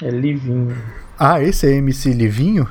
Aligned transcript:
É 0.00 0.10
Livinho. 0.10 0.76
Ah, 1.18 1.42
esse 1.42 1.66
é 1.66 1.72
MC 1.72 2.12
Livinho? 2.12 2.68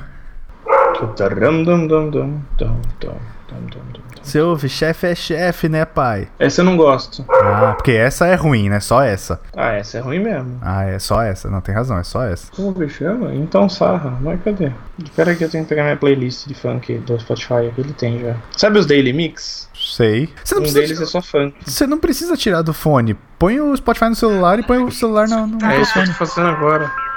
Você 4.22 4.40
ouve, 4.40 4.68
chefe 4.68 5.06
é 5.06 5.14
chefe, 5.14 5.68
né, 5.68 5.84
pai? 5.84 6.28
Essa 6.38 6.62
eu 6.62 6.64
não 6.64 6.76
gosto. 6.76 7.24
Ah, 7.28 7.74
porque 7.76 7.92
essa 7.92 8.26
é 8.26 8.34
ruim, 8.34 8.70
né? 8.70 8.80
Só 8.80 9.02
essa. 9.02 9.40
Ah, 9.54 9.72
essa 9.72 9.98
é 9.98 10.00
ruim 10.00 10.20
mesmo. 10.20 10.58
Ah, 10.62 10.84
é 10.84 10.98
só 10.98 11.22
essa. 11.22 11.50
Não 11.50 11.60
tem 11.60 11.74
razão, 11.74 11.98
é 11.98 12.02
só 12.02 12.24
essa. 12.24 12.50
Como 12.52 12.74
que 12.74 12.88
chama? 12.88 13.34
Então 13.34 13.68
sarra. 13.68 14.18
Mas 14.20 14.40
cadê? 14.42 14.72
Espera 15.02 15.34
que 15.34 15.44
eu 15.44 15.50
tenho 15.50 15.64
que 15.64 15.68
pegar 15.68 15.84
minha 15.84 15.96
playlist 15.96 16.46
de 16.46 16.54
funk 16.54 16.98
do 16.98 17.20
Spotify. 17.20 17.72
Ele 17.76 17.92
tem 17.92 18.20
já. 18.20 18.36
Sabe 18.56 18.78
os 18.78 18.86
Daily 18.86 19.12
Mix? 19.12 19.68
Sei. 19.74 20.28
Você 20.42 20.54
não 20.54 20.60
um 20.60 20.64
precisa 20.64 20.80
deles 20.80 21.00
é 21.00 21.06
só 21.06 21.22
funk. 21.22 21.54
Você 21.64 21.86
não 21.86 21.98
precisa 21.98 22.36
tirar 22.36 22.62
do 22.62 22.72
fone. 22.74 23.14
Põe 23.38 23.60
o 23.60 23.76
Spotify 23.76 24.08
no 24.08 24.14
celular 24.14 24.58
e 24.58 24.62
põe 24.62 24.78
o 24.82 24.90
celular 24.90 25.28
no, 25.28 25.46
no 25.46 25.64
É 25.64 25.80
isso 25.80 25.92
que 25.92 25.98
eu 26.00 26.06
tô 26.06 26.12
fazendo 26.12 26.48
agora. 26.48 27.07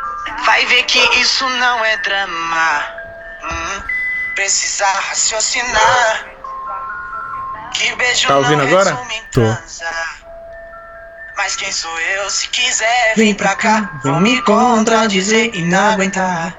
Vai 0.46 0.66
ver 0.66 0.84
que 0.84 1.00
isso 1.20 1.48
não 1.50 1.84
é 1.86 1.98
drama. 1.98 2.86
Hum, 3.44 3.82
precisa 4.36 4.86
raciocinar. 4.86 6.26
Que 7.74 7.96
beijo 7.96 8.28
tá 8.28 8.38
ouvindo 8.38 8.64
agora? 8.64 8.98
Tô. 9.32 9.42
Mas 11.38 11.56
quem 11.56 11.72
sou 11.72 12.00
eu? 12.00 12.30
Se 12.30 12.48
quiser, 12.50 13.14
vem 13.16 13.34
pra 13.34 13.56
cá. 13.56 13.90
Vão 14.04 14.20
me 14.20 14.42
contradizer 14.44 15.56
e 15.56 15.62
não 15.64 15.94
aguentar. 15.94 16.56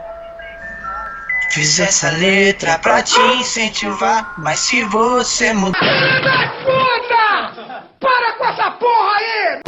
Fiz 1.50 1.78
essa 1.78 2.10
letra 2.10 2.78
pra 2.78 3.02
te 3.02 3.20
incentivar. 3.20 4.32
Mas 4.38 4.58
se 4.60 4.82
você 4.84 5.52
mudar. 5.52 5.78
Filha 5.78 6.20
da 6.22 6.48
puta! 6.64 7.84
Para 8.00 8.32
com 8.32 8.44
essa 8.46 8.70
porra 8.72 9.16
aí! 9.18 9.62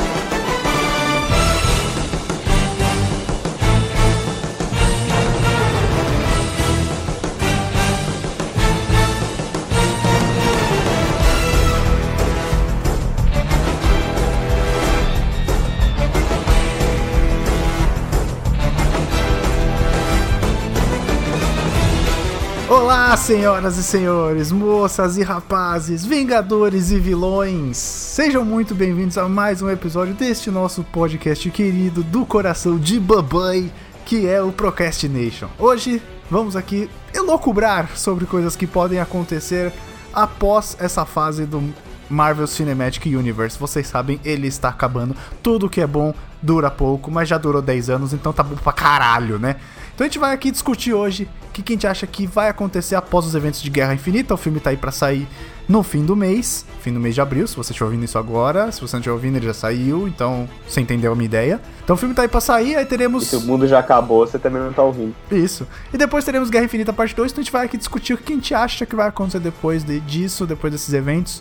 Olá, 22.67 23.15
senhoras 23.15 23.77
e 23.77 23.83
senhores, 23.83 24.51
moças 24.51 25.19
e 25.19 25.23
rapazes, 25.23 26.03
vingadores 26.03 26.91
e 26.91 26.99
vilões. 26.99 27.77
Sejam 27.77 28.43
muito 28.43 28.75
bem-vindos 28.75 29.19
a 29.19 29.29
mais 29.29 29.61
um 29.61 29.69
episódio 29.69 30.15
deste 30.15 30.51
nosso 30.51 30.83
podcast 30.83 31.51
querido 31.51 32.03
do 32.03 32.25
coração 32.25 32.79
de 32.79 32.99
babai, 32.99 33.71
que 34.07 34.27
é 34.27 34.41
o 34.41 34.51
Procrastination. 34.51 35.49
Hoje 35.59 36.01
vamos 36.31 36.57
aqui 36.57 36.89
elocubrar 37.13 37.91
sobre 37.97 38.25
coisas 38.25 38.57
que 38.57 38.67
podem 38.67 38.99
acontecer 38.99 39.71
após 40.11 40.75
essa 40.81 41.05
fase 41.05 41.45
do 41.45 41.63
Marvel 42.09 42.47
Cinematic 42.47 43.05
Universe. 43.07 43.59
Vocês 43.59 43.87
sabem, 43.87 44.19
ele 44.25 44.47
está 44.47 44.71
acabando. 44.71 45.15
Tudo 45.43 45.69
que 45.69 45.83
é 45.83 45.87
bom 45.87 46.15
dura 46.41 46.71
pouco, 46.71 47.11
mas 47.11 47.29
já 47.29 47.37
durou 47.37 47.61
10 47.61 47.91
anos, 47.91 48.13
então 48.15 48.33
tá 48.33 48.43
bom 48.43 48.57
pra 48.57 48.73
caralho, 48.73 49.39
né? 49.39 49.57
Então 49.95 50.05
a 50.05 50.09
gente 50.09 50.19
vai 50.19 50.35
aqui 50.35 50.51
discutir 50.51 50.93
hoje 50.93 51.29
o 51.49 51.53
que, 51.53 51.63
que 51.63 51.73
a 51.73 51.77
gente 51.77 51.87
acha 51.87 52.05
que 52.05 52.27
vai 52.27 52.49
acontecer 52.49 52.97
após 52.97 53.25
os 53.27 53.35
eventos 53.37 53.63
de 53.63 53.71
Guerra 53.71 53.95
Infinita. 53.95 54.35
O 54.35 54.37
filme 54.37 54.59
tá 54.59 54.71
aí 54.71 54.77
para 54.77 54.91
sair 54.91 55.29
no 55.69 55.85
fim 55.85 56.05
do 56.05 56.17
mês, 56.17 56.67
fim 56.81 56.93
do 56.93 56.99
mês 56.99 57.15
de 57.15 57.21
abril, 57.21 57.47
se 57.47 57.57
você 57.57 57.71
estiver 57.71 57.87
ouvindo 57.87 58.05
isso 58.05 58.19
agora. 58.19 58.73
Se 58.73 58.81
você 58.81 58.97
não 58.97 59.01
estiver 59.01 59.15
ouvindo, 59.15 59.37
ele 59.37 59.47
já 59.47 59.55
saiu, 59.55 60.09
então 60.09 60.49
você 60.69 60.81
entendeu 60.81 61.13
a 61.13 61.15
minha 61.15 61.27
ideia. 61.27 61.61
Então 61.85 61.95
o 61.95 61.97
filme 61.97 62.13
tá 62.13 62.23
aí 62.23 62.29
pra 62.29 62.41
sair, 62.41 62.75
aí 62.75 62.85
teremos. 62.85 63.23
E 63.23 63.27
se 63.27 63.37
o 63.37 63.43
mundo 63.43 63.69
já 63.69 63.79
acabou, 63.79 64.27
você 64.27 64.37
também 64.37 64.61
não 64.61 64.73
tá 64.73 64.83
ouvindo. 64.83 65.15
Isso. 65.31 65.65
E 65.93 65.97
depois 65.97 66.25
teremos 66.25 66.51
Guerra 66.51 66.65
Infinita 66.65 66.93
parte 66.93 67.15
2, 67.15 67.31
então 67.31 67.41
a 67.41 67.45
gente 67.45 67.53
vai 67.53 67.65
aqui 67.65 67.77
discutir 67.77 68.15
o 68.15 68.19
que 68.19 68.33
a 68.33 68.37
gente 68.37 68.53
acha 68.53 68.85
que 68.85 68.97
vai 68.97 69.07
acontecer 69.07 69.39
depois 69.39 69.85
de, 69.85 70.01
disso, 70.01 70.45
depois 70.45 70.73
desses 70.73 70.93
eventos. 70.93 71.41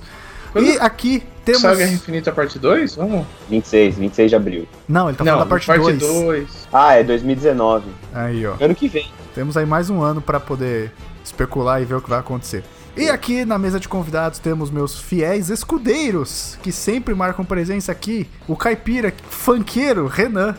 Quando 0.53 0.66
e 0.66 0.78
aqui 0.80 1.24
temos. 1.44 1.62
Saga 1.62 1.86
Infinita 1.86 2.31
parte 2.31 2.59
2? 2.59 2.96
Vamos? 2.96 3.25
26, 3.50 3.97
26 3.97 4.30
de 4.30 4.36
abril. 4.36 4.68
Não, 4.88 5.09
ele 5.09 5.18
tá 5.18 5.25
falando 5.25 5.40
Não, 5.40 5.46
da 5.46 5.50
parte 5.50 5.68
2. 5.68 5.81
Parte 5.81 5.97
2. 5.97 6.68
Ah, 6.72 6.94
é 6.94 7.03
2019. 7.03 7.86
Aí, 8.14 8.46
ó. 8.46 8.53
Ano 8.62 8.75
que 8.75 8.88
vem. 8.88 9.12
Temos 9.34 9.58
aí 9.58 9.66
mais 9.66 9.90
um 9.90 10.02
ano 10.02 10.22
para 10.22 10.40
poder 10.40 10.92
especular 11.25 11.81
e 11.81 11.86
ver 11.86 11.96
o 11.96 12.02
que 12.02 12.09
vai 12.09 12.19
acontecer. 12.19 12.63
E 12.96 13.09
aqui 13.09 13.44
na 13.44 13.58
mesa 13.58 13.80
de 13.80 13.90
convidados 13.90 14.38
temos 14.38 14.69
meus 14.69 15.00
fiéis 15.00 15.50
escudeiros, 15.50 16.59
que 16.62 16.72
sempre 16.72 17.16
marcam 17.16 17.44
presença 17.44 17.92
aqui. 17.92 18.30
O 18.47 18.56
caipira, 18.56 19.12
funkeiro, 19.31 20.06
Renan. 20.06 20.56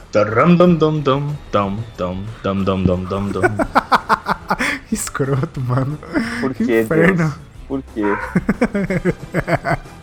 Escroto, 4.91 5.61
mano. 5.61 5.97
Por 6.41 6.53
que, 6.55 6.81
Inferno. 6.81 7.17
Deus? 7.17 7.33
Por 7.67 7.83
quê? 7.95 8.03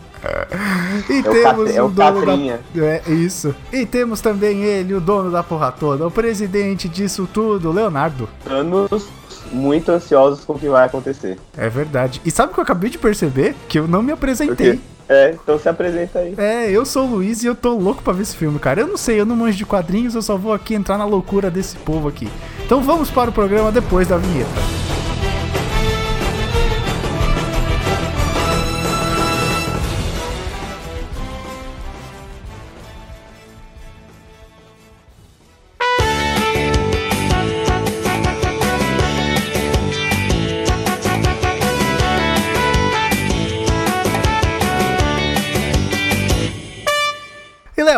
e 1.10 1.18
é 1.18 1.22
temos 1.22 1.70
o, 1.70 1.72
é 1.72 1.82
o, 1.82 1.88
dono 1.88 2.24
Catrinha. 2.24 2.60
da... 2.74 2.84
É 2.84 3.02
isso. 3.08 3.54
E 3.72 3.84
temos 3.86 4.20
também 4.20 4.62
ele, 4.62 4.94
o 4.94 5.00
dono 5.00 5.30
da 5.30 5.42
porra 5.42 5.72
toda, 5.72 6.06
o 6.06 6.10
presidente 6.10 6.88
disso 6.88 7.28
tudo, 7.32 7.72
Leonardo. 7.72 8.28
Anos 8.46 9.08
muito 9.52 9.90
ansiosos 9.90 10.44
com 10.44 10.54
o 10.54 10.58
que 10.58 10.68
vai 10.68 10.86
acontecer. 10.86 11.38
É 11.56 11.68
verdade. 11.68 12.20
E 12.24 12.30
sabe 12.30 12.52
o 12.52 12.54
que 12.54 12.60
eu 12.60 12.64
acabei 12.64 12.90
de 12.90 12.98
perceber? 12.98 13.54
Que 13.68 13.78
eu 13.78 13.86
não 13.86 14.02
me 14.02 14.12
apresentei. 14.12 14.80
É, 15.08 15.32
então 15.32 15.58
se 15.58 15.68
apresenta 15.68 16.20
aí. 16.20 16.34
É, 16.38 16.70
eu 16.70 16.86
sou 16.86 17.06
o 17.06 17.10
Luiz 17.16 17.42
e 17.42 17.46
eu 17.46 17.54
tô 17.54 17.74
louco 17.74 18.02
pra 18.02 18.12
ver 18.12 18.22
esse 18.22 18.36
filme, 18.36 18.58
cara. 18.58 18.80
Eu 18.80 18.86
não 18.86 18.96
sei, 18.96 19.20
eu 19.20 19.26
não 19.26 19.36
manjo 19.36 19.58
de 19.58 19.66
quadrinhos, 19.66 20.14
eu 20.14 20.22
só 20.22 20.36
vou 20.36 20.52
aqui 20.52 20.74
entrar 20.74 20.96
na 20.96 21.04
loucura 21.04 21.50
desse 21.50 21.76
povo 21.76 22.08
aqui. 22.08 22.28
Então 22.64 22.80
vamos 22.80 23.10
para 23.10 23.28
o 23.28 23.32
programa 23.32 23.70
depois 23.70 24.08
da 24.08 24.16
vinheta. 24.16 24.50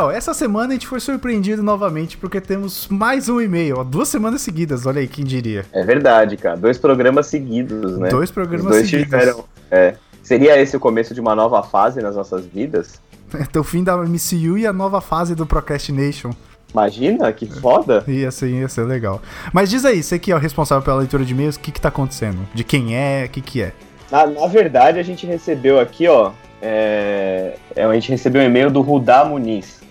Léo, 0.04 0.10
essa 0.10 0.34
semana 0.34 0.68
a 0.68 0.72
gente 0.72 0.86
foi 0.86 1.00
surpreendido 1.00 1.62
novamente 1.62 2.16
porque 2.16 2.40
temos 2.40 2.88
mais 2.88 3.28
um 3.28 3.40
e-mail, 3.40 3.78
ó, 3.78 3.84
duas 3.84 4.08
semanas 4.08 4.42
seguidas, 4.42 4.86
olha 4.86 5.00
aí, 5.00 5.08
quem 5.08 5.24
diria. 5.24 5.64
É 5.72 5.82
verdade, 5.84 6.36
cara. 6.36 6.56
Dois 6.56 6.78
programas 6.78 7.26
seguidos, 7.26 7.98
né? 7.98 8.08
Dois 8.08 8.30
programas 8.30 8.66
dois 8.66 8.88
seguidos. 8.88 9.04
Tiveram, 9.04 9.44
é. 9.70 9.94
Seria 10.22 10.60
esse 10.60 10.76
o 10.76 10.80
começo 10.80 11.14
de 11.14 11.20
uma 11.20 11.34
nova 11.34 11.62
fase 11.62 12.00
nas 12.00 12.16
nossas 12.16 12.44
vidas? 12.46 13.00
É, 13.34 13.58
o 13.58 13.64
fim 13.64 13.82
da 13.82 13.96
MCU 13.96 14.56
e 14.56 14.64
a 14.64 14.72
nova 14.72 15.00
fase 15.00 15.34
do 15.34 15.44
Procrastination. 15.44 16.30
Imagina, 16.72 17.32
que 17.32 17.46
foda. 17.46 18.04
Ia 18.06 18.30
ser, 18.30 18.48
ia 18.48 18.68
ser 18.68 18.84
legal. 18.84 19.20
Mas 19.52 19.70
diz 19.70 19.84
aí, 19.84 20.04
você 20.04 20.20
que 20.20 20.30
é 20.30 20.36
o 20.36 20.38
responsável 20.38 20.84
pela 20.84 20.98
leitura 20.98 21.24
de 21.24 21.32
e-mails, 21.32 21.56
o 21.56 21.60
que 21.60 21.72
que 21.72 21.80
tá 21.80 21.88
acontecendo? 21.88 22.38
De 22.54 22.62
quem 22.62 22.94
é, 22.94 23.24
o 23.24 23.28
que 23.28 23.40
que 23.40 23.60
é? 23.60 23.72
Na, 24.08 24.24
na 24.24 24.46
verdade, 24.46 25.00
a 25.00 25.02
gente 25.02 25.26
recebeu 25.26 25.80
aqui, 25.80 26.06
ó, 26.06 26.30
é, 26.62 27.56
é 27.74 27.84
a 27.84 27.92
gente 27.94 28.10
recebeu 28.10 28.40
um 28.40 28.44
e-mail 28.44 28.70
do 28.70 28.82
Rudá 28.82 29.24
Muniz. 29.24 29.83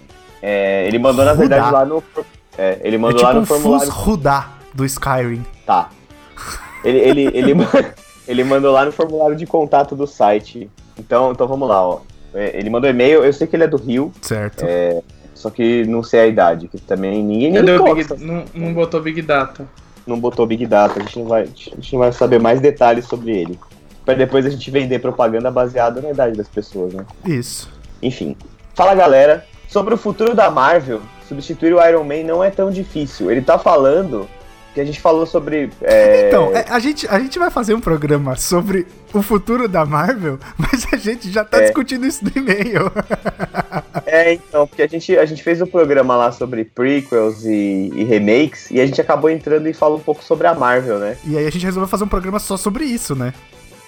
É, 0.46 0.86
ele 0.86 1.00
mandou, 1.00 1.24
na 1.24 1.34
verdade, 1.34 1.72
lá 1.72 1.86
no. 1.86 2.04
É, 2.58 2.78
ele 2.84 2.98
mandou 2.98 3.16
é 3.16 3.20
tipo 3.20 3.28
lá 3.28 3.34
no 3.34 3.40
um 3.40 3.46
formulário. 3.46 3.86
Fus 3.86 3.96
Rudá 3.96 4.50
do 4.74 4.84
Skyrim. 4.84 5.46
Tá. 5.66 5.90
Ele, 6.84 7.00
ele, 7.00 7.22
ele, 7.34 7.54
ele 8.28 8.44
mandou 8.44 8.74
lá 8.74 8.84
no 8.84 8.92
formulário 8.92 9.38
de 9.38 9.46
contato 9.46 9.96
do 9.96 10.06
site. 10.06 10.70
Então, 11.00 11.32
então 11.32 11.48
vamos 11.48 11.70
lá, 11.70 11.82
ó. 11.88 12.02
É, 12.34 12.60
ele 12.60 12.70
mandou 12.70 12.90
e-mail, 12.90 13.24
eu 13.24 13.32
sei 13.32 13.48
que 13.48 13.56
ele 13.56 13.64
é 13.64 13.68
do 13.68 13.78
Rio. 13.78 14.12
Certo. 14.22 14.66
É, 14.68 15.02
só 15.34 15.50
que 15.50 15.86
não 15.86 16.04
sei 16.04 16.20
a 16.20 16.28
idade, 16.28 16.68
que 16.68 16.78
também 16.78 17.24
ninguém 17.24 17.52
nem 17.52 17.64
Big, 17.64 18.22
não, 18.22 18.44
não 18.54 18.74
botou 18.74 19.00
Big 19.00 19.22
Data. 19.22 19.66
Não 20.06 20.20
botou 20.20 20.46
Big 20.46 20.66
Data, 20.66 21.00
a 21.00 21.04
gente 21.04 21.20
não 21.20 21.26
vai, 21.26 21.44
a 21.44 21.46
gente 21.46 21.94
não 21.94 22.00
vai 22.00 22.12
saber 22.12 22.42
mais 22.42 22.60
detalhes 22.60 23.06
sobre 23.06 23.32
ele. 23.32 23.58
Pra 24.04 24.14
depois 24.14 24.46
a 24.46 24.50
gente 24.50 24.70
vender 24.70 25.00
propaganda 25.00 25.50
baseada 25.50 26.02
na 26.02 26.12
idade 26.12 26.36
das 26.36 26.50
pessoas, 26.50 26.94
né? 26.94 27.06
Isso. 27.26 27.72
Enfim. 28.02 28.36
Fala 28.76 28.94
galera, 28.94 29.46
Sobre 29.74 29.96
o 29.96 29.98
futuro 29.98 30.36
da 30.36 30.52
Marvel, 30.52 31.02
substituir 31.28 31.74
o 31.74 31.84
Iron 31.84 32.04
Man 32.04 32.24
não 32.24 32.44
é 32.44 32.52
tão 32.52 32.70
difícil. 32.70 33.32
Ele 33.32 33.42
tá 33.42 33.58
falando 33.58 34.30
que 34.72 34.80
a 34.80 34.86
gente 34.86 35.02
falou 35.02 35.26
sobre. 35.26 35.72
É... 35.82 36.28
Então, 36.28 36.56
é, 36.56 36.64
a, 36.70 36.78
gente, 36.78 37.08
a 37.08 37.18
gente 37.18 37.40
vai 37.40 37.50
fazer 37.50 37.74
um 37.74 37.80
programa 37.80 38.36
sobre 38.36 38.86
o 39.12 39.24
futuro 39.24 39.68
da 39.68 39.84
Marvel, 39.84 40.38
mas 40.60 40.86
a 40.94 40.98
gente 40.98 41.32
já 41.32 41.44
tá 41.44 41.58
é. 41.58 41.62
discutindo 41.64 42.06
isso 42.06 42.24
no 42.24 42.32
e-mail. 42.36 42.92
é, 44.06 44.34
então, 44.34 44.68
porque 44.68 44.84
a 44.84 44.88
gente, 44.88 45.18
a 45.18 45.26
gente 45.26 45.42
fez 45.42 45.60
o 45.60 45.64
um 45.64 45.68
programa 45.68 46.16
lá 46.16 46.32
sobre 46.32 46.66
prequels 46.66 47.44
e, 47.44 47.92
e, 47.96 48.04
remakes, 48.04 48.70
e 48.70 48.80
a 48.80 48.86
gente 48.86 49.02
acabou 49.02 49.28
entrando 49.28 49.68
e 49.68 49.74
falou 49.74 49.98
um 49.98 50.02
pouco 50.02 50.24
sobre 50.24 50.46
a 50.46 50.54
Marvel, 50.54 51.00
né? 51.00 51.18
E 51.26 51.36
aí 51.36 51.48
a 51.48 51.50
gente 51.50 51.66
resolveu 51.66 51.88
fazer 51.88 52.04
um 52.04 52.08
programa 52.08 52.38
só 52.38 52.58
sobre 52.58 52.86
isso, 52.86 53.16
né? 53.16 53.34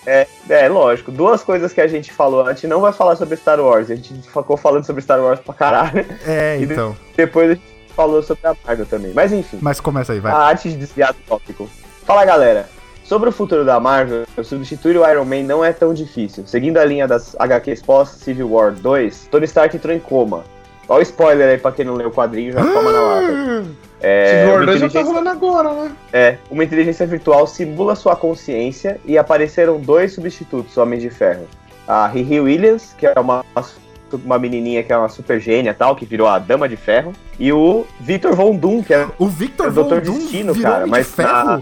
É, 0.06 0.28
é, 0.50 0.70
lógico. 0.70 1.12
Duas 1.12 1.44
coisas 1.44 1.74
que 1.74 1.82
a 1.82 1.88
gente 1.88 2.12
falou. 2.12 2.46
A 2.46 2.54
gente 2.54 2.68
não 2.68 2.82
vai 2.82 2.94
falar 2.94 3.16
sobre 3.16 3.36
Star 3.36 3.60
Wars. 3.60 3.90
A 3.90 3.96
gente 3.96 4.14
ficou 4.22 4.58
falando 4.58 4.86
sobre 4.86 5.02
Star 5.02 5.20
Wars 5.20 5.40
pra 5.40 5.54
caralho. 5.54 6.06
É, 6.26 6.58
então. 6.62 6.96
depois 7.16 7.58
falou 7.96 8.22
sobre 8.22 8.48
a 8.48 8.56
Marvel 8.66 8.86
também. 8.86 9.14
Mas 9.14 9.32
enfim. 9.32 9.58
Mas 9.62 9.80
começa 9.80 10.14
aí, 10.14 10.20
vai. 10.20 10.32
A 10.32 10.38
arte 10.38 10.70
de 10.70 10.78
desviar 10.78 11.14
do 11.14 11.20
tópico. 11.28 11.70
Fala 12.06 12.24
galera, 12.26 12.70
sobre 13.04 13.30
o 13.30 13.32
futuro 13.32 13.66
da 13.66 13.80
Marvel, 13.80 14.26
substituir 14.44 14.98
o 14.98 15.10
Iron 15.10 15.26
Man 15.26 15.44
não 15.44 15.64
é 15.64 15.72
tão 15.72 15.94
difícil. 15.94 16.46
Seguindo 16.46 16.78
a 16.78 16.86
linha 16.86 17.08
das 17.08 17.36
HQs 17.40 17.82
pós-Civil 17.82 18.52
War 18.52 18.74
2, 18.74 19.30
Tony 19.32 19.46
Stark 19.46 19.76
entrou 19.76 19.96
em 19.96 20.00
coma. 20.00 20.44
Olha 20.88 21.00
o 21.00 21.02
spoiler 21.02 21.50
aí 21.50 21.58
pra 21.58 21.72
quem 21.72 21.84
não 21.86 21.96
leu 21.96 22.10
o 22.10 22.12
quadrinho, 22.12 22.52
já 22.54 22.62
toma 22.64 22.92
na 22.92 23.02
lata. 23.02 23.66
É, 24.02 24.26
Civil 24.28 24.48
War 24.50 24.58
uma 24.58 24.66
2 24.66 24.80
já 24.80 24.86
tá 24.86 24.86
inteligência- 25.00 25.04
rolando 25.04 25.30
agora, 25.30 25.74
né? 25.74 25.92
é, 26.14 26.38
uma 26.52 26.64
inteligência 26.64 27.08
virtual 27.08 27.48
simula 27.48 27.96
sua 27.96 28.16
consciência 28.16 29.00
e 29.06 29.18
apareceram 29.18 29.80
dois 29.80 30.14
substitutos 30.14 30.78
Homens 30.78 31.02
de 31.02 31.10
Ferro. 31.10 31.48
A 31.88 32.06
Riri 32.08 32.40
Williams, 32.40 32.94
que 32.98 33.08
é 33.08 33.14
uma, 33.20 33.44
uma 34.24 34.38
menininha 34.38 34.84
que 34.84 34.92
é 34.94 34.98
uma 34.98 35.10
super 35.10 35.40
gênia 35.40 35.72
e 35.72 35.74
tal, 35.74 35.96
que 35.96 36.06
virou 36.06 36.28
a 36.28 36.38
Dama 36.38 36.70
de 36.70 36.76
Ferro, 36.76 37.14
e 37.40 37.52
o 37.52 37.86
Victor 38.00 38.36
Von 38.36 38.56
Doom, 38.56 38.84
que 38.84 38.94
é, 38.94 39.08
O 39.18 39.28
Victor 39.28 39.68
é 39.68 39.70
o 39.70 39.72
Von 39.72 39.88
Doom 39.88 40.00
Destino, 40.02 40.54
virou 40.54 40.72
cara, 40.72 40.86
mas 40.88 41.08
de 41.08 41.14
ferro? 41.14 41.46
na- 41.46 41.62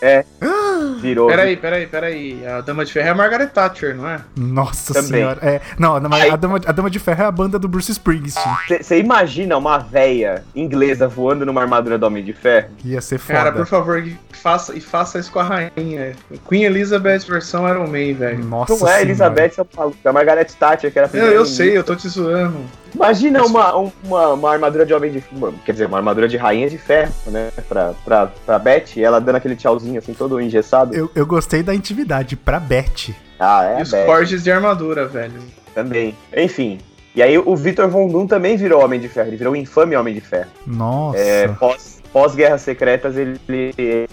virou... 1.00 1.28
Peraí, 1.28 1.56
peraí, 1.56 1.86
peraí. 1.86 2.46
A 2.46 2.60
Dama 2.60 2.84
de 2.84 2.92
Ferro 2.92 3.08
é 3.08 3.10
a 3.10 3.14
Margaret 3.14 3.46
Thatcher, 3.48 3.94
não 3.96 4.08
é? 4.08 4.20
Nossa 4.36 4.94
Também. 4.94 5.08
senhora. 5.10 5.38
É, 5.42 5.60
não, 5.78 5.96
Aí- 6.12 6.30
a 6.30 6.36
Dama, 6.36 6.60
a 6.64 6.72
Dama 6.72 6.90
de 6.90 6.98
Ferro 6.98 7.22
é 7.22 7.26
a 7.26 7.30
banda 7.30 7.58
do 7.58 7.68
Bruce 7.68 7.90
Springsteen. 7.92 8.54
Você 8.80 8.98
imagina 8.98 9.56
uma 9.56 9.78
véia 9.78 10.44
inglesa 10.54 11.06
voando 11.08 11.44
numa 11.46 11.60
armadura 11.60 11.98
do 11.98 12.06
Homem 12.06 12.24
de 12.24 12.32
Ferro? 12.32 12.68
Ia 12.84 13.00
ser 13.00 13.18
foda. 13.18 13.38
Cara, 13.38 13.52
por 13.52 13.66
favor, 13.66 13.98
e 14.06 14.16
faça, 14.32 14.76
e 14.76 14.80
faça 14.80 15.18
isso 15.18 15.30
com 15.30 15.38
a 15.40 15.44
rainha. 15.44 16.14
Queen 16.48 16.64
Elizabeth 16.64 17.20
versão 17.28 17.68
Iron 17.68 17.86
Man, 17.86 18.14
velho. 18.14 18.44
Nossa 18.44 18.72
Não 18.72 18.78
é 18.78 18.84
senhora. 18.84 19.02
Elizabeth, 19.02 19.52
é 19.58 19.62
o 19.62 19.66
maluco, 19.76 19.98
é 20.04 20.08
a 20.08 20.12
Margaret 20.12 20.44
Thatcher, 20.58 20.92
que 20.92 20.98
era 20.98 21.06
a 21.06 21.08
Eu, 21.08 21.10
primeira 21.10 21.34
eu 21.34 21.42
ministra. 21.42 21.64
sei, 21.64 21.76
eu 21.78 21.84
tô 21.84 21.94
te 21.96 22.08
zoando. 22.08 22.58
Imagina 22.94 23.44
uma, 23.44 23.76
um- 23.78 23.92
uma, 24.04 24.28
uma 24.34 24.52
armadura 24.52 24.84
de 24.86 24.92
homem 24.94 25.10
de 25.12 25.24
quer 25.64 25.72
dizer, 25.72 25.86
uma 25.86 25.98
armadura 25.98 26.28
de 26.28 26.36
rainha 26.36 26.68
de 26.68 26.78
ferro, 26.78 27.12
né? 27.26 27.50
Pra, 27.68 27.92
pra, 28.04 28.26
pra 28.44 28.58
Beth, 28.58 28.96
e 28.96 29.02
ela 29.02 29.20
dando 29.20 29.36
aquele 29.36 29.56
tchauzinho 29.56 29.98
assim, 29.98 30.12
todo 30.14 30.40
engessado. 30.40 30.94
Eu, 30.94 31.10
eu 31.14 31.26
gostei 31.26 31.62
da 31.62 31.74
intimidade 31.74 32.36
pra 32.36 32.58
Beth. 32.60 33.14
Ah, 33.38 33.64
é 33.64 33.78
e 33.78 33.82
os 33.82 33.90
Beth 33.90 34.06
cortes 34.06 34.42
de 34.42 34.50
armadura, 34.50 35.06
velho. 35.06 35.40
também. 35.74 36.16
Enfim. 36.36 36.78
E 37.14 37.22
aí 37.22 37.36
o 37.38 37.56
Victor 37.56 37.88
Von 37.88 38.08
Doom 38.08 38.26
também 38.26 38.56
virou 38.56 38.84
Homem 38.84 39.00
de 39.00 39.08
Ferro, 39.08 39.28
ele 39.28 39.36
virou 39.36 39.52
o 39.52 39.56
infame 39.56 39.96
Homem 39.96 40.14
de 40.14 40.20
Ferro. 40.20 40.48
Nossa. 40.66 41.18
É, 41.18 41.48
pós, 41.48 42.00
pós 42.12 42.34
Guerras 42.36 42.62
Secretas, 42.62 43.16
ele, 43.16 43.36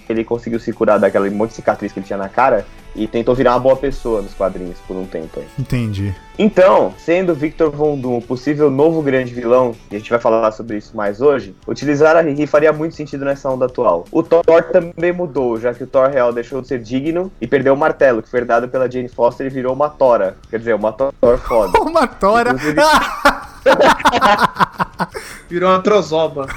ele 0.09 0.23
conseguiu 0.23 0.59
se 0.59 0.73
curar 0.73 0.97
daquela 0.99 1.29
monte 1.29 1.49
de 1.49 1.55
cicatriz 1.57 1.91
que 1.93 1.99
ele 1.99 2.05
tinha 2.07 2.17
na 2.17 2.27
cara 2.29 2.65
e 2.97 3.07
tentou 3.07 3.35
virar 3.35 3.51
uma 3.53 3.59
boa 3.59 3.75
pessoa 3.75 4.21
nos 4.21 4.33
quadrinhos 4.33 4.77
por 4.87 4.95
um 4.97 5.05
tempo 5.05 5.39
aí. 5.39 5.47
Entendi. 5.59 6.13
Então, 6.39 6.93
sendo 6.97 7.33
Victor 7.33 7.71
Von 7.71 7.97
Doom 7.97 8.17
o 8.17 8.21
possível 8.21 8.69
novo 8.69 9.01
grande 9.01 9.33
vilão, 9.33 9.73
e 9.91 9.95
a 9.95 9.99
gente 9.99 10.09
vai 10.09 10.19
falar 10.19 10.51
sobre 10.51 10.77
isso 10.77 10.95
mais 10.95 11.19
hoje, 11.21 11.55
utilizar 11.67 12.15
a 12.15 12.21
Riri 12.21 12.45
faria 12.45 12.71
muito 12.73 12.95
sentido 12.95 13.25
nessa 13.25 13.49
onda 13.49 13.65
atual. 13.65 14.05
O 14.11 14.21
Thor 14.21 14.43
também 14.71 15.11
mudou, 15.11 15.59
já 15.59 15.73
que 15.73 15.83
o 15.83 15.87
Thor 15.87 16.09
real 16.09 16.31
deixou 16.33 16.61
de 16.61 16.67
ser 16.67 16.79
digno 16.79 17.31
e 17.41 17.47
perdeu 17.47 17.73
o 17.73 17.77
martelo, 17.77 18.21
que 18.21 18.29
foi 18.29 18.41
herdado 18.41 18.67
pela 18.67 18.89
Jane 18.89 19.07
Foster 19.09 19.47
e 19.47 19.49
virou 19.49 19.73
uma 19.73 19.89
Tora. 19.89 20.37
Quer 20.49 20.59
dizer, 20.59 20.75
uma 20.75 20.91
Thor 20.91 21.13
foda. 21.39 21.79
Uma 21.87 22.05
tora. 22.07 22.51
Inclusive- 22.51 22.81
Virou 25.49 25.69
uma 25.71 25.81
trozoba. 25.81 26.45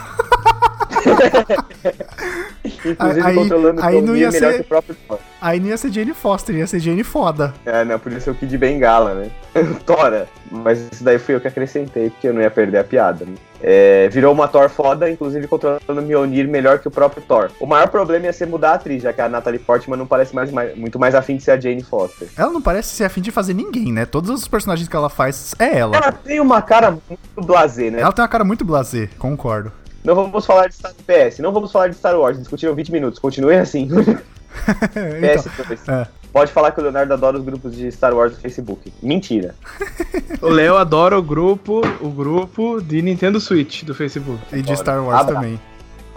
Inclusive 2.85 3.27
Aí- 3.27 3.35
controlando 3.35 3.83
aí 3.85 4.01
não 4.03 4.17
ia 4.17 4.31
melhor 4.31 4.51
ser- 4.53 4.57
que 4.57 4.61
o 4.63 4.65
próprio 4.65 4.97
Thor. 5.07 5.19
Aí 5.41 5.59
não 5.61 5.69
ia 5.69 5.77
ser 5.77 5.91
Jane 5.91 6.13
Foster, 6.15 6.55
ia 6.57 6.67
ser 6.67 6.81
Jane 6.81 7.03
foda. 7.05 7.55
É, 7.65 7.85
não, 7.85 7.99
podia 7.99 8.21
ser 8.21 8.31
o 8.31 8.35
Kid 8.35 8.57
Bengala, 8.59 9.15
né? 9.15 9.31
Tora. 9.87 10.29
Mas 10.51 10.81
isso 10.93 11.03
daí 11.05 11.19
fui 11.19 11.35
eu 11.35 11.41
que 11.41 11.49
acrescentei, 11.49 12.11
porque 12.11 12.29
eu 12.29 12.35
não 12.35 12.41
ia 12.43 12.51
perder 12.51 12.79
a 12.79 12.85
piada. 12.85 13.25
Né? 13.25 13.35
É, 13.63 14.09
virou 14.09 14.33
uma 14.33 14.49
Thor 14.49 14.69
foda, 14.69 15.09
inclusive 15.11 15.47
controlando 15.47 15.83
o 15.89 16.03
Mjolnir 16.03 16.49
melhor 16.49 16.79
que 16.79 16.89
o 16.89 16.91
próprio 16.91 17.23
Thor. 17.23 17.51
O 17.61 17.67
maior 17.67 17.89
problema 17.89 18.27
ia 18.27 18.33
ser 18.33 18.47
mudar 18.47 18.71
a 18.71 18.75
atriz, 18.75 19.03
já 19.03 19.13
que 19.13 19.21
a 19.21 19.29
Natalie 19.29 19.59
Portman 19.61 19.97
não 19.97 20.07
parece 20.07 20.35
mais, 20.35 20.51
mais- 20.51 20.77
muito 20.77 20.99
mais 20.99 21.15
afim 21.15 21.37
de 21.37 21.43
ser 21.43 21.53
a 21.53 21.61
Jane 21.61 21.83
Foster. 21.83 22.29
Ela 22.37 22.51
não 22.51 22.61
parece 22.63 22.89
ser 22.89 23.05
afim 23.05 23.21
de 23.21 23.31
fazer 23.31 23.55
ninguém, 23.55 23.93
né? 23.93 24.05
Todos 24.07 24.31
os 24.31 24.49
personagens 24.49 24.89
que 24.89 24.97
ela 24.97 25.09
faz 25.11 25.55
é 25.59 25.79
ela. 25.79 25.97
Ela 25.97 26.13
tem 26.13 26.41
uma 26.41 26.61
cara 26.63 26.91
muito 26.91 27.21
blasé, 27.47 27.91
né? 27.91 28.01
Ela 28.01 28.13
tem 28.13 28.23
uma 28.23 28.29
cara 28.29 28.45
muito 28.45 28.65
blasé, 28.65 29.09
concordo. 29.19 29.71
Não 30.03 30.15
vamos 30.15 30.47
falar 30.47 30.69
de 30.69 30.75
Star 30.75 30.93
PS, 30.95 31.39
não 31.41 31.53
vamos 31.53 31.71
falar 31.71 31.89
de 31.89 31.95
Star 31.97 32.19
Wars, 32.19 32.39
discutiram 32.39 32.75
20 32.75 32.91
minutos, 32.93 33.19
continue 33.19 33.57
assim. 33.57 33.89
então, 33.91 35.43
PS2. 35.45 35.79
é. 35.89 36.07
Pode 36.33 36.53
falar 36.53 36.71
que 36.71 36.79
o 36.81 36.83
Leonardo 36.83 37.13
adora 37.13 37.37
os 37.39 37.45
grupos 37.45 37.75
de 37.75 37.91
Star 37.91 38.15
Wars 38.15 38.33
no 38.35 38.39
Facebook. 38.41 38.93
Mentira. 39.03 39.55
O 40.41 40.49
Léo 40.49 40.79
adora 40.79 41.19
o 41.19 41.23
grupo, 41.23 41.83
o 42.01 42.09
grupo 42.09 42.81
de 42.81 43.03
Nintendo 43.03 43.39
Switch 43.39 43.83
do 43.83 43.95
Facebook. 43.95 44.39
e 44.53 44.63
de 44.63 44.75
Star 44.75 45.05
Wars 45.05 45.21
Abra- 45.21 45.35
também. 45.35 45.61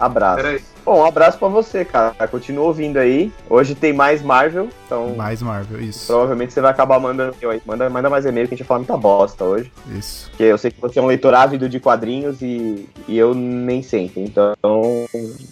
Abraço. 0.00 0.36
Peraí. 0.36 0.60
Bom, 0.84 1.00
um 1.00 1.04
abraço 1.04 1.38
pra 1.38 1.48
você, 1.48 1.84
cara. 1.84 2.28
Continua 2.28 2.66
ouvindo 2.66 2.98
aí. 2.98 3.32
Hoje 3.48 3.74
tem 3.74 3.92
mais 3.92 4.22
Marvel, 4.22 4.68
então 4.86 5.14
Mais 5.16 5.40
Marvel, 5.40 5.80
isso. 5.80 6.06
provavelmente 6.06 6.52
você 6.52 6.60
vai 6.60 6.70
acabar 6.70 7.00
mandando. 7.00 7.34
Manda, 7.64 7.88
manda 7.88 8.10
mais 8.10 8.26
e-mail 8.26 8.46
que 8.46 8.54
a 8.54 8.56
gente 8.56 8.64
vai 8.64 8.68
falar 8.68 8.80
muita 8.80 8.96
bosta 8.96 9.44
hoje. 9.44 9.72
Isso. 9.96 10.28
Porque 10.30 10.42
eu 10.42 10.58
sei 10.58 10.70
que 10.70 10.80
você 10.80 10.98
é 10.98 11.02
um 11.02 11.06
leitor 11.06 11.32
ávido 11.34 11.68
de 11.68 11.80
quadrinhos 11.80 12.42
e, 12.42 12.86
e 13.08 13.16
eu 13.16 13.34
nem 13.34 13.82
sempre. 13.82 14.22
Então, 14.22 14.54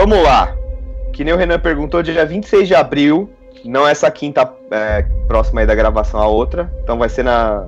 Vamos 0.00 0.22
lá. 0.22 0.56
Que 1.12 1.24
nem 1.24 1.34
o 1.34 1.36
Renan 1.36 1.58
perguntou, 1.58 2.02
dia 2.02 2.24
26 2.24 2.66
de 2.66 2.74
abril, 2.74 3.30
não 3.64 3.86
essa 3.86 4.10
quinta 4.10 4.50
é, 4.70 5.02
próxima 5.26 5.60
aí 5.60 5.66
da 5.66 5.74
gravação, 5.74 6.20
a 6.20 6.26
outra. 6.26 6.72
Então 6.82 6.98
vai 6.98 7.08
ser 7.08 7.22
na, 7.22 7.66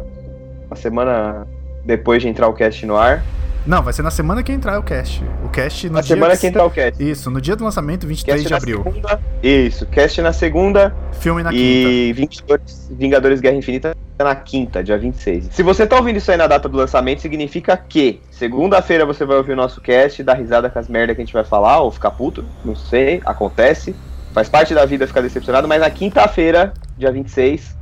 na 0.70 0.76
semana 0.76 1.46
depois 1.84 2.22
de 2.22 2.28
entrar 2.28 2.48
o 2.48 2.54
cast 2.54 2.86
no 2.86 2.96
ar. 2.96 3.22
Não, 3.64 3.80
vai 3.82 3.92
ser 3.92 4.02
na 4.02 4.10
semana 4.10 4.42
que 4.42 4.50
entrar 4.50 4.78
o 4.78 4.82
cast. 4.82 5.22
O 5.44 5.48
cast 5.48 5.86
no 5.88 5.94
Na 5.94 6.00
dia 6.00 6.16
semana 6.16 6.34
que- 6.34 6.40
que 6.40 6.46
entrar 6.48 6.64
o 6.64 6.70
cast. 6.70 7.02
Isso, 7.02 7.30
no 7.30 7.40
dia 7.40 7.54
do 7.54 7.62
lançamento, 7.62 8.06
23 8.08 8.42
Cast 8.42 8.46
de 8.48 8.50
na 8.50 8.56
abril. 8.56 8.82
segunda. 8.82 9.20
Isso, 9.42 9.86
cast 9.86 10.20
na 10.20 10.32
segunda 10.32 10.92
Filme 11.12 11.42
na 11.44 11.50
quinta. 11.50 11.62
e 11.62 12.12
Vingadores, 12.12 12.90
Vingadores 12.90 13.40
Guerra 13.40 13.56
Infinita 13.56 13.96
na 14.18 14.34
quinta, 14.34 14.82
dia 14.82 14.98
26. 14.98 15.48
Se 15.52 15.62
você 15.62 15.86
tá 15.86 15.96
ouvindo 15.96 16.16
isso 16.16 16.30
aí 16.30 16.36
na 16.36 16.46
data 16.46 16.68
do 16.68 16.76
lançamento, 16.76 17.20
significa 17.22 17.76
que 17.76 18.20
segunda-feira 18.30 19.04
você 19.06 19.24
vai 19.24 19.36
ouvir 19.36 19.52
o 19.52 19.56
nosso 19.56 19.80
cast, 19.80 20.22
dar 20.22 20.34
risada 20.34 20.68
com 20.68 20.78
as 20.78 20.88
merda 20.88 21.14
que 21.14 21.20
a 21.20 21.24
gente 21.24 21.32
vai 21.34 21.44
falar, 21.44 21.80
ou 21.80 21.90
ficar 21.90 22.10
puto, 22.12 22.44
não 22.64 22.74
sei, 22.76 23.20
acontece. 23.24 23.94
Faz 24.32 24.48
parte 24.48 24.74
da 24.74 24.84
vida 24.86 25.06
ficar 25.06 25.20
decepcionado, 25.20 25.68
mas 25.68 25.80
na 25.80 25.90
quinta-feira, 25.90 26.72
dia 26.96 27.10
26, 27.12 27.76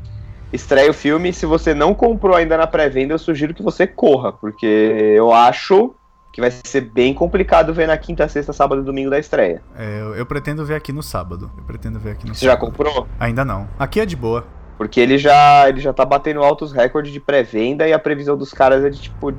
estreia 0.52 0.90
o 0.90 0.94
filme. 0.94 1.32
Se 1.32 1.46
você 1.46 1.74
não 1.74 1.94
comprou 1.94 2.36
ainda 2.36 2.56
na 2.56 2.66
pré-venda, 2.66 3.14
eu 3.14 3.18
sugiro 3.18 3.54
que 3.54 3.62
você 3.62 3.86
corra, 3.86 4.32
porque 4.32 4.66
eu 4.66 5.32
acho 5.32 5.94
que 6.32 6.40
vai 6.40 6.50
ser 6.50 6.82
bem 6.82 7.12
complicado 7.12 7.74
ver 7.74 7.88
na 7.88 7.96
quinta, 7.96 8.28
sexta, 8.28 8.52
sábado 8.52 8.82
e 8.82 8.84
domingo 8.84 9.10
da 9.10 9.18
estreia. 9.18 9.62
É, 9.76 10.00
eu, 10.00 10.14
eu 10.14 10.26
pretendo 10.26 10.64
ver 10.64 10.76
aqui 10.76 10.92
no 10.92 11.02
sábado. 11.02 11.50
Eu 11.56 11.64
pretendo 11.64 11.98
ver 11.98 12.12
aqui 12.12 12.26
no 12.26 12.34
Você 12.34 12.44
já 12.44 12.52
sábado. 12.52 12.70
comprou? 12.70 13.06
Ainda 13.18 13.44
não. 13.44 13.68
Aqui 13.78 14.00
é 14.00 14.06
de 14.06 14.14
boa. 14.14 14.44
Porque 14.78 15.00
ele 15.00 15.18
já, 15.18 15.68
ele 15.68 15.80
já 15.80 15.92
tá 15.92 16.04
batendo 16.04 16.42
altos 16.42 16.72
recordes 16.72 17.12
de 17.12 17.20
pré-venda 17.20 17.86
e 17.86 17.92
a 17.92 17.98
previsão 17.98 18.36
dos 18.36 18.52
caras 18.52 18.84
é 18.84 18.88
de 18.90 19.00
tipo 19.00 19.32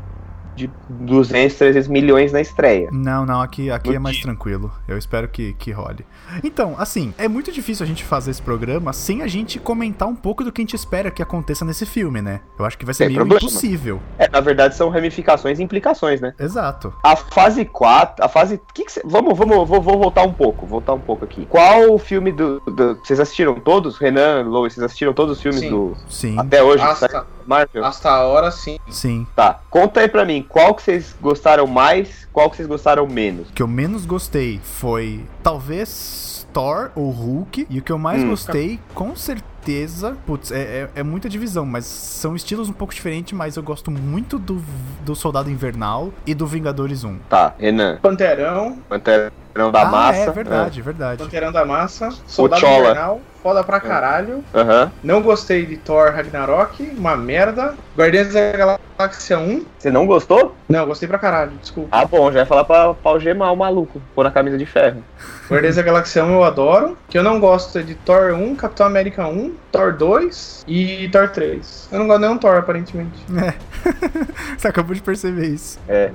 de 0.55 0.70
200, 0.89 1.58
300 1.58 1.88
milhões 1.88 2.31
na 2.31 2.41
estreia. 2.41 2.89
Não, 2.91 3.25
não, 3.25 3.41
aqui, 3.41 3.70
aqui 3.72 3.89
No 3.89 3.96
é 3.96 4.00
mais 4.00 4.15
dia. 4.15 4.25
tranquilo. 4.25 4.72
Eu 4.88 4.98
espero 4.98 5.27
que, 5.27 5.53
que 5.53 5.72
role. 5.72 6.05
Então, 6.43 6.75
assim, 6.77 7.13
é 7.17 7.27
muito 7.27 7.51
difícil 7.51 7.84
a 7.84 7.88
gente 7.88 8.03
fazer 8.03 8.31
esse 8.31 8.41
programa 8.41 8.93
sem 8.93 9.22
a 9.22 9.27
gente 9.27 9.60
comentar 9.60 10.08
um 10.08 10.15
pouco 10.15 10.43
do 10.43 10.51
que 10.51 10.62
a 10.62 10.63
gente 10.63 10.75
espera 10.75 11.10
que 11.12 11.22
aconteça 11.22 11.63
nesse 11.65 11.86
filme, 11.86 12.22
né? 12.22 12.41
Eu 12.60 12.65
acho 12.65 12.77
que 12.77 12.86
vai 12.86 12.93
ser 12.93 13.05
Sem 13.05 13.08
meio 13.08 13.20
problema. 13.20 13.39
impossível. 13.41 14.00
É, 14.17 14.27
na 14.29 14.39
verdade 14.39 14.75
são 14.75 14.89
ramificações 14.89 15.60
e 15.60 15.63
implicações, 15.63 16.20
né? 16.22 16.34
Exato. 16.39 16.93
A 17.03 17.15
fase 17.15 17.65
4, 17.65 18.24
a 18.24 18.27
fase. 18.29 18.60
Que 18.74 18.86
que 18.86 18.91
cê- 18.91 19.01
vamos, 19.05 19.38
vamos, 19.38 19.67
vou, 19.67 19.81
vou 19.81 19.98
voltar 19.98 20.24
um 20.24 20.34
pouco, 20.34 20.65
voltar 20.65 20.93
um 20.93 21.00
pouco 21.00 21.25
aqui. 21.25 21.46
Qual 21.46 21.93
o 21.93 21.98
filme 21.98 22.31
do. 22.31 22.60
do- 22.62 22.96
vocês 22.96 23.20
assistiram 23.20 23.55
todos? 23.60 23.98
Renan, 23.98 24.43
Lois, 24.43 24.74
vocês 24.74 24.84
assistiram 24.84 25.13
todos 25.13 25.38
os 25.38 25.41
filmes 25.41 25.62
Sim. 25.62 25.70
do. 25.70 25.98
Sim, 26.10 26.39
Até 26.39 26.62
hoje, 26.63 26.84
saiu 26.96 27.24
Marvel? 27.51 27.84
hasta 27.86 28.10
a 28.10 28.25
hora, 28.25 28.50
sim. 28.51 28.77
sim. 28.89 29.27
Tá. 29.36 29.60
Conta 29.70 30.00
aí 30.00 30.08
pra 30.08 30.24
mim, 30.25 30.46
qual 30.48 30.74
que 30.74 30.81
vocês 30.84 31.15
gostaram 31.22 31.67
mais, 31.67 32.27
qual 32.31 32.50
que 32.50 32.55
vocês 32.55 32.67
gostaram 32.67 33.05
menos? 33.08 33.50
O 33.50 33.53
que 33.53 33.62
eu 33.62 33.67
menos 33.67 34.05
gostei 34.05 34.60
foi 34.63 35.24
talvez 35.43 36.31
Thor 36.53 36.91
ou 36.96 37.10
Hulk. 37.10 37.67
E 37.70 37.79
o 37.79 37.81
que 37.81 37.91
eu 37.91 37.98
mais 37.98 38.22
Hum. 38.22 38.29
gostei, 38.29 38.79
com 38.93 39.15
certeza. 39.15 40.17
Putz, 40.25 40.51
é, 40.51 40.60
é, 40.60 40.89
é 40.96 41.03
muita 41.03 41.29
divisão, 41.29 41.65
mas 41.65 41.86
são 41.86 42.36
estilos 42.36 42.70
um 42.70 42.74
pouco 42.74 42.93
diferentes. 42.93 43.34
Mas 43.34 43.58
eu 43.58 43.63
gosto 43.63 43.89
muito 43.91 44.38
do, 44.38 44.62
do 45.05 45.15
Soldado 45.15 45.50
Invernal 45.50 46.12
e 46.25 46.34
do 46.34 46.46
Vingadores 46.46 47.03
1. 47.03 47.17
Tá, 47.29 47.53
Renan. 47.58 47.98
Panterão, 48.01 48.77
Panterão 48.88 49.72
da 49.72 49.81
ah, 49.81 49.86
Massa. 49.86 50.20
é 50.20 50.31
verdade, 50.31 50.81
verdade. 50.81 51.24
Panterão 51.24 51.51
da 51.51 51.65
Massa, 51.65 52.10
Soldado 52.27 52.62
Chola. 52.62 52.91
Invernal, 52.91 53.22
foda 53.41 53.63
pra 53.63 53.79
caralho. 53.79 54.43
Ah, 54.53 54.60
Aham. 54.62 54.91
Não 55.03 55.21
gostei 55.21 55.65
de 55.65 55.77
Thor 55.77 56.12
Ragnarok, 56.12 56.83
uma 56.98 57.15
merda. 57.15 57.74
Guardiões 57.98 58.33
da 58.33 58.51
Galáxia 58.98 59.38
1, 59.39 59.65
Você 59.77 59.91
não 59.91 60.05
gostou? 60.05 60.55
não, 60.69 60.86
gostei 60.86 61.07
pra 61.07 61.17
caralho, 61.19 61.51
desculpa. 61.62 61.89
Ah, 61.91 62.05
bom, 62.05 62.31
já 62.31 62.39
ia 62.39 62.45
falar 62.45 62.63
pra, 62.63 62.93
pra 62.93 63.12
algemar 63.12 63.51
o 63.51 63.57
maluco, 63.57 64.01
pôr 64.15 64.24
na 64.24 64.31
camisa 64.31 64.57
de 64.57 64.65
ferro. 64.65 65.03
Guardiões 65.50 65.75
da 65.75 65.81
Galáxia 65.81 66.24
1 66.24 66.31
eu 66.31 66.43
adoro. 66.43 66.98
Que 67.10 67.17
eu 67.17 67.24
não 67.24 67.39
gosto 67.39 67.77
é 67.77 67.81
de 67.81 67.95
Thor 67.95 68.33
1, 68.33 68.55
Capitão 68.55 68.86
América 68.86 69.27
1, 69.27 69.53
Thor 69.71 69.93
2 69.93 70.63
e 70.67 71.10
Thor 71.12 71.27
3. 71.29 71.89
Eu 71.91 72.00
não 72.00 72.07
gosto 72.07 72.21
nenhum 72.21 72.38
Thor, 72.38 72.55
aparentemente. 72.55 73.19
Você 74.57 74.67
acabou 74.67 74.93
de 74.95 75.01
perceber 75.01 75.48
isso. 75.48 75.79
É. 75.89 76.12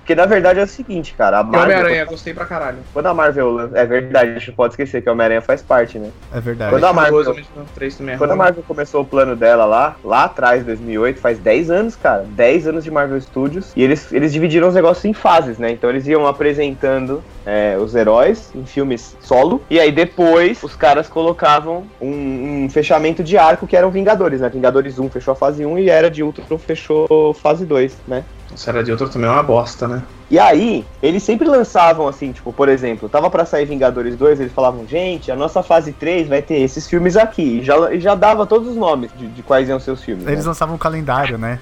Porque 0.00 0.14
na 0.14 0.26
verdade 0.26 0.60
é 0.60 0.62
o 0.62 0.66
seguinte, 0.66 1.14
cara, 1.16 1.38
a 1.38 1.40
E 1.40 1.44
Marvel. 1.44 1.62
Homem-Aranha, 1.62 2.04
gostei 2.04 2.34
pra 2.34 2.44
caralho. 2.44 2.78
Quando 2.92 3.06
a 3.06 3.14
Marvel. 3.14 3.70
É 3.74 3.86
verdade, 3.86 4.30
a 4.32 4.34
gente 4.34 4.48
não 4.48 4.54
pode 4.56 4.72
esquecer 4.74 5.00
que 5.02 5.08
o 5.08 5.12
Homem-Aranha 5.12 5.40
faz 5.40 5.62
parte, 5.62 5.98
né? 5.98 6.10
É 6.32 6.40
verdade. 6.40 6.53
Quando 6.56 6.84
a 6.84 6.92
Marvel- 6.92 7.24
Marvel... 7.24 7.44
3 7.74 7.96
também 7.96 8.18
Quando 8.18 8.30
a. 8.32 8.36
Marvel 8.36 8.62
começou 8.66 9.02
o 9.02 9.04
plano 9.04 9.34
dela 9.34 9.64
lá, 9.64 9.96
lá 10.04 10.24
atrás, 10.24 10.64
2008, 10.64 11.20
faz 11.20 11.38
10 11.38 11.70
anos, 11.70 11.96
cara. 11.96 12.24
10 12.28 12.68
anos 12.68 12.84
de 12.84 12.90
Marvel 12.90 13.20
Studios. 13.20 13.72
E 13.76 13.82
eles, 13.82 14.12
eles 14.12 14.32
dividiram 14.32 14.68
os 14.68 14.74
negócios 14.74 15.04
em 15.04 15.12
fases, 15.12 15.58
né? 15.58 15.70
Então 15.70 15.90
eles 15.90 16.06
iam 16.06 16.26
apresentando 16.26 17.22
é, 17.46 17.76
os 17.78 17.94
heróis 17.94 18.50
em 18.54 18.64
filmes 18.64 19.16
solo. 19.20 19.62
E 19.70 19.78
aí 19.78 19.92
depois 19.92 20.62
os 20.62 20.74
caras 20.76 21.08
colocavam 21.08 21.84
um, 22.00 22.64
um 22.64 22.70
fechamento 22.70 23.22
de 23.22 23.36
arco 23.36 23.66
que 23.66 23.76
eram 23.76 23.90
Vingadores, 23.90 24.40
né? 24.40 24.48
Vingadores 24.48 24.98
1 24.98 25.08
fechou 25.10 25.32
a 25.32 25.36
fase 25.36 25.64
1 25.64 25.78
e 25.78 25.88
Era 25.88 26.10
de 26.10 26.22
Ultron 26.22 26.58
fechou 26.58 27.34
fase 27.34 27.64
2, 27.64 27.96
né? 28.06 28.24
Era 28.66 28.82
de 28.82 28.90
outro 28.90 29.08
também 29.08 29.28
é 29.28 29.32
uma 29.32 29.42
bosta, 29.42 29.88
né? 29.88 30.02
E 30.30 30.38
aí, 30.38 30.84
eles 31.02 31.22
sempre 31.22 31.46
lançavam 31.46 32.08
assim, 32.08 32.32
tipo, 32.32 32.52
por 32.52 32.68
exemplo, 32.68 33.08
tava 33.08 33.30
pra 33.30 33.44
sair 33.44 33.66
Vingadores 33.66 34.16
2, 34.16 34.40
eles 34.40 34.52
falavam, 34.52 34.86
gente, 34.86 35.30
a 35.30 35.36
nossa 35.36 35.62
fase 35.62 35.92
3 35.92 36.28
vai 36.28 36.42
ter 36.42 36.56
esses 36.60 36.88
filmes 36.88 37.16
aqui. 37.16 37.58
E 37.58 37.62
já, 37.62 37.96
já 37.96 38.14
dava 38.14 38.46
todos 38.46 38.68
os 38.68 38.76
nomes 38.76 39.10
de, 39.16 39.26
de 39.28 39.42
quais 39.42 39.68
iam 39.68 39.78
ser 39.78 39.90
os 39.90 40.02
filmes. 40.02 40.26
Eles 40.26 40.40
né? 40.40 40.48
lançavam 40.48 40.74
um 40.74 40.78
calendário, 40.78 41.38
né? 41.38 41.58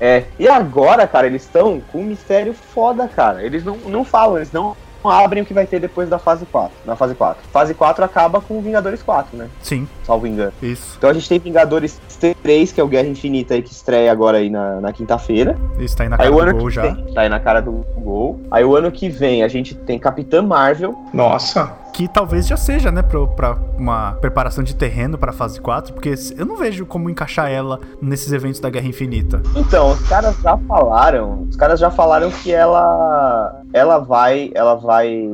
É. 0.00 0.24
E 0.38 0.48
agora, 0.48 1.06
cara, 1.08 1.26
eles 1.26 1.42
estão 1.42 1.82
com 1.92 2.00
um 2.00 2.04
mistério 2.04 2.54
foda, 2.54 3.08
cara. 3.08 3.42
Eles 3.42 3.64
não, 3.64 3.76
não 3.86 4.04
falam, 4.04 4.36
eles 4.36 4.52
não 4.52 4.76
abrem 5.04 5.42
o 5.42 5.46
que 5.46 5.52
vai 5.52 5.66
ter 5.66 5.78
depois 5.80 6.08
da 6.08 6.18
fase 6.18 6.46
4. 6.46 6.70
Na 6.86 6.96
fase 6.96 7.14
4. 7.14 7.42
Fase 7.52 7.74
4 7.74 8.04
acaba 8.04 8.40
com 8.40 8.60
Vingadores 8.62 9.02
4, 9.02 9.36
né? 9.36 9.48
Sim, 9.62 9.86
Salvo 10.04 10.26
engano. 10.26 10.52
isso. 10.62 10.94
Então 10.96 11.10
a 11.10 11.12
gente 11.12 11.28
tem 11.28 11.38
Vingadores 11.38 12.00
3, 12.42 12.72
que 12.72 12.80
é 12.80 12.84
o 12.84 12.88
Guerra 12.88 13.08
Infinita 13.08 13.54
aí, 13.54 13.62
que 13.62 13.70
estreia 13.70 14.10
agora 14.10 14.38
aí 14.38 14.48
na, 14.48 14.80
na 14.80 14.92
quinta-feira. 14.92 15.56
Isso 15.78 15.96
tá 15.96 16.04
aí 16.04 16.08
na 16.08 16.16
Aí 16.16 16.22
cara 16.22 16.32
o 16.32 16.36
do 16.36 16.40
ano 16.42 16.58
gol 16.58 16.68
que 16.68 16.74
já. 16.74 16.82
vem, 16.82 17.14
tá 17.14 17.20
aí 17.20 17.28
na 17.28 17.40
cara 17.40 17.60
do 17.60 17.72
gol. 17.98 18.40
Aí 18.50 18.64
o 18.64 18.74
ano 18.74 18.90
que 18.90 19.08
vem 19.08 19.42
a 19.42 19.48
gente 19.48 19.74
tem 19.74 19.98
Capitã 19.98 20.40
Marvel. 20.42 20.96
Nossa. 21.12 21.72
Que 21.98 22.06
talvez 22.06 22.46
já 22.46 22.56
seja, 22.56 22.92
né, 22.92 23.02
pro, 23.02 23.26
pra 23.26 23.58
uma 23.76 24.12
preparação 24.20 24.62
de 24.62 24.72
terreno 24.72 25.18
pra 25.18 25.32
fase 25.32 25.60
4, 25.60 25.92
porque 25.92 26.14
eu 26.36 26.46
não 26.46 26.56
vejo 26.56 26.86
como 26.86 27.10
encaixar 27.10 27.50
ela 27.50 27.80
nesses 28.00 28.30
eventos 28.30 28.60
da 28.60 28.70
Guerra 28.70 28.86
Infinita. 28.86 29.42
Então, 29.56 29.90
os 29.90 30.08
caras 30.08 30.36
já 30.40 30.56
falaram, 30.58 31.42
os 31.50 31.56
caras 31.56 31.80
já 31.80 31.90
falaram 31.90 32.30
que 32.30 32.52
ela 32.52 33.62
ela 33.72 33.98
vai, 33.98 34.52
ela 34.54 34.76
vai 34.76 35.28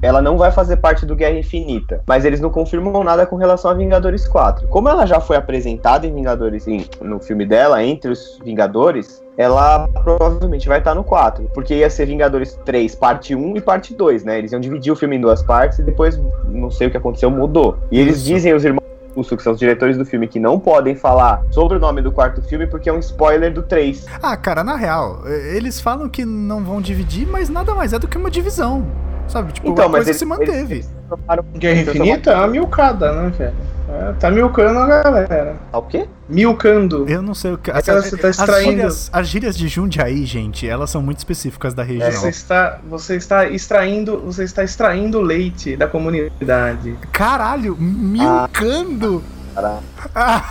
ela 0.00 0.22
não 0.22 0.38
vai 0.38 0.52
fazer 0.52 0.76
parte 0.76 1.04
do 1.04 1.16
Guerra 1.16 1.36
Infinita, 1.36 2.00
mas 2.06 2.24
eles 2.24 2.38
não 2.40 2.48
confirmam 2.50 3.02
nada 3.02 3.26
com 3.26 3.34
relação 3.34 3.68
a 3.68 3.74
Vingadores 3.74 4.24
4. 4.28 4.68
Como 4.68 4.88
ela 4.88 5.04
já 5.04 5.18
foi 5.18 5.36
apresentada 5.36 6.06
em 6.06 6.14
Vingadores 6.14 6.68
em- 6.68 6.86
no 7.02 7.18
filme 7.18 7.44
dela 7.44 7.82
entre 7.82 8.12
os 8.12 8.38
Vingadores, 8.44 9.20
ela 9.38 9.86
provavelmente 10.02 10.66
vai 10.66 10.78
estar 10.80 10.96
no 10.96 11.04
4, 11.04 11.48
porque 11.54 11.72
ia 11.76 11.88
ser 11.88 12.06
Vingadores 12.06 12.58
3, 12.64 12.92
parte 12.96 13.36
1 13.36 13.56
e 13.56 13.60
parte 13.60 13.94
2, 13.94 14.24
né? 14.24 14.36
Eles 14.36 14.50
iam 14.50 14.60
dividir 14.60 14.92
o 14.92 14.96
filme 14.96 15.14
em 15.16 15.20
duas 15.20 15.40
partes 15.44 15.78
e 15.78 15.82
depois 15.84 16.20
não 16.48 16.72
sei 16.72 16.88
o 16.88 16.90
que 16.90 16.96
aconteceu, 16.96 17.30
mudou. 17.30 17.78
E 17.90 18.00
eles 18.00 18.16
Isso. 18.16 18.24
dizem 18.26 18.52
os 18.52 18.64
irmãos 18.64 18.82
Russo, 19.16 19.36
que 19.36 19.42
são 19.42 19.52
os 19.52 19.58
diretores 19.58 19.96
do 19.96 20.04
filme, 20.04 20.28
que 20.28 20.38
não 20.38 20.60
podem 20.60 20.94
falar 20.94 21.42
sobre 21.50 21.76
o 21.76 21.80
nome 21.80 22.02
do 22.02 22.12
quarto 22.12 22.40
filme 22.42 22.66
porque 22.66 22.88
é 22.88 22.92
um 22.92 22.98
spoiler 22.98 23.52
do 23.52 23.62
3. 23.62 24.06
Ah, 24.22 24.36
cara, 24.36 24.62
na 24.62 24.76
real, 24.76 25.22
eles 25.26 25.80
falam 25.80 26.08
que 26.08 26.24
não 26.24 26.62
vão 26.64 26.80
dividir, 26.80 27.26
mas 27.26 27.48
nada 27.48 27.74
mais 27.74 27.92
é 27.92 27.98
do 27.98 28.06
que 28.06 28.16
uma 28.18 28.30
divisão. 28.30 28.86
Sabe? 29.26 29.52
Tipo, 29.52 29.70
a 29.80 29.88
coisa 29.90 30.12
se 30.12 30.24
manteve. 30.24 30.52
Então, 30.52 30.62
eles 30.70 30.86
transformaram- 31.08 31.44
Guerra 31.54 31.80
eles 31.80 31.88
Infinita 31.94 32.30
é 32.30 32.36
uma 32.36 32.46
milcada, 32.48 33.12
né, 33.12 33.30
velho? 33.30 33.54
É, 33.90 34.12
tá 34.20 34.30
milcando 34.30 34.78
a 34.80 34.86
galera. 35.02 35.56
Ah, 35.72 35.78
O 35.78 35.82
quê? 35.82 36.06
Milcando. 36.28 37.08
Eu 37.08 37.22
não 37.22 37.32
sei 37.34 37.52
o 37.52 37.58
que. 37.58 37.70
É 37.70 37.80
que 37.80 37.90
você 37.90 38.16
tá 38.18 38.28
as, 38.28 38.38
extraindo. 38.38 38.70
gírias, 38.72 39.10
as 39.12 39.26
gírias 39.28 39.56
de 39.56 39.66
Jundiaí, 39.66 40.26
gente, 40.26 40.68
elas 40.68 40.90
são 40.90 41.00
muito 41.00 41.18
específicas 41.18 41.72
da 41.72 41.82
região. 41.82 42.10
Você 42.10 42.28
está, 42.28 42.78
você 42.86 43.16
está 43.16 43.46
extraindo, 43.46 44.18
você 44.20 44.44
está 44.44 44.62
extraindo 44.62 45.20
leite 45.22 45.74
da 45.76 45.86
comunidade. 45.88 46.96
Caralho, 47.12 47.76
milcando! 47.78 49.24
Caralho, 49.54 49.82
Ah, 50.14 50.42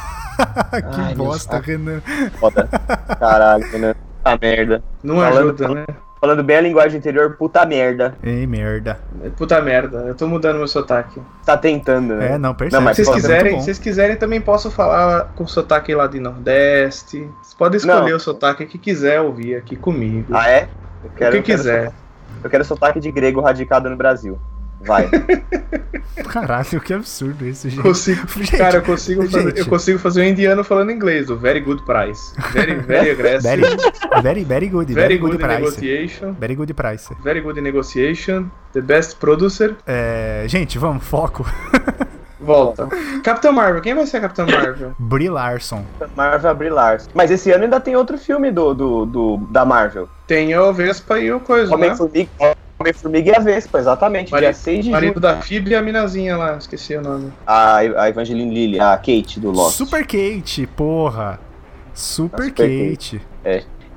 que 0.72 1.02
Ai, 1.02 1.16
bosta. 1.16 1.60
Renan. 1.60 2.02
foda. 2.40 2.68
Caralho, 3.20 3.78
né? 3.80 3.96
Puta 4.24 4.40
merda. 4.42 4.84
Não 5.04 5.16
Falando- 5.18 5.38
ajuda, 5.64 5.68
né? 5.70 5.86
Falando 6.20 6.44
bem 6.44 6.58
a 6.58 6.62
linguagem 6.62 6.98
interior, 6.98 7.36
puta 7.38 7.64
merda. 7.66 8.16
Ei, 8.24 8.48
merda. 8.48 9.00
Puta 9.38 9.62
merda, 9.62 10.00
eu 10.08 10.16
tô 10.16 10.28
mudando 10.28 10.58
meu 10.58 10.68
sotaque. 10.68 11.22
Tá 11.46 11.56
tentando, 11.56 12.16
né? 12.16 12.34
É, 12.34 12.38
não, 12.40 12.56
percebe. 12.56 12.76
Não, 12.80 12.82
mas 12.86 12.96
Se 12.98 13.04
vocês 13.06 13.22
quiserem, 13.22 13.60
se 13.60 13.66
vocês 13.66 13.80
quiserem, 13.80 14.16
também 14.18 14.42
posso 14.42 14.72
falar 14.72 15.32
com 15.36 15.46
sotaque 15.46 15.94
lá 15.94 16.08
de 16.08 16.20
Nordeste. 16.20 17.20
Vocês 17.42 17.54
podem 17.54 17.78
escolher 17.78 18.10
Não. 18.10 18.18
o 18.18 18.20
sotaque 18.20 18.66
que 18.66 18.78
quiser 18.78 19.22
ouvir 19.22 19.56
aqui 19.56 19.76
comigo. 19.76 20.34
Ah, 20.36 20.50
é? 20.50 20.68
Eu 21.04 21.10
o 21.10 21.14
quero, 21.14 21.14
que 21.14 21.24
eu 21.24 21.30
quero 21.30 21.44
quiser. 21.44 21.80
sotaque- 21.86 21.96
Eu 22.44 22.50
quero 22.50 22.66
sotaque 22.66 23.00
de 23.00 23.12
grego 23.12 23.42
radicado 23.42 23.90
no 23.90 23.96
Brasil. 23.96 24.40
Vai. 24.82 25.10
Caralho, 26.30 26.82
que 26.82 26.94
absurdo 26.94 27.46
isso, 27.48 27.70
gente. 27.70 27.82
Consigo, 27.82 28.28
Gente, 28.28 28.52
cara, 28.58 28.78
eu 28.78 28.82
consigo, 28.84 29.24
fazer, 29.24 29.44
gente. 29.50 29.60
eu 29.60 29.66
consigo 29.66 30.00
fazer 30.00 30.22
um 30.22 30.26
indiano 30.26 30.64
falando 30.64 30.92
inglês, 30.92 31.30
o 31.30 31.36
very 31.38 31.60
good 31.60 31.84
price. 31.84 32.34
Very, 32.54 32.76
very 32.76 33.12
aggressive. 33.12 33.42
Very, 33.62 33.76
very, 34.22 34.44
very 34.44 34.68
good, 34.70 34.94
very, 34.94 35.08
very 35.08 35.18
good, 35.18 35.32
good 35.38 35.44
price. 35.44 35.60
negotiation. 35.60 36.34
Very 36.40 36.56
good 36.56 36.74
price. 36.74 37.10
Very 37.24 37.42
good 37.42 37.60
negotiation. 37.62 38.46
The 38.74 38.82
best 38.82 39.18
producer. 39.18 39.76
É, 39.86 40.44
gente, 40.48 40.78
vamos, 40.78 41.04
foco. 41.04 41.46
Volta. 42.40 42.88
Capitão 43.24 43.52
Marvel, 43.52 43.82
quem 43.82 43.96
vai 43.96 44.06
ser 44.06 44.18
a 44.18 44.22
Capitã 44.22 44.46
Marvel? 44.46 44.94
Brie 45.00 45.28
Larson. 45.30 45.84
Marvel 46.16 46.56
Brie 46.56 46.70
Larson. 46.70 47.10
Mas 47.14 47.32
esse 47.32 47.52
ano 47.52 47.64
ainda 47.64 47.80
tem 47.80 47.96
outro 47.96 48.18
filme 48.18 48.52
do, 48.52 48.74
do, 48.76 49.06
do- 49.06 49.38
da 49.50 49.66
Marvel. 49.66 50.08
Tem 50.28 50.56
o 50.56 50.72
Vespa 50.72 51.20
e 51.20 51.32
o 51.32 51.40
Coisa, 51.40 51.70
né? 51.72 51.76
Homem-Formiga 51.76 52.30
Homem-Formiga 52.80 53.32
e 53.32 53.36
a 53.36 53.40
Vespa, 53.40 53.80
exatamente. 53.80 54.32
Marido- 54.32 54.52
dia 54.52 54.54
6 54.54 54.86
de 54.86 54.92
Marido 54.92 55.10
junho. 55.14 55.22
da 55.22 55.38
Phoebe 55.42 55.72
e 55.72 55.76
a 55.76 55.82
minazinha 55.82 56.38
lá, 56.38 56.58
esqueci 56.58 56.96
o 56.96 57.02
nome. 57.02 57.34
A, 57.46 57.78
a 57.78 58.10
Evangeline 58.10 58.54
Lilly, 58.54 58.80
a 58.80 58.96
Kate 58.98 59.40
do 59.40 59.52
Lost. 59.52 59.76
Super 59.78 60.06
Kate, 60.06 60.68
porra. 60.76 61.40
Super, 61.94 62.46
Super 62.46 62.90
Kate. 62.92 63.22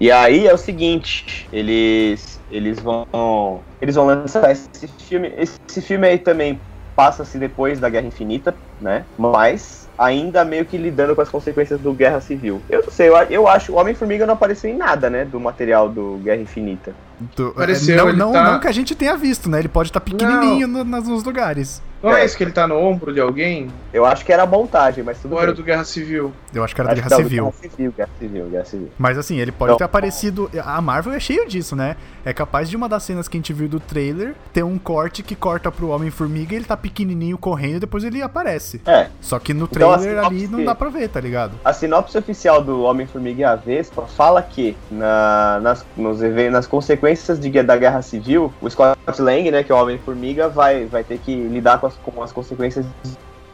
E 0.00 0.10
aí 0.10 0.46
é 0.46 0.54
o 0.54 0.56
seguinte, 0.56 1.46
eles 1.52 2.40
eles 2.50 2.80
vão 2.80 3.60
eles 3.82 3.94
vão 3.94 4.06
lançar 4.06 4.50
esse 4.50 4.68
filme. 5.06 5.30
Esse 5.36 5.82
filme 5.82 6.06
aí 6.08 6.18
também 6.18 6.58
passa-se 7.00 7.38
depois 7.38 7.80
da 7.80 7.88
Guerra 7.88 8.06
Infinita, 8.06 8.54
né? 8.80 9.04
Mas 9.18 9.88
ainda 9.98 10.44
meio 10.44 10.64
que 10.66 10.76
lidando 10.76 11.14
com 11.14 11.22
as 11.22 11.28
consequências 11.30 11.80
do 11.80 11.92
Guerra 11.94 12.20
Civil. 12.20 12.60
Eu 12.68 12.82
não 12.82 12.90
sei, 12.90 13.08
eu, 13.08 13.16
eu 13.30 13.48
acho 13.48 13.72
o 13.72 13.76
Homem-Formiga 13.76 14.26
não 14.26 14.34
apareceu 14.34 14.70
em 14.70 14.76
nada, 14.76 15.08
né, 15.08 15.24
do 15.24 15.40
material 15.40 15.88
do 15.88 16.20
Guerra 16.22 16.40
Infinita. 16.42 16.92
Do- 17.36 17.52
Pareceu, 17.52 17.96
não, 17.96 18.08
ele 18.10 18.18
não, 18.18 18.32
tá- 18.32 18.52
não 18.52 18.60
que 18.60 18.68
a 18.68 18.72
gente 18.72 18.94
tenha 18.94 19.16
visto, 19.16 19.48
né? 19.48 19.58
Ele 19.58 19.68
pode 19.68 19.88
estar 19.88 20.00
pequenininho 20.00 20.66
no- 20.68 20.84
nas- 20.84 21.06
nos 21.08 21.24
lugares. 21.24 21.82
Não 22.02 22.10
é 22.16 22.22
É. 22.22 22.24
esse 22.24 22.36
que 22.36 22.42
ele 22.42 22.52
tá 22.52 22.66
no 22.66 22.76
ombro 22.78 23.12
de 23.12 23.20
alguém? 23.20 23.68
Eu 23.92 24.04
acho 24.06 24.24
que 24.24 24.32
era 24.32 24.46
montagem, 24.46 25.04
mas 25.04 25.18
tudo 25.20 25.34
Ou 25.34 25.42
era 25.42 25.52
do 25.52 25.62
Guerra 25.62 25.84
Civil? 25.84 26.32
Eu 26.54 26.64
acho 26.64 26.74
que 26.74 26.80
era 26.80 26.88
da 26.88 26.94
Guerra 26.94 27.10
Civil. 27.16 27.44
Guerra 27.44 27.70
Civil, 27.70 27.92
Guerra 27.96 28.10
Civil, 28.18 28.46
Guerra 28.48 28.64
Civil. 28.64 28.88
Mas 28.98 29.18
assim, 29.18 29.38
ele 29.38 29.52
pode 29.52 29.72
Não. 29.72 29.76
ter 29.78 29.84
aparecido. 29.84 30.50
A 30.64 30.80
Marvel 30.80 31.12
é 31.12 31.20
cheio 31.20 31.46
disso, 31.48 31.76
né? 31.76 31.96
É 32.24 32.32
capaz 32.32 32.68
de 32.70 32.76
uma 32.76 32.88
das 32.88 33.02
cenas 33.02 33.28
que 33.28 33.36
a 33.36 33.38
gente 33.38 33.52
viu 33.52 33.68
do 33.68 33.78
trailer 33.80 34.34
ter 34.52 34.62
um 34.62 34.78
corte 34.78 35.22
que 35.22 35.34
corta 35.34 35.70
pro 35.70 35.88
Homem-Formiga 35.88 36.52
e 36.54 36.56
ele 36.56 36.64
tá 36.64 36.76
pequenininho 36.76 37.36
correndo 37.36 37.76
e 37.76 37.80
depois 37.80 38.02
ele 38.04 38.22
aparece. 38.22 38.80
É, 38.86 39.08
Só 39.20 39.38
que 39.38 39.52
no 39.52 39.64
Então, 39.70 39.90
a 39.92 39.98
trailer 39.98 40.18
ali 40.24 40.40
sinopse- 40.40 40.56
não 40.56 40.64
dá 40.64 40.74
pra 40.74 40.88
ver, 40.88 41.08
tá 41.08 41.20
ligado? 41.20 41.52
A 41.64 41.72
sinopse 41.72 42.16
oficial 42.16 42.62
do 42.62 42.82
Homem-Formiga 42.82 43.40
e 43.40 43.44
a 43.44 43.56
Vespa 43.56 44.02
fala 44.06 44.42
que 44.42 44.76
na- 44.90 45.58
nas, 45.62 45.84
nos 45.96 46.20
nas 46.50 46.66
consequências 46.66 47.38
de, 47.38 47.50
da 47.62 47.76
Guerra 47.76 48.02
Civil, 48.02 48.52
o 48.60 48.70
Scott 48.70 48.96
Lang, 49.18 49.50
né, 49.50 49.62
que 49.62 49.72
é 49.72 49.74
o 49.74 49.78
Homem-Formiga, 49.82 50.48
vai, 50.48 50.86
vai 50.86 51.02
ter 51.04 51.18
que 51.18 51.34
lidar 51.34 51.78
com 51.78 51.89
as, 51.90 51.94
com 52.14 52.22
as 52.22 52.32
consequências 52.32 52.86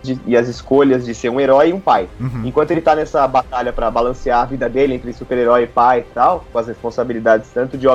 de- 0.02 0.20
e 0.26 0.36
as 0.36 0.46
escolhas 0.48 1.04
de 1.04 1.14
ser 1.14 1.28
um 1.30 1.40
herói 1.40 1.70
e 1.70 1.72
um 1.72 1.80
pai. 1.80 2.08
Uhum. 2.20 2.42
Enquanto 2.44 2.70
ele 2.70 2.80
tá 2.80 2.94
nessa 2.94 3.26
batalha 3.26 3.72
pra 3.72 3.90
balancear 3.90 4.42
a 4.42 4.44
vida 4.44 4.68
dele 4.68 4.94
entre 4.94 5.12
super-herói 5.12 5.64
e 5.64 5.66
pai 5.66 6.00
e 6.00 6.12
tal, 6.14 6.44
com 6.52 6.58
as 6.58 6.66
responsabilidades 6.68 7.48
tanto 7.52 7.76
de 7.76 7.86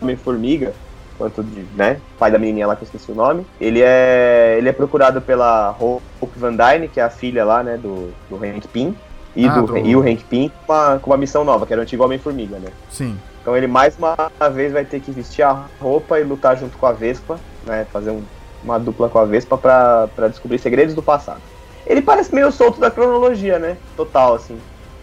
Homem-Formiga 0.00 0.72
quanto 1.18 1.42
de, 1.44 1.64
né, 1.76 1.98
pai 2.18 2.30
da 2.32 2.38
menininha 2.38 2.66
lá 2.66 2.74
que 2.74 2.82
eu 2.82 2.86
esqueci 2.86 3.12
o 3.12 3.14
nome, 3.14 3.46
ele 3.60 3.80
é, 3.82 4.56
ele 4.58 4.68
é 4.68 4.72
procurado 4.72 5.20
pela 5.20 5.76
Hope 5.78 6.02
Van 6.36 6.54
Dyne, 6.56 6.88
que 6.88 6.98
é 6.98 7.02
a 7.04 7.10
filha 7.10 7.44
lá, 7.44 7.62
né, 7.62 7.76
do, 7.76 8.10
do 8.30 8.36
Hank 8.36 8.66
Pym, 8.68 8.96
e, 9.36 9.46
Ah, 9.46 9.50
do, 9.60 9.66
do- 9.66 9.78
e 9.78 9.94
o 9.94 10.00
Hank 10.00 10.24
Pym 10.24 10.50
com 10.66 10.72
uma, 10.72 10.98
com 10.98 11.10
uma 11.10 11.16
missão 11.16 11.44
nova, 11.44 11.66
que 11.66 11.72
era 11.72 11.80
o 11.80 11.82
antigo 11.82 12.02
Homem-Formiga, 12.04 12.58
né. 12.58 12.70
Sim. 12.90 13.16
Então 13.40 13.56
ele 13.56 13.66
mais 13.66 13.96
uma 13.98 14.16
vez 14.50 14.72
vai 14.72 14.84
ter 14.84 15.00
que 15.00 15.10
vestir 15.12 15.42
a 15.42 15.64
roupa 15.80 16.18
e 16.18 16.24
lutar 16.24 16.56
junto 16.56 16.76
com 16.78 16.86
a 16.86 16.92
Vespa, 16.92 17.38
né? 17.66 17.84
Fazer 17.92 18.10
um- 18.10 18.22
uma 18.64 18.78
dupla 18.78 19.08
com 19.08 19.18
a 19.18 19.24
Vespa 19.24 19.56
pra, 19.58 20.08
pra 20.14 20.28
descobrir 20.28 20.58
segredos 20.58 20.94
do 20.94 21.02
passado. 21.02 21.40
Ele 21.86 22.00
parece 22.00 22.34
meio 22.34 22.50
solto 22.52 22.80
da 22.80 22.90
cronologia, 22.90 23.58
né? 23.58 23.76
Total, 23.96 24.34
assim. 24.34 24.56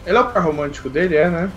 Ele 0.05 0.17
é 0.17 0.21
o 0.21 0.25
par 0.25 0.43
romântico 0.43 0.89
dele, 0.89 1.15
é, 1.15 1.29
né? 1.29 1.49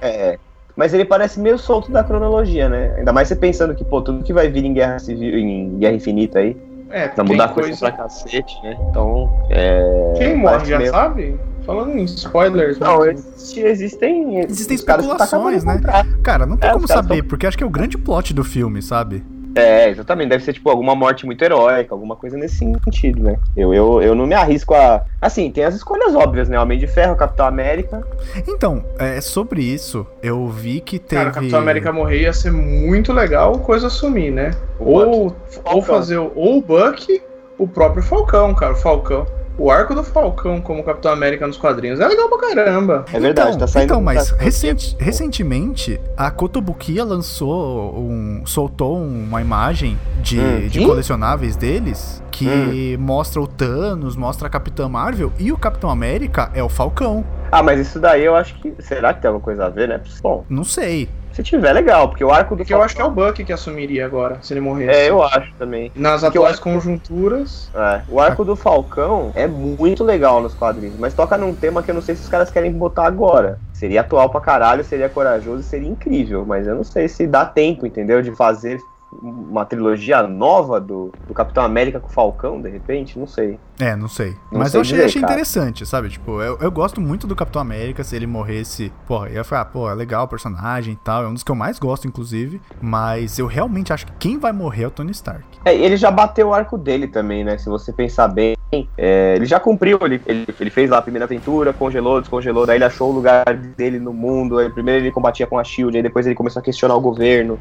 É. 0.00 0.38
Mas 0.76 0.94
ele 0.94 1.04
parece 1.04 1.40
meio 1.40 1.58
solto 1.58 1.90
da 1.90 2.04
cronologia, 2.04 2.68
né? 2.68 2.94
Ainda 2.96 3.12
mais 3.12 3.26
você 3.26 3.34
pensando 3.34 3.74
que, 3.74 3.84
pô, 3.84 4.00
tudo 4.00 4.22
que 4.22 4.32
vai 4.32 4.48
vir 4.48 4.64
em 4.64 4.72
Guerra 4.72 4.98
Civil, 5.00 5.36
em 5.36 5.76
Guerra 5.78 5.94
Infinita 5.94 6.38
aí, 6.38 6.56
É, 6.88 7.06
vai 7.08 7.14
tem 7.16 7.24
mudar 7.24 7.48
coisa 7.48 7.68
coisa. 7.70 7.80
pra 7.80 7.90
cacete, 8.04 8.54
né? 8.62 8.76
Então, 8.88 9.28
é. 9.50 10.14
Quem 10.16 10.36
morre 10.36 10.64
já 10.66 10.78
meio- 10.78 10.92
sabe? 10.92 11.36
Falando 11.66 11.98
em 11.98 12.04
spoilers. 12.04 12.78
Não, 12.78 13.00
mesmo. 13.00 13.18
existe- 13.34 13.60
existem. 13.60 14.38
Existem 14.44 14.76
os 14.76 14.84
caras 14.84 15.04
que 15.04 15.16
tá 15.16 15.24
especulações, 15.24 15.60
de 15.62 15.66
né? 15.66 15.80
Cara, 16.22 16.46
não 16.46 16.56
tem 16.56 16.70
É, 16.70 16.72
como 16.72 16.86
saber, 16.86 17.18
tão- 17.22 17.28
porque 17.28 17.46
acho 17.46 17.58
que 17.58 17.64
é 17.64 17.66
o 17.66 17.70
grande 17.70 17.98
plot 17.98 18.32
do 18.32 18.44
filme, 18.44 18.80
sabe? 18.80 19.22
É, 19.54 19.88
exatamente. 19.88 20.28
Deve 20.30 20.44
ser, 20.44 20.52
tipo, 20.52 20.68
alguma 20.70 20.94
morte 20.94 21.26
muito 21.26 21.42
heróica, 21.42 21.94
alguma 21.94 22.16
coisa 22.16 22.36
nesse 22.36 22.56
sentido, 22.56 23.22
né? 23.22 23.38
Eu, 23.56 23.74
eu, 23.74 24.02
eu 24.02 24.14
não 24.14 24.26
me 24.26 24.34
arrisco 24.34 24.74
a. 24.74 25.04
Assim, 25.20 25.50
tem 25.50 25.64
as 25.64 25.74
escolhas 25.74 26.14
óbvias, 26.14 26.48
né? 26.48 26.58
Homem 26.58 26.78
de 26.78 26.86
Ferro, 26.86 27.16
Capitão 27.16 27.46
América. 27.46 28.06
Então, 28.46 28.84
é 28.98 29.20
sobre 29.20 29.62
isso, 29.62 30.06
eu 30.22 30.46
vi 30.48 30.80
que 30.80 30.98
teve. 30.98 31.22
Cara, 31.22 31.34
Capitão 31.34 31.58
América 31.58 31.92
morrer 31.92 32.22
ia 32.22 32.32
ser 32.32 32.52
muito 32.52 33.12
legal 33.12 33.58
coisa 33.58 33.88
assumir, 33.88 34.30
né? 34.30 34.52
O 34.78 34.92
Ou, 34.92 35.36
ou 35.64 35.82
fazer 35.82 36.18
ou 36.18 36.58
o 36.58 36.62
Buck, 36.62 37.22
o 37.58 37.66
próprio 37.66 38.02
Falcão, 38.02 38.54
cara. 38.54 38.72
O 38.72 38.76
Falcão. 38.76 39.26
O 39.58 39.70
arco 39.72 39.92
do 39.94 40.04
Falcão 40.04 40.60
como 40.60 40.84
Capitão 40.84 41.10
América 41.12 41.44
nos 41.46 41.56
quadrinhos 41.56 41.98
é 41.98 42.06
legal 42.06 42.28
pra 42.28 42.38
caramba. 42.38 43.04
É 43.12 43.18
verdade, 43.18 43.48
então, 43.48 43.58
tá 43.60 43.66
saindo. 43.66 43.86
Então, 43.86 44.00
mas 44.00 44.30
tá- 44.30 44.36
recenti- 44.38 44.96
recentemente 45.00 46.00
a 46.16 46.30
Kotobukiya 46.30 47.04
lançou 47.04 47.98
um. 47.98 48.42
soltou 48.46 48.96
uma 48.96 49.40
imagem 49.40 49.98
de, 50.22 50.38
Hum. 50.40 50.68
de 50.68 50.84
colecionáveis 50.84 51.56
deles 51.56 52.22
que 52.30 52.96
mostra 53.00 53.40
o 53.42 53.48
Thanos, 53.48 54.14
mostra 54.14 54.46
a 54.46 54.50
Capitã 54.50 54.88
Marvel 54.88 55.32
e 55.40 55.50
o 55.50 55.58
Capitão 55.58 55.90
América 55.90 56.50
é 56.54 56.62
o 56.62 56.68
Falcão. 56.68 57.24
Ah, 57.50 57.62
mas 57.62 57.80
isso 57.80 57.98
daí 57.98 58.24
eu 58.24 58.36
acho 58.36 58.54
que. 58.60 58.74
Será 58.78 59.12
que 59.12 59.20
tem 59.22 59.28
alguma 59.28 59.42
coisa 59.44 59.66
a 59.66 59.68
ver, 59.68 59.88
né? 59.88 60.00
Bom, 60.22 60.44
Não 60.48 60.62
sei. 60.62 61.08
Se 61.38 61.42
tiver, 61.44 61.72
legal, 61.72 62.08
porque 62.08 62.24
o 62.24 62.30
arco 62.30 62.54
do. 62.54 62.58
Porque 62.58 62.74
eu 62.74 62.82
acho 62.82 62.94
que 62.96 63.00
é 63.00 63.04
o 63.04 63.10
Buck 63.10 63.44
que 63.44 63.52
assumiria 63.52 64.04
agora, 64.04 64.42
se 64.42 64.52
ele 64.52 64.60
morresse. 64.60 65.00
É, 65.00 65.10
eu 65.10 65.22
acho 65.22 65.54
também. 65.56 65.92
Nas 65.94 66.22
Porque 66.22 66.36
atuais 66.38 66.54
acho- 66.54 66.62
conjunturas. 66.62 67.70
É, 67.74 68.02
o 68.08 68.20
arco 68.20 68.44
do 68.44 68.56
Falcão 68.56 69.30
é 69.34 69.46
muito 69.46 70.02
legal 70.02 70.40
nos 70.42 70.54
quadrinhos, 70.54 70.96
mas 70.98 71.14
toca 71.14 71.38
num 71.38 71.54
tema 71.54 71.82
que 71.82 71.90
eu 71.90 71.94
não 71.94 72.02
sei 72.02 72.16
se 72.16 72.22
os 72.22 72.28
caras 72.28 72.50
querem 72.50 72.72
botar 72.72 73.06
agora. 73.06 73.60
Seria 73.72 74.00
atual 74.00 74.28
pra 74.30 74.40
caralho, 74.40 74.82
seria 74.82 75.08
corajoso 75.08 75.62
seria 75.62 75.88
incrível, 75.88 76.44
mas 76.44 76.66
eu 76.66 76.74
não 76.74 76.82
sei 76.84 77.06
se 77.08 77.26
dá 77.26 77.46
tempo, 77.46 77.86
entendeu? 77.86 78.20
De 78.20 78.34
fazer 78.34 78.80
uma 79.10 79.64
trilogia 79.64 80.22
nova 80.22 80.80
do, 80.80 81.12
do 81.26 81.34
Capitão 81.34 81.64
América 81.64 81.98
com 81.98 82.08
o 82.08 82.12
Falcão, 82.12 82.60
de 82.60 82.68
repente, 82.68 83.18
não 83.18 83.26
sei. 83.26 83.58
É, 83.78 83.96
não 83.96 84.08
sei. 84.08 84.36
Não 84.50 84.60
Mas 84.60 84.72
sei 84.72 84.78
eu 84.78 84.82
achei, 84.82 84.96
dizer, 84.96 85.06
achei 85.06 85.22
interessante, 85.22 85.86
sabe? 85.86 86.08
Tipo, 86.08 86.42
eu, 86.42 86.58
eu 86.60 86.70
gosto 86.70 87.00
muito 87.00 87.26
do 87.26 87.36
Capitão 87.36 87.62
América. 87.62 88.02
Se 88.02 88.16
ele 88.16 88.26
morresse, 88.26 88.92
porra, 89.06 89.28
eu 89.28 89.34
ia 89.34 89.44
falar, 89.44 89.66
pô, 89.66 89.88
é 89.88 89.94
legal 89.94 90.24
o 90.24 90.28
personagem 90.28 90.94
e 90.94 90.96
tal. 90.96 91.22
É 91.22 91.28
um 91.28 91.32
dos 91.32 91.42
que 91.42 91.50
eu 91.50 91.54
mais 91.54 91.78
gosto, 91.78 92.06
inclusive. 92.06 92.60
Mas 92.80 93.38
eu 93.38 93.46
realmente 93.46 93.92
acho 93.92 94.06
que 94.06 94.12
quem 94.18 94.38
vai 94.38 94.52
morrer 94.52 94.84
é 94.84 94.86
o 94.88 94.90
Tony 94.90 95.12
Stark. 95.12 95.44
É, 95.64 95.74
ele 95.74 95.96
já 95.96 96.10
bateu 96.10 96.48
o 96.48 96.54
arco 96.54 96.76
dele 96.76 97.06
também, 97.06 97.44
né? 97.44 97.56
Se 97.56 97.68
você 97.68 97.92
pensar 97.92 98.28
bem, 98.28 98.56
é, 98.96 99.34
ele 99.36 99.46
já 99.46 99.58
cumpriu, 99.58 99.98
ele, 100.02 100.20
ele, 100.26 100.46
ele 100.58 100.70
fez 100.70 100.90
lá 100.90 100.98
a 100.98 101.02
primeira 101.02 101.24
aventura, 101.24 101.72
congelou, 101.72 102.20
descongelou, 102.20 102.66
daí 102.66 102.76
ele 102.76 102.84
achou 102.84 103.10
o 103.10 103.14
lugar 103.14 103.44
dele 103.54 103.98
no 103.98 104.12
mundo. 104.12 104.58
Aí 104.58 104.68
primeiro 104.68 105.04
ele 105.04 105.12
combatia 105.12 105.46
com 105.46 105.58
a 105.58 105.64
Shield, 105.64 105.96
aí 105.96 106.02
depois 106.02 106.26
ele 106.26 106.34
começou 106.34 106.60
a 106.60 106.62
questionar 106.62 106.94
o 106.96 107.00
governo, 107.00 107.58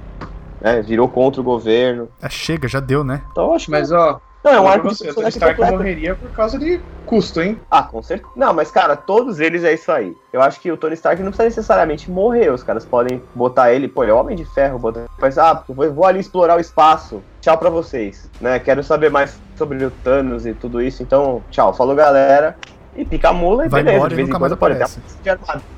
né? 0.61 0.81
Virou 0.81 1.07
contra 1.07 1.41
o 1.41 1.43
governo. 1.43 2.09
Ah, 2.21 2.29
chega, 2.29 2.67
já 2.67 2.79
deu, 2.79 3.03
né? 3.03 3.21
Então 3.31 3.45
eu 3.45 3.53
acho 3.53 3.65
que. 3.65 3.71
Mas 3.71 3.91
ó, 3.91 4.19
não, 4.43 4.53
é 4.53 4.59
um 4.61 4.67
arco 4.67 4.87
de 4.87 4.95
você, 4.95 5.03
Tony 5.05 5.13
personagem 5.13 5.37
Stark 5.37 5.55
completo. 5.55 5.77
morreria 5.77 6.15
por 6.15 6.31
causa 6.31 6.57
de 6.57 6.79
custo, 7.05 7.41
hein? 7.41 7.59
Ah, 7.69 7.83
com 7.83 8.01
certeza. 8.01 8.29
Não, 8.35 8.53
mas 8.53 8.71
cara, 8.71 8.95
todos 8.95 9.39
eles 9.39 9.63
é 9.63 9.73
isso 9.73 9.91
aí. 9.91 10.15
Eu 10.31 10.41
acho 10.41 10.59
que 10.59 10.71
o 10.71 10.77
Tony 10.77 10.93
Stark 10.93 11.21
não 11.21 11.31
precisa 11.31 11.45
necessariamente 11.49 12.09
morrer. 12.09 12.51
Os 12.51 12.63
caras 12.63 12.85
podem 12.85 13.21
botar 13.35 13.73
ele, 13.73 13.87
pô, 13.87 14.03
ele 14.03 14.11
é 14.11 14.13
homem 14.13 14.35
de 14.35 14.45
ferro, 14.45 14.79
botar 14.79 15.05
mas, 15.19 15.37
ah, 15.37 15.63
eu 15.67 15.75
vou, 15.75 15.93
vou 15.93 16.05
ali 16.05 16.19
explorar 16.19 16.57
o 16.57 16.61
espaço. 16.61 17.21
Tchau 17.41 17.57
pra 17.57 17.69
vocês, 17.69 18.29
né? 18.39 18.59
Quero 18.59 18.83
saber 18.83 19.09
mais 19.09 19.37
sobre 19.57 19.83
o 19.83 19.91
Thanos 19.91 20.45
e 20.45 20.53
tudo 20.53 20.81
isso. 20.81 21.01
Então, 21.01 21.41
tchau. 21.49 21.73
Falou, 21.73 21.95
galera. 21.95 22.55
E 22.97 23.05
pica 23.05 23.29
a 23.29 23.33
mula 23.33 23.65
e 23.65 23.69
Vai 23.69 23.83
beleza. 23.83 23.97
embora 23.97 24.15
de 24.15 24.21
e 24.21 24.23
nunca 24.25 24.39
mais 24.39 24.51
aparece. 24.51 24.99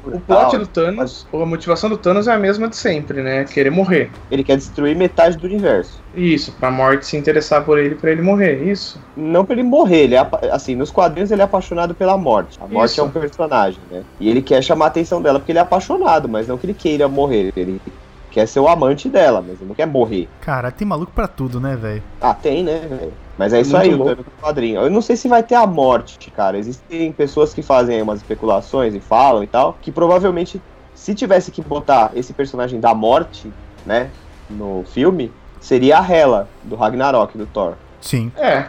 O 0.05 0.19
plot 0.21 0.57
do 0.57 0.65
Thanos, 0.65 1.27
ou 1.31 1.43
a 1.43 1.45
motivação 1.45 1.89
do 1.89 1.97
Thanos 1.97 2.27
é 2.27 2.31
a 2.33 2.37
mesma 2.39 2.69
de 2.69 2.77
sempre, 2.77 3.21
né? 3.21 3.43
Querer 3.43 3.69
morrer. 3.69 4.09
Ele 4.31 4.43
quer 4.43 4.55
destruir 4.55 4.95
metade 4.95 5.35
do 5.37 5.45
universo. 5.45 5.99
Isso, 6.15 6.53
pra 6.53 6.71
morte 6.71 7.05
se 7.05 7.17
interessar 7.17 7.63
por 7.65 7.77
ele, 7.77 7.95
pra 7.95 8.09
ele 8.11 8.21
morrer. 8.21 8.63
Isso. 8.63 8.99
Não 9.17 9.43
pra 9.43 9.53
ele 9.53 9.63
morrer, 9.63 10.03
ele 10.03 10.15
é, 10.15 10.19
apa- 10.19 10.39
assim, 10.51 10.75
nos 10.75 10.91
quadrinhos 10.91 11.29
ele 11.29 11.41
é 11.41 11.45
apaixonado 11.45 11.93
pela 11.93 12.17
morte. 12.17 12.57
A 12.61 12.67
morte 12.67 12.91
Isso. 12.91 13.01
é 13.01 13.03
um 13.03 13.09
personagem, 13.09 13.79
né? 13.91 14.01
E 14.19 14.29
ele 14.29 14.41
quer 14.41 14.63
chamar 14.63 14.85
a 14.85 14.87
atenção 14.87 15.21
dela 15.21 15.39
porque 15.39 15.51
ele 15.51 15.59
é 15.59 15.61
apaixonado, 15.61 16.29
mas 16.29 16.47
não 16.47 16.57
que 16.57 16.65
ele 16.65 16.73
queira 16.73 17.07
morrer. 17.09 17.51
Ele 17.55 17.81
quer 18.31 18.47
ser 18.47 18.59
o 18.59 18.67
amante 18.67 19.09
dela, 19.09 19.41
mas 19.41 19.59
ele 19.59 19.67
não 19.67 19.75
quer 19.75 19.87
morrer. 19.87 20.27
Cara, 20.41 20.71
tem 20.71 20.87
maluco 20.87 21.11
pra 21.11 21.27
tudo, 21.27 21.59
né, 21.59 21.75
velho? 21.75 22.03
Ah, 22.21 22.33
tem, 22.33 22.63
né, 22.63 22.79
velho? 22.89 23.13
Mas 23.37 23.53
é 23.53 23.61
isso 23.61 23.71
Muito 23.71 23.83
aí, 23.83 23.93
o 23.93 23.97
louco. 23.97 24.11
Thanos 24.11 24.25
do 24.25 24.41
quadrinho. 24.41 24.81
Eu 24.81 24.89
não 24.89 25.01
sei 25.01 25.15
se 25.15 25.27
vai 25.27 25.41
ter 25.43 25.55
a 25.55 25.65
morte, 25.65 26.29
cara. 26.31 26.57
Existem 26.57 27.11
pessoas 27.11 27.53
que 27.53 27.61
fazem 27.61 28.01
umas 28.01 28.19
especulações 28.19 28.93
e 28.93 28.99
falam 28.99 29.43
e 29.43 29.47
tal, 29.47 29.77
que 29.81 29.91
provavelmente, 29.91 30.61
se 30.93 31.15
tivesse 31.15 31.51
que 31.51 31.61
botar 31.61 32.11
esse 32.15 32.33
personagem 32.33 32.79
da 32.79 32.93
morte, 32.93 33.51
né, 33.85 34.09
no 34.49 34.83
filme, 34.91 35.31
seria 35.59 35.99
a 35.99 36.11
Hela, 36.11 36.47
do 36.63 36.75
Ragnarok, 36.75 37.37
do 37.37 37.45
Thor. 37.45 37.73
Sim. 38.01 38.31
É. 38.37 38.65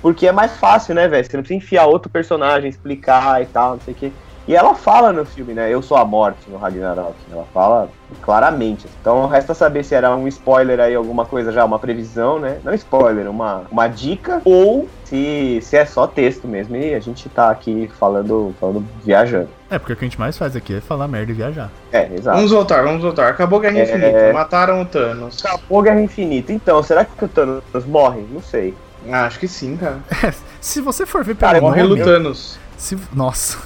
Porque 0.00 0.26
é 0.26 0.32
mais 0.32 0.56
fácil, 0.56 0.94
né, 0.94 1.06
velho? 1.06 1.24
Você 1.24 1.36
não 1.36 1.42
precisa 1.42 1.58
enfiar 1.64 1.86
outro 1.86 2.10
personagem, 2.10 2.68
explicar 2.68 3.42
e 3.42 3.46
tal, 3.46 3.72
não 3.72 3.80
sei 3.80 3.94
o 3.94 3.96
quê. 3.96 4.12
E 4.46 4.56
ela 4.56 4.74
fala 4.74 5.12
no 5.12 5.24
filme, 5.24 5.54
né? 5.54 5.70
Eu 5.70 5.80
sou 5.82 5.96
a 5.96 6.04
morte 6.04 6.50
no 6.50 6.58
Ragnarok. 6.58 7.14
Ela 7.30 7.46
fala 7.54 7.88
claramente. 8.22 8.86
Então 9.00 9.26
resta 9.26 9.54
saber 9.54 9.84
se 9.84 9.94
era 9.94 10.14
um 10.14 10.26
spoiler 10.26 10.80
aí, 10.80 10.94
alguma 10.94 11.24
coisa 11.24 11.52
já, 11.52 11.64
uma 11.64 11.78
previsão, 11.78 12.38
né? 12.38 12.58
Não 12.64 12.74
spoiler, 12.74 13.30
uma, 13.30 13.62
uma 13.70 13.86
dica, 13.86 14.42
ou 14.44 14.88
se, 15.04 15.60
se 15.62 15.76
é 15.76 15.84
só 15.86 16.06
texto 16.06 16.48
mesmo. 16.48 16.74
E 16.76 16.94
a 16.94 17.00
gente 17.00 17.28
tá 17.28 17.50
aqui 17.50 17.88
falando, 18.00 18.54
falando 18.58 18.84
viajando. 19.04 19.48
É, 19.70 19.78
porque 19.78 19.92
o 19.92 19.96
que 19.96 20.04
a 20.04 20.08
gente 20.08 20.18
mais 20.18 20.36
faz 20.36 20.56
aqui 20.56 20.76
é 20.76 20.80
falar 20.80 21.06
merda 21.06 21.30
e 21.30 21.34
viajar. 21.34 21.70
É, 21.92 22.12
exato. 22.12 22.36
Vamos 22.36 22.50
voltar, 22.50 22.82
vamos 22.82 23.02
voltar. 23.02 23.28
Acabou 23.28 23.60
Guerra 23.60 23.78
É. 23.78 23.82
Infinita. 23.84 24.32
Mataram 24.32 24.82
o 24.82 24.84
Thanos. 24.84 25.44
Acabou 25.44 25.82
Guerra 25.82 26.00
Infinita. 26.00 26.52
Então, 26.52 26.82
será 26.82 27.04
que 27.04 27.24
o 27.24 27.28
Thanos 27.28 27.62
morre? 27.86 28.26
Não 28.30 28.42
sei. 28.42 28.74
Ah, 29.10 29.24
acho 29.26 29.38
que 29.38 29.48
sim, 29.48 29.76
cara. 29.76 29.98
Se 30.60 30.80
você 30.80 31.06
for 31.06 31.24
ver 31.24 31.34
pelo 31.34 31.52
Cara, 31.52 31.60
Morre 31.60 31.82
nome... 31.82 32.00
o 32.00 32.04
Thanos. 32.04 32.58
Se... 32.76 32.96
Nossa. 33.12 33.58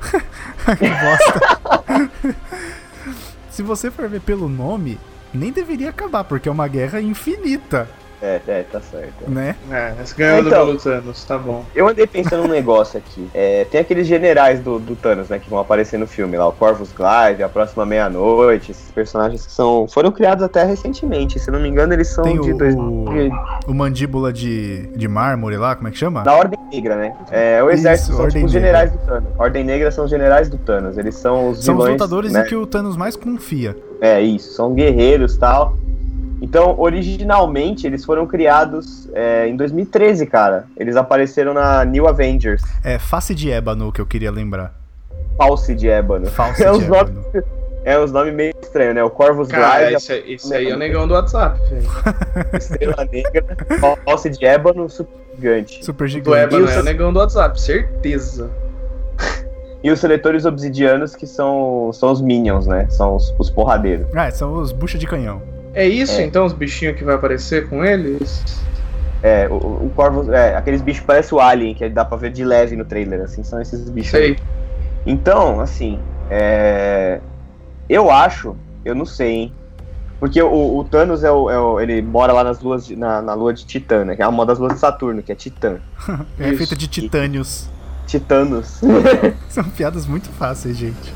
que 0.78 0.88
bosta. 0.88 2.36
Se 3.50 3.62
você 3.62 3.90
for 3.90 4.08
ver 4.08 4.20
pelo 4.20 4.48
nome, 4.48 4.98
nem 5.32 5.52
deveria 5.52 5.90
acabar, 5.90 6.24
porque 6.24 6.48
é 6.48 6.52
uma 6.52 6.68
guerra 6.68 7.00
infinita. 7.00 7.88
É, 8.22 8.38
é, 8.46 8.62
tá 8.70 8.80
certo. 8.80 9.28
né? 9.28 9.56
É, 9.70 9.94
mas 9.98 10.12
ganhando 10.12 10.48
Então. 10.48 10.66
pelo 10.66 10.78
Thanos, 10.78 11.24
tá 11.24 11.38
bom. 11.38 11.64
Eu 11.74 11.88
andei 11.88 12.06
pensando 12.06 12.42
num 12.42 12.52
negócio 12.52 12.98
aqui. 12.98 13.28
É, 13.32 13.64
tem 13.64 13.80
aqueles 13.80 14.06
generais 14.06 14.60
do, 14.60 14.78
do 14.78 14.94
Thanos, 14.94 15.30
né, 15.30 15.38
que 15.38 15.48
vão 15.48 15.58
aparecer 15.58 15.98
no 15.98 16.06
filme 16.06 16.36
lá, 16.36 16.46
o 16.48 16.52
Corvus 16.52 16.92
Glaive, 16.92 17.42
a 17.42 17.48
próxima 17.48 17.86
meia-noite, 17.86 18.72
esses 18.72 18.90
personagens 18.90 19.46
que 19.46 19.52
são 19.52 19.86
foram 19.88 20.12
criados 20.12 20.44
até 20.44 20.64
recentemente. 20.64 21.38
Se 21.38 21.50
não 21.50 21.58
me 21.60 21.68
engano, 21.68 21.92
eles 21.94 22.08
são 22.08 22.22
Tem 22.24 22.38
de 22.40 22.52
o- 22.52 22.58
2000, 22.58 23.32
O 23.66 23.72
mandíbula 23.74 24.32
de, 24.32 24.86
de 24.88 25.08
mármore 25.08 25.56
lá, 25.56 25.74
como 25.74 25.88
é 25.88 25.90
que 25.90 25.96
chama? 25.98 26.22
da 26.22 26.34
Ordem 26.36 26.58
Negra, 26.70 26.96
né? 26.96 27.14
É, 27.30 27.62
o 27.62 27.70
exército 27.70 28.10
Isso, 28.10 28.16
são 28.20 28.28
tipo 28.28 28.44
os 28.44 28.52
generais 28.52 28.92
do 28.92 28.98
Thanos. 28.98 29.30
Ordem 29.38 29.64
Negra 29.64 29.90
são 29.90 30.04
os 30.04 30.10
generais 30.10 30.48
do 30.50 30.58
Thanos. 30.58 30.98
Eles 30.98 31.14
são 31.14 31.50
os 31.50 31.64
São 31.64 31.74
os 31.74 31.80
vilões, 31.84 31.92
lutadores 31.92 32.32
né? 32.32 32.42
em 32.42 32.44
que 32.44 32.54
o 32.54 32.66
Thanos 32.66 32.96
mais 32.98 33.16
confia. 33.16 33.74
É 34.00 34.20
isso, 34.20 34.52
são 34.52 34.74
guerreiros 34.74 35.36
tal. 35.38 35.74
Então, 36.42 36.74
originalmente, 36.78 37.86
eles 37.86 38.04
foram 38.04 38.26
criados 38.26 39.08
é, 39.12 39.46
em 39.46 39.56
2013, 39.56 40.26
cara. 40.26 40.64
Eles 40.76 40.96
apareceram 40.96 41.52
na 41.52 41.84
New 41.84 42.08
Avengers, 42.08 42.62
É 42.82 42.98
face 42.98 43.34
de 43.34 43.50
ébano 43.50 43.92
que 43.92 44.00
eu 44.00 44.06
queria 44.06 44.30
lembrar. 44.30 44.74
False 45.36 45.74
de 45.74 45.88
Ébano. 45.88 46.26
False 46.26 46.62
É 46.64 46.70
de 46.70 46.76
uns 46.76 46.82
ébano. 46.84 47.12
nomes, 47.32 47.44
é 47.84 47.98
uns 47.98 48.12
nomes 48.12 48.34
meio 48.34 48.54
estranhos, 48.62 48.94
né? 48.94 49.02
O 49.02 49.08
Corvus 49.10 49.48
Cara, 49.48 49.62
Glaive, 49.78 49.94
esse, 49.94 50.12
aí- 50.12 50.34
esse 50.34 50.54
aí 50.54 50.68
é 50.70 50.74
o 50.74 50.78
negão 50.78 51.08
do 51.08 51.14
WhatsApp, 51.14 51.58
Estrela 52.52 53.08
Negra, 53.10 53.56
False 54.04 54.28
de 54.28 54.44
Ébano, 54.44 54.88
Super 54.90 55.18
Gigante. 55.36 55.84
Super 55.84 56.04
Do 56.04 56.08
gigante. 56.08 56.38
Ébano 56.38 56.64
Isso. 56.66 56.74
é 56.74 56.80
o 56.80 56.84
negão 56.84 57.12
do 57.12 57.18
WhatsApp, 57.20 57.60
certeza. 57.60 58.50
E 59.82 59.90
os 59.90 59.98
seletores 59.98 60.44
obsidianos, 60.44 61.16
que 61.16 61.26
são, 61.26 61.90
são 61.94 62.12
os 62.12 62.20
Minions, 62.20 62.66
né? 62.66 62.86
São 62.90 63.16
os, 63.16 63.34
os 63.38 63.48
porradeiros. 63.48 64.06
Ah, 64.14 64.30
são 64.30 64.52
os 64.56 64.72
bucha 64.72 64.98
de 64.98 65.06
canhão. 65.06 65.40
É 65.74 65.86
isso, 65.86 66.20
É. 66.20 66.24
então, 66.24 66.44
os 66.44 66.52
bichinhos 66.52 66.96
que 66.96 67.04
vai 67.04 67.14
aparecer 67.14 67.68
com 67.68 67.84
eles? 67.84 68.42
É, 69.22 69.46
o, 69.48 69.54
o 69.54 69.92
Corvus, 69.94 70.28
é, 70.30 70.56
aqueles 70.56 70.80
bichos 70.82 71.04
parecem 71.04 71.36
o 71.36 71.40
Alien, 71.40 71.74
que 71.74 71.88
dá 71.88 72.04
pra 72.04 72.16
ver 72.16 72.32
de 72.32 72.44
leve 72.44 72.74
no 72.74 72.84
trailer, 72.84 73.20
assim, 73.22 73.42
são 73.42 73.60
esses 73.60 73.88
bichos 73.90 74.14
aí. 74.14 74.34
Sei. 74.34 74.38
Então, 75.06 75.60
assim, 75.60 75.98
é... 76.30 77.20
eu 77.88 78.10
acho, 78.10 78.56
eu 78.84 78.94
não 78.94 79.04
sei, 79.04 79.30
hein? 79.32 79.52
Porque 80.18 80.40
o, 80.42 80.78
o 80.78 80.84
Thanos 80.84 81.24
é 81.24 81.30
o, 81.30 81.48
é 81.50 81.58
o- 81.58 81.80
ele 81.80 82.02
mora 82.02 82.32
lá 82.32 82.44
nas 82.44 82.60
luas 82.60 82.86
de- 82.86 82.94
na, 82.96 83.22
na 83.22 83.32
lua 83.34 83.54
de 83.54 83.64
Titã, 83.64 84.04
né? 84.04 84.14
Que 84.16 84.22
é 84.22 84.28
uma 84.28 84.44
das 84.44 84.58
luas 84.58 84.74
de 84.74 84.78
Saturno, 84.78 85.22
que 85.22 85.32
é 85.32 85.34
Titã. 85.34 85.76
É 86.38 86.52
feita 86.54 86.76
de 86.76 86.86
titânios. 86.88 87.68
Titanos. 88.06 88.80
São 89.48 89.64
piadas 89.64 90.06
muito 90.06 90.28
fáceis, 90.30 90.76
gente. 90.76 91.14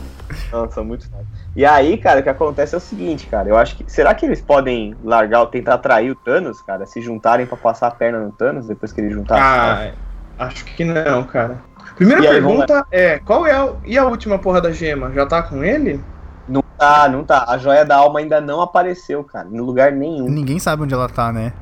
Não, 0.53 0.71
são 0.71 0.85
muito 0.85 1.09
fáceis. 1.09 1.27
E 1.57 1.65
aí, 1.65 1.97
cara, 1.97 2.21
o 2.21 2.23
que 2.23 2.29
acontece 2.29 2.75
é 2.75 2.79
o 2.79 2.81
seguinte, 2.81 3.27
cara. 3.27 3.49
Eu 3.49 3.57
acho 3.57 3.77
que. 3.77 3.85
Será 3.91 4.15
que 4.15 4.27
eles 4.27 4.41
podem 4.41 4.97
largar 5.05 5.41
ou 5.41 5.47
tentar 5.47 5.75
atrair 5.75 6.11
o 6.11 6.15
Thanos, 6.15 6.61
cara? 6.63 6.87
Se 6.87 7.01
juntarem 7.01 7.47
pra 7.47 7.57
passar 7.57 7.89
a 7.89 7.91
perna 7.91 8.19
no 8.21 8.33
Thanos 8.33 8.67
depois 8.67 8.93
que 8.93 9.01
ele 9.01 9.11
juntar 9.11 9.39
Ah, 9.41 9.93
acho 10.39 10.65
que 10.65 10.85
não, 10.85 11.25
cara. 11.25 11.59
Primeira 11.97 12.23
E 12.23 12.27
aí, 12.27 12.33
pergunta 12.35 12.85
é, 12.91 13.19
qual 13.21 13.47
é 13.47 13.53
a, 13.53 13.73
e 13.85 13.97
a 13.97 14.05
última 14.05 14.39
porra 14.39 14.61
da 14.61 14.73
gema? 14.73 15.13
Já 15.13 15.27
tá 15.27 15.43
com 15.43 15.63
ele? 15.63 16.01
Não 16.49 16.63
tá, 16.77 17.09
não 17.09 17.25
tá. 17.25 17.45
A 17.49 17.57
joia 17.57 17.85
da 17.85 17.97
alma 17.97 18.19
ainda 18.19 18.41
não 18.41 18.61
apareceu, 18.61 19.23
cara. 19.23 19.49
Em 19.49 19.61
lugar 19.61 19.93
nenhum. 19.93 20.29
Ninguém 20.29 20.59
sabe 20.59 20.83
onde 20.83 20.95
ela 20.95 21.09
tá, 21.09 21.33
né? 21.33 21.53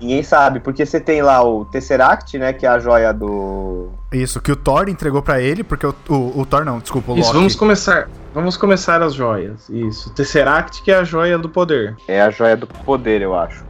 Ninguém 0.00 0.22
sabe. 0.22 0.60
Porque 0.60 0.84
você 0.84 1.00
tem 1.00 1.22
lá 1.22 1.42
o 1.42 1.64
Tesseract, 1.64 2.38
né? 2.38 2.52
Que 2.52 2.66
é 2.66 2.68
a 2.68 2.78
joia 2.78 3.12
do. 3.12 3.88
Isso, 4.12 4.40
que 4.40 4.52
o 4.52 4.56
Thor 4.56 4.88
entregou 4.88 5.22
pra 5.22 5.40
ele, 5.40 5.64
porque 5.64 5.86
o, 5.86 5.94
o, 6.08 6.40
o 6.40 6.46
Thor 6.46 6.64
não, 6.64 6.78
desculpa, 6.78 7.12
o 7.12 7.14
Isso, 7.18 7.28
Loki. 7.28 7.38
vamos 7.38 7.54
começar. 7.54 8.08
Vamos 8.34 8.56
começar 8.56 9.02
as 9.02 9.14
joias. 9.14 9.68
Isso. 9.70 10.10
Tesseract, 10.12 10.82
que 10.82 10.90
é 10.90 10.96
a 10.96 11.04
joia 11.04 11.38
do 11.38 11.48
poder. 11.48 11.96
É 12.06 12.20
a 12.20 12.30
joia 12.30 12.56
do 12.56 12.66
poder, 12.66 13.22
eu 13.22 13.34
acho. 13.34 13.64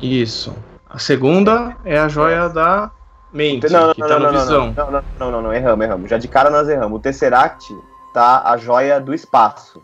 Isso. 0.00 0.54
A 0.90 0.98
segunda 0.98 1.76
é 1.84 1.98
a 1.98 2.08
joia 2.08 2.48
da 2.48 2.90
mente, 3.32 3.70
Não, 3.70 3.88
não, 3.88 3.94
que 3.94 4.00
não, 4.00 4.08
tá 4.08 4.18
não, 4.18 4.32
não, 4.32 4.40
visão. 4.40 4.74
não, 4.76 4.90
não, 4.90 5.02
não, 5.18 5.30
não, 5.30 5.42
não, 5.42 5.52
erramos, 5.54 5.84
erramos. 5.84 6.10
Já 6.10 6.18
de 6.18 6.26
cara 6.26 6.50
nós 6.50 6.68
erramos. 6.68 6.98
O 6.98 7.00
Tesseract 7.00 7.76
tá 8.12 8.42
a 8.44 8.56
joia 8.56 9.00
do 9.00 9.14
espaço. 9.14 9.82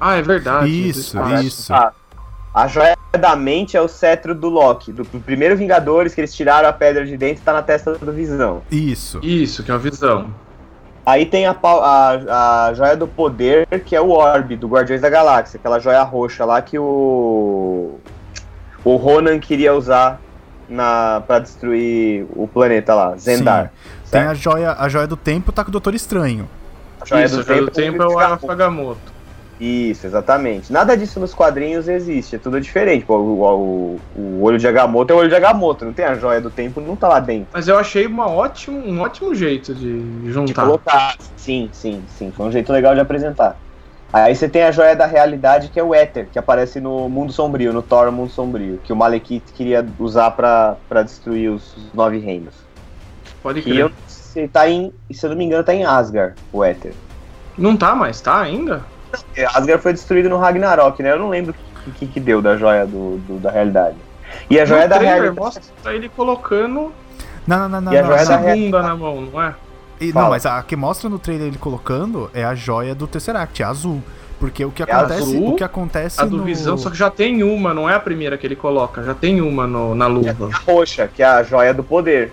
Ah, 0.00 0.16
é 0.16 0.22
verdade. 0.22 0.68
Isso, 0.68 1.18
isso. 1.40 1.62
espaço. 1.62 2.05
A 2.56 2.66
joia 2.68 2.96
da 3.12 3.36
mente 3.36 3.76
é 3.76 3.80
o 3.82 3.86
cetro 3.86 4.34
do 4.34 4.48
Loki, 4.48 4.90
do 4.90 5.02
do 5.02 5.20
primeiro 5.20 5.54
Vingadores, 5.54 6.14
que 6.14 6.22
eles 6.22 6.34
tiraram 6.34 6.66
a 6.66 6.72
pedra 6.72 7.04
de 7.04 7.14
dentro 7.14 7.42
e 7.42 7.44
tá 7.44 7.52
na 7.52 7.60
testa 7.60 7.98
do 7.98 8.10
Visão. 8.10 8.62
Isso. 8.72 9.20
Isso, 9.22 9.62
que 9.62 9.70
é 9.70 9.74
a 9.74 9.76
visão. 9.76 10.32
Aí 11.04 11.26
tem 11.26 11.46
a, 11.46 11.54
a, 11.62 12.68
a 12.68 12.72
joia 12.72 12.96
do 12.96 13.06
poder, 13.06 13.66
que 13.84 13.94
é 13.94 14.00
o 14.00 14.08
Orb, 14.08 14.56
do 14.56 14.68
Guardiões 14.68 15.02
da 15.02 15.10
Galáxia, 15.10 15.58
aquela 15.58 15.78
joia 15.78 16.02
roxa 16.02 16.46
lá 16.46 16.62
que 16.62 16.78
o. 16.78 17.98
O 18.82 18.96
Ronan 18.96 19.38
queria 19.38 19.74
usar 19.74 20.18
na, 20.66 21.22
pra 21.26 21.38
destruir 21.38 22.24
o 22.34 22.48
planeta 22.48 22.94
lá, 22.94 23.16
Zendar. 23.18 23.70
Tem 24.10 24.22
certo? 24.22 24.30
a 24.30 24.34
joia, 24.34 24.72
a 24.78 24.88
joia 24.88 25.06
do 25.06 25.16
tempo, 25.16 25.52
tá 25.52 25.62
com 25.62 25.68
o 25.68 25.72
Doutor 25.72 25.94
Estranho. 25.94 26.48
A 27.02 27.04
joia 27.04 27.26
Isso, 27.26 27.40
a 27.40 27.42
joia 27.42 27.62
do 27.62 27.70
tempo 27.70 28.02
é 28.02 28.06
o 28.06 28.18
Arafagamoto. 28.18 29.15
Isso, 29.58 30.06
exatamente. 30.06 30.72
Nada 30.72 30.96
disso 30.96 31.18
nos 31.18 31.32
quadrinhos 31.32 31.88
existe, 31.88 32.36
é 32.36 32.38
tudo 32.38 32.60
diferente. 32.60 33.06
Pô, 33.06 33.16
o, 33.16 33.40
o, 33.42 34.00
o 34.20 34.42
olho 34.42 34.58
de 34.58 34.68
Agamotto 34.68 35.12
é 35.12 35.16
o 35.16 35.18
olho 35.20 35.28
de 35.28 35.34
Agamotto, 35.34 35.84
não 35.84 35.92
tem 35.92 36.04
a 36.04 36.14
joia 36.14 36.40
do 36.40 36.50
tempo, 36.50 36.80
não 36.80 36.94
tá 36.94 37.08
lá 37.08 37.20
dentro. 37.20 37.48
Mas 37.52 37.66
eu 37.66 37.78
achei 37.78 38.06
uma 38.06 38.28
ótimo, 38.28 38.78
um 38.78 39.00
ótimo 39.00 39.34
jeito 39.34 39.74
de 39.74 39.98
De 39.98 40.32
juntar. 40.32 40.62
colocar. 40.62 41.16
Sim, 41.36 41.70
sim, 41.72 42.02
sim. 42.18 42.30
Foi 42.30 42.46
um 42.46 42.52
jeito 42.52 42.70
legal 42.72 42.94
de 42.94 43.00
apresentar. 43.00 43.56
Aí 44.12 44.34
você 44.34 44.48
tem 44.48 44.62
a 44.62 44.70
joia 44.70 44.94
da 44.94 45.06
realidade, 45.06 45.68
que 45.68 45.80
é 45.80 45.82
o 45.82 45.94
Éter, 45.94 46.28
que 46.30 46.38
aparece 46.38 46.80
no 46.80 47.08
Mundo 47.08 47.32
Sombrio, 47.32 47.72
no 47.72 47.82
Thor 47.82 48.10
Mundo 48.12 48.30
Sombrio, 48.30 48.78
que 48.84 48.92
o 48.92 48.96
Malekith 48.96 49.52
queria 49.54 49.84
usar 49.98 50.30
pra, 50.30 50.76
pra 50.88 51.02
destruir 51.02 51.50
os, 51.50 51.76
os 51.76 51.92
nove 51.92 52.18
reinos. 52.18 52.54
Pode 53.42 53.62
crer. 53.62 53.78
eu 53.78 53.88
não 53.88 53.96
sei, 54.06 54.48
tá 54.48 54.68
em. 54.68 54.92
Se 55.10 55.26
eu 55.26 55.30
não 55.30 55.36
me 55.36 55.44
engano, 55.44 55.64
tá 55.64 55.74
em 55.74 55.84
Asgard, 55.84 56.34
o 56.52 56.62
Éter. 56.62 56.92
Não 57.58 57.76
tá, 57.76 57.94
mas 57.94 58.20
tá 58.20 58.40
ainda? 58.40 58.84
É, 59.36 59.44
Asgard 59.46 59.82
foi 59.82 59.92
destruído 59.92 60.28
no 60.28 60.38
Ragnarok, 60.38 61.02
né? 61.02 61.12
Eu 61.12 61.18
não 61.18 61.28
lembro 61.28 61.54
o 61.86 61.90
que, 61.92 62.06
que 62.06 62.20
deu 62.20 62.40
da 62.42 62.56
joia 62.56 62.86
do, 62.86 63.18
do- 63.18 63.38
da 63.38 63.50
realidade. 63.50 63.96
E 64.50 64.58
a 64.58 64.64
joia 64.64 64.84
no 64.84 64.88
da 64.88 64.96
trailer 64.96 65.14
realidade. 65.22 65.40
mostra 65.40 65.94
ele 65.94 66.08
colocando 66.08 66.92
Não, 67.46 67.58
não, 67.60 67.68
não, 67.68 67.80
não. 67.80 67.92
E 67.92 67.98
a 67.98 68.02
não, 68.02 68.08
joia 68.08 68.24
não. 68.24 68.28
da 68.30 68.36
a 68.36 68.54
bunda 68.54 68.82
na 68.82 68.96
mão, 68.96 69.20
não 69.22 69.42
é? 69.42 69.54
E- 70.00 70.12
não, 70.12 70.28
mas 70.30 70.44
a 70.44 70.62
que 70.62 70.76
mostra 70.76 71.08
no 71.08 71.18
trailer 71.18 71.46
ele 71.48 71.58
colocando 71.58 72.30
é 72.34 72.44
a 72.44 72.54
joia 72.54 72.94
do 72.94 73.06
Tesseract, 73.06 73.62
é 73.62 73.66
azul. 73.66 74.02
Porque 74.38 74.62
o 74.62 74.70
que 74.70 74.82
É 74.82 74.84
acontece, 74.92 75.22
azul, 75.22 75.48
o 75.52 75.56
que 75.56 75.64
acontece 75.64 76.20
A 76.20 76.24
do 76.26 76.36
no... 76.36 76.44
visão, 76.44 76.76
só 76.76 76.90
que 76.90 76.96
já 76.98 77.08
tem 77.08 77.42
uma, 77.42 77.72
não 77.72 77.88
é 77.88 77.94
a 77.94 78.00
primeira 78.00 78.36
que 78.36 78.46
ele 78.46 78.54
coloca, 78.56 79.02
já 79.02 79.14
tem 79.14 79.40
uma 79.40 79.66
no, 79.66 79.94
na 79.94 80.06
luva. 80.06 80.50
A 80.52 80.70
roxa, 80.70 81.08
que 81.08 81.22
é 81.22 81.26
a 81.26 81.42
joia 81.42 81.72
do 81.72 81.82
poder. 81.82 82.30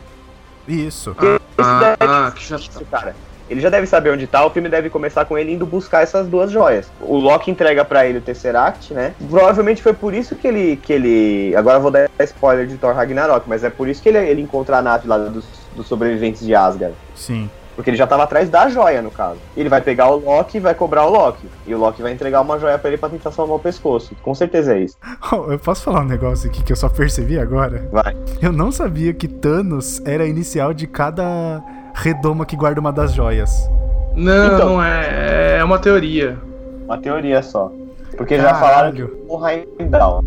Isso. 0.67 1.11
Esse 1.21 1.39
Ah, 1.57 1.79
deve 1.79 2.11
ah, 2.11 2.31
que 2.35 2.43
já 2.45 2.57
isso, 2.57 2.83
cara. 2.91 3.15
Ele 3.49 3.59
já 3.61 3.69
deve 3.69 3.87
saber 3.87 4.11
onde 4.11 4.25
tá, 4.27 4.45
o 4.45 4.49
filme 4.49 4.69
deve 4.69 4.89
começar 4.89 5.25
com 5.25 5.37
ele 5.37 5.53
indo 5.53 5.65
buscar 5.65 6.01
essas 6.01 6.27
duas 6.27 6.51
joias. 6.51 6.89
O 7.01 7.17
Loki 7.17 7.51
entrega 7.51 7.83
pra 7.83 8.05
ele 8.05 8.19
o 8.19 8.21
Tesseract, 8.21 8.93
né? 8.93 9.13
Provavelmente 9.29 9.81
foi 9.81 9.93
por 9.93 10.13
isso 10.13 10.35
que 10.35 10.47
ele. 10.47 10.77
que 10.77 10.93
ele. 10.93 11.55
Agora 11.55 11.77
eu 11.77 11.81
vou 11.81 11.91
dar 11.91 12.09
spoiler 12.21 12.65
de 12.67 12.77
Thor 12.77 12.93
Ragnarok, 12.93 13.47
mas 13.47 13.63
é 13.63 13.69
por 13.69 13.87
isso 13.87 14.01
que 14.01 14.09
ele, 14.09 14.17
ele 14.17 14.41
encontra 14.41 14.77
a 14.77 14.81
nave 14.81 15.07
lá 15.07 15.17
dos, 15.17 15.45
dos 15.75 15.87
sobreviventes 15.87 16.45
de 16.45 16.55
Asgard. 16.55 16.95
Sim. 17.15 17.49
Porque 17.75 17.89
ele 17.89 17.97
já 17.97 18.05
tava 18.05 18.23
atrás 18.23 18.49
da 18.49 18.69
joia, 18.69 19.01
no 19.01 19.09
caso. 19.09 19.39
Ele 19.57 19.67
vai 19.67 19.81
pegar 19.81 20.07
o 20.07 20.17
Loki 20.17 20.57
e 20.57 20.59
vai 20.59 20.75
cobrar 20.75 21.05
o 21.05 21.09
Loki. 21.09 21.47
E 21.65 21.73
o 21.73 21.77
Loki 21.77 22.01
vai 22.01 22.11
entregar 22.11 22.41
uma 22.41 22.59
joia 22.59 22.77
pra 22.77 22.89
ele 22.89 22.97
pra 22.97 23.09
tentar 23.09 23.31
salvar 23.31 23.57
o 23.57 23.59
pescoço. 23.59 24.15
Com 24.21 24.35
certeza 24.35 24.75
é 24.75 24.79
isso. 24.81 24.97
Oh, 25.31 25.51
eu 25.51 25.57
posso 25.57 25.83
falar 25.83 26.01
um 26.01 26.05
negócio 26.05 26.47
aqui 26.47 26.61
que 26.61 26.71
eu 26.71 26.75
só 26.75 26.87
percebi 26.87 27.39
agora? 27.39 27.87
Vai. 27.91 28.15
Eu 28.39 28.51
não 28.51 28.71
sabia 28.71 29.13
que 29.13 29.27
Thanos 29.27 29.99
era 30.05 30.23
a 30.23 30.27
inicial 30.27 30.73
de 30.75 30.85
cada 30.85 31.63
redoma 31.93 32.45
que 32.45 32.55
guarda 32.55 32.79
uma 32.79 32.91
das 32.91 33.13
joias. 33.13 33.69
Não, 34.15 34.55
Então. 34.55 34.69
não 34.69 34.83
é. 34.83 35.57
É 35.59 35.63
uma 35.63 35.79
teoria. 35.79 36.37
Uma 36.85 36.97
teoria 36.97 37.41
só. 37.41 37.71
Porque 38.17 38.37
já 38.37 38.53
falaram 38.55 38.91
que 38.91 39.01
Caralho. 39.01 39.25
o 39.27 39.47
Heimdall. 39.47 40.23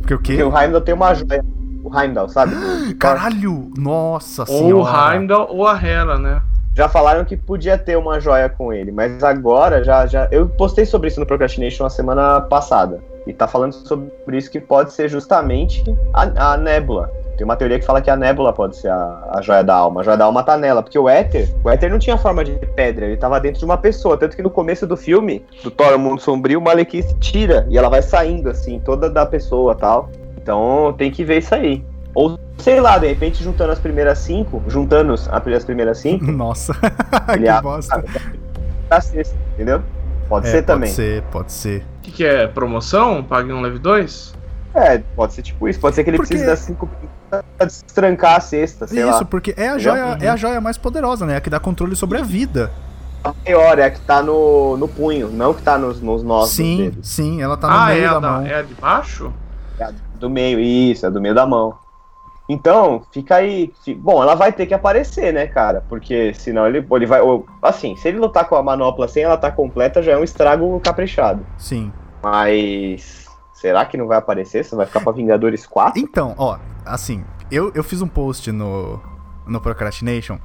Porque 0.00 0.14
o 0.14 0.18
quê? 0.18 0.36
Porque 0.36 0.42
o 0.42 0.58
Heimdall 0.58 0.80
tem 0.80 0.94
uma 0.94 1.14
joia. 1.14 1.44
O 1.84 1.98
Heimdall, 2.00 2.28
sabe? 2.28 2.54
Caralho! 2.98 3.70
Nossa 3.76 4.42
Ou 4.48 4.56
o 4.56 4.58
senhora. 4.86 5.14
Heimdall 5.14 5.48
ou 5.50 5.66
a 5.66 5.76
Hela, 5.80 6.18
né? 6.18 6.40
Já 6.74 6.88
falaram 6.88 7.24
que 7.24 7.36
podia 7.36 7.76
ter 7.76 7.96
uma 7.98 8.18
joia 8.18 8.48
com 8.48 8.72
ele, 8.72 8.90
mas 8.90 9.22
agora 9.22 9.84
já, 9.84 10.06
já. 10.06 10.26
Eu 10.30 10.48
postei 10.48 10.86
sobre 10.86 11.08
isso 11.08 11.20
no 11.20 11.26
Procrastination 11.26 11.84
na 11.84 11.90
semana 11.90 12.40
passada. 12.40 12.98
E 13.26 13.32
tá 13.32 13.46
falando 13.46 13.72
sobre 13.74 14.10
isso 14.38 14.50
que 14.50 14.58
pode 14.58 14.92
ser 14.92 15.08
justamente 15.08 15.84
a, 16.14 16.52
a 16.52 16.56
Nebula. 16.56 17.10
Tem 17.42 17.44
uma 17.44 17.56
teoria 17.56 17.76
que 17.80 17.84
fala 17.84 18.00
que 18.00 18.08
a 18.08 18.14
Nebula 18.14 18.52
pode 18.52 18.76
ser 18.76 18.86
a, 18.88 19.30
a 19.34 19.42
joia 19.42 19.64
da 19.64 19.74
alma. 19.74 20.00
A 20.00 20.04
joia 20.04 20.16
da 20.16 20.26
alma 20.26 20.44
tá 20.44 20.56
nela, 20.56 20.80
porque 20.80 20.96
o 20.96 21.08
Éter, 21.08 21.52
o 21.64 21.68
Éter 21.68 21.90
não 21.90 21.98
tinha 21.98 22.16
forma 22.16 22.44
de 22.44 22.52
pedra, 22.76 23.04
ele 23.06 23.16
tava 23.16 23.40
dentro 23.40 23.58
de 23.58 23.64
uma 23.64 23.76
pessoa. 23.76 24.16
Tanto 24.16 24.36
que 24.36 24.42
no 24.44 24.48
começo 24.48 24.86
do 24.86 24.96
filme, 24.96 25.44
do 25.64 25.68
Thor, 25.68 25.92
o 25.92 25.98
Mundo 25.98 26.20
Sombrio, 26.20 26.60
o 26.60 26.62
Malekith 26.62 27.16
tira 27.18 27.66
e 27.68 27.76
ela 27.76 27.88
vai 27.88 28.00
saindo, 28.00 28.48
assim, 28.48 28.78
toda 28.78 29.10
da 29.10 29.26
pessoa 29.26 29.74
tal. 29.74 30.08
Então 30.40 30.94
tem 30.96 31.10
que 31.10 31.24
ver 31.24 31.38
isso 31.38 31.52
aí. 31.52 31.84
Ou 32.14 32.38
sei 32.58 32.80
lá, 32.80 32.96
de 32.96 33.08
repente 33.08 33.42
juntando 33.42 33.72
as 33.72 33.80
primeiras 33.80 34.18
cinco, 34.20 34.62
juntando 34.68 35.12
as 35.12 35.28
as 35.28 35.64
primeiras 35.64 35.98
cinco, 35.98 36.24
Nossa, 36.30 36.72
ele 37.34 37.42
que 37.42 37.48
abre 37.48 37.62
bosta. 37.72 38.04
pra 38.88 39.00
sexta, 39.00 39.36
entendeu? 39.54 39.82
Pode 40.28 40.46
É, 40.46 40.50
ser 40.52 40.62
também. 40.62 40.90
Pode 40.90 40.94
ser, 40.94 41.22
pode 41.24 41.50
ser. 41.50 41.78
O 41.98 42.02
que, 42.02 42.12
que 42.12 42.24
é? 42.24 42.46
Promoção? 42.46 43.20
Pague 43.24 43.52
um 43.52 43.60
leve 43.60 43.80
dois? 43.80 44.32
É, 44.74 44.98
pode 45.14 45.34
ser 45.34 45.42
tipo 45.42 45.68
isso. 45.68 45.78
Pode 45.80 45.94
ser 45.94 46.04
que 46.04 46.10
ele 46.10 46.16
Porque- 46.16 46.28
precise 46.30 46.48
das 46.48 46.60
cinco 46.60 46.88
pra 47.30 47.42
destrancar 47.66 48.36
a 48.36 48.40
cesta, 48.40 48.86
sei 48.86 49.00
Isso, 49.02 49.10
lá. 49.18 49.24
porque 49.24 49.54
é 49.56 49.68
a 49.68 49.78
joia, 49.78 50.18
é 50.20 50.28
a 50.28 50.36
joia 50.36 50.60
mais 50.60 50.76
poderosa, 50.78 51.26
né? 51.26 51.36
A 51.36 51.40
que 51.40 51.50
dá 51.50 51.60
controle 51.60 51.94
sobre 51.96 52.18
a 52.18 52.22
vida. 52.22 52.70
A 53.24 53.32
maior 53.44 53.78
é 53.78 53.84
a 53.84 53.90
que 53.90 54.00
tá 54.00 54.22
no, 54.22 54.76
no 54.76 54.88
punho, 54.88 55.28
não 55.28 55.54
que 55.54 55.62
tá 55.62 55.78
nos, 55.78 56.00
nos 56.00 56.22
nós 56.24 56.48
sim, 56.50 56.76
dedos. 56.90 57.08
sim, 57.08 57.40
ela 57.40 57.56
tá 57.56 57.68
no 57.68 57.74
ah, 57.74 57.86
meio 57.86 58.02
é 58.04 58.06
a, 58.06 58.12
da 58.14 58.18
da, 58.20 58.30
mão. 58.32 58.46
é 58.46 58.54
a 58.56 58.62
de 58.62 58.74
baixo? 58.74 59.32
É 59.78 59.84
a 59.84 59.92
Do 60.18 60.28
meio, 60.28 60.58
isso, 60.58 61.06
é 61.06 61.10
do 61.10 61.20
meio 61.20 61.34
da 61.34 61.46
mão. 61.46 61.74
Então, 62.48 63.02
fica 63.12 63.36
aí. 63.36 63.72
Bom, 63.98 64.20
ela 64.22 64.34
vai 64.34 64.52
ter 64.52 64.66
que 64.66 64.74
aparecer, 64.74 65.32
né, 65.32 65.46
cara? 65.46 65.84
Porque 65.88 66.34
senão 66.34 66.66
ele, 66.66 66.84
ele 66.90 67.06
vai. 67.06 67.20
ou- 67.20 67.46
assim, 67.62 67.94
se 67.96 68.08
ele 68.08 68.18
lutar 68.18 68.46
com 68.48 68.56
a 68.56 68.62
manopla 68.62 69.06
sem 69.06 69.22
ela 69.22 69.36
tá 69.36 69.50
completa, 69.50 70.02
já 70.02 70.12
é 70.12 70.16
um 70.18 70.24
estrago 70.24 70.80
caprichado. 70.80 71.46
Sim. 71.56 71.92
Mas. 72.22 73.21
Será 73.62 73.84
que 73.84 73.96
não 73.96 74.08
vai 74.08 74.18
aparecer? 74.18 74.64
Você 74.64 74.74
vai 74.74 74.86
ficar 74.86 74.98
pra 75.02 75.12
Vingadores 75.12 75.64
4? 75.64 76.02
Então, 76.02 76.34
ó, 76.36 76.58
assim, 76.84 77.22
eu, 77.48 77.70
eu 77.76 77.84
fiz 77.84 78.02
um 78.02 78.08
post 78.08 78.50
no, 78.50 79.00
no 79.46 79.60
Procrastination 79.60 80.36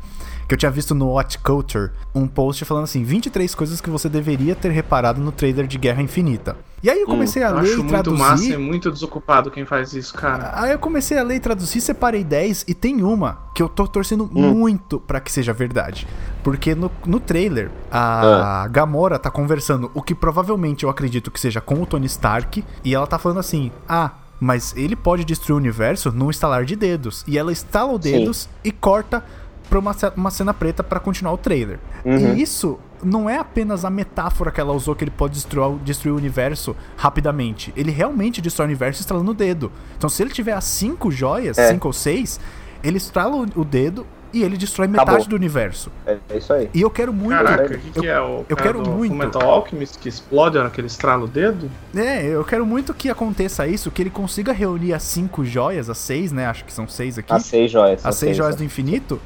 que 0.47 0.53
eu 0.53 0.57
tinha 0.57 0.69
visto 0.69 0.93
no 0.93 1.07
Watch 1.09 1.39
Culture 1.39 1.93
um 2.13 2.27
post 2.27 2.63
falando 2.63 2.83
assim: 2.83 3.03
23 3.03 3.55
coisas 3.55 3.81
que 3.81 3.89
você 3.89 4.07
deveria 4.07 4.53
ter 4.53 4.69
reparado 4.69 5.19
no 5.19 5.31
trailer 5.31 5.65
de 5.65 5.79
Guerra 5.79 6.03
Infinita. 6.03 6.55
E 6.83 6.89
aí 6.89 7.01
eu 7.01 7.07
comecei 7.07 7.41
a 7.43 7.49
Eu 7.49 7.55
ler 7.55 7.61
acho 7.61 7.79
e 7.79 7.83
muito 7.83 8.11
massa 8.11 8.43
e 8.43 8.47
traduzir. 8.47 8.57
muito 8.57 8.91
desocupado 8.91 9.49
quem 9.49 9.65
faz 9.65 9.93
isso, 9.93 10.13
cara. 10.13 10.51
Aí 10.53 10.71
eu 10.71 10.79
comecei 10.79 11.17
a 11.17 11.23
ler 11.23 11.35
e 11.35 11.39
traduzir, 11.39 11.81
separei 11.81 12.23
10 12.23 12.65
e 12.67 12.73
tem 12.73 13.01
uma 13.01 13.39
que 13.55 13.63
eu 13.63 13.67
tô 13.67 13.87
torcendo 13.87 14.29
muito 14.31 14.99
pra 14.99 15.19
que 15.19 15.31
seja 15.31 15.51
verdade. 15.53 16.07
Porque 16.43 16.75
no, 16.75 16.91
no 17.05 17.19
trailer, 17.19 17.71
a 17.91 18.67
Gamora 18.69 19.17
tá 19.17 19.31
conversando, 19.31 19.89
o 19.93 20.01
que 20.01 20.13
provavelmente 20.13 20.83
eu 20.83 20.89
acredito 20.89 21.31
que 21.31 21.39
seja 21.39 21.59
com 21.59 21.81
o 21.81 21.85
Tony 21.85 22.05
Stark, 22.05 22.63
e 22.83 22.93
ela 22.93 23.07
tá 23.07 23.17
falando 23.17 23.39
assim: 23.39 23.71
ah, 23.89 24.11
mas 24.39 24.73
ele 24.77 24.95
pode 24.95 25.25
destruir 25.25 25.55
o 25.55 25.57
universo 25.57 26.11
num 26.11 26.29
estalar 26.29 26.63
de 26.63 26.75
dedos. 26.75 27.23
E 27.27 27.37
ela 27.39 27.51
estala 27.51 27.91
os 27.93 28.03
Sim. 28.03 28.11
dedos 28.11 28.47
e 28.63 28.71
corta 28.71 29.23
pra 29.69 29.79
uma, 29.79 29.95
uma 30.15 30.31
cena 30.31 30.53
preta 30.53 30.83
pra 30.83 30.99
continuar 30.99 31.33
o 31.33 31.37
trailer. 31.37 31.79
Uhum. 32.05 32.33
E 32.35 32.41
isso 32.41 32.79
não 33.03 33.29
é 33.29 33.37
apenas 33.37 33.85
a 33.85 33.89
metáfora 33.89 34.51
que 34.51 34.59
ela 34.59 34.73
usou 34.73 34.95
que 34.95 35.03
ele 35.03 35.11
pode 35.11 35.33
destruir, 35.35 35.65
o- 35.67 35.79
destruir 35.83 36.11
o 36.13 36.15
universo 36.17 36.75
rapidamente. 36.95 37.73
Ele 37.75 37.91
realmente 37.91 38.41
destrói 38.41 38.65
o 38.65 38.69
universo 38.69 39.01
estralando 39.01 39.31
o 39.31 39.33
dedo. 39.33 39.71
Então, 39.97 40.09
se 40.09 40.21
ele 40.23 40.31
tiver 40.31 40.53
as 40.53 40.63
cinco 40.65 41.11
joias, 41.11 41.57
É. 41.57 41.69
cinco 41.69 41.87
ou 41.87 41.93
seis, 41.93 42.39
ele 42.83 42.97
estrala 42.97 43.35
o, 43.35 43.45
o 43.61 43.63
dedo 43.65 44.05
e 44.33 44.43
ele 44.43 44.57
destrói 44.57 44.87
metade 44.87 45.09
Acabou. 45.11 45.27
do 45.29 45.35
universo. 45.37 45.89
É, 46.05 46.17
é 46.29 46.37
isso 46.37 46.51
aí. 46.51 46.69
E 46.73 46.81
eu 46.81 46.89
quero 46.89 47.13
muito. 47.13 47.29
Caraca, 47.43 47.63
o 47.63 47.73
eu, 47.73 47.79
que, 47.79 47.91
que 48.01 48.07
é 48.07 48.19
o 48.19 48.45
eu 48.49 48.55
cara 48.57 48.69
quero 48.73 48.81
do 48.83 48.89
muito. 48.91 49.09
Fullmetal 49.11 49.49
Alchemist 49.49 49.97
que 49.99 50.09
explode 50.09 50.57
naquele 50.57 50.87
estralo 50.87 51.25
o 51.25 51.27
dedo? 51.27 51.71
É, 51.95 52.25
eu 52.25 52.43
quero 52.43 52.65
muito 52.65 52.93
que 52.93 53.09
aconteça 53.09 53.65
isso, 53.65 53.89
que 53.89 54.01
ele 54.01 54.09
consiga 54.09 54.51
reunir 54.51 54.93
as 54.93 55.03
cinco 55.03 55.45
joias, 55.45 55.89
as 55.89 55.97
seis, 55.97 56.31
né? 56.33 56.45
Acho 56.45 56.65
que 56.65 56.73
são 56.73 56.87
seis 56.89 57.17
aqui. 57.17 57.31
As 57.31 57.45
seis 57.45 57.71
joias. 57.71 58.05
as 58.05 58.15
seis 58.15 58.35
joias 58.35 58.55
do 58.55 58.63
infinito. 58.65 59.19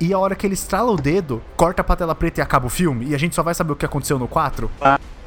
E 0.00 0.12
a 0.12 0.18
hora 0.18 0.34
que 0.34 0.46
ele 0.46 0.54
estrala 0.54 0.90
o 0.90 0.96
dedo, 0.96 1.42
corta 1.56 1.82
pra 1.84 1.96
tela 1.96 2.14
preta 2.14 2.40
e 2.40 2.42
acaba 2.42 2.66
o 2.66 2.70
filme. 2.70 3.06
E 3.06 3.14
a 3.14 3.18
gente 3.18 3.34
só 3.34 3.42
vai 3.42 3.54
saber 3.54 3.72
o 3.72 3.76
que 3.76 3.86
aconteceu 3.86 4.18
no 4.18 4.28
4. 4.28 4.70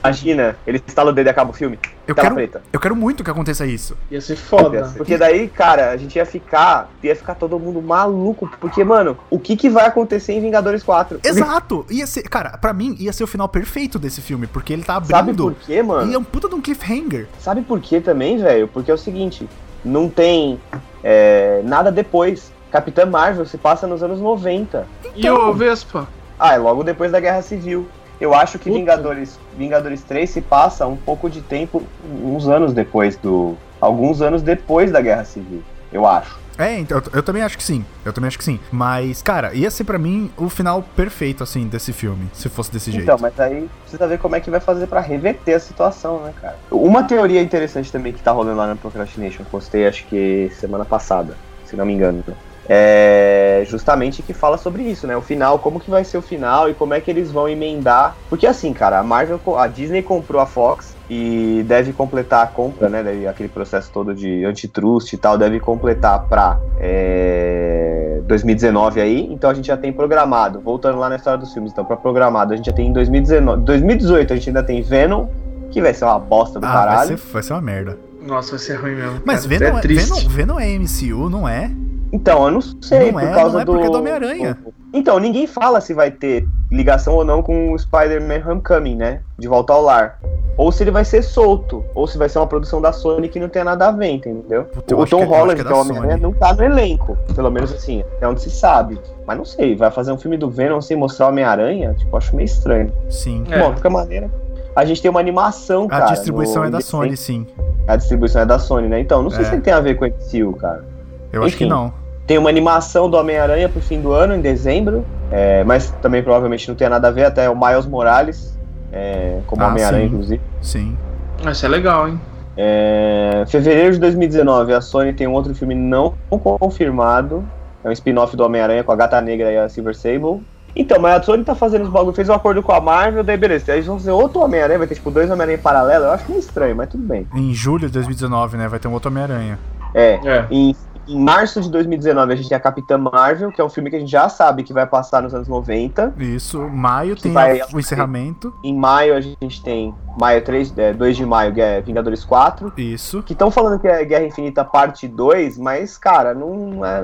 Imagina, 0.03 0.56
ele 0.65 0.82
instala 0.86 1.10
o 1.12 1.13
dedo 1.13 1.27
e 1.27 1.30
acaba 1.30 1.49
o 1.49 1.53
filme. 1.53 1.77
Eu 2.08 2.15
Tela 2.15 2.27
quero, 2.27 2.36
preta. 2.36 2.62
eu 2.71 2.80
quero 2.80 2.95
muito 2.95 3.23
que 3.23 3.32
aconteça 3.32 3.65
isso. 3.65 3.97
Ia 4.10 4.21
ser 4.21 4.36
foda. 4.38 4.93
Porque 4.95 5.17
daí, 5.17 5.49
cara, 5.49 5.91
a 5.91 5.97
gente 5.97 6.15
ia 6.15 6.25
ficar, 6.25 6.89
ia 7.03 7.15
ficar 7.15 7.36
todo 7.36 7.60
mundo 7.60 7.82
maluco, 7.82 8.49
porque, 8.60 8.84
mano, 8.84 9.17
o 9.30 9.38
que 9.39 9.58
que 9.58 9.69
vai 9.69 9.86
acontecer 9.86 10.34
em 10.34 10.41
Vingadores 10.41 10.84
4? 10.84 11.19
Exato! 11.23 11.86
Ia 11.89 12.08
ser, 12.08 12.23
cara, 12.23 12.58
pra 12.58 12.71
mim 12.73 12.95
ia 12.99 13.12
ser 13.12 13.23
o 13.23 13.27
final 13.27 13.49
perfeito 13.49 13.99
desse 13.99 14.21
filme, 14.21 14.47
porque 14.47 14.71
ele 14.71 14.84
tá 14.84 14.93
Sabe 14.93 15.13
abrindo. 15.13 15.43
por 15.51 15.56
quê, 15.56 15.82
mano? 15.84 16.10
E 16.10 16.13
é 16.13 16.17
um 16.17 16.23
puta 16.23 16.47
de 16.47 16.56
um 16.56 16.62
cliffhanger. 16.62 17.27
Sabe 17.39 17.62
por 17.62 17.82
quê 17.82 17.99
também, 17.99 18.38
velho? 18.38 18.67
Porque 18.67 18.89
é 18.89 18.93
o 18.93 18.97
seguinte, 18.97 19.49
não 19.84 20.08
tem 20.10 20.60
é, 21.03 21.62
nada 21.65 21.91
depois. 21.91 22.51
Capitã 22.71 23.06
Marvel 23.06 23.45
se 23.45 23.58
passa 23.58 23.88
nos 23.88 24.03
anos 24.03 24.19
90. 24.19 24.86
E 25.15 25.30
o 25.30 25.53
Vespa? 25.53 26.08
Ah, 26.39 26.53
é 26.53 26.58
logo 26.58 26.84
depois 26.84 27.12
da 27.12 27.19
Guerra 27.19 27.41
Civil. 27.41 27.88
Eu 28.19 28.34
acho 28.34 28.58
que 28.58 28.65
Puta. 28.65 28.80
Vingadores, 28.80 29.39
Vingadores 29.58 30.01
3 30.03 30.30
se 30.30 30.41
passa 30.41 30.86
um 30.88 30.97
pouco 30.97 31.30
de 31.30 31.41
tempo, 31.41 31.84
uns 32.23 32.47
anos 32.47 32.73
depois 32.73 33.15
do. 33.15 33.56
Alguns 33.80 34.21
anos 34.21 34.41
depois 34.41 34.91
da 34.91 34.99
Guerra 35.01 35.23
Civil. 35.23 35.62
Eu 35.93 36.06
acho. 36.06 36.38
É, 36.58 36.80
então, 36.80 36.97
eu, 36.97 37.03
eu 37.13 37.23
também 37.23 37.43
acho 37.43 37.56
que 37.56 37.63
sim. 37.63 37.86
Eu 38.03 38.12
também 38.12 38.27
acho 38.27 38.38
que 38.39 38.43
sim. 38.43 38.60
Mas, 38.71 39.21
cara, 39.21 39.53
ia 39.53 39.69
ser 39.69 39.84
pra 39.84 39.99
mim 39.99 40.32
o 40.36 40.49
final 40.49 40.84
perfeito, 40.95 41.43
assim, 41.43 41.67
desse 41.67 41.93
filme, 41.93 42.27
se 42.34 42.49
fosse 42.49 42.71
desse 42.71 42.89
jeito. 42.89 43.03
Então, 43.03 43.17
mas 43.21 43.39
aí 43.39 43.69
precisa 43.84 44.08
ver 44.08 44.17
como 44.17 44.36
é 44.36 44.39
que 44.39 44.49
vai 44.49 44.60
fazer 44.60 44.88
pra 44.88 44.99
reverter 44.99 45.53
a 45.53 45.60
situação, 45.60 46.19
né, 46.23 46.34
cara? 46.41 46.56
Uma 46.71 47.03
teoria 47.03 47.43
interessante 47.43 47.91
também 47.91 48.12
que 48.12 48.23
tá 48.23 48.32
rolando 48.32 48.58
lá 48.58 48.65
na 48.65 48.75
Procrastination, 48.75 49.43
que 49.43 49.51
postei 49.51 49.88
acho 49.88 50.06
que 50.08 50.51
semana 50.60 50.84
passada, 50.84 51.38
se 51.63 51.75
não 51.75 51.86
me 51.86 51.93
engano. 51.93 52.23
né? 52.27 52.34
É 52.69 53.63
justamente 53.67 54.21
que 54.21 54.34
fala 54.34 54.58
sobre 54.58 54.84
isso, 54.84 55.08
né? 55.08 55.15
O 55.15 55.21
final, 55.21 55.60
como 55.60 55.80
que 55.80 55.89
vai 55.89 56.03
ser 56.03 56.17
o 56.17 56.21
final 56.21 56.69
e 56.69 56.73
como 56.73 56.93
é 56.93 57.01
que 57.01 57.10
eles 57.10 57.32
vão 57.32 57.47
emendar. 57.47 58.15
Porque 58.30 58.47
assim, 58.47 58.73
cara, 58.73 58.99
a 58.99 59.03
Marvel, 59.03 59.39
a 59.58 59.67
Disney 59.67 60.01
comprou 60.01 60.41
a 60.41 60.45
Fox 60.45 60.95
e 61.10 61.63
deve 61.67 61.93
completar 61.93 62.43
a 62.43 62.47
compra, 62.47 62.89
né? 62.89 63.01
Deve, 63.03 63.27
aquele 63.27 63.49
processo 63.49 63.89
todo 63.91 64.13
de 64.13 64.43
antitrust 64.45 65.13
e 65.13 65.17
tal, 65.17 65.38
deve 65.38 65.60
completar 65.60 66.27
pra 66.27 66.60
é, 66.80 68.21
2019 68.25 69.01
aí. 69.01 69.27
Então 69.32 69.49
a 69.49 69.53
gente 69.53 69.67
já 69.67 69.77
tem 69.77 69.93
programado, 69.93 70.60
voltando 70.60 70.99
lá 70.99 71.10
na 71.10 71.15
história 71.15 71.39
dos 71.39 71.53
filmes, 71.53 71.71
então 71.71 71.86
pra 71.86 71.95
programado, 71.95 72.53
a 72.53 72.56
gente 72.58 72.65
já 72.65 72.73
tem 72.73 72.88
em 72.88 72.93
2019. 72.93 73.63
2018 73.63 74.34
a 74.34 74.36
gente 74.36 74.49
ainda 74.49 74.63
tem 74.63 74.82
Venom, 74.82 75.27
que 75.71 75.82
vai 75.82 75.93
ser 75.93 76.06
uma 76.06 76.19
bosta 76.19 76.60
do 76.60 76.65
ah, 76.65 76.69
vai 76.69 76.86
caralho. 76.86 77.17
ser, 77.17 77.32
vai 77.32 77.43
ser 77.43 77.53
uma 77.53 77.62
merda. 77.62 77.97
Nossa, 78.21 78.51
vai 78.51 78.60
ser 78.60 78.75
ruim 78.75 78.95
mesmo. 78.95 79.21
Mas 79.23 79.45
cara. 79.45 79.60
Venom 79.60 79.75
é 79.75 79.80
é, 79.80 79.82
triste. 79.82 80.27
Venom, 80.27 80.30
Venom 80.30 80.60
é 80.60 80.77
MCU, 80.77 81.30
não 81.30 81.47
é? 81.47 81.71
Então, 82.12 82.46
eu 82.46 82.52
não 82.52 82.62
sei, 82.62 83.12
Não 83.12 83.20
por 83.20 83.24
é, 83.28 83.34
causa 83.34 83.54
não 83.56 83.60
é 83.62 83.65
do. 83.65 83.72
porque 83.74 83.88
é 83.88 83.89
do 83.89 83.98
Homem-Aranha. 83.98 84.58
Então, 84.93 85.20
ninguém 85.20 85.46
fala 85.46 85.82
se 85.82 85.93
vai 85.93 86.10
ter 86.10 86.48
ligação 86.72 87.13
ou 87.15 87.26
não 87.26 87.43
com 87.43 87.74
o 87.74 87.78
Spider-Man 87.80 88.41
Homecoming, 88.50 88.96
né? 88.96 89.20
De 89.38 89.48
volta 89.48 89.74
ao 89.74 89.82
lar. 89.82 90.17
Ou 90.56 90.72
se 90.72 90.84
ele 90.84 90.91
vai 90.91 91.04
ser 91.06 91.22
solto. 91.22 91.84
Ou 91.93 92.08
se 92.08 92.17
vai 92.17 92.30
ser 92.30 92.39
uma 92.39 92.48
produção 92.48 92.82
da 92.82 92.91
Sony 92.93 93.28
que 93.28 93.39
não 93.39 93.50
tem 93.50 93.63
nada 93.63 93.89
a 93.89 93.91
ver, 93.91 94.08
entendeu? 94.08 94.63
Puta, 94.63 94.96
o 94.96 95.06
Tom 95.06 95.17
que 95.17 95.24
é- 95.24 95.26
Holland, 95.38 95.62
que 95.62 95.67
é 95.67 95.72
é 95.72 95.76
o 95.76 95.82
Homem-Aranha, 95.82 96.12
Sony. 96.13 96.24
não 96.24 96.34
tá 96.34 96.54
no 96.54 96.63
elenco. 96.63 97.17
Pelo 97.36 97.52
menos 97.52 97.74
assim, 97.74 98.04
é 98.22 98.28
onde 98.28 98.41
se 98.41 98.50
sabe. 98.50 98.98
Mas 99.26 99.38
não 99.38 99.46
sei, 99.46 99.76
vai 99.76 99.91
fazer 99.91 100.12
um 100.13 100.17
filme 100.17 100.38
do 100.38 100.50
Venom 100.50 100.80
sem 100.82 100.96
mostrar 100.98 101.26
o 101.28 101.30
Homem-Aranha? 101.30 101.93
Tipo, 101.93 102.15
acho 102.17 102.36
meio 102.36 102.46
estranho. 102.46 102.91
Sim. 103.10 103.43
É. 103.52 103.60
Bom, 103.60 103.67
de 103.67 103.74
qualquer 103.82 103.89
maneira, 103.91 104.32
a 104.76 104.86
gente 104.86 105.02
tem 105.02 105.12
uma 105.12 105.20
animação, 105.20 105.84
A 105.86 105.89
cara. 105.89 106.12
distribuição 106.12 106.62
no- 106.63 106.70
é 106.70 106.72
da 106.72 106.80
Sony, 106.82 107.17
sim. 107.17 107.46
A 107.86 107.96
distribuição 107.98 108.41
é 108.41 108.46
da 108.46 108.58
Sony, 108.58 108.88
né? 108.88 109.00
Então, 109.00 109.22
não 109.22 109.30
sei 109.30 109.41
É. 109.41 109.43
se 109.50 109.54
ele 109.56 109.62
tem 109.62 109.74
a 109.74 109.80
ver 109.82 109.96
com 109.96 110.06
o 110.06 110.08
MCU, 110.08 110.54
cara. 110.54 110.84
Eu 111.31 111.43
acho 111.43 111.57
que 111.57 111.63
Enfim. 111.65 111.73
não. 111.73 111.93
Tem 112.25 112.37
uma 112.37 112.49
animação 112.49 113.09
do 113.09 113.15
Homem-Aranha 113.17 113.69
pro 113.69 113.81
fim 113.81 114.01
do 114.01 114.11
ano, 114.11 114.35
em 114.35 114.41
dezembro. 114.41 115.05
é, 115.31 115.63
mas 115.63 115.91
também 116.01 116.23
provavelmente 116.23 116.67
não 116.67 116.75
tem 116.75 116.87
nada 116.89 117.07
a 117.09 117.11
ver, 117.11 117.25
até 117.25 117.49
o 117.49 117.55
Miles 117.55 117.85
Morales, 117.85 118.57
é, 118.91 119.39
como 119.45 119.61
Ah, 119.61 119.67
Homem-Aranha, 119.67 120.05
inclusive. 120.05 120.41
Sim. 120.61 120.97
Vai 121.43 121.53
ser 121.53 121.67
legal, 121.67 122.07
hein? 122.07 122.19
É, 122.55 123.43
fevereiro 123.47 123.93
de 123.93 123.99
2019, 123.99 124.73
a 124.73 124.81
Sony 124.81 125.13
tem 125.13 125.27
um 125.27 125.33
outro 125.33 125.53
filme 125.53 125.75
não 125.75 126.13
confirmado. 126.29 127.45
É 127.83 127.89
um 127.89 127.91
spin-off 127.91 128.35
do 128.35 128.43
Homem-Aranha 128.43 128.83
com 128.83 128.91
a 128.91 128.95
Gata 128.95 129.21
Negra 129.21 129.51
e 129.51 129.57
a 129.57 129.69
Silver 129.69 129.95
Sable. 129.95 130.41
Então, 130.75 130.99
mas 130.99 131.19
a 131.19 131.23
Sony 131.23 131.43
tá 131.43 131.55
fazendo 131.55 131.83
os 131.83 131.89
bagulho, 131.89 132.15
fez 132.15 132.29
um 132.29 132.33
acordo 132.33 132.61
com 132.61 132.71
a 132.71 132.79
Marvel, 132.81 133.23
daí 133.23 133.37
beleza. 133.37 133.71
Aí 133.71 133.77
eles 133.77 133.87
vão 133.87 133.97
fazer 133.97 134.11
outro 134.11 134.41
Homem-Aranha, 134.41 134.79
vai 134.79 134.87
ter 134.87 134.95
tipo 134.95 135.11
dois 135.11 135.29
Homem-Aranha 135.29 135.57
em 135.57 135.61
paralelo. 135.61 136.05
Eu 136.05 136.11
acho 136.11 136.25
meio 136.29 136.39
estranho, 136.39 136.75
mas 136.75 136.89
tudo 136.89 137.03
bem. 137.03 137.27
Em 137.35 137.53
julho 137.53 137.87
de 137.87 137.93
2019, 137.93 138.57
né? 138.57 138.67
Vai 138.67 138.79
ter 138.79 138.87
um 138.87 138.93
outro 138.93 139.09
Homem-Aranha. 139.09 139.57
É, 139.93 140.19
É. 140.23 140.45
Em, 140.51 140.75
em 141.08 141.20
março 141.20 141.62
de 141.62 141.70
2019 141.72 142.34
a 142.34 142.36
gente 142.36 142.50
tem 142.50 142.56
a 142.58 142.60
Capitã 142.60 142.98
Marvel, 142.98 143.52
que 143.52 143.62
é 143.62 143.63
um 143.63 143.70
filme 143.70 143.89
que 143.89 143.96
a 143.96 144.00
gente 144.00 144.12
já 144.12 144.28
sabe 144.30 144.63
que 144.63 144.74
vai 144.74 144.86
passar 144.86 145.22
nos 145.22 145.34
anos 145.34 145.48
90. 145.48 146.13
Isso. 146.17 146.60
Maio 146.70 147.15
tem 147.15 147.32
vai- 147.32 147.62
o 147.74 147.80
encerramento. 147.80 148.54
Em 148.63 148.76
maio 148.78 149.15
a 149.15 149.22
gente 149.22 149.62
tem 149.63 149.93
maio 150.20 150.41
3, 150.43 150.74
é, 150.78 150.93
2 150.93 151.15
de 151.15 151.26
maio, 151.26 151.54
que 151.54 151.62
é 151.62 151.80
Vingadores 151.82 152.24
4. 152.26 152.74
Isso. 152.78 153.24
Que 153.24 153.34
estão 153.34 153.50
falando 153.50 153.80
que 153.80 153.88
é 153.88 154.04
Guerra 154.04 154.26
Infinita 154.26 154.63
parte 154.65 155.08
2, 155.08 155.58
mas, 155.58 155.98
cara, 155.98 156.34
não 156.34 156.84
é- 156.86 157.04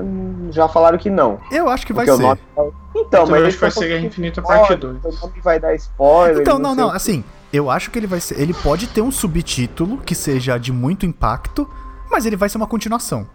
já 0.50 0.68
falaram 0.68 0.98
que 0.98 1.08
não. 1.10 1.38
Eu 1.50 1.68
acho 1.68 1.86
que 1.86 1.92
vai 1.92 2.04
Porque 2.04 2.20
ser. 2.20 2.26
nome- 2.28 2.40
Então, 2.54 2.72
Eu 2.94 3.04
também 3.26 3.40
mas 3.40 3.48
acho 3.48 3.56
que 3.56 3.60
vai 3.62 3.70
ser 3.70 3.88
Guerra 3.88 4.06
Infinita 4.06 4.42
parte 4.42 4.68
pode, 4.68 4.80
2. 4.80 5.04
O 5.04 5.20
nome 5.26 5.40
vai 5.42 5.58
dar 5.58 5.74
spoiler. 5.74 6.40
Então, 6.42 6.58
não, 6.58 6.74
não, 6.74 6.86
o 6.88 6.90
quê. 6.90 6.96
assim, 6.96 7.24
eu 7.52 7.68
acho 7.70 7.90
que 7.90 7.98
ele 7.98 8.06
vai 8.06 8.20
ser. 8.20 8.38
Ele 8.40 8.54
pode 8.54 8.86
ter 8.86 9.00
um 9.00 9.10
subtítulo 9.10 9.98
que 9.98 10.14
seja 10.14 10.58
de 10.58 10.72
muito 10.72 11.04
impacto, 11.04 11.68
mas 12.10 12.24
ele 12.26 12.36
vai 12.36 12.48
ser 12.48 12.56
uma 12.58 12.66
continuação. 12.66 13.26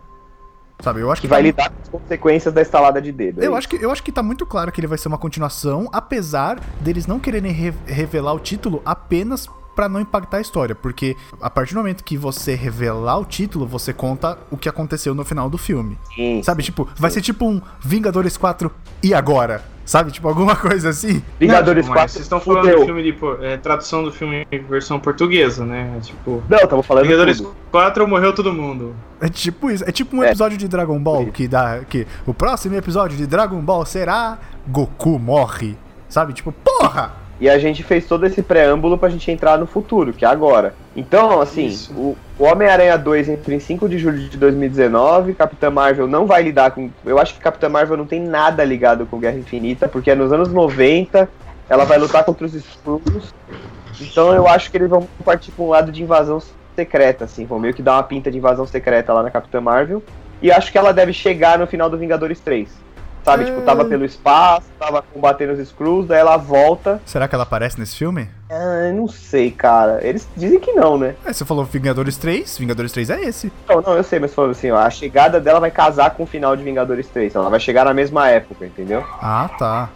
Sabe, 0.81 1.01
eu 1.01 1.11
acho 1.11 1.21
que, 1.21 1.27
Que 1.27 1.31
vai 1.31 1.39
tá- 1.41 1.43
lidar 1.47 1.69
com 1.71 1.81
as 1.81 1.89
consequências 1.89 2.53
da 2.53 2.61
estalada 2.61 3.01
de 3.01 3.11
dedo. 3.11 3.41
é 3.43 3.47
Eu 3.47 3.55
acho, 3.55 3.67
que, 3.67 3.75
eu 3.75 3.91
acho 3.91 4.01
que 4.01 4.11
tá 4.11 4.23
muito 4.23 4.45
claro 4.45 4.71
que 4.71 4.79
ele 4.79 4.87
vai 4.87 4.97
ser 4.97 5.07
uma 5.09 5.17
continuação, 5.17 5.89
apesar 5.91 6.59
deles 6.79 7.05
não 7.05 7.19
quererem 7.19 7.51
re- 7.51 7.73
revelar 7.85 8.33
o 8.33 8.39
título 8.39 8.81
apenas 8.85 9.47
pra 9.75 9.87
não 9.87 9.99
impactar 10.01 10.37
a 10.37 10.41
história, 10.41 10.75
porque 10.75 11.15
a 11.41 11.49
partir 11.49 11.73
do 11.73 11.77
momento 11.77 12.03
que 12.03 12.17
você 12.17 12.53
revelar 12.55 13.17
o 13.17 13.25
título, 13.25 13.65
você 13.65 13.93
conta 13.93 14.37
o 14.51 14.57
que 14.57 14.67
aconteceu 14.67 15.13
no 15.15 15.23
final 15.23 15.49
do 15.49 15.57
filme. 15.57 15.97
Sim, 16.15 16.41
Sabe, 16.43 16.63
tipo, 16.63 16.87
vai 16.97 17.09
ser 17.11 17.21
tipo 17.21 17.45
um 17.45 17.61
Vingadores 17.81 18.35
4 18.35 18.71
e 19.01 19.13
agora? 19.13 19.63
Sabe? 19.89 20.11
Tipo, 20.11 20.27
alguma 20.27 20.55
coisa 20.55 20.89
assim. 20.89 21.23
Vingadores 21.39 21.87
Não, 21.87 21.93
tipo, 21.93 21.93
4. 21.95 22.01
mas 22.03 22.11
Vocês 22.11 22.25
estão 22.25 22.39
falando 22.39 22.61
fudeu. 22.65 22.79
do 22.81 22.85
filme 22.85 23.01
de 23.01 23.17
é, 23.43 23.57
tradução 23.57 24.03
do 24.03 24.11
filme 24.11 24.45
em 24.51 24.59
versão 24.59 24.99
portuguesa, 24.99 25.65
né? 25.65 25.97
Tipo, 26.03 26.43
Não, 26.47 26.59
tava 26.59 26.83
falando 26.83 27.05
Vingadores 27.05 27.37
tudo. 27.37 27.55
4 27.71 28.07
morreu 28.07 28.31
todo 28.31 28.53
mundo. 28.53 28.95
É 29.19 29.27
tipo 29.27 29.71
isso. 29.71 29.83
É 29.87 29.91
tipo 29.91 30.15
um 30.15 30.21
É. 30.23 30.27
episódio 30.27 30.59
de 30.59 30.67
Dragon 30.67 30.99
Ball 30.99 31.25
que 31.31 31.47
dá. 31.47 31.79
Que 31.89 32.05
o 32.27 32.35
próximo 32.35 32.75
episódio 32.75 33.17
de 33.17 33.25
Dragon 33.25 33.59
Ball 33.61 33.83
será 33.83 34.37
Goku 34.67 35.17
morre. 35.17 35.75
Sabe? 36.07 36.33
Tipo, 36.33 36.51
porra! 36.51 37.11
E 37.39 37.49
a 37.49 37.57
gente 37.57 37.83
fez 37.83 38.05
todo 38.05 38.25
esse 38.25 38.41
preâmbulo 38.41 38.97
pra 38.97 39.07
gente 39.07 39.31
entrar 39.31 39.57
no 39.57 39.65
futuro, 39.65 40.11
que 40.11 40.25
é 40.25 40.27
agora. 40.27 40.73
Então, 40.95 41.39
assim, 41.39 41.67
Isso. 41.67 41.93
o, 41.93 42.17
o 42.37 42.43
Homem-Aranha 42.43 42.97
2 42.97 43.29
entra 43.29 43.53
em 43.55 43.59
5 43.59 43.87
de 43.87 43.97
julho 43.97 44.17
de 44.27 44.37
2019, 44.37 45.33
Capitã 45.35 45.69
Marvel 45.69 46.05
não 46.05 46.25
vai 46.25 46.43
lidar 46.43 46.71
com. 46.71 46.89
Eu 47.05 47.17
acho 47.17 47.33
que 47.33 47.39
Capitã 47.39 47.69
Marvel 47.69 47.95
não 47.95 48.05
tem 48.05 48.21
nada 48.21 48.63
ligado 48.63 49.05
com 49.05 49.19
Guerra 49.19 49.37
Infinita, 49.37 49.87
porque 49.87 50.11
é 50.11 50.15
nos 50.15 50.33
anos 50.33 50.51
90, 50.51 51.29
ela 51.69 51.85
vai 51.85 51.97
lutar 51.97 52.25
contra 52.25 52.45
os 52.45 52.53
Skrulls. 52.53 53.33
Então 54.01 54.33
eu 54.33 54.47
acho 54.47 54.69
que 54.69 54.77
eles 54.77 54.89
vão 54.89 55.07
partir 55.23 55.51
pra 55.51 55.63
um 55.63 55.69
lado 55.69 55.91
de 55.91 56.03
invasão 56.03 56.41
secreta, 56.75 57.25
assim, 57.25 57.45
vão 57.45 57.59
meio 57.59 57.73
que 57.73 57.81
dar 57.81 57.93
uma 57.93 58.03
pinta 58.03 58.29
de 58.31 58.37
invasão 58.37 58.65
secreta 58.65 59.13
lá 59.13 59.23
na 59.23 59.31
Capitã 59.31 59.61
Marvel. 59.61 60.03
E 60.41 60.51
acho 60.51 60.71
que 60.71 60.77
ela 60.77 60.93
deve 60.93 61.11
chegar 61.11 61.59
no 61.59 61.67
final 61.67 61.89
do 61.89 61.97
Vingadores 61.97 62.39
3. 62.39 62.69
Sabe, 63.23 63.43
É. 63.43 63.45
tipo, 63.47 63.61
tava 63.61 63.85
pelo 63.85 64.05
espaço, 64.05 64.67
tava 64.79 65.01
combatendo 65.01 65.53
os 65.53 65.59
Skrulls, 65.59 66.07
daí 66.07 66.19
ela 66.19 66.37
volta. 66.37 67.01
Será 67.05 67.27
que 67.27 67.35
ela 67.35 67.43
aparece 67.43 67.79
nesse 67.79 67.95
filme? 67.95 68.29
Ah, 68.49 68.91
não 68.93 69.07
sei, 69.07 69.51
cara. 69.51 69.99
Eles 70.01 70.27
dizem 70.35 70.59
que 70.59 70.71
não, 70.71 70.97
né? 70.97 71.15
É, 71.25 71.31
você 71.33 71.45
falou 71.45 71.63
Vingadores 71.65 72.17
3, 72.17 72.57
Vingadores 72.57 72.91
3 72.91 73.09
é 73.11 73.21
esse. 73.21 73.51
Não, 73.67 73.81
não, 73.81 73.93
eu 73.95 74.03
sei, 74.03 74.19
mas 74.19 74.33
falando 74.33 74.51
assim, 74.51 74.71
ó, 74.71 74.77
a 74.79 74.89
chegada 74.89 75.39
dela 75.39 75.59
vai 75.59 75.69
casar 75.69 76.11
com 76.11 76.23
o 76.23 76.25
final 76.27 76.55
de 76.55 76.63
Vingadores 76.63 77.07
3. 77.07 77.35
Ela 77.35 77.49
vai 77.49 77.59
chegar 77.59 77.85
na 77.85 77.93
mesma 77.93 78.27
época, 78.29 78.65
entendeu? 78.65 79.03
Ah, 79.21 79.49
tá. 79.59 79.89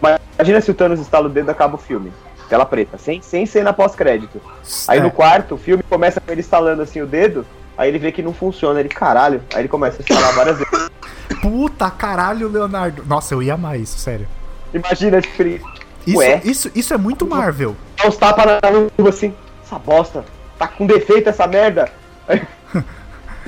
Mas 0.00 0.18
imagina 0.36 0.60
se 0.60 0.70
o 0.70 0.74
Thanos 0.74 1.00
estala 1.00 1.26
o 1.26 1.30
dedo 1.30 1.48
e 1.48 1.52
acaba 1.52 1.74
o 1.76 1.78
filme. 1.78 2.12
Tela 2.48 2.64
preta, 2.64 2.96
sem, 2.96 3.20
sem 3.20 3.44
cena 3.44 3.72
pós-crédito. 3.74 4.40
Aí 4.88 4.98
É, 4.98 5.02
no 5.02 5.10
quarto, 5.10 5.54
o 5.54 5.58
filme 5.58 5.82
começa 5.82 6.18
com 6.20 6.32
ele 6.32 6.40
estalando 6.40 6.80
assim 6.80 7.02
o 7.02 7.06
dedo, 7.06 7.44
aí 7.78 7.88
ele 7.88 7.98
vê 7.98 8.12
que 8.12 8.20
não 8.22 8.34
funciona, 8.34 8.80
ele, 8.80 8.88
caralho, 8.90 9.40
aí 9.54 9.60
ele 9.62 9.68
começa 9.68 9.98
a 9.98 10.00
estalar 10.02 10.34
várias 10.34 10.58
vezes. 10.58 10.90
Puta 11.40 11.90
caralho, 11.90 12.48
Leonardo. 12.48 13.04
Nossa, 13.06 13.32
eu 13.34 13.42
ia 13.42 13.54
amar 13.54 13.78
isso, 13.80 13.98
sério. 13.98 14.26
Imagina, 14.74 15.20
tipo, 15.22 15.40
ele 15.42 15.62
Isso, 16.06 16.18
Ué? 16.18 16.40
isso, 16.44 16.70
isso 16.74 16.92
é 16.92 16.98
muito 16.98 17.26
Marvel. 17.26 17.74
dá 17.96 18.08
uns 18.08 18.16
tapas 18.16 18.44
na 18.46 18.68
luva 18.68 19.08
assim, 19.08 19.32
essa 19.64 19.78
bosta, 19.78 20.24
tá 20.58 20.66
com 20.68 20.86
defeito 20.86 21.28
essa 21.30 21.46
merda. 21.46 21.88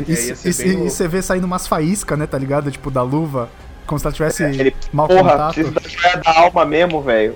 e 0.06 0.72
louco. 0.74 0.90
você 0.90 1.08
vê 1.08 1.20
saindo 1.22 1.44
umas 1.44 1.66
faíscas, 1.66 2.18
né, 2.18 2.26
tá 2.26 2.38
ligado? 2.38 2.70
Tipo, 2.70 2.90
da 2.90 3.02
luva. 3.02 3.48
Como 3.86 3.98
se 3.98 4.06
ela 4.06 4.12
tivesse 4.14 4.44
Ele, 4.44 4.74
mau 4.92 5.08
porra, 5.08 5.22
contato. 5.32 5.54
preciso 5.54 5.74
da 5.74 5.80
joia 5.88 6.16
da 6.18 6.38
alma 6.40 6.64
mesmo, 6.64 7.02
velho. 7.02 7.34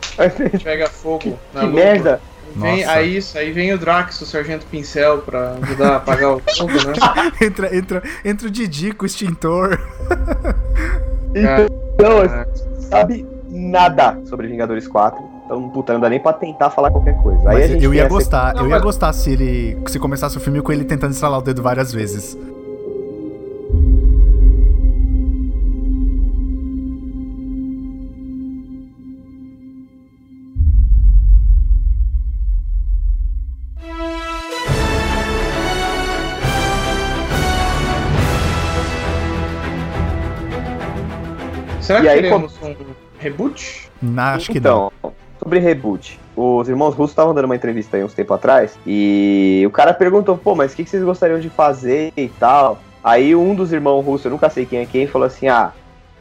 Pega 0.63 0.89
fogo 0.89 1.37
na 1.53 1.61
que 1.61 1.67
luva. 1.67 1.77
merda. 1.79 2.21
Vem, 2.57 2.85
aí, 2.85 3.17
isso, 3.17 3.37
aí 3.37 3.51
vem 3.53 3.73
o 3.73 3.79
Drax, 3.79 4.21
o 4.21 4.27
Sargento 4.27 4.65
Pincel, 4.67 5.19
pra 5.19 5.57
ajudar 5.63 5.89
a 5.89 5.97
apagar 5.97 6.37
o 6.37 6.43
fogo, 6.57 6.73
né? 6.73 7.33
entra, 7.43 7.77
entra, 7.77 8.03
entra 8.25 8.47
o 8.47 8.51
Didi 8.51 8.93
com 8.93 9.05
o 9.05 9.07
extintor. 9.07 9.79
Então, 11.37 11.67
Ah, 12.31 12.47
sabe 12.79 13.27
nada 13.49 14.21
sobre 14.27 14.47
Vingadores 14.47 14.87
4. 14.87 15.21
Então, 15.45 15.69
puta, 15.71 15.93
não 15.93 16.01
dá 16.01 16.09
nem 16.09 16.21
pra 16.21 16.33
tentar 16.33 16.71
falar 16.71 16.91
qualquer 16.91 17.21
coisa. 17.23 17.41
Aí 17.51 17.57
a 17.57 17.59
Mas 17.59 17.71
gente 17.71 17.85
eu 17.85 17.93
ia 17.93 18.09
gostar, 18.09 18.55
Não, 18.55 18.63
eu 18.63 18.71
ia 18.71 18.79
gostar 18.79 19.13
se 19.13 19.33
ele. 19.33 19.77
Se 19.89 19.99
começasse 19.99 20.37
o 20.37 20.41
filme 20.41 20.63
com 20.63 20.73
ele 20.73 20.85
tentando 20.85 21.13
estralar 21.13 21.41
o 21.41 21.43
dedo 21.43 21.63
várias 21.63 21.93
vezes. 21.93 22.39
Será 41.95 42.01
E 42.01 42.03
que 42.03 42.09
aí, 42.09 42.23
teremos 42.23 42.59
um 42.63 42.75
reboot? 43.19 43.91
Na, 44.03 44.35
acho 44.35 44.51
que 44.51 44.61
não. 44.61 44.91
então, 44.99 45.13
sobre 45.39 45.59
reboot. 45.59 46.19
Os 46.37 46.69
irmãos 46.69 46.95
russos 46.95 47.13
estavam 47.13 47.35
dando 47.35 47.45
uma 47.45 47.55
entrevista 47.55 47.97
aí 47.97 48.03
uns 48.03 48.15
tempo 48.15 48.35
atrás 48.35 48.77
e 48.87 49.63
o 49.67 49.71
cara 49.71 49.95
perguntou, 49.95 50.37
pô, 50.37 50.55
mas 50.55 50.73
o 50.73 50.77
que, 50.77 50.85
que 50.85 50.91
vocês 50.91 51.05
gostariam 51.05 51.39
de 51.39 51.49
fazer 51.49 52.13
e 52.17 52.29
tal? 52.29 52.81
Aí 53.03 53.37
um 53.37 53.55
dos 53.55 53.73
irmãos 53.73 54.03
russos, 54.03 54.25
eu 54.25 54.31
nunca 54.31 54.51
sei 54.51 54.67
quem 54.67 54.81
é 54.81 54.87
quem, 54.87 55.07
falou 55.07 55.27
assim, 55.27 55.47
ah, 55.47 55.73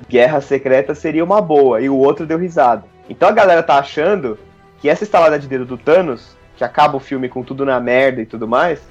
Guerra 0.08 0.42
Secreta 0.42 0.94
seria 0.94 1.24
uma 1.24 1.42
boa. 1.42 1.82
E 1.82 1.90
o 1.90 1.98
outro 1.98 2.26
deu 2.26 2.38
risada. 2.38 2.84
Então 3.10 3.28
a 3.28 3.32
galera 3.32 3.64
tá 3.64 3.78
achando 3.80 4.38
que 4.80 4.90
essa 4.90 5.04
estalada 5.04 5.40
de 5.40 5.48
dedo 5.48 5.66
do 5.66 5.78
Thanos, 5.78 6.36
que 6.58 6.64
acaba 6.64 6.98
o 6.98 7.00
filme 7.00 7.30
com 7.30 7.42
tudo 7.42 7.66
na 7.66 7.80
merda 7.80 8.22
e 8.22 8.26
tudo 8.26 8.48
mais, 8.48 8.82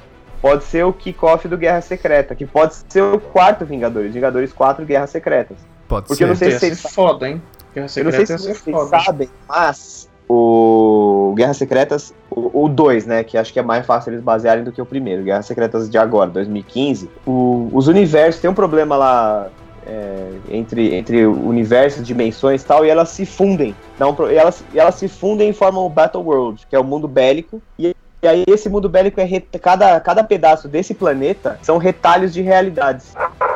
pode 0.40 0.64
ser 0.64 0.84
o 0.84 0.92
kickoff 0.92 1.46
do 1.46 1.56
Guerra 1.56 1.80
Secreta, 1.80 2.34
que 2.34 2.46
pode 2.46 2.74
ser 2.88 3.02
o 3.02 3.20
quarto 3.20 3.64
Vingadores, 3.64 4.14
Vingadores 4.14 4.52
4 4.52 4.84
Guerra 4.84 5.06
Secretas. 5.06 5.58
Pode 5.92 6.06
Porque 6.06 6.24
eu 6.24 6.28
ser. 6.28 6.32
não 6.32 6.36
sei 6.50 6.58
se 6.58 6.66
eles- 6.66 6.80
foda, 6.80 7.28
hein? 7.28 7.42
Guerra 7.74 7.86
Eu 7.96 8.04
não 8.04 8.12
sei 8.12 8.26
se 8.26 8.32
vocês 8.38 8.58
foda. 8.58 8.98
sabem, 9.02 9.28
mas 9.48 10.08
o 10.28 11.32
Guerra 11.36 11.52
Secretas, 11.54 12.14
o 12.30 12.68
2, 12.68 13.06
né, 13.06 13.22
que 13.24 13.36
acho 13.36 13.52
que 13.52 13.58
é 13.58 13.62
mais 13.62 13.84
fácil 13.84 14.10
eles 14.12 14.22
basearem 14.22 14.64
do 14.64 14.72
que 14.72 14.80
o 14.80 14.86
primeiro, 14.86 15.22
Guerra 15.22 15.42
Secretas 15.42 15.88
de 15.90 15.98
agora, 15.98 16.30
2015, 16.30 17.10
o- 17.26 17.68
os 17.72 17.88
universos, 17.88 18.40
tem 18.40 18.50
um 18.50 18.54
problema 18.54 18.96
lá 18.96 19.48
é, 19.84 20.28
entre, 20.48 20.94
entre 20.94 21.26
universos, 21.26 22.06
dimensões 22.06 22.62
e 22.62 22.64
tal, 22.64 22.86
e 22.86 22.88
elas 22.88 23.08
se 23.08 23.26
fundem, 23.26 23.74
um 24.00 24.30
e, 24.30 24.36
elas, 24.36 24.64
e 24.72 24.78
elas 24.78 24.94
se 24.94 25.08
fundem 25.08 25.50
e 25.50 25.52
formam 25.52 25.84
o 25.84 25.88
Battle 25.88 26.22
World, 26.22 26.64
que 26.70 26.76
é 26.76 26.78
o 26.78 26.84
mundo 26.84 27.08
bélico, 27.08 27.60
e 27.78 27.92
e 28.24 28.28
aí 28.28 28.44
esse 28.46 28.68
mundo 28.68 28.88
bélico 28.88 29.20
é 29.20 29.24
re- 29.24 29.40
cada, 29.60 29.98
cada 29.98 30.22
pedaço 30.22 30.68
desse 30.68 30.94
planeta 30.94 31.58
são 31.60 31.76
retalhos 31.78 32.32
de 32.32 32.40
realidades 32.40 33.06
de 33.12 33.51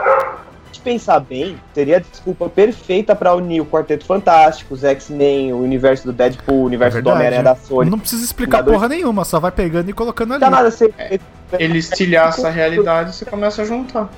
pensar 0.86 1.18
bem, 1.18 1.56
seria 1.74 1.96
a 1.96 2.00
desculpa 2.00 2.48
perfeita 2.48 3.16
pra 3.16 3.34
unir 3.34 3.60
o 3.60 3.66
Quarteto 3.66 4.04
Fantástico, 4.04 4.72
os 4.74 4.84
X-Men, 4.84 5.52
o 5.52 5.58
universo 5.58 6.06
do 6.06 6.12
Deadpool, 6.12 6.62
o 6.62 6.64
universo 6.66 6.98
É 6.98 7.02
do. 7.02 7.10
Homem-Aranha 7.10 7.42
da 7.42 7.56
Sony. 7.56 7.90
Não 7.90 7.98
precisa 7.98 8.24
explicar 8.24 8.58
Vingadores- 8.58 8.78
porra 8.78 8.88
nenhuma, 8.88 9.24
só 9.24 9.40
vai 9.40 9.50
pegando 9.50 9.90
e 9.90 9.92
colocando 9.92 10.34
ali. 10.34 10.40
Não 10.40 10.50
dá 10.50 10.56
nada 10.56 10.70
ser. 10.70 10.94
Ele 11.58 11.78
estilhaça 11.78 12.46
a 12.46 12.50
realidade 12.50 13.10
e 13.10 13.12
você 13.14 13.24
começa 13.24 13.62
a 13.62 13.64
juntar. 13.64 14.08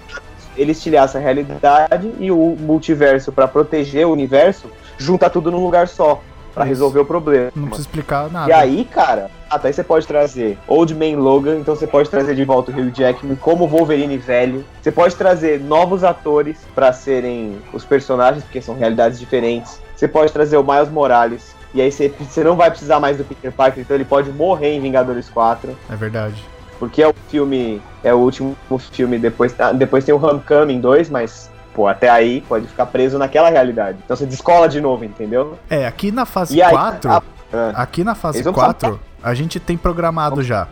Ele 0.56 0.72
estilhaça 0.72 1.16
a 1.16 1.20
realidade 1.20 2.12
e 2.18 2.30
o 2.30 2.56
multiverso, 2.60 3.32
pra 3.32 3.48
proteger 3.48 4.06
o 4.06 4.12
universo, 4.12 4.70
junta 4.98 5.30
tudo 5.30 5.50
num 5.50 5.64
lugar 5.64 5.88
só, 5.88 6.22
pra 6.58 6.64
Isso. 6.64 6.74
resolver 6.74 6.98
o 6.98 7.04
problema. 7.04 7.52
Não 7.54 7.66
precisa 7.66 7.88
explicar 7.88 8.28
nada. 8.30 8.50
E 8.50 8.52
aí, 8.52 8.84
cara, 8.84 9.30
até 9.48 9.70
você 9.70 9.84
pode 9.84 10.06
trazer 10.06 10.58
Old 10.66 10.92
Man 10.92 11.16
Logan, 11.16 11.58
então 11.58 11.76
você 11.76 11.86
pode 11.86 12.10
trazer 12.10 12.34
de 12.34 12.44
volta 12.44 12.72
o 12.72 12.74
Hugh 12.74 12.90
Jackman 12.92 13.36
como 13.36 13.68
Wolverine 13.68 14.18
velho. 14.18 14.64
Você 14.82 14.90
pode 14.90 15.14
trazer 15.14 15.60
novos 15.60 16.02
atores 16.02 16.58
pra 16.74 16.92
serem 16.92 17.58
os 17.72 17.84
personagens, 17.84 18.42
porque 18.42 18.60
são 18.60 18.74
realidades 18.74 19.20
diferentes. 19.20 19.80
Você 19.94 20.08
pode 20.08 20.32
trazer 20.32 20.56
o 20.56 20.64
Miles 20.64 20.90
Morales. 20.90 21.54
E 21.72 21.80
aí 21.80 21.92
você, 21.92 22.12
você 22.18 22.42
não 22.42 22.56
vai 22.56 22.70
precisar 22.70 22.98
mais 22.98 23.16
do 23.18 23.24
Peter 23.24 23.52
Parker, 23.52 23.82
então 23.82 23.96
ele 23.96 24.04
pode 24.04 24.30
morrer 24.30 24.74
em 24.74 24.80
Vingadores 24.80 25.28
4. 25.28 25.76
É 25.88 25.96
verdade. 25.96 26.42
Porque 26.78 27.02
é 27.02 27.08
o 27.08 27.14
filme. 27.28 27.80
É 28.02 28.12
o 28.12 28.18
último 28.18 28.56
filme, 28.92 29.18
depois, 29.18 29.54
ah, 29.60 29.72
depois 29.72 30.04
tem 30.04 30.14
o 30.14 30.24
Homecoming 30.24 30.80
2, 30.80 31.10
mas. 31.10 31.50
Pô, 31.78 31.86
até 31.86 32.08
aí 32.08 32.40
pode 32.40 32.66
ficar 32.66 32.86
preso 32.86 33.18
naquela 33.18 33.48
realidade. 33.50 33.98
Então 34.04 34.16
você 34.16 34.26
descola 34.26 34.68
de 34.68 34.80
novo, 34.80 35.04
entendeu? 35.04 35.56
É, 35.70 35.86
aqui 35.86 36.10
na 36.10 36.26
fase 36.26 36.56
E 36.56 36.60
aí, 36.60 36.72
4. 36.72 37.08
a- 37.08 37.22
ah, 37.52 37.70
Aqui 37.76 38.02
na 38.02 38.16
fase 38.16 38.38
Eles 38.38 38.44
vão 38.46 38.52
4, 38.52 38.98
a 39.22 39.32
gente 39.32 39.60
tem 39.60 39.76
programado 39.76 40.42
já. 40.42 40.66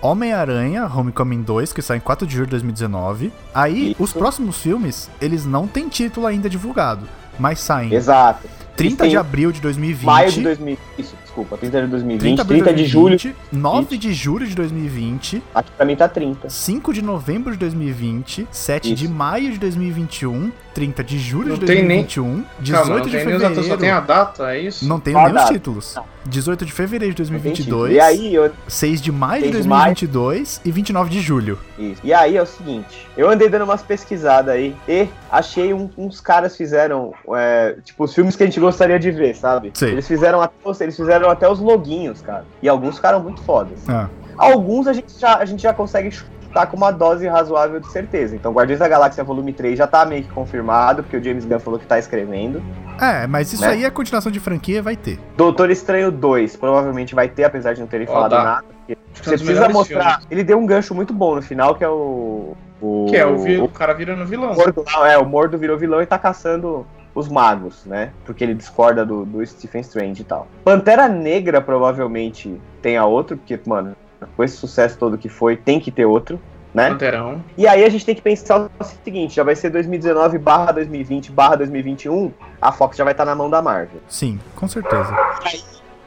Homem-Aranha, 0.00 0.86
Homecoming 0.86 1.42
2, 1.42 1.72
que 1.72 1.82
sai 1.82 1.96
em 1.96 2.00
4 2.00 2.24
de 2.24 2.34
julho 2.34 2.46
de 2.46 2.50
2019. 2.52 3.32
Aí, 3.52 3.90
Isso. 3.90 4.04
os 4.04 4.12
próximos 4.12 4.56
filmes, 4.62 5.10
eles 5.20 5.44
não 5.44 5.66
têm 5.66 5.88
título 5.88 6.28
ainda 6.28 6.48
divulgado, 6.48 7.08
mas 7.40 7.58
saem 7.58 7.92
Exato. 7.92 8.46
30 8.76 9.04
Eles 9.04 9.10
de 9.12 9.16
abril 9.16 9.52
de 9.52 9.60
2020. 9.60 10.04
Maio 10.06 10.30
de 10.32 10.40
2000. 10.42 10.78
Isso, 10.98 11.14
desculpa. 11.22 11.56
30 11.56 11.82
de 11.82 11.86
2020, 11.88 12.20
30, 12.20 12.42
abril 12.42 12.64
de 12.74 12.86
julho. 12.86 13.08
2020, 13.16 13.36
9 13.52 13.96
de 13.98 14.12
julho 14.14 14.46
de 14.46 14.54
2020, 14.54 15.42
Aqui 15.54 15.70
pra 15.76 15.84
mim 15.86 15.96
tá 15.96 16.08
30. 16.08 16.48
5 16.48 16.92
de 16.92 17.02
novembro 17.02 17.52
de 17.52 17.58
2020, 17.58 18.46
7 18.50 18.94
de 18.94 19.04
Isso. 19.04 19.12
maio 19.14 19.50
de 19.52 19.58
2021, 19.58 20.50
30 20.74 21.04
de 21.04 21.18
julho 21.18 21.48
Não 21.50 21.54
de 21.58 21.66
tem 21.66 21.76
nem- 21.84 21.98
2021, 22.04 22.44
18 22.60 22.78
Calma, 22.86 22.98
não 22.98 23.06
de 23.06 23.16
os 23.16 23.22
atores, 23.22 23.36
só 23.56 23.60
tem 23.60 23.66
fevereiro. 23.68 23.96
a 23.96 24.00
data, 24.00 24.54
é 24.54 24.60
isso? 24.60 24.88
Não 24.88 24.98
tem 25.00 25.14
nem 25.14 25.34
os 25.36 25.44
títulos. 25.44 25.94
18 26.24 26.64
de 26.64 26.72
fevereiro 26.72 27.14
de 27.14 27.22
Não 27.22 27.28
tem 27.30 27.40
2022, 27.40 27.90
título. 27.90 27.92
E 27.92 28.00
aí, 28.00 28.34
eu, 28.34 28.50
6 28.68 29.02
de 29.02 29.10
maio 29.12 29.42
de 29.42 29.50
6 29.52 29.62
de 29.64 29.68
maio. 29.68 29.82
2022 29.94 30.60
e 30.64 30.70
29 30.70 31.10
de 31.10 31.20
julho. 31.20 31.58
isso. 31.78 32.00
e 32.04 32.12
aí 32.14 32.36
é 32.36 32.42
o 32.42 32.46
seguinte, 32.46 33.06
eu 33.16 33.28
andei 33.28 33.48
dando 33.48 33.64
umas 33.64 33.82
pesquisadas 33.82 34.54
aí 34.54 34.74
e 34.88 35.08
achei 35.30 35.74
um- 35.74 35.90
uns 35.98 36.20
caras 36.20 36.56
fizeram, 36.56 37.12
é, 37.34 37.76
tipo, 37.84 38.04
os 38.04 38.14
filmes 38.14 38.36
que 38.36 38.42
a 38.42 38.46
gente 38.46 38.60
gostaria 38.62 38.98
de 38.98 39.10
ver, 39.10 39.34
sabe? 39.36 39.70
Sei. 39.74 39.90
Eles 39.92 40.06
fizeram, 40.08 40.40
até, 40.40 40.54
os- 40.64 40.80
eles 40.80 40.96
fizeram 40.96 41.28
até 41.28 41.48
os 41.48 41.58
loguinhos, 41.60 42.22
cara. 42.22 42.44
E 42.62 42.68
alguns 42.68 42.96
ficaram 42.96 43.20
muito 43.20 43.42
fodas. 43.42 43.78
Ah, 43.88 44.08
Alguns 44.38 44.86
a 44.86 44.92
gente 44.94 45.12
já, 45.18 45.36
a 45.36 45.44
gente 45.44 45.62
já 45.62 45.74
consegue 45.74 46.10
chutar 46.10 46.66
com 46.66 46.76
uma 46.76 46.90
dose 46.90 47.28
razoável 47.28 47.78
de 47.78 47.90
certeza. 47.92 48.34
Então, 48.34 48.52
Guardiões 48.52 48.80
da 48.80 48.88
Galáxia 48.88 49.22
Volume 49.22 49.52
3 49.52 49.76
já 49.78 49.86
tá 49.86 50.04
meio 50.06 50.22
que 50.24 50.30
confirmado, 50.30 51.02
porque 51.02 51.16
o 51.18 51.22
James 51.22 51.44
Gunn 51.44 51.58
falou 51.60 51.78
que 51.78 51.86
tá 51.86 51.98
escrevendo. 51.98 52.62
É, 53.00 53.26
mas 53.26 53.52
isso 53.52 53.62
Né? 53.62 53.68
aí 53.72 53.84
é 53.84 53.90
continuação 53.90 54.32
de 54.32 54.40
franquia, 54.40 54.82
vai 54.82 54.96
ter. 54.96 55.18
Doutor 55.36 55.70
Estranho 55.70 56.10
2 56.10 56.56
provavelmente 56.56 57.14
vai 57.14 57.28
ter, 57.28 57.44
apesar 57.44 57.74
de 57.74 57.80
não 57.80 57.86
terem 57.86 58.06
Ó, 58.08 58.12
falado 58.12 58.30
dá. 58.30 58.42
nada. 58.42 58.64
porque 58.86 58.92
Acho 59.12 59.22
que 59.22 59.28
é 59.28 59.36
Você 59.38 59.44
precisa 59.44 59.68
mostrar. 59.68 60.10
filmes. 60.12 60.26
Ele 60.30 60.42
deu 60.44 60.58
um 60.58 60.66
gancho 60.66 60.94
muito 60.94 61.12
bom 61.12 61.34
no 61.36 61.42
final, 61.42 61.74
que 61.74 61.84
é 61.84 61.88
o. 61.88 62.54
o 62.80 63.06
Que 63.10 63.16
é 63.16 63.26
o, 63.26 63.36
vi- 63.38 63.58
o 63.58 63.64
o 63.64 63.68
cara 63.68 63.92
virando 63.92 64.24
vilão. 64.24 64.54
Mordo, 64.54 64.82
lá, 64.96 65.12
é, 65.12 65.18
o 65.18 65.24
Mordo 65.26 65.58
virou 65.58 65.76
vilão 65.78 66.00
e 66.02 66.06
tá 66.06 66.18
caçando 66.18 66.86
os 67.14 67.28
magos, 67.28 67.84
né? 67.84 68.12
Porque 68.24 68.42
ele 68.42 68.54
discorda 68.54 69.04
do, 69.04 69.24
do 69.24 69.44
Stephen 69.44 69.80
Strange 69.82 70.22
e 70.22 70.24
tal. 70.24 70.46
Pantera 70.64 71.08
Negra 71.08 71.60
provavelmente 71.60 72.60
tenha 72.80 73.04
outro, 73.04 73.36
porque, 73.36 73.58
mano, 73.66 73.94
com 74.36 74.44
esse 74.44 74.56
sucesso 74.56 74.96
todo 74.98 75.18
que 75.18 75.28
foi, 75.28 75.56
tem 75.56 75.78
que 75.78 75.90
ter 75.90 76.06
outro, 76.06 76.40
né? 76.72 76.88
Panterão. 76.90 77.42
E 77.56 77.66
aí 77.66 77.84
a 77.84 77.88
gente 77.88 78.04
tem 78.04 78.14
que 78.14 78.22
pensar 78.22 78.68
o 78.78 78.84
seguinte, 79.04 79.34
já 79.34 79.42
vai 79.42 79.54
ser 79.54 79.70
2019 79.70 80.38
barra 80.38 80.72
2020 80.72 81.30
barra 81.30 81.56
2021, 81.56 82.32
a 82.60 82.72
Fox 82.72 82.96
já 82.96 83.04
vai 83.04 83.12
estar 83.12 83.24
na 83.24 83.34
mão 83.34 83.50
da 83.50 83.60
Marvel. 83.60 84.00
Sim, 84.08 84.40
com 84.56 84.66
certeza. 84.66 85.14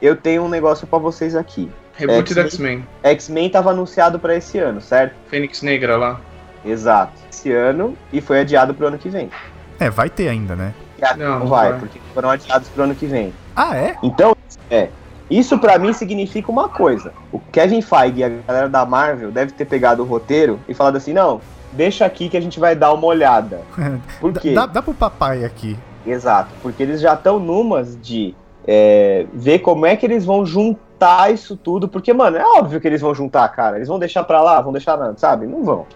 Eu 0.02 0.16
tenho 0.16 0.42
um 0.42 0.48
negócio 0.48 0.86
pra 0.86 0.98
vocês 0.98 1.34
aqui. 1.34 1.70
Reboot 1.94 2.34
da 2.34 2.42
X-Men. 2.42 2.78
X-Men. 2.78 2.86
X-Men 3.02 3.50
tava 3.50 3.70
anunciado 3.70 4.18
pra 4.18 4.34
esse 4.36 4.58
ano, 4.58 4.80
certo? 4.80 5.14
Fênix 5.28 5.62
Negra 5.62 5.96
lá. 5.96 6.20
Exato. 6.64 7.12
Esse 7.30 7.52
ano 7.52 7.96
e 8.12 8.20
foi 8.20 8.40
adiado 8.40 8.74
pro 8.74 8.88
ano 8.88 8.98
que 8.98 9.08
vem. 9.08 9.30
É, 9.78 9.88
vai 9.88 10.10
ter 10.10 10.28
ainda, 10.28 10.54
né? 10.56 10.74
E 10.98 11.04
a- 11.04 11.16
Não, 11.16 11.40
não 11.40 11.46
vai, 11.46 11.70
vai. 11.70 11.78
porque 11.80 12.00
foram 12.14 12.30
adiados 12.30 12.68
pro 12.68 12.84
ano 12.84 12.94
que 12.94 13.06
vem. 13.06 13.32
Ah, 13.54 13.76
é? 13.76 13.96
Então, 14.02 14.34
é. 14.70 14.88
Isso 15.28 15.58
pra 15.58 15.78
mim 15.78 15.92
significa 15.92 16.50
uma 16.52 16.68
coisa. 16.68 17.12
O 17.32 17.40
Kevin 17.40 17.82
Feige 17.82 18.20
e 18.20 18.24
a 18.24 18.28
galera 18.28 18.68
da 18.68 18.86
Marvel 18.86 19.32
deve 19.32 19.52
ter 19.52 19.64
pegado 19.64 20.02
o 20.02 20.06
roteiro 20.06 20.60
e 20.68 20.74
falado 20.74 20.96
assim: 20.96 21.12
não, 21.12 21.40
deixa 21.72 22.04
aqui 22.06 22.28
que 22.28 22.36
a 22.36 22.40
gente 22.40 22.60
vai 22.60 22.76
dar 22.76 22.92
uma 22.92 23.06
olhada. 23.06 23.60
Por 24.20 24.32
quê? 24.34 24.54
Dá, 24.54 24.66
dá 24.66 24.80
pro 24.80 24.94
papai 24.94 25.44
aqui. 25.44 25.76
Exato, 26.06 26.50
porque 26.62 26.80
eles 26.82 27.00
já 27.00 27.14
estão 27.14 27.40
numas 27.40 27.98
de 28.00 28.36
é, 28.66 29.26
ver 29.34 29.58
como 29.58 29.84
é 29.84 29.96
que 29.96 30.06
eles 30.06 30.24
vão 30.24 30.46
juntar 30.46 31.32
isso 31.32 31.56
tudo. 31.56 31.88
Porque, 31.88 32.12
mano, 32.12 32.36
é 32.36 32.44
óbvio 32.44 32.80
que 32.80 32.86
eles 32.86 33.00
vão 33.00 33.12
juntar, 33.12 33.48
cara. 33.48 33.74
Eles 33.76 33.88
vão 33.88 33.98
deixar 33.98 34.22
pra 34.22 34.40
lá, 34.40 34.60
vão 34.60 34.72
deixar, 34.72 34.96
não, 34.96 35.16
sabe? 35.18 35.46
Não 35.46 35.64
vão. 35.64 35.86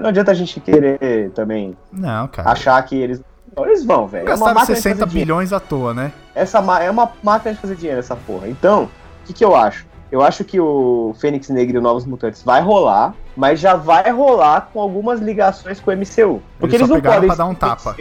Não 0.00 0.08
adianta 0.08 0.30
a 0.32 0.34
gente 0.34 0.58
querer 0.60 1.30
também 1.34 1.76
Não, 1.92 2.26
cara. 2.28 2.50
achar 2.50 2.80
que 2.84 2.96
eles. 2.96 3.20
Não, 3.56 3.66
eles 3.66 3.84
vão, 3.84 4.06
velho. 4.06 4.28
É 4.28 4.34
uma 4.34 4.46
Gastaram 4.46 4.60
de 4.60 4.66
60 4.66 4.80
fazer 4.80 5.10
dinheiro. 5.10 5.26
bilhões 5.26 5.52
à 5.52 5.60
toa, 5.60 5.92
né? 5.94 6.12
Essa 6.34 6.58
é 6.80 6.90
uma 6.90 7.12
máquina 7.22 7.54
de 7.54 7.60
fazer 7.60 7.76
dinheiro, 7.76 7.98
essa 8.00 8.16
porra. 8.16 8.48
Então, 8.48 8.84
o 8.84 9.26
que, 9.26 9.32
que 9.32 9.44
eu 9.44 9.54
acho? 9.54 9.86
Eu 10.10 10.20
acho 10.22 10.44
que 10.44 10.60
o 10.60 11.14
Fênix 11.18 11.48
Negra 11.48 11.76
e 11.76 11.78
o 11.78 11.82
Novos 11.82 12.04
Mutantes 12.04 12.42
vai 12.42 12.60
rolar, 12.60 13.14
mas 13.34 13.58
já 13.60 13.74
vai 13.76 14.10
rolar 14.10 14.68
com 14.72 14.80
algumas 14.80 15.20
ligações 15.20 15.80
com 15.80 15.90
o 15.90 15.94
MCU. 15.96 16.42
Porque 16.58 16.76
Eles 16.76 16.86
eles, 16.86 16.88
só 16.88 16.94
não 16.94 17.00
podem 17.00 17.28
pra 17.28 17.34
dar 17.34 17.46
um 17.46 17.54
tapa. 17.54 17.96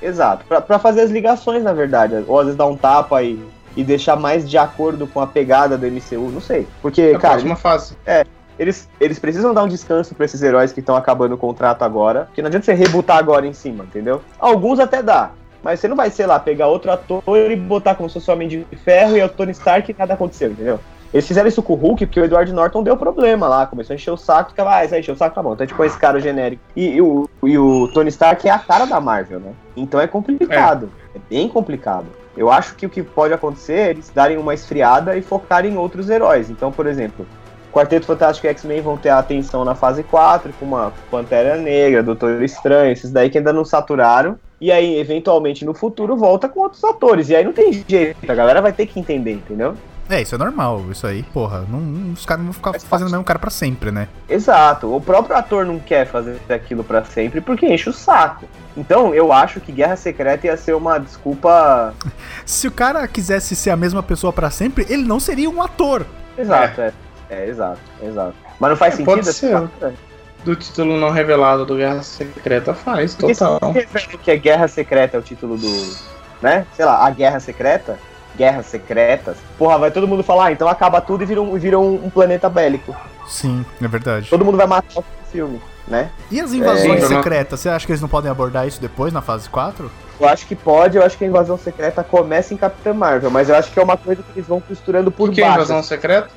Exato, 0.00 0.44
pra, 0.46 0.60
pra 0.60 0.78
fazer 0.78 1.00
as 1.00 1.10
ligações, 1.10 1.64
na 1.64 1.72
verdade. 1.72 2.24
Ou 2.28 2.38
às 2.38 2.44
vezes 2.46 2.56
dar 2.56 2.66
um 2.66 2.76
tapa 2.76 3.20
e, 3.24 3.44
e 3.76 3.82
deixar 3.82 4.14
mais 4.14 4.48
de 4.48 4.56
acordo 4.56 5.06
com 5.08 5.20
a 5.20 5.26
pegada 5.26 5.76
do 5.76 5.84
MCU, 5.86 6.30
não 6.32 6.40
sei. 6.40 6.68
Porque, 6.80 7.02
É 7.02 7.14
a 7.16 7.18
cara, 7.18 7.34
próxima 7.34 7.56
fase. 7.56 7.96
Eles, 8.58 8.88
eles 9.00 9.18
precisam 9.18 9.54
dar 9.54 9.62
um 9.62 9.68
descanso 9.68 10.14
pra 10.14 10.24
esses 10.24 10.42
heróis 10.42 10.72
que 10.72 10.80
estão 10.80 10.96
acabando 10.96 11.34
o 11.34 11.38
contrato 11.38 11.82
agora. 11.82 12.24
Porque 12.26 12.42
não 12.42 12.48
adianta 12.48 12.66
você 12.66 12.74
rebutar 12.74 13.18
agora 13.18 13.46
em 13.46 13.52
cima, 13.52 13.84
entendeu? 13.84 14.20
Alguns 14.38 14.80
até 14.80 15.02
dá. 15.02 15.30
Mas 15.62 15.80
você 15.80 15.88
não 15.88 15.96
vai, 15.96 16.10
sei 16.10 16.26
lá, 16.26 16.38
pegar 16.38 16.68
outro 16.68 16.90
ator 16.90 17.22
e 17.50 17.56
botar 17.56 17.94
como 17.94 18.08
se 18.08 18.14
fosse 18.14 18.30
o 18.30 18.32
Homem 18.32 18.48
de 18.48 18.66
Ferro 18.84 19.16
e 19.16 19.20
é 19.20 19.24
o 19.24 19.28
Tony 19.28 19.52
Stark 19.52 19.90
e 19.90 19.96
nada 19.98 20.14
aconteceu, 20.14 20.50
entendeu? 20.50 20.78
Eles 21.12 21.26
fizeram 21.26 21.48
isso 21.48 21.62
com 21.62 21.72
o 21.72 21.76
Hulk 21.76 22.06
porque 22.06 22.20
o 22.20 22.24
Edward 22.24 22.52
Norton 22.52 22.82
deu 22.82 22.96
problema 22.96 23.48
lá, 23.48 23.66
começou 23.66 23.94
a 23.94 23.96
encher 23.96 24.10
o 24.10 24.16
saco, 24.16 24.50
ficava, 24.50 24.76
ah, 24.76 24.84
isso 24.84 24.94
aí 24.94 25.00
encheu 25.00 25.14
o 25.14 25.16
saco, 25.16 25.34
tá 25.34 25.42
bom, 25.42 25.54
então 25.54 25.64
a 25.64 25.66
gente 25.66 25.76
põe 25.76 25.86
esse 25.86 25.98
cara 25.98 26.20
genérico. 26.20 26.62
E, 26.76 26.96
e 26.96 27.02
o, 27.02 27.28
e 27.42 27.58
o 27.58 27.88
Tony 27.88 28.10
Stark 28.10 28.46
é 28.46 28.50
a 28.50 28.58
cara 28.58 28.84
da 28.84 29.00
Marvel, 29.00 29.40
né? 29.40 29.52
Então 29.74 29.98
é 29.98 30.06
complicado, 30.06 30.90
é, 31.14 31.18
bem 31.30 31.48
complicado. 31.48 32.06
Eu 32.36 32.50
acho 32.52 32.76
que 32.76 32.86
o 32.86 32.90
que 32.90 33.02
pode 33.02 33.32
acontecer 33.32 33.72
é 33.72 33.90
eles 33.90 34.10
darem 34.14 34.36
uma 34.36 34.54
esfriada 34.54 35.16
e 35.16 35.22
focarem 35.22 35.72
em 35.72 35.76
outros 35.76 36.08
heróis. 36.08 36.50
Então, 36.50 36.70
por 36.70 36.86
exemplo, 36.86 37.26
Quarteto 37.78 38.06
Fantástico 38.06 38.46
e 38.46 38.50
X-Men 38.50 38.80
vão 38.80 38.96
ter 38.96 39.10
a 39.10 39.20
atenção 39.20 39.64
na 39.64 39.74
fase 39.74 40.02
4, 40.02 40.52
com 40.58 40.66
uma 40.66 40.92
Pantera 41.10 41.56
Negra, 41.56 42.02
Doutor 42.02 42.42
Estranho, 42.42 42.90
esses 42.90 43.12
daí 43.12 43.30
que 43.30 43.38
ainda 43.38 43.52
não 43.52 43.64
saturaram. 43.64 44.36
E 44.60 44.72
aí, 44.72 44.98
eventualmente, 44.98 45.64
no 45.64 45.72
futuro, 45.72 46.16
volta 46.16 46.48
com 46.48 46.58
outros 46.58 46.82
atores. 46.82 47.28
E 47.28 47.36
aí 47.36 47.44
não 47.44 47.52
tem 47.52 47.72
jeito, 47.72 48.28
a 48.28 48.34
galera 48.34 48.60
vai 48.60 48.72
ter 48.72 48.86
que 48.86 48.98
entender, 48.98 49.34
entendeu? 49.34 49.76
É, 50.10 50.20
isso 50.22 50.34
é 50.34 50.38
normal, 50.38 50.86
isso 50.90 51.06
aí. 51.06 51.22
Porra, 51.22 51.64
não, 51.68 52.12
os 52.12 52.26
caras 52.26 52.42
não 52.42 52.50
vão 52.50 52.54
ficar 52.54 52.72
Faz 52.72 52.84
fazendo 52.84 53.08
o 53.08 53.10
mesmo 53.12 53.24
cara 53.24 53.38
pra 53.38 53.50
sempre, 53.50 53.92
né? 53.92 54.08
Exato. 54.28 54.92
O 54.92 55.00
próprio 55.00 55.36
ator 55.36 55.64
não 55.64 55.78
quer 55.78 56.06
fazer 56.06 56.40
aquilo 56.48 56.82
pra 56.82 57.04
sempre 57.04 57.40
porque 57.40 57.66
enche 57.66 57.90
o 57.90 57.92
saco. 57.92 58.46
Então, 58.76 59.14
eu 59.14 59.32
acho 59.32 59.60
que 59.60 59.70
Guerra 59.70 59.96
Secreta 59.96 60.46
ia 60.46 60.56
ser 60.56 60.74
uma 60.74 60.98
desculpa. 60.98 61.94
Se 62.44 62.66
o 62.66 62.72
cara 62.72 63.06
quisesse 63.06 63.54
ser 63.54 63.70
a 63.70 63.76
mesma 63.76 64.02
pessoa 64.02 64.32
pra 64.32 64.50
sempre, 64.50 64.84
ele 64.88 65.04
não 65.04 65.20
seria 65.20 65.48
um 65.48 65.62
ator. 65.62 66.04
Exato, 66.36 66.80
é. 66.80 66.86
É, 66.86 66.92
exato, 67.30 67.80
exato. 68.02 68.34
Mas 68.58 68.70
não 68.70 68.76
faz 68.76 68.94
É, 68.94 68.96
sentido? 68.96 69.14
pode 69.14 69.32
ser. 69.34 69.68
Do 70.44 70.54
título 70.54 70.96
não 70.96 71.10
revelado 71.10 71.66
do 71.66 71.74
Guerra 71.76 72.02
Secreta 72.02 72.72
faz, 72.72 73.14
Porque 73.14 73.34
se 73.34 73.40
total. 73.44 73.72
você 73.72 73.80
revela 73.80 74.06
que 74.22 74.30
é 74.30 74.36
Guerra 74.36 74.68
Secreta 74.68 75.16
é 75.16 75.20
o 75.20 75.22
título 75.22 75.56
do. 75.58 75.96
né? 76.40 76.64
Sei 76.74 76.84
lá, 76.84 77.04
a 77.04 77.10
Guerra 77.10 77.40
Secreta, 77.40 77.98
Guerras 78.36 78.66
Secretas, 78.66 79.36
porra, 79.58 79.76
vai 79.78 79.90
todo 79.90 80.06
mundo 80.06 80.22
falar, 80.22 80.46
ah, 80.46 80.52
então 80.52 80.68
acaba 80.68 81.00
tudo 81.00 81.24
e 81.24 81.26
vira 81.26 81.42
um, 81.42 81.58
vira 81.58 81.78
um, 81.78 82.06
um 82.06 82.10
planeta 82.10 82.48
bélico. 82.48 82.94
Sim, 83.26 83.66
é 83.82 83.88
verdade. 83.88 84.30
Todo 84.30 84.44
mundo 84.44 84.56
vai 84.56 84.66
matar 84.66 85.00
o 85.00 85.04
filme, 85.30 85.60
né? 85.88 86.08
E 86.30 86.40
as 86.40 86.52
invasões 86.52 87.02
É, 87.02 87.06
secretas, 87.08 87.58
você 87.60 87.68
acha 87.68 87.84
que 87.84 87.90
eles 87.92 88.00
não 88.00 88.08
podem 88.08 88.30
abordar 88.30 88.66
isso 88.66 88.80
depois, 88.80 89.12
na 89.12 89.20
fase 89.20 89.50
4? 89.50 89.90
Eu 90.20 90.28
acho 90.28 90.46
que 90.46 90.54
pode, 90.54 90.96
eu 90.96 91.02
acho 91.04 91.18
que 91.18 91.24
a 91.24 91.28
invasão 91.28 91.58
secreta 91.58 92.02
começa 92.04 92.54
em 92.54 92.56
Capitã 92.56 92.94
Marvel, 92.94 93.30
mas 93.30 93.48
eu 93.48 93.56
acho 93.56 93.70
que 93.72 93.78
é 93.78 93.82
uma 93.82 93.96
coisa 93.96 94.22
que 94.22 94.38
eles 94.38 94.48
vão 94.48 94.60
costurando 94.60 95.10
por 95.10 95.30
que 95.30 95.40
baixo. 95.40 95.56
invasão 95.56 95.82
secreta? 95.82 96.30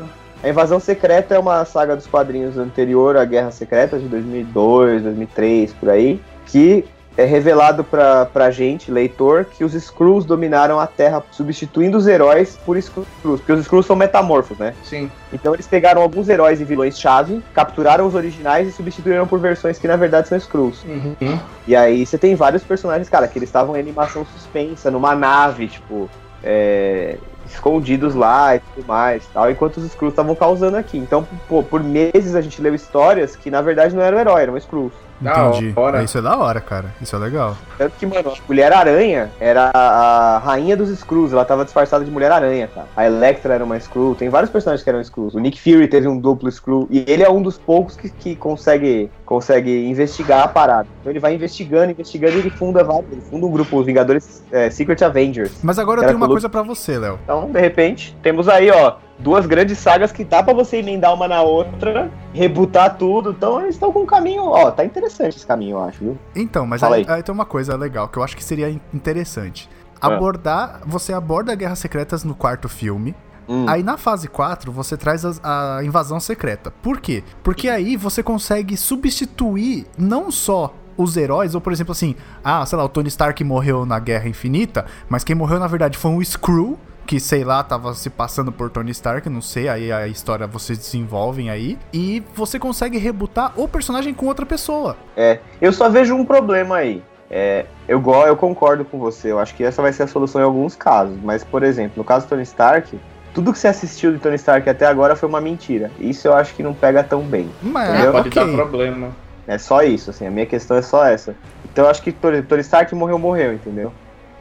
A 0.43 0.49
Invasão 0.49 0.79
Secreta 0.79 1.35
é 1.35 1.39
uma 1.39 1.63
saga 1.65 1.95
dos 1.95 2.07
quadrinhos 2.07 2.57
anterior 2.57 3.15
à 3.15 3.23
Guerra 3.25 3.51
Secreta, 3.51 3.99
de 3.99 4.07
2002, 4.07 5.03
2003, 5.03 5.73
por 5.73 5.89
aí, 5.89 6.19
que 6.47 6.83
é 7.17 7.25
revelado 7.25 7.83
pra, 7.83 8.25
pra 8.25 8.49
gente, 8.49 8.89
leitor, 8.89 9.45
que 9.45 9.63
os 9.63 9.73
Skrulls 9.73 10.25
dominaram 10.25 10.79
a 10.79 10.87
Terra, 10.87 11.21
substituindo 11.31 11.97
os 11.97 12.07
heróis 12.07 12.57
por 12.65 12.77
Skrulls, 12.77 13.07
porque 13.21 13.51
os 13.51 13.61
Skrulls 13.61 13.85
são 13.85 13.95
metamorfos, 13.95 14.57
né? 14.57 14.73
Sim. 14.83 15.11
Então 15.31 15.53
eles 15.53 15.67
pegaram 15.67 16.01
alguns 16.01 16.29
heróis 16.29 16.61
e 16.61 16.63
vilões-chave, 16.63 17.43
capturaram 17.53 18.07
os 18.07 18.15
originais 18.15 18.67
e 18.67 18.71
substituíram 18.71 19.27
por 19.27 19.39
versões 19.39 19.77
que 19.77 19.87
na 19.87 19.95
verdade 19.95 20.29
são 20.29 20.37
Skrulls. 20.37 20.83
Uhum. 20.85 21.39
E 21.67 21.75
aí 21.75 22.05
você 22.05 22.17
tem 22.17 22.33
vários 22.33 22.63
personagens, 22.63 23.09
cara, 23.09 23.27
que 23.27 23.37
eles 23.37 23.49
estavam 23.49 23.75
em 23.75 23.79
animação 23.79 24.25
suspensa, 24.25 24.89
numa 24.89 25.13
nave, 25.13 25.67
tipo, 25.67 26.09
é, 26.43 27.17
escondidos 27.53 28.15
lá 28.15 28.55
e 28.55 28.59
tudo 28.59 28.87
mais, 28.87 29.25
tal, 29.27 29.49
enquanto 29.49 29.77
os 29.77 29.85
Skrulls 29.85 30.13
estavam 30.13 30.35
causando 30.35 30.77
aqui. 30.77 30.97
Então, 30.97 31.27
pô, 31.47 31.61
por 31.63 31.83
meses 31.83 32.35
a 32.35 32.41
gente 32.41 32.61
leu 32.61 32.73
histórias 32.73 33.35
que 33.35 33.51
na 33.51 33.61
verdade 33.61 33.95
não 33.95 34.01
eram 34.01 34.19
herói, 34.19 34.41
eram 34.41 34.57
Skrulls. 34.57 35.10
Entendi. 35.21 35.73
hora. 35.75 36.03
Isso 36.03 36.17
é 36.17 36.21
da 36.21 36.37
hora, 36.37 36.59
cara. 36.59 36.85
Isso 37.01 37.15
é 37.15 37.19
legal. 37.19 37.55
Tanto 37.77 37.93
que, 37.97 38.05
mano, 38.05 38.29
a 38.29 38.33
Mulher-Aranha 38.47 39.31
era 39.39 39.71
a 39.73 40.37
rainha 40.39 40.75
dos 40.75 40.89
Skrulls, 40.89 41.33
ela 41.33 41.45
tava 41.45 41.63
disfarçada 41.63 42.03
de 42.03 42.11
Mulher-Aranha, 42.11 42.67
cara. 42.67 42.87
A 42.95 43.05
Electra 43.05 43.53
era 43.53 43.63
uma 43.63 43.77
Skrull, 43.77 44.15
tem 44.15 44.29
vários 44.29 44.51
personagens 44.51 44.83
que 44.83 44.89
eram 44.89 45.01
Skrulls. 45.01 45.35
O 45.35 45.39
Nick 45.39 45.59
Fury 45.59 45.87
teve 45.87 46.07
um 46.07 46.17
duplo 46.17 46.49
Skrull, 46.49 46.87
e 46.89 47.03
ele 47.07 47.23
é 47.23 47.29
um 47.29 47.41
dos 47.41 47.57
poucos 47.57 47.95
que, 47.95 48.09
que 48.09 48.35
consegue, 48.35 49.09
consegue 49.25 49.87
investigar 49.87 50.43
a 50.43 50.47
parada. 50.47 50.87
Então 50.99 51.11
ele 51.11 51.19
vai 51.19 51.33
investigando, 51.33 51.91
investigando, 51.91 52.37
e 52.37 52.39
ele 52.39 52.49
funda 52.49 52.83
vários, 52.83 53.11
ele 53.11 53.21
funda 53.21 53.45
um 53.45 53.51
grupo, 53.51 53.77
os 53.77 53.85
Vingadores 53.85 54.43
é, 54.51 54.69
Secret 54.69 55.03
Avengers. 55.03 55.59
Mas 55.63 55.79
agora 55.79 56.01
eu 56.01 56.05
tenho 56.05 56.17
uma 56.17 56.27
coisa 56.27 56.49
pra 56.49 56.61
você, 56.61 56.97
Léo. 56.97 57.19
Então, 57.23 57.49
de 57.49 57.59
repente, 57.59 58.15
temos 58.21 58.47
aí, 58.47 58.69
ó, 58.71 58.95
duas 59.21 59.45
grandes 59.45 59.77
sagas 59.77 60.11
que 60.11 60.23
dá 60.23 60.41
pra 60.43 60.53
você 60.53 60.77
emendar 60.77 61.13
uma 61.13 61.27
na 61.27 61.41
outra, 61.41 62.11
rebutar 62.33 62.97
tudo. 62.97 63.31
Então 63.31 63.61
eles 63.61 63.75
estão 63.75 63.91
com 63.91 64.01
um 64.01 64.05
caminho, 64.05 64.43
ó, 64.43 64.71
tá 64.71 64.83
interessante 64.83 65.37
esse 65.37 65.45
caminho, 65.45 65.77
eu 65.77 65.83
acho, 65.83 65.99
viu? 65.99 66.17
Então, 66.35 66.65
mas 66.65 66.83
aí, 66.83 67.05
aí. 67.07 67.23
tem 67.23 67.33
uma 67.33 67.45
coisa 67.45 67.75
legal 67.75 68.07
que 68.07 68.17
eu 68.17 68.23
acho 68.23 68.35
que 68.35 68.43
seria 68.43 68.69
in- 68.69 68.81
interessante. 68.93 69.69
Ah. 70.01 70.07
Abordar. 70.07 70.81
Você 70.85 71.13
aborda 71.13 71.53
Guerras 71.55 71.79
Secretas 71.79 72.23
no 72.23 72.33
quarto 72.33 72.67
filme. 72.67 73.15
Hum. 73.47 73.65
Aí 73.67 73.83
na 73.83 73.97
fase 73.97 74.27
4 74.27 74.71
você 74.71 74.95
traz 74.97 75.23
as- 75.25 75.39
a, 75.43 75.79
invasão 75.83 76.19
secreta. 76.19 76.71
Por 76.81 76.99
quê? 76.99 77.23
Porque 77.43 77.69
aí 77.69 77.95
você 77.97 78.23
consegue 78.23 78.75
substituir 78.77 79.85
não 79.97 80.31
só 80.31 80.73
os 80.97 81.17
heróis, 81.17 81.55
ou 81.55 81.61
por 81.61 81.73
exemplo 81.73 81.91
assim, 81.91 82.15
ah, 82.43 82.65
sei 82.65 82.77
lá, 82.77 82.83
o 82.83 82.89
Tony 82.89 83.07
Stark 83.07 83.43
morreu 83.43 83.85
na 83.85 83.97
Guerra 83.99 84.27
Infinita, 84.27 84.85
mas 85.09 85.23
quem 85.23 85.35
morreu 85.35 85.59
na 85.59 85.67
verdade 85.67 85.97
foi 85.97 86.11
um 86.11 86.21
Skrull, 86.21 86.77
que 87.11 87.19
sei 87.19 87.43
lá, 87.43 87.61
tava 87.61 87.93
se 87.93 88.09
passando 88.09 88.53
por 88.53 88.69
Tony 88.69 88.91
Stark, 88.91 89.27
não 89.27 89.41
sei, 89.41 89.67
aí 89.67 89.91
a 89.91 90.07
história 90.07 90.47
vocês 90.47 90.79
desenvolvem 90.79 91.49
aí, 91.49 91.77
e 91.91 92.23
você 92.33 92.57
consegue 92.57 92.97
rebutar 92.97 93.51
o 93.57 93.67
personagem 93.67 94.13
com 94.13 94.27
outra 94.27 94.45
pessoa. 94.45 94.95
É, 95.17 95.39
eu 95.61 95.73
só 95.73 95.89
vejo 95.89 96.15
um 96.15 96.23
problema 96.23 96.77
aí. 96.77 97.03
É, 97.29 97.65
eu, 97.85 98.01
eu 98.25 98.37
concordo 98.37 98.85
com 98.85 98.97
você, 98.97 99.29
eu 99.29 99.39
acho 99.39 99.53
que 99.55 99.61
essa 99.61 99.81
vai 99.81 99.91
ser 99.91 100.03
a 100.03 100.07
solução 100.07 100.39
em 100.39 100.45
alguns 100.45 100.73
casos. 100.73 101.17
Mas, 101.21 101.43
por 101.43 101.63
exemplo, 101.63 101.95
no 101.97 102.03
caso 102.05 102.25
do 102.25 102.29
Tony 102.29 102.43
Stark, 102.43 102.97
tudo 103.33 103.51
que 103.51 103.59
você 103.59 103.67
assistiu 103.67 104.13
de 104.13 104.19
Tony 104.19 104.35
Stark 104.35 104.69
até 104.69 104.85
agora 104.85 105.13
foi 105.13 105.27
uma 105.27 105.41
mentira. 105.41 105.91
Isso 105.99 106.29
eu 106.29 106.33
acho 106.33 106.55
que 106.55 106.63
não 106.63 106.73
pega 106.73 107.03
tão 107.03 107.23
bem. 107.23 107.49
Mas, 107.61 107.89
Entendeu? 107.89 108.13
Pode 108.13 108.29
ok. 108.29 108.45
dar 108.45 108.53
problema. 108.53 109.09
É 109.45 109.57
só 109.57 109.83
isso, 109.83 110.11
assim, 110.11 110.25
a 110.25 110.31
minha 110.31 110.45
questão 110.45 110.77
é 110.77 110.81
só 110.81 111.05
essa. 111.05 111.35
Então 111.65 111.83
eu 111.83 111.91
acho 111.91 112.01
que 112.01 112.13
Tony 112.13 112.61
Stark 112.61 112.95
morreu, 112.95 113.19
morreu, 113.19 113.53
entendeu? 113.53 113.91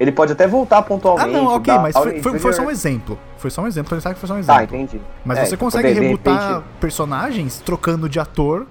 Ele 0.01 0.11
pode 0.11 0.33
até 0.33 0.47
voltar 0.49 0.79
Ah, 0.79 0.83
pontualmente. 0.83 1.31
não, 1.31 1.45
ok, 1.55 1.79
mas 1.79 1.95
foi, 1.95 2.23
foi, 2.23 2.39
foi 2.39 2.53
só 2.55 2.63
um 2.63 2.71
exemplo. 2.71 3.19
Foi 3.37 3.51
só 3.51 3.61
um 3.61 3.67
exemplo, 3.67 3.91
Tony 3.91 3.99
Stark 3.99 4.19
foi 4.19 4.27
só 4.27 4.35
um 4.35 4.39
exemplo. 4.39 4.57
Tá, 4.59 4.65
entendi. 4.65 4.99
Mas 5.23 5.39
É, 5.39 5.45
você 5.45 5.51
tipo, 5.51 5.65
consegue 5.67 5.89
de- 5.89 5.95
de 5.95 6.01
rebutar 6.01 6.49
repente- 6.49 6.65
personagens 6.81 7.61
trocando 7.61 8.09
de 8.09 8.19
ator, 8.19 8.67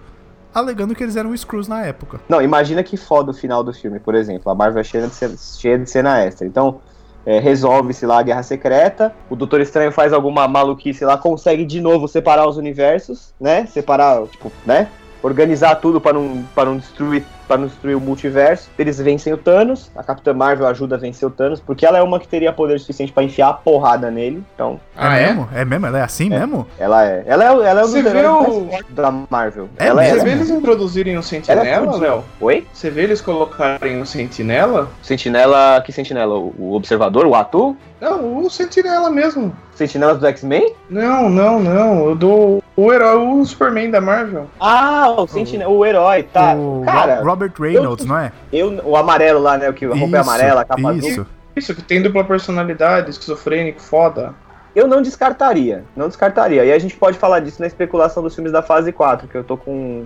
alegando 0.51 0.95
que 0.95 1.03
eles 1.03 1.15
eram 1.15 1.35
Screws 1.37 1.67
na 1.67 1.85
época. 1.85 2.19
Não, 2.27 2.41
imagina 2.41 2.81
que 2.83 2.97
foda 2.97 3.29
o 3.29 3.33
final 3.33 3.63
do 3.63 3.71
filme, 3.71 3.99
por 3.99 4.15
exemplo. 4.15 4.51
A 4.51 4.55
Marvel 4.55 4.81
é 4.81 4.83
cheia 4.83 5.07
de, 5.07 5.13
cena- 5.13 5.35
cheia 5.37 5.77
de 5.77 5.87
cena 5.87 6.19
extra. 6.19 6.47
Então, 6.47 6.81
é, 7.23 7.39
resolve-se 7.39 8.07
lá 8.07 8.19
a 8.19 8.23
Guerra 8.23 8.41
Secreta, 8.41 9.13
o 9.29 9.35
Doutor 9.35 9.61
Estranho 9.61 9.91
faz 9.91 10.11
alguma 10.11 10.47
maluquice 10.47 11.05
lá, 11.05 11.15
consegue 11.15 11.63
de 11.63 11.79
novo 11.79 12.07
separar 12.07 12.47
os 12.49 12.57
universos, 12.57 13.35
né? 13.39 13.67
Separar, 13.67 14.23
tipo, 14.25 14.51
né? 14.65 14.87
Organizar 15.21 15.75
tudo 15.75 16.01
pra 16.01 16.11
não, 16.13 16.43
pra 16.55 16.65
não 16.65 16.77
destruir 16.77 17.23
para 17.49 17.63
destruir 17.65 17.95
o 17.95 17.99
multiverso. 17.99 18.69
Eles 18.77 18.99
vencem 18.99 19.33
o 19.33 19.37
Thanos, 19.37 19.89
a 19.95 20.03
Capitã 20.03 20.33
Marvel 20.33 20.67
ajuda 20.67 20.95
a 20.95 20.99
vencer 20.99 21.27
o 21.27 21.31
Thanos, 21.31 21.59
porque 21.59 21.83
ela 21.85 21.97
é 21.97 22.01
uma 22.03 22.19
que 22.19 22.27
teria 22.27 22.53
poder 22.53 22.79
suficiente 22.79 23.11
pra 23.11 23.23
enfiar 23.23 23.49
a 23.49 23.53
porrada 23.53 24.11
nele. 24.11 24.43
Então, 24.53 24.79
Ah, 24.95 25.17
é 25.17 25.23
é? 25.23 25.27
mesmo? 25.27 25.49
É 25.55 25.65
mesmo? 25.65 25.85
Ela 25.87 25.99
é 25.99 26.03
assim 26.03 26.29
mesmo? 26.29 26.67
ela 26.77 27.03
é. 27.05 27.23
Ela 27.25 27.43
é, 27.43 27.47
ela 27.47 27.81
é 27.81 27.83
um 27.83 27.87
dos 27.87 27.91
Você 27.91 28.03
vê 28.03 28.27
o- 28.27 28.69
da 28.91 29.11
Marvel. 29.29 29.67
É 29.77 29.87
ela 29.87 30.03
Você 30.03 30.11
mesmo? 30.11 30.25
vê 30.25 30.31
eles 30.31 30.49
introduzirem 30.51 31.13
o 31.13 31.15
Ela 31.15 31.21
é 31.21 31.23
Sentinela. 31.23 31.97
Léo? 31.97 32.23
Oi? 32.39 32.67
Você 32.71 32.89
vê 32.91 33.01
eles 33.03 33.19
colocarem 33.19 33.99
o 33.99 34.05
Sentinela? 34.05 34.87
Sentinela. 35.01 35.81
Que 35.81 35.91
Sentinela? 35.91 36.35
O, 36.37 36.53
o 36.57 36.73
Observador? 36.75 37.25
O 37.25 37.33
Atu? 37.35 37.75
Não, 37.99 38.37
o 38.45 38.49
Sentinela 38.49 39.09
mesmo. 39.09 39.53
Sentinelas 39.79 40.19
do 40.19 40.27
X-Men? 40.27 40.75
Não, 40.89 41.29
não, 41.29 41.59
não. 41.59 42.11
O 42.11 42.15
do. 42.15 42.61
O 42.75 42.93
herói, 42.93 43.17
o 43.17 43.45
Superman 43.45 43.89
da 43.89 43.99
Marvel. 44.01 44.45
Ah, 44.59 45.09
o 45.17 45.25
Sentinela, 45.27 45.71
o 45.71 45.85
herói, 45.85 46.23
tá. 46.23 46.53
o 46.53 46.83
Cara, 46.85 47.15
Ro- 47.21 47.25
Robert 47.29 47.51
Reynolds, 47.59 48.05
não 48.05 48.17
é? 48.17 48.31
eu, 48.53 48.79
o 48.85 48.95
amarelo 48.95 49.39
lá, 49.39 49.57
né? 49.57 49.69
O 49.69 49.73
que 49.73 49.85
a 49.85 49.89
roupa 49.89 50.17
é 50.17 50.21
Isso, 50.21 50.29
amarela, 50.29 50.61
a 50.61 50.65
capa 50.65 50.89
azul. 50.89 51.09
Isso. 51.09 51.25
Isso, 51.55 51.75
que 51.75 51.81
tem 51.81 52.01
dupla 52.01 52.23
personalidade, 52.23 53.09
esquizofrênico, 53.09 53.81
foda. 53.81 54.33
Eu 54.75 54.87
não 54.87 55.01
descartaria, 55.01 55.83
não 55.95 56.07
descartaria. 56.07 56.63
E 56.63 56.71
a 56.71 56.79
gente 56.79 56.95
pode 56.95 57.17
falar 57.17 57.39
disso 57.39 57.59
na 57.59 57.67
especulação 57.67 58.21
dos 58.21 58.35
filmes 58.35 58.51
da 58.53 58.61
fase 58.61 58.91
4, 58.91 59.27
que 59.27 59.35
eu 59.35 59.43
tô 59.43 59.57
com 59.57 60.05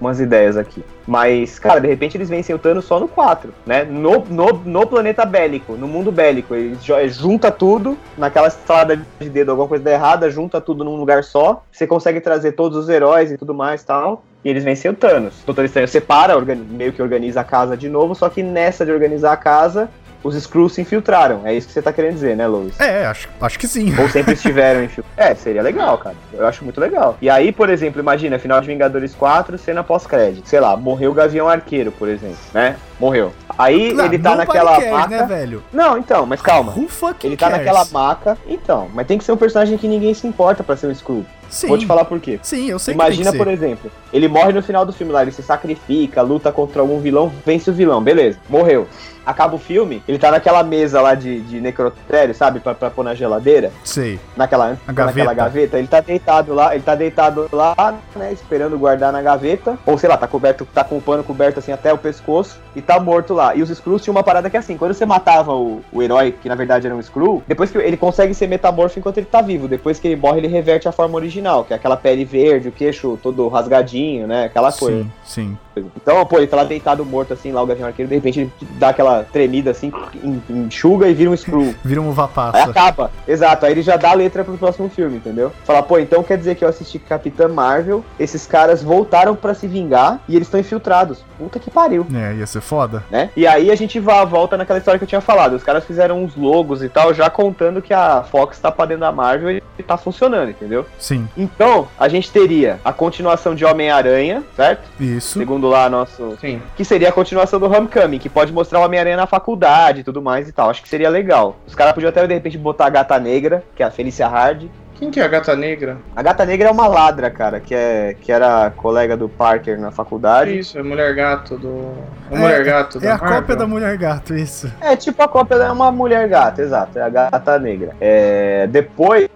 umas 0.00 0.20
ideias 0.20 0.56
aqui. 0.56 0.84
Mas, 1.06 1.58
cara, 1.58 1.80
de 1.80 1.88
repente 1.88 2.16
eles 2.16 2.28
vencem 2.28 2.54
o 2.54 2.58
Thanos 2.58 2.84
só 2.84 2.98
no 3.00 3.08
4, 3.08 3.52
né? 3.66 3.84
No, 3.84 4.24
no, 4.28 4.52
no 4.64 4.86
planeta 4.86 5.24
bélico, 5.24 5.74
no 5.74 5.86
mundo 5.88 6.10
bélico. 6.12 6.54
Eles 6.54 6.82
jo- 6.84 7.08
junta 7.08 7.50
tudo, 7.50 7.96
naquela 8.16 8.50
salada 8.50 9.00
de 9.20 9.28
dedo, 9.28 9.50
alguma 9.50 9.68
coisa 9.68 9.84
dá 9.84 9.90
errada, 9.92 10.30
junta 10.30 10.60
tudo 10.60 10.84
num 10.84 10.96
lugar 10.96 11.24
só. 11.24 11.62
Você 11.70 11.86
consegue 11.86 12.20
trazer 12.20 12.52
todos 12.52 12.76
os 12.76 12.88
heróis 12.88 13.30
e 13.30 13.38
tudo 13.38 13.54
mais 13.54 13.82
tal. 13.82 14.22
E 14.44 14.48
eles 14.48 14.64
vencem 14.64 14.90
o 14.90 14.94
Thanos. 14.94 15.40
O 15.42 15.46
Doutor 15.46 15.64
Estranho 15.64 15.86
separa, 15.86 16.34
meio 16.40 16.92
que 16.92 17.00
organiza 17.00 17.40
a 17.42 17.44
casa 17.44 17.76
de 17.76 17.88
novo, 17.88 18.12
só 18.14 18.28
que 18.28 18.42
nessa 18.42 18.84
de 18.84 18.90
organizar 18.90 19.32
a 19.32 19.36
casa, 19.36 19.88
os 20.22 20.34
Skrulls 20.34 20.74
se 20.74 20.80
infiltraram. 20.80 21.42
É 21.44 21.54
isso 21.54 21.66
que 21.66 21.72
você 21.72 21.82
tá 21.82 21.92
querendo 21.92 22.14
dizer, 22.14 22.36
né, 22.36 22.46
Lois? 22.46 22.78
É, 22.80 23.06
acho, 23.06 23.28
acho 23.40 23.58
que 23.58 23.66
sim. 23.68 23.94
Ou 23.98 24.08
sempre 24.08 24.34
estiveram 24.34 24.88
filme. 24.88 25.08
É, 25.16 25.34
seria 25.34 25.62
legal, 25.62 25.98
cara. 25.98 26.16
Eu 26.32 26.46
acho 26.46 26.64
muito 26.64 26.80
legal. 26.80 27.16
E 27.20 27.28
aí, 27.28 27.52
por 27.52 27.68
exemplo, 27.70 28.00
imagina, 28.00 28.38
final 28.38 28.60
de 28.60 28.66
Vingadores 28.66 29.14
4, 29.14 29.58
cena 29.58 29.82
pós-crédito. 29.82 30.48
Sei 30.48 30.60
lá, 30.60 30.76
morreu 30.76 31.10
o 31.10 31.14
Gavião 31.14 31.48
Arqueiro, 31.48 31.92
por 31.92 32.08
exemplo, 32.08 32.36
né? 32.54 32.76
Morreu. 32.98 33.32
Aí 33.58 33.92
Não, 33.92 34.04
ele 34.04 34.18
tá 34.18 34.36
naquela 34.36 34.76
cares, 34.76 34.90
maca. 34.90 35.08
né, 35.08 35.26
velho? 35.26 35.62
Não, 35.72 35.98
então, 35.98 36.24
mas 36.24 36.40
calma. 36.40 36.72
Who 36.72 36.88
Ele 37.24 37.36
tá 37.36 37.50
cares? 37.50 37.66
naquela 37.66 37.84
maca. 37.92 38.38
Então, 38.46 38.88
mas 38.94 39.06
tem 39.06 39.18
que 39.18 39.24
ser 39.24 39.32
um 39.32 39.36
personagem 39.36 39.76
que 39.76 39.88
ninguém 39.88 40.14
se 40.14 40.26
importa 40.26 40.62
pra 40.62 40.76
ser 40.76 40.86
um 40.86 40.92
Skrull. 40.92 41.26
Sim, 41.52 41.68
Vou 41.68 41.76
te 41.76 41.84
falar 41.86 42.06
por 42.06 42.18
quê. 42.18 42.40
sim, 42.42 42.70
eu 42.70 42.78
sei 42.78 42.94
Imagina, 42.94 43.30
que 43.30 43.36
por 43.36 43.46
exemplo, 43.46 43.90
ele 44.10 44.26
morre 44.26 44.52
no 44.54 44.62
final 44.62 44.86
do 44.86 44.92
filme 44.92 45.12
lá, 45.12 45.20
ele 45.22 45.32
se 45.32 45.42
sacrifica, 45.42 46.22
luta 46.22 46.50
contra 46.50 46.80
algum 46.80 46.98
vilão, 46.98 47.30
vence 47.44 47.68
o 47.70 47.74
vilão, 47.74 48.02
beleza, 48.02 48.38
morreu. 48.48 48.88
Acaba 49.24 49.54
o 49.54 49.58
filme, 49.58 50.02
ele 50.08 50.18
tá 50.18 50.32
naquela 50.32 50.64
mesa 50.64 51.00
lá 51.00 51.14
de, 51.14 51.42
de 51.42 51.60
necrotério, 51.60 52.34
sabe, 52.34 52.58
pra, 52.58 52.74
pra 52.74 52.90
pôr 52.90 53.04
na 53.04 53.14
geladeira, 53.14 53.70
Sei. 53.84 54.18
naquela, 54.36 54.76
naquela 54.84 55.12
gaveta. 55.12 55.34
gaveta, 55.34 55.78
ele 55.78 55.86
tá 55.86 56.00
deitado 56.00 56.52
lá, 56.52 56.74
ele 56.74 56.82
tá 56.82 56.96
deitado 56.96 57.48
lá, 57.52 57.94
né, 58.16 58.32
esperando 58.32 58.76
guardar 58.76 59.12
na 59.12 59.22
gaveta, 59.22 59.78
ou 59.86 59.96
sei 59.96 60.08
lá, 60.08 60.16
tá 60.16 60.26
coberto, 60.26 60.66
tá 60.74 60.82
com 60.82 60.96
o 60.96 61.00
pano 61.00 61.22
coberto 61.22 61.60
assim 61.60 61.70
até 61.70 61.92
o 61.92 61.98
pescoço, 61.98 62.58
e 62.74 62.82
tá 62.82 62.98
morto 62.98 63.32
lá. 63.32 63.54
E 63.54 63.62
os 63.62 63.70
Skrulls 63.70 64.02
tinham 64.02 64.16
uma 64.16 64.24
parada 64.24 64.50
que 64.50 64.56
é 64.56 64.58
assim, 64.58 64.76
quando 64.76 64.92
você 64.92 65.06
matava 65.06 65.54
o, 65.54 65.82
o 65.92 66.02
herói, 66.02 66.32
que 66.32 66.48
na 66.48 66.56
verdade 66.56 66.86
era 66.88 66.96
um 66.96 66.98
Skrull, 67.00 67.44
depois 67.46 67.70
que 67.70 67.78
ele 67.78 67.96
consegue 67.96 68.34
ser 68.34 68.48
metamorfo 68.48 68.98
enquanto 68.98 69.18
ele 69.18 69.26
tá 69.26 69.40
vivo, 69.40 69.68
depois 69.68 70.00
que 70.00 70.08
ele 70.08 70.16
morre 70.16 70.38
ele 70.40 70.48
reverte 70.48 70.88
a 70.88 70.92
forma 70.92 71.14
original, 71.14 71.41
que 71.64 71.72
é 71.72 71.76
aquela 71.76 71.96
pele 71.96 72.24
verde, 72.24 72.68
o 72.68 72.72
queixo 72.72 73.18
todo 73.22 73.48
rasgadinho, 73.48 74.26
né, 74.26 74.44
aquela 74.44 74.72
coisa. 74.72 75.02
Sim, 75.02 75.12
sim. 75.24 75.58
Então, 75.96 76.24
pô, 76.26 76.38
ele 76.38 76.46
tá 76.46 76.56
lá 76.56 76.64
deitado 76.64 77.04
morto 77.04 77.32
assim, 77.32 77.52
lá 77.52 77.62
o 77.62 77.66
Gavião 77.66 77.86
Arqueiro, 77.88 78.08
de 78.08 78.14
repente 78.14 78.40
ele 78.40 78.52
dá 78.78 78.88
aquela 78.90 79.24
tremida 79.24 79.70
assim, 79.70 79.92
en- 80.22 80.42
enxuga 80.50 81.08
e 81.08 81.14
vira 81.14 81.30
um 81.30 81.34
Skrull. 81.34 81.74
Vira 81.84 82.00
um 82.00 82.08
uva 82.08 82.24
Aí 82.24 82.30
passa. 82.34 82.70
acaba. 82.70 83.10
Exato, 83.26 83.66
aí 83.66 83.72
ele 83.72 83.82
já 83.82 83.96
dá 83.96 84.10
a 84.10 84.14
letra 84.14 84.44
pro 84.44 84.56
próximo 84.58 84.88
filme, 84.88 85.16
entendeu? 85.16 85.52
Fala, 85.64 85.82
pô, 85.82 85.98
então 85.98 86.22
quer 86.22 86.36
dizer 86.38 86.54
que 86.56 86.64
eu 86.64 86.68
assisti 86.68 86.98
Capitã 86.98 87.48
Marvel, 87.48 88.04
esses 88.18 88.46
caras 88.46 88.82
voltaram 88.82 89.34
pra 89.34 89.54
se 89.54 89.66
vingar 89.66 90.20
e 90.28 90.36
eles 90.36 90.46
estão 90.48 90.60
infiltrados. 90.60 91.18
Puta 91.38 91.58
que 91.58 91.70
pariu. 91.70 92.06
É, 92.14 92.34
ia 92.34 92.46
ser 92.46 92.60
foda. 92.60 93.02
Né? 93.10 93.30
E 93.36 93.46
aí 93.46 93.70
a 93.70 93.74
gente 93.74 93.98
vai, 93.98 94.24
volta 94.26 94.56
naquela 94.56 94.78
história 94.78 94.98
que 94.98 95.04
eu 95.04 95.08
tinha 95.08 95.20
falado. 95.20 95.54
Os 95.54 95.62
caras 95.64 95.84
fizeram 95.84 96.22
uns 96.22 96.36
logos 96.36 96.82
e 96.82 96.88
tal, 96.88 97.12
já 97.12 97.28
contando 97.28 97.82
que 97.82 97.92
a 97.92 98.22
Fox 98.22 98.58
tá 98.60 98.70
pra 98.70 98.84
dentro 98.84 99.00
da 99.00 99.10
Marvel 99.12 99.50
e 99.78 99.82
tá 99.82 99.96
funcionando, 99.96 100.50
entendeu? 100.50 100.86
Sim, 100.98 101.26
Então, 101.36 101.88
a 101.98 102.08
gente 102.08 102.30
teria 102.30 102.78
a 102.84 102.92
continuação 102.92 103.54
de 103.54 103.64
Homem-Aranha, 103.64 104.42
certo? 104.54 104.88
isso. 105.00 105.38
Segundo 105.38 105.61
lá 105.68 105.88
nosso 105.88 106.36
Sim. 106.40 106.60
que 106.76 106.84
seria 106.84 107.08
a 107.08 107.12
continuação 107.12 107.58
do 107.58 107.66
Homecoming, 107.66 108.18
que 108.18 108.28
pode 108.28 108.52
mostrar 108.52 108.80
o 108.80 108.84
Homem-Aranha 108.84 109.16
na 109.16 109.26
faculdade 109.26 110.00
e 110.00 110.04
tudo 110.04 110.22
mais 110.22 110.48
e 110.48 110.52
tal. 110.52 110.70
Acho 110.70 110.82
que 110.82 110.88
seria 110.88 111.08
legal. 111.08 111.56
Os 111.66 111.74
caras 111.74 111.92
podiam 111.92 112.10
até, 112.10 112.26
de 112.26 112.34
repente, 112.34 112.58
botar 112.58 112.86
a 112.86 112.90
Gata 112.90 113.18
Negra, 113.18 113.64
que 113.74 113.82
é 113.82 113.86
a 113.86 113.90
Felicia 113.90 114.28
Hard. 114.28 114.68
Quem 115.02 115.10
que 115.10 115.18
é 115.18 115.24
a 115.24 115.28
gata 115.28 115.56
negra? 115.56 115.98
A 116.14 116.22
Gata 116.22 116.46
Negra 116.46 116.68
é 116.68 116.70
uma 116.70 116.86
ladra, 116.86 117.28
cara, 117.28 117.58
que, 117.58 117.74
é, 117.74 118.14
que 118.20 118.30
era 118.30 118.70
colega 118.70 119.16
do 119.16 119.28
Parker 119.28 119.76
na 119.76 119.90
faculdade. 119.90 120.56
Isso, 120.56 120.78
é 120.78 120.82
mulher 120.84 121.12
gato 121.12 121.58
do. 121.58 121.66
O 121.70 122.04
É, 122.30 122.38
mulher 122.38 122.64
gato 122.64 123.00
É 123.02 123.08
a 123.10 123.18
Marvel. 123.18 123.40
cópia 123.40 123.56
da 123.56 123.66
Mulher 123.66 123.96
Gato, 123.98 124.32
isso. 124.32 124.72
É 124.80 124.94
tipo 124.94 125.20
a 125.20 125.26
cópia 125.26 125.56
é 125.56 125.72
uma 125.72 125.90
mulher 125.90 126.28
gata, 126.28 126.62
exato, 126.62 127.00
é 127.00 127.02
a 127.02 127.08
Gata 127.08 127.58
Negra. 127.58 127.96
É, 128.00 128.68
depois, 128.68 129.28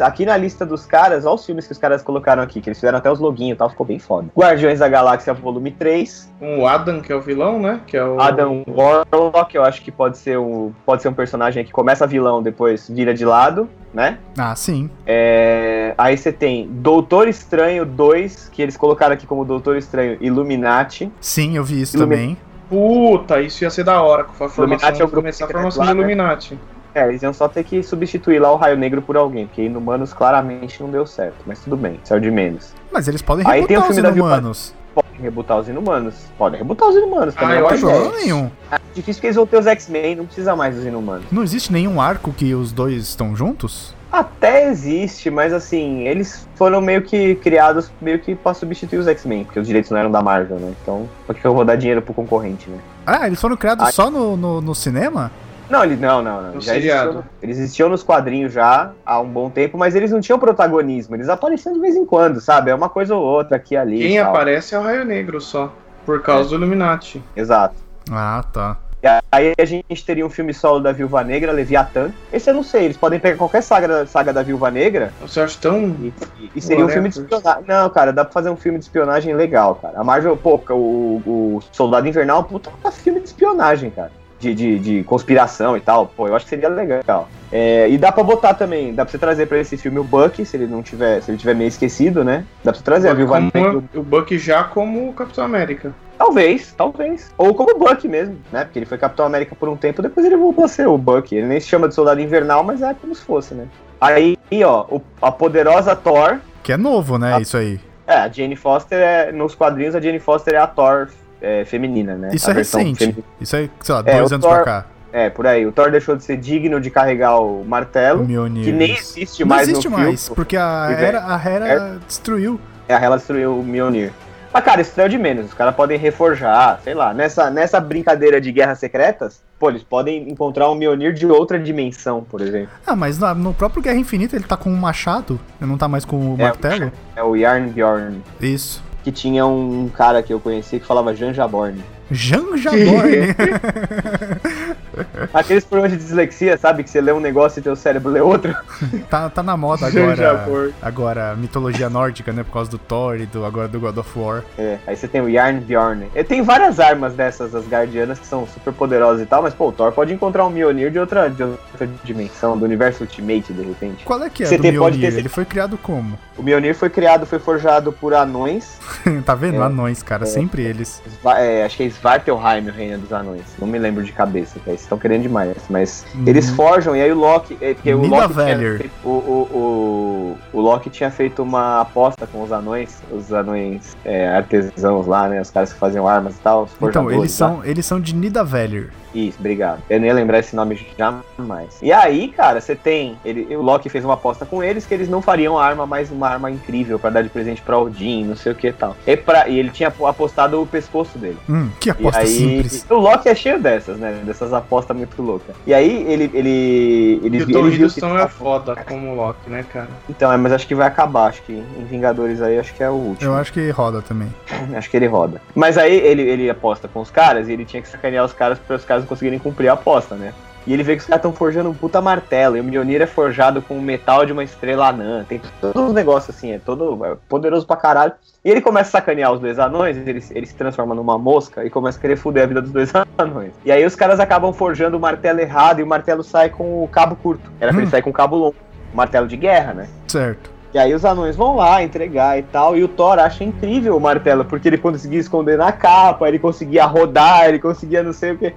aqui 0.00 0.26
na 0.26 0.36
lista 0.36 0.66
dos 0.66 0.84
caras, 0.84 1.24
olha 1.24 1.36
os 1.36 1.46
filmes 1.46 1.64
que 1.68 1.72
os 1.72 1.78
caras 1.78 2.02
colocaram 2.02 2.42
aqui, 2.42 2.60
que 2.60 2.68
eles 2.68 2.78
fizeram 2.78 2.98
até 2.98 3.08
os 3.08 3.20
loginhos 3.20 3.54
e 3.54 3.58
tal, 3.58 3.70
ficou 3.70 3.86
bem 3.86 4.00
foda. 4.00 4.26
Guardiões 4.36 4.80
da 4.80 4.88
Galáxia 4.88 5.32
Volume 5.32 5.70
3, 5.70 6.28
O 6.58 6.66
Adam, 6.66 7.00
que 7.00 7.12
é 7.12 7.14
o 7.14 7.20
vilão, 7.20 7.60
né? 7.60 7.80
Que 7.86 7.96
é 7.96 8.04
o. 8.04 8.20
Adam 8.20 8.64
Warlock, 8.66 9.54
eu 9.54 9.62
acho 9.62 9.80
que 9.80 9.92
pode 9.92 10.18
ser, 10.18 10.40
um, 10.40 10.72
pode 10.84 11.02
ser 11.02 11.08
um 11.08 11.14
personagem 11.14 11.64
que 11.64 11.70
começa 11.70 12.04
vilão, 12.04 12.42
depois 12.42 12.88
vira 12.90 13.14
de 13.14 13.24
lado, 13.24 13.70
né? 13.94 14.18
Ah, 14.36 14.54
sim. 14.56 14.90
É, 15.06 15.94
aí 15.96 16.18
você 16.18 16.32
tem 16.32 16.68
Doutor 16.68 17.28
Estranho 17.28 17.86
2, 17.86 18.50
que 18.52 18.60
eles 18.60 18.76
colocaram 18.76 19.14
aqui 19.14 19.26
como 19.26 19.44
Doutor 19.44 19.76
Estranho 19.76 20.18
Illuminati. 20.20 21.10
Sim, 21.20 21.56
eu 21.56 21.64
vi 21.64 21.80
isso 21.80 21.96
Ilumi- 21.96 22.14
também. 22.16 22.36
Puta, 22.68 23.40
isso 23.40 23.62
ia 23.62 23.70
ser 23.70 23.84
da 23.84 24.02
hora 24.02 24.24
com 24.24 24.32
a 24.32 24.34
formação, 24.48 24.64
Illuminati 24.64 25.00
é 25.00 25.04
o 25.04 25.08
grupo 25.08 25.22
começar 25.22 25.44
a 25.44 25.48
formação 25.48 25.84
lá, 25.84 25.92
do 25.92 25.94
né? 25.94 26.00
Illuminati. 26.00 26.58
É, 26.94 27.08
eles 27.08 27.22
iam 27.22 27.32
só 27.32 27.48
ter 27.48 27.64
que 27.64 27.82
substituir 27.82 28.38
lá 28.40 28.52
o 28.52 28.56
Raio 28.56 28.76
Negro 28.76 29.02
por 29.02 29.16
alguém, 29.16 29.46
porque 29.46 29.62
Inumanos 29.62 30.12
claramente 30.12 30.80
não 30.82 30.90
deu 30.90 31.04
certo, 31.06 31.36
mas 31.46 31.58
tudo 31.60 31.76
bem, 31.76 31.98
o 32.10 32.20
de 32.20 32.30
menos. 32.30 32.72
Mas 32.92 33.08
eles 33.08 33.20
podem 33.22 33.44
Aí 33.48 33.66
tem 33.66 33.76
o 33.76 33.80
os 33.80 33.86
filme 33.86 34.00
da 34.02 34.10
Viúva- 34.10 34.28
inumanos. 34.36 34.68
Podem 34.70 34.83
rebutar 35.20 35.58
os 35.58 35.68
Inumanos, 35.68 36.14
podem 36.36 36.58
rebutar 36.58 36.88
os 36.88 36.96
Inumanos 36.96 37.34
Ah, 37.36 37.40
também. 37.40 37.56
eu 37.56 37.62
não 37.62 37.68
tem 37.70 37.78
problema 37.80 38.16
nenhum. 38.16 38.50
É 38.70 38.78
difícil 38.94 39.20
que 39.20 39.26
eles 39.28 39.36
vão 39.36 39.46
ter 39.46 39.58
os 39.58 39.66
X-Men, 39.66 40.16
não 40.16 40.26
precisa 40.26 40.54
mais 40.56 40.74
dos 40.76 40.84
Inumanos. 40.84 41.24
Não 41.30 41.42
existe 41.42 41.72
nenhum 41.72 42.00
arco 42.00 42.32
que 42.32 42.54
os 42.54 42.72
dois 42.72 43.02
estão 43.04 43.34
juntos? 43.36 43.94
Até 44.12 44.68
existe, 44.70 45.28
mas 45.28 45.52
assim, 45.52 46.06
eles 46.06 46.46
foram 46.54 46.80
meio 46.80 47.02
que 47.02 47.34
criados 47.36 47.90
meio 48.00 48.20
que 48.20 48.34
pra 48.36 48.54
substituir 48.54 48.98
os 48.98 49.08
X-Men, 49.08 49.44
porque 49.44 49.58
os 49.58 49.66
direitos 49.66 49.90
não 49.90 49.98
eram 49.98 50.10
da 50.10 50.22
Marvel, 50.22 50.56
né? 50.58 50.72
Então, 50.82 51.08
por 51.26 51.34
que 51.34 51.44
eu 51.44 51.52
vou 51.52 51.64
dar 51.64 51.74
dinheiro 51.76 52.00
pro 52.00 52.14
concorrente, 52.14 52.70
né? 52.70 52.78
Ah, 53.04 53.26
eles 53.26 53.40
foram 53.40 53.56
criados 53.56 53.84
Ai. 53.86 53.92
só 53.92 54.10
no, 54.10 54.36
no, 54.36 54.60
no 54.60 54.74
cinema? 54.74 55.32
Não, 55.68 55.82
eles 55.82 55.98
não, 55.98 56.20
não, 56.22 56.42
não. 56.42 56.60
Já 56.60 56.76
existiam, 56.76 57.24
eles 57.42 57.58
existiam 57.58 57.88
nos 57.88 58.02
quadrinhos 58.02 58.52
já 58.52 58.92
há 59.04 59.20
um 59.20 59.28
bom 59.28 59.48
tempo, 59.48 59.78
mas 59.78 59.94
eles 59.94 60.10
não 60.10 60.20
tinham 60.20 60.38
protagonismo. 60.38 61.16
Eles 61.16 61.28
apareciam 61.28 61.74
de 61.74 61.80
vez 61.80 61.96
em 61.96 62.04
quando, 62.04 62.40
sabe? 62.40 62.70
É 62.70 62.74
uma 62.74 62.88
coisa 62.88 63.14
ou 63.14 63.22
outra 63.24 63.56
aqui 63.56 63.74
e 63.74 63.76
ali. 63.76 63.98
Quem 63.98 64.16
e 64.16 64.20
tal. 64.20 64.30
aparece 64.30 64.74
é 64.74 64.78
o 64.78 64.82
Raio 64.82 65.04
Negro 65.04 65.40
só. 65.40 65.72
Por 66.04 66.20
causa 66.22 66.50
do 66.50 66.56
Illuminati. 66.56 67.22
Exato. 67.34 67.74
Ah, 68.10 68.44
tá. 68.52 68.76
E 69.02 69.06
aí 69.30 69.52
a 69.58 69.64
gente 69.66 70.02
teria 70.04 70.24
um 70.24 70.30
filme 70.30 70.54
solo 70.54 70.80
da 70.80 70.90
Viúva 70.90 71.22
Negra, 71.22 71.52
Leviatã. 71.52 72.10
Esse 72.32 72.48
eu 72.48 72.54
não 72.54 72.62
sei, 72.62 72.84
eles 72.86 72.96
podem 72.96 73.20
pegar 73.20 73.36
qualquer 73.36 73.62
saga, 73.62 74.06
saga 74.06 74.32
da 74.32 74.42
Viúva 74.42 74.70
Negra 74.70 75.12
Você 75.20 75.40
acha 75.40 75.58
tão. 75.60 75.78
e, 76.00 76.12
e- 76.38 76.50
e 76.56 76.60
seria 76.60 76.84
um 76.86 76.88
filme 76.88 77.10
de 77.10 77.18
espionagem. 77.20 77.64
Não, 77.68 77.90
cara, 77.90 78.12
dá 78.14 78.24
pra 78.24 78.32
fazer 78.32 78.48
um 78.48 78.56
filme 78.56 78.78
de 78.78 78.84
espionagem 78.86 79.34
legal, 79.34 79.74
cara. 79.74 79.98
A 79.98 80.04
Marvel, 80.04 80.36
pô, 80.38 80.58
o, 80.70 81.22
o 81.26 81.60
Soldado 81.72 82.08
Invernal 82.08 82.38
é 82.38 82.40
um 82.40 82.44
puta 82.44 82.70
filme 82.92 83.20
de 83.20 83.26
espionagem, 83.26 83.90
cara. 83.90 84.10
De, 84.44 84.54
de, 84.54 84.78
de 84.78 85.04
conspiração 85.04 85.74
e 85.76 85.80
tal. 85.80 86.06
Pô, 86.06 86.28
eu 86.28 86.36
acho 86.36 86.44
que 86.44 86.50
seria 86.50 86.68
legal. 86.68 87.28
É, 87.50 87.88
e 87.88 87.96
dá 87.96 88.12
pra 88.12 88.22
botar 88.22 88.52
também, 88.52 88.92
dá 88.92 89.04
pra 89.04 89.10
você 89.12 89.16
trazer 89.16 89.46
pra 89.46 89.58
esse 89.58 89.76
filme 89.78 89.98
o 89.98 90.04
Bucky, 90.04 90.44
se 90.44 90.56
ele 90.56 90.66
não 90.66 90.82
tiver, 90.82 91.22
se 91.22 91.30
ele 91.30 91.38
tiver 91.38 91.54
meio 91.54 91.68
esquecido, 91.68 92.22
né? 92.22 92.44
Dá 92.62 92.72
pra 92.72 92.78
você 92.78 92.84
trazer 92.84 93.08
a 93.08 93.14
Viúva 93.14 93.36
Como 93.36 93.50
Negra. 93.54 93.82
o 93.94 94.02
Buck 94.02 94.36
já 94.36 94.64
como 94.64 95.12
Capitão 95.14 95.44
América. 95.44 95.92
Talvez, 96.18 96.74
talvez. 96.76 97.32
Ou 97.38 97.54
como 97.54 97.74
o 97.74 97.78
Buck 97.78 98.06
mesmo, 98.06 98.36
né? 98.52 98.64
Porque 98.64 98.78
ele 98.78 98.86
foi 98.86 98.98
Capitão 98.98 99.24
América 99.24 99.54
por 99.54 99.68
um 99.68 99.76
tempo, 99.76 100.02
depois 100.02 100.26
ele 100.26 100.36
voltou 100.36 100.64
a 100.64 100.68
ser 100.68 100.86
o 100.86 100.98
Buck. 100.98 101.34
Ele 101.34 101.46
nem 101.46 101.58
se 101.60 101.68
chama 101.68 101.88
de 101.88 101.94
Soldado 101.94 102.20
Invernal, 102.20 102.62
mas 102.62 102.82
é 102.82 102.92
como 102.92 103.14
se 103.14 103.22
fosse, 103.22 103.54
né? 103.54 103.66
Aí, 104.00 104.36
ó, 104.64 104.84
o- 104.90 105.02
a 105.22 105.32
poderosa 105.32 105.96
Thor. 105.96 106.38
Que 106.62 106.72
é 106.72 106.76
novo, 106.76 107.16
né? 107.18 107.34
Ah. 107.36 107.40
Isso 107.40 107.56
aí. 107.56 107.80
É, 108.06 108.16
a 108.16 108.28
Jane 108.28 108.56
Foster 108.56 108.98
é. 108.98 109.32
Nos 109.32 109.54
quadrinhos, 109.54 109.94
a 109.94 110.00
Jane 110.00 110.18
Foster 110.20 110.54
é 110.54 110.58
a 110.58 110.66
Thor 110.66 111.08
é, 111.44 111.64
feminina, 111.64 112.14
né? 112.16 112.30
Isso 112.32 112.48
A 112.48 112.52
é 112.52 112.56
recente. 112.56 112.98
feminina. 112.98 113.24
Isso 113.40 113.56
é, 113.56 113.68
sei 113.80 113.94
lá, 113.94 114.02
É, 114.06 114.18
dois 114.18 114.32
anos 114.32 114.44
Thor- 114.46 114.54
pra 114.56 114.64
cá. 114.64 114.86
É, 115.12 115.30
por 115.30 115.46
aí. 115.46 115.64
O 115.64 115.70
Thor 115.70 115.90
deixou 115.92 116.16
de 116.16 116.24
ser 116.24 116.36
digno 116.36 116.80
de 116.80 116.90
carregar 116.90 117.38
o 117.38 117.60
O 117.60 117.64
martelo. 117.64 118.24
Mjolnir. 118.24 118.64
Que 118.64 118.72
nem 118.72 118.92
existe 118.96 119.40
Não 119.42 119.48
mais 119.48 119.68
existe 119.68 119.88
no 119.88 119.96
mais, 119.96 120.22
filme. 120.24 120.34
porque 120.34 120.56
a 120.56 120.88
é. 120.90 121.04
Hera, 121.04 121.24
a 121.24 121.36
Hera 121.48 121.98
destruiu. 122.06 122.58
É, 122.88 122.94
ela 122.94 123.16
destruiu 123.16 123.58
o 123.60 123.62
Mjolnir. 123.62 124.10
Mas, 124.52 124.64
cara, 124.64 124.80
isso 124.80 124.92
não 124.96 125.04
é 125.04 125.08
de 125.08 125.18
menos. 125.18 125.46
Os 125.46 125.54
caras 125.54 125.74
podem 125.74 125.98
reforjar, 125.98 126.78
sei 126.84 126.94
lá. 126.94 127.12
Nessa, 127.14 127.50
nessa 127.50 127.80
brincadeira 127.80 128.40
de 128.40 128.52
guerras 128.52 128.78
secretas, 128.78 129.40
pô, 129.58 129.68
eles 129.68 129.82
podem 129.82 130.28
encontrar 130.30 130.70
um 130.70 130.74
Mjolnir 130.76 131.12
de 131.12 131.26
outra 131.26 131.58
dimensão, 131.58 132.22
por 132.28 132.40
exemplo. 132.40 132.68
Ah, 132.86 132.94
mas 132.94 133.18
na- 133.18 133.34
no 133.34 133.52
próprio 133.54 133.82
Guerra 133.82 133.96
Infinita 133.96 134.36
ele 134.36 134.44
tá 134.44 134.56
com 134.56 134.70
um 134.70 134.76
machado, 134.76 135.40
ele 135.60 135.68
não 135.70 135.76
tá 135.78 135.88
mais 135.88 136.04
com 136.04 136.16
o 136.16 136.34
É, 136.38 136.42
martelo? 136.44 136.92
É 137.16 137.22
o 137.22 137.34
Yarnbjorn. 137.36 138.22
Isso. 138.40 138.82
Que 139.04 139.12
tinha 139.12 139.46
um 139.46 139.88
cara 139.88 140.22
que 140.22 140.32
eu 140.32 140.40
conheci 140.40 140.80
que 140.80 140.86
falava 140.86 141.14
Janjaborn. 141.14 141.78
Jan 142.10 142.56
Jaborn. 142.56 143.34
Aqueles 145.32 145.64
problemas 145.64 145.98
de 145.98 146.04
dislexia, 146.04 146.56
sabe? 146.56 146.84
Que 146.84 146.90
você 146.90 147.00
lê 147.00 147.12
um 147.12 147.18
negócio 147.20 147.58
e 147.58 147.62
teu 147.62 147.74
cérebro 147.74 148.10
lê 148.12 148.20
outro. 148.20 148.54
tá, 149.10 149.28
tá 149.28 149.42
na 149.42 149.56
moda 149.56 149.86
agora. 149.86 150.72
Agora, 150.80 151.34
mitologia 151.34 151.90
nórdica, 151.90 152.32
né? 152.32 152.44
Por 152.44 152.52
causa 152.52 152.70
do 152.70 152.78
Thor 152.78 153.16
e 153.16 153.26
do, 153.26 153.44
agora 153.44 153.66
do 153.66 153.80
God 153.80 153.96
of 153.98 154.18
War. 154.18 154.44
É, 154.56 154.78
aí 154.86 154.96
você 154.96 155.08
tem 155.08 155.20
o 155.20 155.28
Yarnbjorn. 155.28 156.06
Ele 156.14 156.24
tem 156.24 156.42
várias 156.42 156.78
armas 156.78 157.14
dessas, 157.14 157.54
as 157.54 157.66
guardianas, 157.66 158.18
que 158.18 158.26
são 158.26 158.46
super 158.46 158.72
poderosas 158.72 159.22
e 159.22 159.26
tal, 159.26 159.42
mas 159.42 159.52
pô, 159.54 159.68
o 159.68 159.72
Thor 159.72 159.90
pode 159.92 160.12
encontrar 160.12 160.44
um 160.46 160.50
Mjolnir 160.50 160.90
de 160.92 160.98
outra, 160.98 161.28
de 161.28 161.42
outra 161.42 161.88
dimensão, 162.04 162.56
do 162.56 162.64
universo 162.64 163.02
Ultimate, 163.02 163.52
de 163.52 163.62
repente. 163.62 164.04
Qual 164.04 164.22
é 164.22 164.30
que 164.30 164.44
é 164.44 164.46
Você 164.46 164.56
do 164.56 164.62
tem- 164.62 164.78
pode 164.78 164.96
Mjolnir? 164.98 165.12
ter- 165.14 165.18
Ele 165.20 165.28
foi 165.28 165.44
criado 165.44 165.76
como? 165.78 166.16
O 166.36 166.42
Mjolnir 166.42 166.74
foi 166.74 166.90
criado, 166.90 167.26
foi 167.26 167.38
forjado 167.40 167.92
por 167.92 168.14
anões. 168.14 168.78
tá 169.26 169.34
vendo? 169.34 169.56
É. 169.60 169.64
Anões, 169.64 170.02
cara, 170.02 170.26
sempre 170.26 170.62
eles. 170.62 171.02
É, 171.36 171.64
acho 171.64 171.76
que 171.76 171.82
é 171.82 171.86
Svartalheim, 171.94 172.68
o 172.68 172.72
reino 172.72 172.98
dos 172.98 173.12
anões. 173.12 173.42
Não 173.58 173.66
me 173.66 173.78
lembro 173.78 174.02
de 174.02 174.12
cabeça, 174.12 174.58
vocês 174.64 174.82
estão 174.82 174.98
querendo 174.98 175.22
demais. 175.22 175.56
Mas 175.70 176.04
Uhum. 176.14 176.24
eles 176.26 176.50
forjam, 176.50 176.94
e 176.96 177.00
aí 177.02 177.10
o 177.12 177.18
Loki. 177.18 177.56
É, 177.60 177.74
porque 177.74 177.94
o 177.94 177.98
Loki 178.06 178.34
feito, 178.34 178.90
o, 179.04 179.08
o, 179.08 180.38
o, 180.52 180.58
o 180.58 180.60
Loki 180.60 180.90
tinha 180.90 181.10
feito 181.10 181.42
uma 181.42 181.80
aposta 181.80 182.26
com 182.26 182.42
os 182.42 182.52
anões, 182.52 183.02
os 183.10 183.32
anões 183.32 183.96
é, 184.04 184.28
artesãos 184.28 185.06
lá, 185.06 185.28
né? 185.28 185.40
Os 185.40 185.50
caras 185.50 185.72
que 185.72 185.78
faziam 185.78 186.06
armas 186.06 186.36
e 186.36 186.40
tal. 186.40 186.68
Então, 186.82 187.10
eles 187.10 187.32
são, 187.32 187.64
eles 187.64 187.86
são 187.86 188.00
de 188.00 188.14
Nidavellir. 188.14 188.90
Isso, 189.14 189.38
obrigado. 189.38 189.82
Eu 189.88 190.00
não 190.00 190.06
ia 190.06 190.14
lembrar 190.14 190.38
esse 190.40 190.54
nome 190.56 190.86
jamais. 190.98 191.78
E 191.82 191.92
aí, 191.92 192.28
cara, 192.28 192.60
você 192.60 192.74
tem. 192.74 193.16
Ele, 193.24 193.54
o 193.56 193.62
Loki 193.62 193.88
fez 193.88 194.04
uma 194.04 194.14
aposta 194.14 194.44
com 194.44 194.62
eles 194.62 194.84
que 194.86 194.94
eles 194.94 195.08
não 195.08 195.22
fariam 195.22 195.58
a 195.58 195.64
arma 195.64 195.86
mais 195.86 196.10
uma 196.10 196.28
arma 196.28 196.50
incrível 196.50 196.98
pra 196.98 197.10
dar 197.10 197.22
de 197.22 197.28
presente 197.28 197.62
pra 197.62 197.78
Odin, 197.78 198.24
não 198.24 198.36
sei 198.36 198.52
o 198.52 198.54
que 198.54 198.68
e 198.68 198.72
tal. 198.72 198.96
E, 199.06 199.16
pra, 199.16 199.48
e 199.48 199.58
ele 199.58 199.70
tinha 199.70 199.88
apostado 200.04 200.60
o 200.60 200.66
pescoço 200.66 201.18
dele. 201.18 201.38
Hum, 201.48 201.68
que 201.80 201.88
E 201.88 201.92
aposta 201.92 202.20
aí, 202.20 202.26
simples. 202.26 202.86
o 202.90 202.94
Loki 202.94 203.28
é 203.28 203.34
cheio 203.34 203.60
dessas, 203.60 203.96
né? 203.98 204.20
Dessas 204.24 204.52
apostas 204.52 204.96
muito 204.96 205.20
loucas. 205.22 205.54
E 205.66 205.72
aí 205.72 206.04
ele. 206.08 206.30
ele, 206.34 207.20
ele, 207.22 207.38
E 207.38 207.42
o 207.42 207.52
Tom 207.52 207.68
Hiddleston 207.68 208.18
é 208.18 208.28
foda 208.28 208.76
como 208.76 209.14
Loki, 209.14 209.48
né, 209.48 209.64
cara? 209.72 209.88
Então, 210.08 210.32
é, 210.32 210.36
mas 210.36 210.52
acho 210.52 210.66
que 210.66 210.74
vai 210.74 210.86
acabar. 210.86 211.28
Acho 211.28 211.42
que 211.42 211.52
em 211.52 211.84
Vingadores 211.84 212.42
aí, 212.42 212.58
acho 212.58 212.74
que 212.74 212.82
é 212.82 212.90
o 212.90 212.94
último. 212.94 213.30
Eu 213.30 213.36
acho 213.36 213.52
que 213.52 213.70
roda 213.70 214.02
também. 214.02 214.28
Acho 214.74 214.90
que 214.90 214.96
ele 214.96 215.06
roda. 215.06 215.40
Mas 215.54 215.78
aí 215.78 215.94
ele, 215.96 216.22
ele 216.22 216.50
aposta 216.50 216.88
com 216.88 217.00
os 217.00 217.10
caras 217.10 217.48
e 217.48 217.52
ele 217.52 217.64
tinha 217.64 217.80
que 217.80 217.88
sacanear 217.88 218.24
os 218.24 218.32
caras 218.32 218.58
para 218.58 218.76
os 218.76 218.84
caras 218.84 219.03
não 219.04 219.08
conseguirem 219.08 219.38
cumprir 219.38 219.68
a 219.68 219.74
aposta, 219.74 220.14
né? 220.14 220.32
E 220.66 220.72
ele 220.72 220.82
vê 220.82 220.96
que 220.96 221.02
os 221.02 221.06
caras 221.06 221.18
estão 221.18 221.32
forjando 221.32 221.68
um 221.68 221.74
puta 221.74 222.00
martelo. 222.00 222.56
E 222.56 222.60
o 222.60 222.64
Mjolnir 222.64 223.02
é 223.02 223.06
forjado 223.06 223.60
com 223.60 223.76
o 223.76 223.82
metal 223.82 224.24
de 224.24 224.32
uma 224.32 224.42
estrela 224.42 224.88
anã. 224.88 225.22
Tem 225.28 225.38
todos 225.60 225.88
os 225.88 225.92
negócios 225.92 226.34
assim, 226.34 226.52
é 226.52 226.58
todo 226.58 227.04
é 227.04 227.16
poderoso 227.28 227.66
pra 227.66 227.76
caralho. 227.76 228.12
E 228.42 228.50
ele 228.50 228.62
começa 228.62 228.88
a 228.88 229.00
sacanear 229.00 229.30
os 229.32 229.40
dois 229.40 229.58
anões, 229.58 229.96
ele, 229.98 230.24
ele 230.30 230.46
se 230.46 230.54
transforma 230.54 230.94
numa 230.94 231.18
mosca 231.18 231.64
e 231.66 231.70
começa 231.70 231.98
a 231.98 232.00
querer 232.00 232.16
fuder 232.16 232.44
a 232.44 232.46
vida 232.46 232.62
dos 232.62 232.72
dois 232.72 232.90
anões. 233.18 233.52
E 233.62 233.70
aí 233.70 233.84
os 233.84 233.94
caras 233.94 234.18
acabam 234.18 234.54
forjando 234.54 234.96
o 234.96 235.00
martelo 235.00 235.38
errado 235.40 235.80
e 235.80 235.82
o 235.82 235.86
martelo 235.86 236.24
sai 236.24 236.48
com 236.48 236.82
o 236.82 236.88
cabo 236.88 237.14
curto. 237.16 237.50
Era 237.60 237.70
pra 237.70 237.78
Hum. 237.80 237.82
ele 237.82 237.90
sair 237.90 238.02
com 238.02 238.10
o 238.10 238.14
cabo 238.14 238.36
longo. 238.36 238.54
Martelo 238.94 239.28
de 239.28 239.36
guerra, 239.36 239.74
né? 239.74 239.88
Certo. 240.08 240.50
E 240.72 240.78
aí 240.78 240.92
os 240.94 241.04
anões 241.04 241.36
vão 241.36 241.56
lá 241.56 241.82
entregar 241.82 242.36
e 242.38 242.42
tal, 242.42 242.76
e 242.76 242.82
o 242.82 242.88
Thor 242.88 243.18
acha 243.18 243.44
incrível 243.44 243.96
o 243.96 244.00
martelo, 244.00 244.44
porque 244.44 244.66
ele 244.68 244.78
conseguia 244.78 245.20
esconder 245.20 245.56
na 245.56 245.70
capa, 245.70 246.26
ele 246.26 246.38
conseguia 246.38 246.84
rodar, 246.84 247.44
ele 247.48 247.60
conseguia 247.60 248.02
não 248.02 248.12
sei 248.12 248.32
o 248.32 248.38
que. 248.38 248.52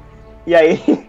E 0.48 0.56
aí. 0.56 0.82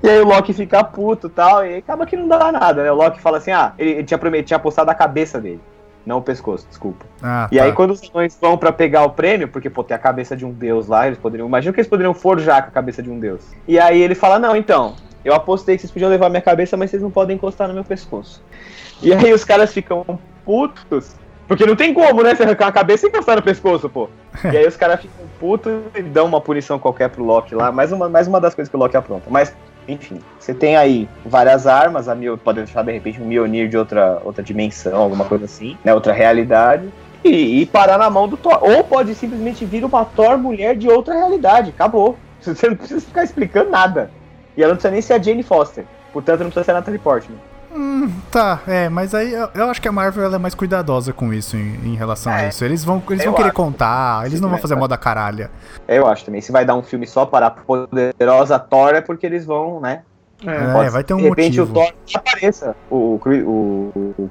E 0.00 0.08
aí 0.08 0.20
o 0.20 0.24
Loki 0.26 0.52
fica 0.52 0.84
puto 0.84 1.26
e 1.26 1.30
tal, 1.30 1.66
e 1.66 1.78
acaba 1.78 2.06
que 2.06 2.16
não 2.16 2.28
dá 2.28 2.52
nada, 2.52 2.84
né? 2.84 2.92
O 2.92 2.94
Loki 2.94 3.20
fala 3.20 3.38
assim, 3.38 3.50
ah, 3.50 3.72
ele, 3.76 3.90
ele 3.92 4.04
tinha 4.04 4.16
prometido, 4.16 4.46
tinha 4.46 4.56
apostado 4.58 4.88
a 4.88 4.94
cabeça 4.94 5.40
dele. 5.40 5.60
Não 6.04 6.18
o 6.18 6.22
pescoço, 6.22 6.64
desculpa. 6.68 7.04
Ah, 7.20 7.48
E 7.50 7.56
tá. 7.56 7.64
aí 7.64 7.72
quando 7.72 7.90
os 7.90 8.10
anões 8.10 8.38
vão 8.40 8.56
pra 8.56 8.70
pegar 8.70 9.02
o 9.02 9.10
prêmio, 9.10 9.48
porque, 9.48 9.68
pô, 9.68 9.82
tem 9.82 9.96
a 9.96 9.98
cabeça 9.98 10.36
de 10.36 10.44
um 10.44 10.52
deus 10.52 10.86
lá, 10.86 11.08
eles 11.08 11.18
poderiam. 11.18 11.48
Imagina 11.48 11.72
que 11.72 11.80
eles 11.80 11.88
poderiam 11.88 12.14
forjar 12.14 12.62
com 12.62 12.68
a 12.68 12.70
cabeça 12.70 13.02
de 13.02 13.10
um 13.10 13.18
deus. 13.18 13.40
E 13.66 13.76
aí 13.76 14.00
ele 14.00 14.14
fala, 14.14 14.38
não, 14.38 14.54
então, 14.54 14.94
eu 15.24 15.34
apostei 15.34 15.74
que 15.74 15.80
vocês 15.80 15.90
podiam 15.90 16.08
levar 16.08 16.28
minha 16.28 16.42
cabeça, 16.42 16.76
mas 16.76 16.90
vocês 16.90 17.02
não 17.02 17.10
podem 17.10 17.34
encostar 17.34 17.66
no 17.66 17.74
meu 17.74 17.82
pescoço. 17.82 18.40
E 19.02 19.12
aí 19.12 19.32
os 19.32 19.44
caras 19.44 19.72
ficam 19.72 20.04
putos. 20.44 21.16
Porque 21.46 21.64
não 21.64 21.76
tem 21.76 21.94
como, 21.94 22.22
né? 22.22 22.34
Você 22.34 22.42
arrancar 22.42 22.68
a 22.68 22.72
cabeça 22.72 23.06
e 23.06 23.08
encostar 23.08 23.36
no 23.36 23.42
pescoço, 23.42 23.88
pô. 23.88 24.08
E 24.44 24.56
aí 24.56 24.66
os 24.66 24.76
caras 24.76 25.00
ficam 25.00 25.24
putos 25.38 25.72
e 25.94 26.02
dão 26.02 26.26
uma 26.26 26.40
punição 26.40 26.78
qualquer 26.78 27.08
pro 27.08 27.24
Loki 27.24 27.54
lá. 27.54 27.70
Mais 27.70 27.92
uma, 27.92 28.08
mais 28.08 28.26
uma 28.26 28.40
das 28.40 28.54
coisas 28.54 28.68
que 28.68 28.76
o 28.76 28.78
Loki 28.78 28.96
apronta. 28.96 29.26
Mas, 29.30 29.54
enfim, 29.88 30.20
você 30.38 30.52
tem 30.52 30.76
aí 30.76 31.08
várias 31.24 31.66
armas. 31.66 32.08
A 32.08 32.14
Mil 32.14 32.36
pode 32.36 32.62
deixar 32.62 32.82
de 32.82 32.92
repente 32.92 33.20
um 33.20 33.26
Mjolnir 33.26 33.68
de 33.68 33.78
outra, 33.78 34.20
outra 34.24 34.42
dimensão, 34.42 34.96
alguma 34.96 35.24
coisa 35.24 35.44
assim, 35.44 35.76
né? 35.84 35.94
Outra 35.94 36.12
realidade. 36.12 36.88
E, 37.24 37.62
e 37.62 37.66
parar 37.66 37.98
na 37.98 38.10
mão 38.10 38.28
do 38.28 38.36
Thor. 38.36 38.58
Ou 38.62 38.84
pode 38.84 39.14
simplesmente 39.14 39.64
vir 39.64 39.84
uma 39.84 40.04
Thor 40.04 40.36
mulher 40.36 40.76
de 40.76 40.88
outra 40.88 41.14
realidade. 41.14 41.70
Acabou. 41.70 42.16
Você 42.40 42.68
não 42.68 42.76
precisa 42.76 43.00
ficar 43.00 43.24
explicando 43.24 43.70
nada. 43.70 44.10
E 44.56 44.62
ela 44.62 44.70
não 44.70 44.76
precisa 44.76 44.92
nem 44.92 45.02
ser 45.02 45.14
a 45.14 45.22
Jane 45.22 45.42
Foster. 45.42 45.84
Portanto, 46.12 46.40
não 46.40 46.46
precisa 46.46 46.64
ser 46.64 46.70
a 46.72 46.74
Natalie 46.74 46.98
Portman. 46.98 47.38
Hum, 47.76 48.10
tá, 48.30 48.60
é, 48.66 48.88
mas 48.88 49.14
aí 49.14 49.32
eu, 49.32 49.48
eu 49.54 49.70
acho 49.70 49.80
que 49.82 49.88
a 49.88 49.92
Marvel 49.92 50.24
ela 50.24 50.36
é 50.36 50.38
mais 50.38 50.54
cuidadosa 50.54 51.12
com 51.12 51.32
isso 51.32 51.56
em, 51.56 51.74
em 51.84 51.94
relação 51.94 52.32
a 52.32 52.42
É, 52.42 52.48
isso. 52.48 52.64
Eles 52.64 52.82
vão, 52.84 53.02
eles 53.10 53.20
eu 53.24 53.30
vão 53.30 53.34
querer 53.36 53.48
acho. 53.48 53.56
contar, 53.56 54.24
eles 54.26 54.40
não 54.40 54.48
vão 54.48 54.58
fazer 54.58 54.74
é. 54.74 54.76
moda 54.78 54.96
caralha. 54.96 55.50
Eu 55.86 56.06
acho 56.06 56.24
também. 56.24 56.40
Se 56.40 56.50
vai 56.50 56.64
dar 56.64 56.74
um 56.74 56.82
filme 56.82 57.06
só 57.06 57.26
para 57.26 57.46
a 57.48 57.50
poderosa 57.50 58.58
Thor 58.58 58.94
é 58.94 59.00
porque 59.00 59.26
eles 59.26 59.44
vão, 59.44 59.80
né? 59.80 60.02
É, 60.46 60.72
Pode 60.72 60.90
vai 60.90 61.02
ter 61.02 61.14
um 61.14 61.16
de 61.16 61.22
repente 61.30 61.58
motivo. 61.58 61.70
o 61.80 61.84
Thor 61.84 61.92
apareça. 62.14 62.76
O, 62.90 63.18
Chris- 63.22 63.42
o, 63.44 63.90
o, 64.18 64.30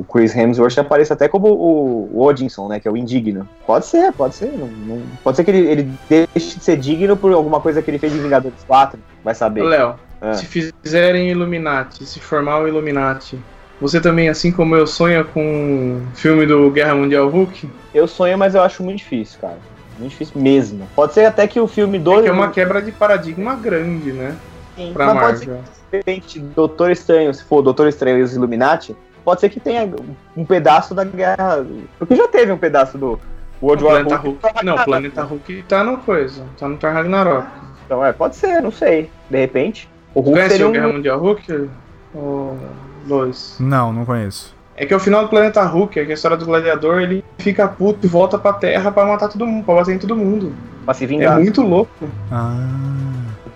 o 0.00 0.06
Chris 0.10 0.34
Hemsworth 0.34 0.78
apareça 0.78 1.12
até 1.14 1.28
como 1.28 1.48
o, 1.48 2.10
o 2.14 2.22
Odinson, 2.22 2.68
né? 2.68 2.80
Que 2.80 2.88
é 2.88 2.90
o 2.90 2.96
indigno. 2.96 3.46
Pode 3.66 3.84
ser, 3.86 4.10
pode 4.12 4.34
ser. 4.34 4.46
não- 4.52 4.66
não- 4.66 5.02
pode 5.22 5.36
ser 5.36 5.44
que 5.44 5.50
ele, 5.50 5.66
ele 5.70 5.92
deixe 6.08 6.58
de 6.58 6.64
ser 6.64 6.76
digno 6.78 7.14
por 7.16 7.30
alguma 7.32 7.60
coisa 7.60 7.82
que 7.82 7.90
ele 7.90 7.98
fez 7.98 8.14
em 8.14 8.22
Vingadores 8.22 8.64
4. 8.66 8.98
Vai 9.22 9.34
saber. 9.34 9.62
Léo, 9.64 9.96
Ah. 10.24 10.34
se 10.34 10.46
fizerem 10.46 11.28
Illuminati, 11.28 12.06
se 12.06 12.18
formar 12.18 12.60
o 12.60 12.66
Illuminati, 12.66 13.38
você 13.78 14.00
também, 14.00 14.30
assim 14.30 14.50
como 14.50 14.74
eu, 14.74 14.86
sonha 14.86 15.22
com 15.22 16.00
o 16.00 16.16
filme 16.16 16.46
do 16.46 16.70
Guerra 16.70 16.94
Mundial 16.94 17.28
Hulk? 17.28 17.68
Eu 17.92 18.08
sonho, 18.08 18.38
mas 18.38 18.54
eu 18.54 18.62
acho 18.62 18.82
muito 18.82 18.98
difícil, 18.98 19.38
cara. 19.40 19.58
Muito 19.98 20.12
difícil 20.12 20.40
mesmo. 20.40 20.88
Pode 20.96 21.12
ser 21.12 21.26
até 21.26 21.46
que 21.46 21.60
o 21.60 21.66
filme 21.66 21.98
2. 21.98 22.22
Que 22.22 22.28
é 22.28 22.32
uma 22.32 22.50
quebra 22.50 22.80
de 22.80 22.90
paradigma 22.90 23.54
grande, 23.54 24.12
né? 24.12 24.34
Pra 24.92 25.14
mas 25.14 25.24
pode 25.24 25.38
ser 25.40 25.46
Marvel. 25.48 25.64
de 25.90 25.96
repente, 25.98 26.40
Doutor 26.40 26.90
Estranho, 26.90 27.32
se 27.34 27.44
for 27.44 27.62
Doutor 27.62 27.86
Estranho 27.86 28.18
e 28.18 28.22
os 28.22 28.34
Illuminati, 28.34 28.96
pode 29.24 29.40
ser 29.40 29.50
que 29.50 29.60
tenha 29.60 29.88
um 30.36 30.44
pedaço 30.44 30.94
da 30.94 31.04
guerra. 31.04 31.64
Porque 31.98 32.16
já 32.16 32.26
teve 32.26 32.50
um 32.50 32.58
pedaço 32.58 32.96
do 32.96 33.20
World 33.62 33.84
O 33.84 33.86
War 33.86 33.96
Planeta 33.96 34.16
Hulk. 34.16 34.38
Hulk. 34.42 34.64
Não, 34.64 34.76
o 34.76 34.84
Planeta 34.84 35.22
Hulk 35.22 35.64
tá 35.68 35.84
no 35.84 35.98
coisa. 35.98 36.44
Tá 36.58 36.68
no 36.68 36.76
Thor 36.76 36.92
Ragnarok. 36.92 37.46
Então, 37.86 38.04
é, 38.04 38.12
pode 38.12 38.36
ser, 38.36 38.62
não 38.62 38.70
sei. 38.72 39.10
De 39.30 39.38
repente. 39.38 39.88
O 40.14 40.20
Hulk 40.20 40.32
Conhece 40.32 40.50
seria 40.50 40.66
o 40.66 40.68
um. 40.68 40.72
Guerra 40.72 40.88
Mundial 40.88 41.18
Hulk? 41.20 41.68
Ô, 42.14 42.54
Lois. 43.06 43.56
Não, 43.58 43.92
não 43.92 44.04
conheço. 44.04 44.54
É 44.76 44.84
que 44.86 44.94
o 44.94 44.98
final 44.98 45.22
do 45.22 45.28
Planeta 45.28 45.62
Hulk, 45.62 46.00
é 46.00 46.04
que 46.04 46.10
a 46.10 46.14
história 46.14 46.36
do 46.36 46.44
gladiador, 46.44 47.00
ele 47.00 47.24
fica 47.38 47.68
puto 47.68 48.06
e 48.06 48.08
volta 48.08 48.38
pra 48.38 48.52
Terra 48.52 48.90
pra 48.90 49.04
matar 49.04 49.28
todo 49.28 49.46
mundo, 49.46 49.64
pra 49.64 49.74
bater 49.74 49.94
em 49.94 49.98
todo 49.98 50.16
mundo. 50.16 50.52
Pra 50.84 50.94
se 50.94 51.04
É 51.04 51.06
vingar. 51.06 51.38
muito 51.38 51.62
louco. 51.62 51.90
Ah. 52.30 52.68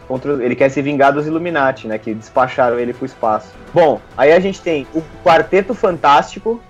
Contra, 0.07 0.33
ele 0.43 0.55
quer 0.55 0.69
se 0.71 0.81
vingar 0.81 1.13
dos 1.13 1.27
Illuminati, 1.27 1.87
né? 1.87 1.99
Que 1.99 2.15
despacharam 2.15 2.79
ele 2.79 2.95
pro 2.95 3.05
espaço. 3.05 3.49
Bom, 3.75 4.01
aí 4.17 4.33
a 4.33 4.41
gente 4.41 4.61
tem 4.61 4.87
o 4.95 5.03
Quarteto 5.25 5.75
Fantástico. 5.75 6.61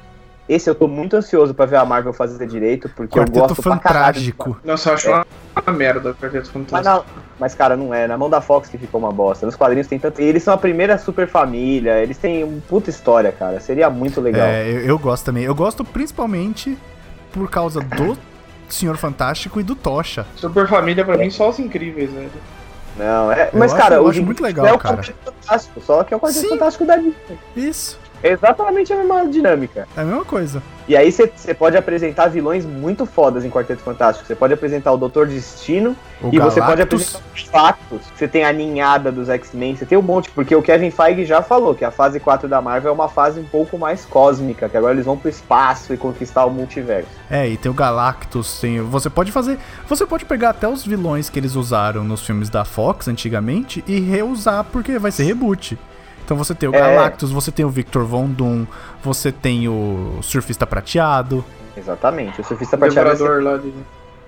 Esse 0.49 0.69
eu 0.69 0.75
tô 0.75 0.89
muito 0.89 1.15
ansioso 1.15 1.53
pra 1.53 1.67
ver 1.67 1.77
a 1.77 1.85
Marvel 1.85 2.13
fazer 2.13 2.47
direito, 2.47 2.89
porque 2.97 3.19
eu 3.19 3.23
Quarteto 3.25 3.49
gosto 3.49 3.63
pra 3.63 3.77
caralho. 3.79 4.35
Nossa, 4.65 4.89
eu 4.91 4.95
acho 4.95 5.09
uma, 5.11 5.27
uma 5.67 5.73
merda 5.77 6.11
o 6.11 6.15
Quarteto 6.15 6.51
Mas, 6.55 6.67
Fantástico. 6.83 6.89
não, 6.89 7.05
mas, 7.39 7.55
cara, 7.55 7.77
não 7.77 7.93
é. 7.95 8.07
Na 8.07 8.17
mão 8.19 8.29
da 8.29 8.41
Fox 8.41 8.69
que 8.69 8.77
ficou 8.79 9.01
uma 9.01 9.13
bosta. 9.13 9.47
Nos 9.47 9.55
quadrinhos 9.57 9.87
tem 9.87 9.99
tanto. 9.99 10.21
E 10.21 10.25
eles 10.25 10.43
são 10.43 10.53
a 10.55 10.59
primeira 10.59 10.99
super 10.99 11.29
família. 11.29 12.01
Eles 12.03 12.17
têm 12.19 12.43
uma 12.45 12.61
puta 12.69 12.91
história, 12.91 13.31
cara. 13.33 13.61
Seria 13.61 13.89
muito 13.89 14.21
legal. 14.21 14.47
É, 14.47 14.69
eu, 14.69 14.81
eu 14.81 14.99
gosto 14.99 15.25
também. 15.25 15.45
Eu 15.45 15.55
gosto 15.55 15.85
principalmente 15.85 16.77
por 17.33 17.49
causa 17.51 17.81
do 17.81 18.17
Senhor 18.69 18.97
Fantástico 18.97 19.61
e 19.61 19.63
do 19.63 19.75
Tocha. 19.77 20.27
Super 20.37 20.67
Família 20.69 21.05
pra 21.05 21.17
mim 21.17 21.31
só 21.31 21.49
os 21.51 21.59
incríveis, 21.59 22.11
velho. 22.13 22.31
Não, 22.97 23.31
é. 23.31 23.51
Eu 23.53 23.59
Mas, 23.59 23.73
acho- 23.73 23.81
cara, 23.83 23.95
eu 23.97 24.05
o 24.05 24.09
acho 24.09 24.23
muito 24.25 24.43
legal, 24.43 24.67
é 24.67 24.73
o 24.73 24.79
cara. 24.79 25.03
Fantástico, 25.25 25.81
só 25.81 26.03
que 26.03 26.13
é 26.13 26.17
o 26.17 26.21
Quarteto 26.21 26.41
Sim. 26.41 26.49
Fantástico 26.49 26.85
da 26.85 26.97
Disney. 26.97 27.15
Isso, 27.55 27.99
É 28.23 28.33
exatamente 28.33 28.93
a 28.93 28.97
mesma 28.97 29.27
dinâmica. 29.27 29.87
é 29.97 30.01
a 30.01 30.05
mesma 30.05 30.25
coisa. 30.25 30.63
E 30.89 30.97
aí 30.97 31.13
você 31.13 31.53
pode 31.53 31.77
apresentar 31.77 32.29
vilões 32.29 32.65
muito 32.65 33.05
fodas 33.05 33.45
em 33.45 33.51
Quarteto 33.51 33.83
Fantástico. 33.83 34.27
Você 34.27 34.35
pode 34.35 34.55
apresentar 34.55 34.91
o 34.91 34.97
Doutor 34.97 35.27
Destino 35.27 35.95
O 36.23 36.29
e 36.33 36.39
você 36.39 36.61
pode 36.63 36.77
Galactus, 36.77 37.15
apresentar 37.15 37.35
os 37.35 37.43
factos. 37.43 38.01
Você 38.17 38.27
tem 38.27 38.43
a 38.43 38.53
ninhada 38.55 39.13
dos 39.13 39.29
X-Men, 39.29 39.77
você 39.77 39.85
tem 39.85 39.99
um 39.99 40.03
monte, 40.03 40.31
porque 40.31 40.57
o 40.57 40.63
Kevin 40.63 40.91
Feige 40.91 41.27
já 41.27 41.43
falou 41.43 41.75
que 41.75 41.85
a 41.85 41.91
fase 41.91 42.19
4 42.19 42.49
da 42.49 42.63
Marvel 42.63 42.91
é 42.91 42.95
uma 42.95 43.09
fase 43.09 43.39
um 43.39 43.45
pouco 43.45 43.77
mais 43.77 44.07
cósmica, 44.07 44.67
que 44.67 44.79
agora 44.79 44.95
eles 44.95 45.05
vão 45.05 45.19
pro 45.19 45.29
espaço 45.29 45.93
e 45.93 45.99
conquistar 45.99 46.47
o 46.47 46.51
multiverso. 46.51 47.11
É, 47.31 47.47
e 47.47 47.59
tem 47.59 47.71
o 47.71 47.75
Galactus, 47.75 48.59
tem. 48.59 48.81
Você 48.81 49.11
pode 49.11 49.31
fazer. 49.31 49.59
Você 49.87 50.07
pode 50.07 50.25
pegar 50.25 50.51
até 50.51 50.67
os 50.67 50.87
vilões 50.87 51.29
que 51.29 51.39
eles 51.39 51.55
usaram 51.55 52.03
nos 52.03 52.25
filmes 52.25 52.49
da 52.49 52.65
Fox 52.65 53.09
antigamente 53.09 53.85
e 53.87 54.01
reusar, 54.01 54.65
porque 54.65 54.99
vai 54.99 55.11
ser 55.11 55.25
reboot. 55.25 55.79
Então 56.29 56.37
você 56.37 56.55
tem 56.55 56.69
o 56.69 56.75
É. 56.77 56.79
Galactus, 56.79 57.31
você 57.33 57.51
tem 57.51 57.65
o 57.65 57.71
Victor 57.71 58.05
Von 58.05 58.27
Doom, 58.27 58.67
você 59.03 59.33
tem 59.33 59.67
o 59.67 60.19
Surfista 60.21 60.67
Prateado, 60.67 61.43
Exatamente. 61.75 62.39
O 62.41 62.45
surfista 62.45 62.77
O 62.77 62.79
prateado 62.79 63.09
ser- 63.11 63.17
Devorador 63.25 63.43
lá 63.53 63.57
de. 63.57 63.73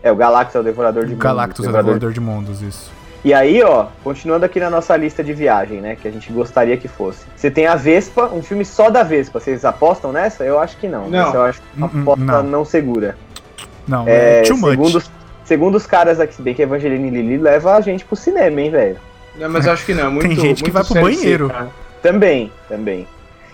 é 0.03 0.11
o 0.11 0.17
Galactus, 0.17 0.55
é 0.57 0.61
o 0.61 0.63
Devorador 0.63 1.05
de 1.05 1.13
o 1.13 1.17
Galactus 1.19 1.59
é 1.67 1.69
o 1.69 1.73
Mundos, 1.73 1.85
Devorador 1.85 2.13
de 2.13 2.21
Mundos, 2.21 2.63
isso. 2.63 2.91
E 3.23 3.35
aí, 3.35 3.63
ó, 3.63 3.89
continuando 4.03 4.47
aqui 4.47 4.59
na 4.59 4.71
nossa 4.71 4.97
lista 4.97 5.23
de 5.23 5.35
viagem, 5.35 5.79
né, 5.83 5.95
que 5.95 6.09
a 6.09 6.11
gente 6.11 6.33
gostaria 6.33 6.75
que 6.79 6.89
fosse. 6.89 7.27
Você 7.37 7.51
tem 7.51 7.67
a 7.67 7.75
Vespa, 7.77 8.31
um 8.33 8.43
filme 8.43 8.65
só 8.65 8.89
da 8.89 9.03
Vespa. 9.03 9.39
Vocês 9.41 9.63
apostam 9.67 10.11
nessa? 10.11 10.43
Eu 10.43 10.59
acho 10.59 10.79
que 10.79 10.89
não. 10.89 11.11
Não. 11.11 11.29
Essa 11.29 11.37
eu 11.37 11.43
acho 11.43 11.61
uma 11.77 11.87
Hum, 11.89 11.91
hum, 11.97 12.01
aposta 12.03 12.25
não. 12.25 12.43
não. 12.45 12.65
segura. 12.65 13.15
Não, 13.87 14.09
é, 14.09 14.39
É, 14.39 14.43
too 14.45 14.57
much. 14.57 14.71
segundo, 14.71 14.97
os- 14.97 15.11
segundo 15.45 15.75
os 15.75 15.85
caras 15.87 16.19
aqui, 16.19 16.35
se 16.35 16.41
bem 16.41 16.55
que 16.55 16.63
Evangeline 16.63 17.11
Lilly 17.11 17.37
leva 17.37 17.75
a 17.77 17.81
gente 17.83 18.07
pro 18.07 18.17
cinema, 18.17 18.59
hein, 18.59 18.71
velho? 18.71 18.97
Não, 19.37 19.51
mas 19.51 19.67
eu 19.67 19.73
acho 19.73 19.85
que 19.85 19.93
não. 19.93 20.07
é 20.07 20.09
Muito, 20.11 20.29
Tem 20.29 20.37
gente 20.37 20.63
que 20.65 20.71
muito 20.73 20.89
vai 20.95 21.03
pro 21.03 21.03
banheiro. 21.17 21.49
cara. 21.51 21.69
Também, 22.03 22.53
também. 22.69 23.07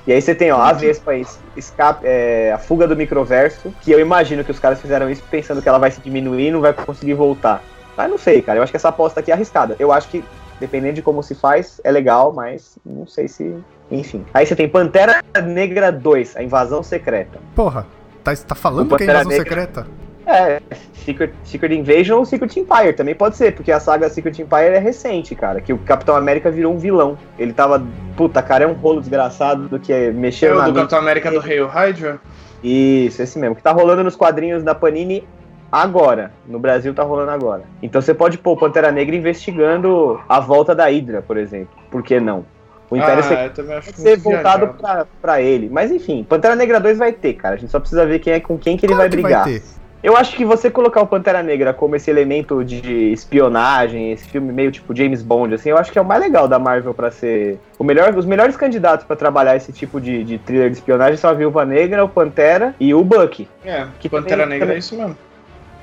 E 0.07 0.13
aí 0.13 0.23
você 0.23 0.35
tem, 0.35 0.53
ó, 0.53 0.61
a 0.61 0.73
Vespa 0.73 1.13
escape, 1.57 2.07
é, 2.07 2.53
a 2.53 2.59
fuga 2.59 2.87
do 2.87 2.95
microverso, 2.95 3.75
que 3.81 3.91
eu 3.91 3.99
imagino 3.99 4.45
que 4.45 4.53
os 4.53 4.59
caras 4.59 4.81
fizeram 4.81 5.11
isso 5.11 5.23
pensando 5.29 5.61
que 5.61 5.69
ela 5.69 5.79
vai 5.79 5.91
se 5.91 6.01
diminuir 6.01 6.49
e 6.49 6.51
não 6.53 6.61
vai 6.61 6.73
conseguir 6.73 7.15
voltar. 7.15 7.61
Mas 7.97 8.09
não 8.09 8.17
sei, 8.17 8.41
cara. 8.41 8.59
Eu 8.59 8.63
acho 8.63 8.71
que 8.71 8.77
essa 8.77 8.91
aposta 8.91 9.19
aqui 9.19 9.33
é 9.33 9.35
arriscada. 9.35 9.75
Eu 9.81 9.91
acho 9.91 10.09
que, 10.09 10.23
dependendo 10.61 10.95
de 10.95 11.03
como 11.03 11.25
se 11.25 11.35
faz, 11.35 11.81
é 11.83 11.91
legal, 11.91 12.33
mas 12.33 12.79
não 12.85 13.07
sei 13.07 13.27
se. 13.27 13.57
Enfim. 13.91 14.25
Aí 14.33 14.47
você 14.47 14.55
tem 14.55 14.69
Pantera 14.69 15.25
Negra 15.45 15.91
2, 15.91 16.37
a 16.37 16.43
invasão 16.43 16.83
secreta. 16.83 17.41
Porra, 17.55 17.85
tá, 18.23 18.35
tá 18.37 18.55
falando 18.55 18.97
que 18.97 19.03
é 19.03 19.07
invasão 19.07 19.31
Negra. 19.31 19.45
secreta? 19.45 19.87
É, 20.27 20.61
Secret, 20.93 21.33
Secret 21.45 21.73
Invasion 21.73 22.19
ou 22.19 22.25
Secret 22.25 22.59
Empire 22.59 22.93
também 22.95 23.15
pode 23.15 23.37
ser, 23.37 23.55
porque 23.55 23.71
a 23.71 23.79
saga 23.79 24.11
Secret 24.11 24.41
Empire 24.41 24.75
é 24.75 24.79
recente, 24.79 25.37
cara. 25.37 25.61
Que 25.61 25.73
o 25.73 25.79
Capitão 25.79 26.17
América 26.17 26.51
virou 26.51 26.75
um 26.75 26.79
vilão. 26.79 27.17
Ele 27.39 27.53
tava. 27.53 27.81
Puta, 28.17 28.43
cara, 28.43 28.65
é 28.65 28.67
um 28.67 28.73
rolo 28.73 29.01
desgraçado 29.01 29.69
do 29.69 29.79
que 29.79 29.93
É 29.93 30.11
mexer 30.11 30.53
o 30.53 30.57
na 30.57 30.65
do 30.65 30.67
mente. 30.67 30.77
Capitão 30.79 30.99
América 30.99 31.31
do 31.31 31.41
Hail 31.41 31.69
Hydra? 31.69 32.19
Isso, 32.63 33.23
esse 33.23 33.39
mesmo. 33.39 33.55
Que 33.55 33.63
tá 33.63 33.71
rolando 33.71 34.03
nos 34.03 34.17
quadrinhos 34.17 34.65
da 34.65 34.75
Panini 34.75 35.23
agora. 35.71 36.33
No 36.47 36.59
Brasil 36.59 36.93
tá 36.93 37.05
rolando 37.05 37.31
agora. 37.31 37.63
Então 37.81 38.01
você 38.01 38.13
pode 38.13 38.39
pôr 38.39 38.53
o 38.53 38.57
Pantera 38.57 38.91
Negra 38.91 39.15
investigando 39.15 40.21
a 40.29 40.41
volta 40.41 40.75
da 40.75 40.87
Hydra, 40.87 41.23
por 41.23 41.37
exemplo. 41.37 41.69
Por 41.89 42.03
que 42.03 42.19
não? 42.19 42.45
O 42.91 42.97
Império 42.97 43.19
ah, 43.19 43.23
Secreto 43.23 43.61
eu 43.61 43.83
ser 43.83 44.17
voltado 44.17 44.69
pra, 44.75 45.07
pra 45.21 45.41
ele. 45.41 45.69
Mas 45.69 45.91
enfim, 45.91 46.25
Pantera 46.25 46.57
Negra 46.57 46.81
2 46.81 46.99
vai 46.99 47.13
ter, 47.13 47.35
cara. 47.35 47.55
A 47.55 47.59
gente 47.59 47.71
só 47.71 47.79
precisa 47.79 48.07
ver 48.07 48.19
quem 48.21 48.33
é 48.33 48.41
com 48.41 48.57
quem 48.57 48.77
que 48.77 48.87
ele 48.87 48.95
Claro 48.95 49.09
vai 49.09 49.17
que 49.17 49.23
brigar. 49.23 49.45
ter. 49.45 49.63
Eu 50.07 50.17
acho 50.17 50.37
que 50.37 50.45
você 50.45 50.71
colocar 50.71 51.01
o 51.03 51.07
Pantera 51.09 51.43
Negra 51.43 51.75
como 51.75 51.97
esse 51.97 52.09
elemento 52.09 52.65
de 52.65 53.13
espionagem, 53.13 54.13
esse 54.13 54.25
filme 54.29 54.53
meio 54.53 54.71
tipo 54.71 54.95
James 54.97 55.21
Bond, 55.21 55.53
assim, 55.53 55.71
eu 55.71 55.77
acho 55.77 55.91
que 55.91 55.99
é 55.99 56.01
o 56.01 56.05
mais 56.05 56.23
legal 56.23 56.47
da 56.47 56.61
Marvel 56.61 56.95
pra 56.95 57.11
ser. 57.11 57.59
O 57.77 57.83
melhor, 57.83 58.17
os 58.17 58.25
melhores 58.25 58.57
candidatos 58.57 59.05
pra 59.05 59.17
trabalhar 59.17 59.57
esse 59.57 59.73
tipo 59.73 60.01
de, 60.01 60.23
de 60.23 60.39
thriller 60.39 60.71
de 60.71 60.77
espionagem 60.77 61.17
são 61.17 61.29
a 61.29 61.33
Viúva 61.33 61.65
Negra, 61.65 62.05
o 62.05 62.09
Pantera 62.09 62.73
e 62.79 62.95
o 62.95 63.03
Bucky. 63.03 63.49
É, 63.65 63.85
Que 63.99 64.09
Pantera 64.09 64.43
também- 64.45 64.49
Negra 64.61 64.67
também- 64.67 64.77
é 64.77 64.79
isso 64.79 64.97
mesmo. 64.97 65.19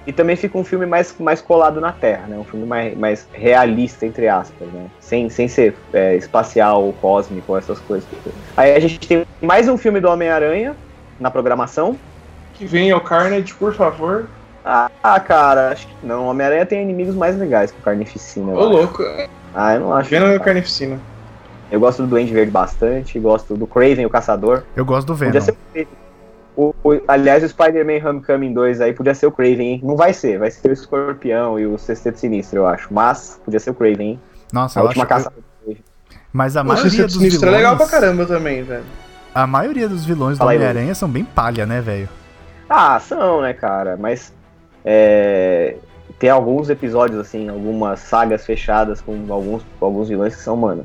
E 0.08 0.14
também 0.14 0.38
fica 0.38 0.58
um 0.58 0.64
filme 0.64 0.86
mais, 0.86 1.14
mais 1.20 1.42
colado 1.42 1.82
na 1.82 1.92
Terra, 1.92 2.24
né? 2.26 2.38
Um 2.38 2.46
filme 2.46 2.66
mais, 2.66 2.98
mais 2.98 3.28
realista, 3.34 4.06
entre 4.06 4.30
aspas, 4.30 4.70
né? 4.70 4.86
Sem, 5.02 5.30
sem 5.30 5.50
ser 5.50 5.76
é, 5.92 6.16
espacial 6.16 6.82
ou 6.82 6.94
cósmico, 6.94 7.58
essas 7.58 7.80
coisas. 7.80 8.08
Aí 8.56 8.74
a 8.74 8.80
gente 8.80 9.00
tem 9.06 9.26
mais 9.42 9.68
um 9.68 9.76
filme 9.78 10.00
do 10.00 10.08
Homem-Aranha 10.10 10.78
na 11.20 11.30
programação. 11.30 11.98
Que 12.54 12.66
venha 12.66 12.96
o 12.96 13.02
Carnage, 13.02 13.54
por 13.56 13.74
favor. 13.74 14.26
Ah, 14.66 14.90
cara, 15.20 15.70
acho 15.72 15.88
que 15.88 15.94
não. 16.06 16.26
O 16.26 16.30
Homem-Aranha 16.30 16.66
tem 16.66 16.82
inimigos 16.82 17.16
mais 17.16 17.38
legais 17.38 17.72
que 17.72 17.80
o 17.80 17.84
Carnificina. 17.84 18.54
Ô, 18.54 18.66
louco. 18.66 19.04
Ah, 19.54 19.74
eu 19.76 19.82
não 19.82 19.94
acho. 19.94 20.10
Venom 20.10 20.28
e 20.32 20.38
o. 20.38 20.40
Carnificina. 20.40 21.00
Eu 21.72 21.80
gosto 21.80 22.04
do 22.04 22.08
Duende 22.08 22.32
Verde 22.34 22.52
bastante, 22.52 23.20
gosto 23.20 23.56
do 23.58 23.66
Craven, 23.68 24.06
o 24.06 24.10
Caçador. 24.10 24.64
Eu 24.76 24.86
gosto 24.86 25.08
do 25.08 25.16
Venom. 25.16 25.32
Podia 25.32 25.42
ser 25.42 25.52
o 25.52 25.58
Craven. 25.74 25.88
O, 26.56 26.74
o- 26.84 27.02
aliás, 27.08 27.44
o 27.44 27.50
Spider-Man 27.50 28.08
Homecoming 28.08 28.54
2 28.54 28.80
aí 28.80 28.94
podia 28.94 29.16
ser 29.16 29.26
o 29.26 29.32
Craven, 29.32 29.68
hein? 29.74 29.82
Não 29.84 29.96
vai 29.96 30.14
ser, 30.14 30.38
vai 30.38 30.52
ser 30.52 30.70
o 30.70 30.72
Escorpião 30.74 31.60
e 31.60 31.66
o 31.66 31.78
Sexteto 31.80 32.20
Sinistro, 32.20 32.60
eu 32.60 32.68
acho. 32.68 32.88
Mas 32.94 33.42
podia 33.44 33.60
ser 33.60 33.72
o 33.72 33.74
Craven, 33.74 34.08
hein? 34.08 34.20
Nossa, 34.54 34.80
A 34.80 34.84
eu 34.84 34.88
última 34.88 35.04
acho. 35.06 35.10
caça. 35.10 35.34
Mas 36.32 36.56
a 36.56 36.62
O 36.62 36.66
maioria 36.66 36.90
Sexteto 36.92 37.08
dos 37.08 37.18
Sinistro 37.18 37.48
é 37.48 37.52
vilões. 37.52 37.64
legal 37.64 37.76
pra 37.78 37.88
caramba 37.88 38.26
também, 38.28 38.62
velho. 38.64 38.84
A 39.34 39.48
maioria 39.48 39.90
dos 39.90 40.06
vilões 40.06 40.38
do 40.38 40.40
Fala 40.40 40.52
aí, 40.52 40.58
Homem-Aranha 40.58 40.94
são 40.96 41.10
bem 41.10 41.24
palha, 41.26 41.66
né, 41.66 41.82
velho? 41.82 42.08
Ah, 42.76 43.00
são, 43.00 43.42
né, 43.42 43.54
cara? 43.54 43.96
Mas 43.96 44.34
é, 44.84 45.76
tem 46.18 46.32
alguns 46.32 46.72
episódios, 46.72 47.20
assim, 47.20 47.48
algumas 47.48 48.00
sagas 48.00 48.44
fechadas 48.48 49.00
com 49.00 49.26
alguns, 49.30 49.64
alguns 49.80 50.10
vilões 50.10 50.36
que 50.36 50.42
são, 50.42 50.58
mano, 50.58 50.84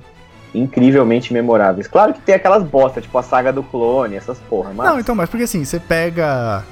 incrivelmente 0.55 1.33
memoráveis. 1.33 1.89
Claro 1.89 2.13
que 2.13 2.21
tem 2.21 2.35
aquelas 2.35 2.63
bosta, 2.63 3.01
tipo 3.01 3.17
a 3.17 3.23
saga 3.23 3.51
do 3.51 3.63
clone, 3.63 4.17
essas 4.17 4.39
porra, 4.39 4.71
mas. 4.75 4.87
Não, 4.87 5.01
então, 5.01 5.15
mas 5.15 5.31
porque 5.31 5.45
assim, 5.45 5.65
você 5.65 5.81
pega. 5.81 6.63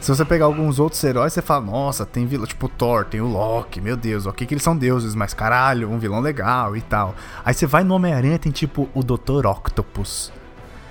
Se 0.00 0.10
você 0.10 0.24
pegar 0.24 0.46
alguns 0.46 0.80
outros 0.80 1.02
heróis, 1.04 1.32
você 1.32 1.42
fala, 1.42 1.64
nossa, 1.64 2.04
tem 2.04 2.26
vilão, 2.26 2.46
tipo 2.46 2.68
Thor, 2.68 3.04
tem 3.04 3.20
o 3.20 3.28
Loki, 3.28 3.80
meu 3.80 3.96
Deus, 3.96 4.26
ok 4.26 4.44
que 4.44 4.54
eles 4.54 4.62
são 4.64 4.76
deuses, 4.76 5.14
mas 5.14 5.34
caralho, 5.34 5.88
um 5.88 5.98
vilão 5.98 6.18
legal 6.18 6.76
e 6.76 6.80
tal. 6.80 7.14
Aí 7.44 7.54
você 7.54 7.66
vai 7.66 7.84
no 7.84 7.94
Homem-Aranha, 7.94 8.40
tem 8.40 8.50
tipo 8.50 8.88
o 8.92 9.04
Dr. 9.04 9.46
Octopus. 9.46 10.32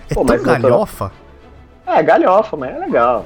É 0.10 0.14
Pô, 0.14 0.24
tão 0.24 0.42
galhofa. 0.42 1.12
É, 1.86 2.02
galhofa, 2.02 2.56
mas 2.56 2.74
é 2.74 2.80
legal. 2.80 3.26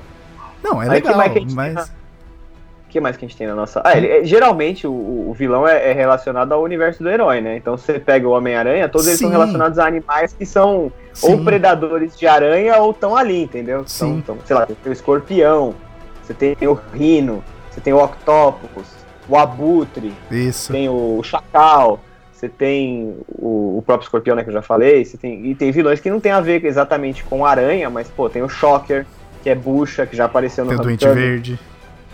Não, 0.63 0.81
é 0.81 0.89
Aí, 0.89 1.01
que 1.01 1.07
legal, 1.07 1.17
mais 1.17 1.33
que 1.33 1.39
gente 1.39 1.55
mas. 1.55 1.89
O 1.89 2.91
que 2.91 2.99
mais 2.99 3.15
que 3.15 3.25
a 3.25 3.27
gente 3.27 3.37
tem 3.37 3.47
na 3.47 3.55
nossa. 3.55 3.81
Ah, 3.85 3.97
ele, 3.97 4.07
é- 4.07 4.23
geralmente 4.23 4.85
o, 4.85 4.91
o 4.91 5.33
vilão 5.33 5.65
é, 5.67 5.91
é 5.91 5.93
relacionado 5.93 6.51
ao 6.51 6.61
universo 6.61 7.01
do 7.01 7.09
herói, 7.09 7.39
né? 7.39 7.55
Então 7.55 7.77
você 7.77 7.99
pega 7.99 8.27
o 8.27 8.31
Homem-Aranha, 8.31 8.89
todos 8.89 9.07
eles 9.07 9.19
são 9.19 9.29
Sim. 9.29 9.33
relacionados 9.33 9.79
a 9.79 9.85
animais 9.87 10.33
que 10.33 10.45
são 10.45 10.91
ou 11.21 11.37
Sim, 11.37 11.43
predadores 11.43 12.17
de 12.17 12.27
aranha 12.27 12.77
ou 12.77 12.91
estão 12.91 13.15
ali, 13.15 13.43
entendeu? 13.43 13.83
Sim. 13.87 14.17
Então, 14.17 14.35
então, 14.35 14.45
sei 14.45 14.55
lá, 14.55 14.65
tem 14.65 14.75
o 14.85 14.91
escorpião, 14.91 15.73
você 16.21 16.33
tem 16.33 16.55
o 16.67 16.73
rino, 16.73 17.43
você 17.69 17.79
tem 17.79 17.93
o 17.93 18.03
octopus, 18.03 18.87
o 19.27 19.37
abutre, 19.37 20.13
isso. 20.29 20.71
tem 20.71 20.89
o 20.89 21.21
chacal, 21.23 21.99
você 22.33 22.49
tem 22.49 23.15
o, 23.27 23.77
o 23.77 23.83
próprio 23.85 24.05
escorpião, 24.05 24.35
né, 24.35 24.43
que 24.43 24.49
eu 24.49 24.53
já 24.53 24.61
falei, 24.61 25.05
você 25.05 25.17
tem, 25.17 25.45
e 25.45 25.55
tem 25.55 25.71
vilões 25.71 25.99
que 25.99 26.09
não 26.09 26.19
tem 26.19 26.31
a 26.31 26.41
ver 26.41 26.65
exatamente 26.65 27.23
com 27.23 27.45
aranha, 27.45 27.89
mas, 27.89 28.09
pô, 28.09 28.29
tem 28.29 28.41
o 28.41 28.49
Shocker, 28.49 29.05
que 29.41 29.49
é 29.49 29.55
bucha, 29.55 30.05
que 30.05 30.15
já 30.15 30.25
apareceu 30.25 30.63
no 30.65 30.71
Tem 30.71 30.79
o 30.79 30.83
Doente. 30.83 31.07
Verde. 31.07 31.59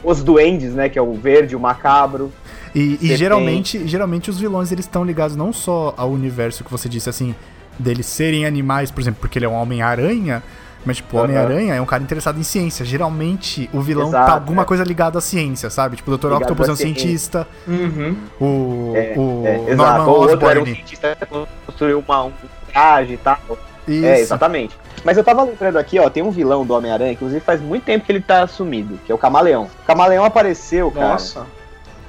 Os 0.03 0.23
duendes, 0.23 0.73
né, 0.73 0.89
que 0.89 0.97
é 0.97 1.01
o 1.01 1.13
verde, 1.13 1.55
o 1.55 1.59
macabro. 1.59 2.31
E, 2.75 2.97
e 3.01 3.15
geralmente, 3.15 3.87
geralmente 3.87 4.29
os 4.29 4.39
vilões 4.39 4.71
eles 4.71 4.85
estão 4.85 5.03
ligados 5.03 5.35
não 5.35 5.51
só 5.51 5.93
ao 5.97 6.09
universo 6.11 6.63
que 6.63 6.69
você 6.71 6.87
disse 6.87 7.09
assim, 7.09 7.33
deles 7.79 8.05
serem 8.05 8.45
animais, 8.45 8.91
por 8.91 9.01
exemplo, 9.01 9.19
porque 9.19 9.39
ele 9.39 9.45
é 9.45 9.49
um 9.49 9.55
Homem-Aranha, 9.55 10.43
mas 10.85 10.97
tipo, 10.97 11.17
o. 11.17 11.21
Homem-Aranha 11.23 11.73
é 11.73 11.81
um 11.81 11.85
cara 11.85 12.03
interessado 12.03 12.39
em 12.39 12.43
ciência. 12.43 12.85
Geralmente 12.85 13.67
o 13.73 13.81
vilão 13.81 14.07
Exato, 14.09 14.27
tá 14.27 14.33
alguma 14.33 14.61
é. 14.61 14.65
coisa 14.65 14.83
ligada 14.83 15.17
à 15.17 15.21
ciência, 15.21 15.69
sabe? 15.71 15.95
Tipo, 15.95 16.11
o 16.11 16.17
Dr. 16.17 16.27
Ligado 16.27 16.41
Octopus 16.43 16.69
é 16.69 16.71
um 16.71 16.75
ciência. 16.75 17.01
cientista, 17.01 17.47
Uhum. 17.67 18.15
o, 18.39 18.93
É, 18.95 19.13
o 19.17 19.43
É, 19.45 19.57
Norman 19.57 19.73
exato. 19.73 20.03
O 20.03 20.13
outro 20.13 20.47
era 20.47 20.59
um 20.59 20.61
Osborn. 20.61 20.75
cientista 20.75 21.17
que 21.19 21.47
construiu 21.65 22.03
uma, 22.07 22.23
um 22.25 22.31
traje 22.71 23.13
e 23.13 23.17
tal. 23.17 23.39
Isso. 23.87 24.05
É, 24.05 24.19
exatamente. 24.19 24.77
Mas 25.03 25.17
eu 25.17 25.23
tava 25.23 25.43
lembrando 25.43 25.77
aqui, 25.77 25.99
ó, 25.99 26.09
tem 26.09 26.23
um 26.23 26.31
vilão 26.31 26.65
do 26.65 26.73
Homem-Aranha, 26.73 27.11
inclusive 27.11 27.39
faz 27.39 27.61
muito 27.61 27.83
tempo 27.83 28.05
que 28.05 28.11
ele 28.11 28.21
tá 28.21 28.43
assumido, 28.43 28.99
que 29.05 29.11
é 29.11 29.15
o 29.15 29.17
Camaleão. 29.17 29.69
O 29.83 29.85
Camaleão 29.85 30.25
apareceu, 30.25 30.91
cara, 30.91 31.09
Nossa. 31.09 31.45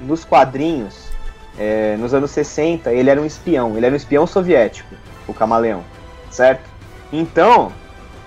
nos 0.01 0.25
quadrinhos, 0.25 1.09
é, 1.57 1.95
nos 1.97 2.13
anos 2.13 2.31
60, 2.31 2.91
ele 2.91 3.09
era 3.09 3.21
um 3.21 3.25
espião, 3.25 3.77
ele 3.77 3.85
era 3.85 3.93
um 3.93 3.97
espião 3.97 4.25
soviético, 4.25 4.93
o 5.27 5.33
Camaleão, 5.33 5.83
certo? 6.29 6.67
Então, 7.11 7.71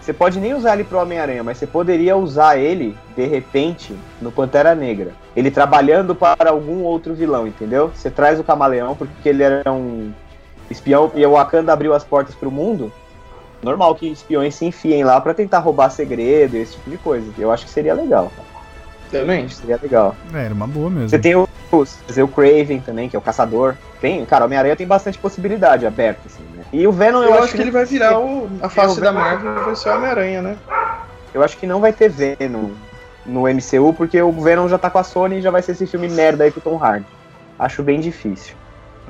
você 0.02 0.12
pode 0.12 0.40
nem 0.40 0.52
usar 0.52 0.74
ele 0.74 0.82
pro 0.82 0.98
Homem-Aranha, 0.98 1.44
mas 1.44 1.58
você 1.58 1.66
poderia 1.66 2.16
usar 2.16 2.56
ele, 2.56 2.98
de 3.16 3.24
repente, 3.24 3.94
no 4.20 4.32
Pantera 4.32 4.74
Negra. 4.74 5.12
Ele 5.36 5.48
trabalhando 5.48 6.12
para 6.12 6.50
algum 6.50 6.82
outro 6.82 7.14
vilão, 7.14 7.46
entendeu? 7.46 7.92
Você 7.94 8.10
traz 8.10 8.40
o 8.40 8.44
Camaleão 8.44 8.96
porque 8.96 9.28
ele 9.28 9.44
era 9.44 9.72
um 9.72 10.12
espião 10.68 11.12
e 11.14 11.24
o 11.24 11.32
Wakanda 11.32 11.72
abriu 11.72 11.94
as 11.94 12.02
portas 12.02 12.34
pro 12.34 12.50
mundo. 12.50 12.92
Normal 13.62 13.94
que 13.94 14.10
espiões 14.10 14.54
se 14.54 14.64
enfiem 14.64 15.04
lá 15.04 15.20
pra 15.20 15.32
tentar 15.32 15.60
roubar 15.60 15.90
segredo 15.90 16.56
e 16.56 16.60
esse 16.60 16.72
tipo 16.72 16.90
de 16.90 16.98
coisa. 16.98 17.30
Eu 17.38 17.52
acho 17.52 17.64
que 17.64 17.70
seria 17.70 17.94
legal. 17.94 18.32
Também. 19.10 19.48
Seria 19.48 19.78
legal. 19.80 20.16
É, 20.34 20.46
era 20.46 20.54
uma 20.54 20.66
boa 20.66 20.90
Você 20.90 20.96
mesmo. 20.96 21.18
tem 21.20 21.36
o, 21.36 21.48
o, 21.70 21.84
o 22.24 22.28
Craven 22.28 22.80
também, 22.80 23.08
que 23.08 23.14
é 23.14 23.18
o 23.18 23.22
caçador. 23.22 23.76
Tem, 24.00 24.24
cara, 24.24 24.46
Homem-Aranha 24.46 24.74
tem 24.74 24.86
bastante 24.86 25.18
possibilidade 25.18 25.86
aberta, 25.86 26.22
assim, 26.26 26.42
né? 26.56 26.64
E 26.72 26.86
o 26.86 26.92
Venom, 26.92 27.22
Eu, 27.22 27.34
acho 27.34 27.54
que 27.54 27.60
ele 27.60 27.70
vai 27.70 27.84
virar 27.84 28.18
o, 28.18 28.50
a 28.60 28.68
face 28.68 28.98
o 28.98 29.00
da 29.00 29.12
Marvel 29.12 29.56
e 29.56 29.64
vai 29.64 29.76
ser 29.76 29.90
o 29.90 29.94
Homem-Aranha, 29.96 30.42
né? 30.42 30.56
Eu 31.32 31.42
acho 31.42 31.56
que 31.56 31.66
não 31.66 31.80
vai 31.80 31.92
ter 31.92 32.10
Venom 32.10 32.70
no 33.24 33.42
MCU, 33.42 33.94
porque 33.96 34.20
o 34.20 34.32
Venom 34.32 34.68
já 34.68 34.78
tá 34.78 34.90
com 34.90 34.98
a 34.98 35.04
Sony 35.04 35.38
e 35.38 35.42
já 35.42 35.50
vai 35.50 35.62
ser 35.62 35.72
esse 35.72 35.86
filme 35.86 36.08
merda 36.08 36.44
aí 36.44 36.50
com 36.50 36.58
o 36.58 36.62
Tom 36.62 36.82
Hardy. 36.82 37.06
Acho 37.58 37.82
bem 37.82 38.00
difícil. 38.00 38.54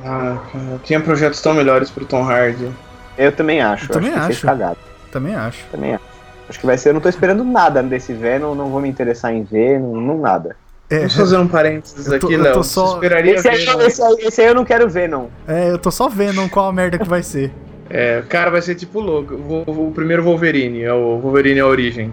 Ah, 0.05 0.37
cara, 0.53 0.81
tinha 0.83 1.01
projetos 1.01 1.41
tão 1.41 1.55
melhores 1.55 1.91
pro 1.91 2.05
Tom 2.05 2.23
Hardy. 2.23 2.71
Eu 3.19 3.33
também 3.33 3.61
acho. 3.61 3.85
Eu 3.87 3.89
também 3.95 4.13
acho. 4.13 4.27
que 4.27 4.33
acho. 4.33 4.47
cagado. 4.47 4.79
Também 5.11 5.35
acho. 5.35 5.65
Também 5.71 5.95
acho. 5.95 6.05
Acho 6.49 6.61
que 6.61 6.67
vai 6.67 6.77
ser. 6.79 6.91
Eu 6.91 6.95
não 6.95 7.01
tô 7.01 7.09
esperando 7.09 7.45
nada 7.45 7.83
desse 7.83 8.13
Venom, 8.13 8.55
não 8.55 8.69
vou 8.69 8.81
me 8.81 8.89
interessar 8.89 9.33
em 9.33 9.43
ver, 9.43 9.79
não, 9.81 9.95
não 10.01 10.19
nada. 10.19 10.57
É, 10.91 10.99
Vamos 10.99 11.15
fazer 11.17 11.37
um 11.39 11.49
parênteses 11.49 12.07
Eu 12.07 12.19
tô- 12.21 12.27
aqui, 12.27 12.35
eu 12.35 12.43
Léo. 12.43 12.65
só- 12.65 12.95
esperaria 12.95 13.35
Esse 13.35 13.49
aí, 13.49 13.65
esse, 13.87 14.03
aí, 14.03 14.15
esse 14.21 14.41
aí 14.43 14.47
eu 14.49 14.55
não 14.55 14.65
quero 14.65 14.89
ver, 14.91 15.09
não. 15.09 15.31
é, 15.49 15.71
eu 15.71 15.79
tô 15.79 15.91
só 15.91 16.09
vendo 16.09 16.47
qual 16.51 16.69
a 16.69 16.73
merda 16.73 16.99
que 16.99 17.09
vai 17.09 17.23
ser. 17.23 17.51
É, 17.89 18.23
cara, 18.29 18.51
vai 18.51 18.61
ser 18.61 18.75
tipo 18.75 19.01
louco. 19.01 19.35
O, 19.35 19.65
o- 19.71 19.89
o 19.89 19.93
primeiro 19.93 20.23
Wolverine, 20.23 20.83
é 20.83 20.93
o 20.93 21.19
Wolverine 21.19 21.61
a 21.61 21.67
origem. 21.67 22.13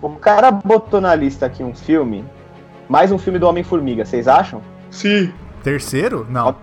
O 0.00 0.08
cara 0.10 0.50
botou 0.50 1.00
na 1.00 1.14
lista 1.14 1.44
aqui 1.46 1.62
um 1.62 1.74
filme, 1.74 2.24
mais 2.88 3.10
um 3.12 3.18
filme 3.18 3.38
do 3.38 3.46
Homem-Formiga, 3.46 4.04
vocês 4.04 4.26
acham? 4.28 4.62
Sim. 4.90 5.32
Terceiro? 5.62 6.26
Não. 6.30 6.54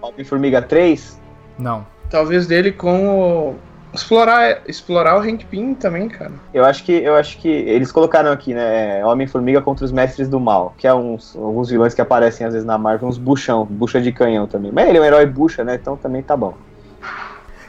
Homem-Formiga 0.00 0.62
3? 0.62 1.20
Não. 1.58 1.86
Talvez 2.12 2.46
dele 2.46 2.70
com 2.70 3.08
o. 3.08 3.54
Explorar, 3.94 4.62
explorar 4.66 5.16
o 5.18 5.20
Hank 5.20 5.44
Pym 5.46 5.74
também, 5.74 6.08
cara. 6.08 6.32
Eu 6.54 6.64
acho 6.64 6.82
que 6.84 6.92
eu 6.92 7.14
acho 7.14 7.38
que 7.38 7.48
eles 7.48 7.92
colocaram 7.92 8.30
aqui, 8.32 8.54
né, 8.54 9.04
Homem-Formiga 9.04 9.60
contra 9.60 9.84
os 9.84 9.92
Mestres 9.92 10.28
do 10.28 10.40
Mal, 10.40 10.74
que 10.78 10.86
é 10.86 10.94
uns 10.94 11.36
alguns 11.36 11.68
vilões 11.68 11.92
que 11.92 12.00
aparecem 12.00 12.46
às 12.46 12.54
vezes 12.54 12.66
na 12.66 12.78
Marvel, 12.78 13.06
uns 13.08 13.18
buchão, 13.18 13.66
bucha 13.68 14.00
de 14.00 14.10
canhão 14.10 14.46
também. 14.46 14.70
Mas 14.72 14.88
ele 14.88 14.96
é 14.96 15.00
um 15.00 15.04
herói 15.04 15.26
bucha, 15.26 15.62
né? 15.62 15.74
Então 15.74 15.94
também 15.96 16.22
tá 16.22 16.34
bom. 16.36 16.54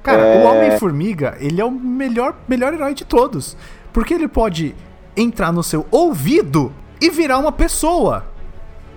Cara, 0.01 0.21
É. 0.21 0.43
o 0.45 0.49
Homem-Formiga, 0.49 1.35
ele 1.39 1.59
é 1.59 1.65
o 1.65 1.71
melhor, 1.71 2.35
melhor 2.47 2.73
herói 2.73 2.93
de 2.93 3.03
todos. 3.05 3.57
Porque 3.91 4.13
ele 4.13 4.27
pode 4.29 4.73
entrar 5.15 5.51
no 5.51 5.61
seu 5.63 5.85
ouvido 5.91 6.71
e 7.01 7.09
virar 7.09 7.37
uma 7.37 7.51
pessoa. 7.51 8.25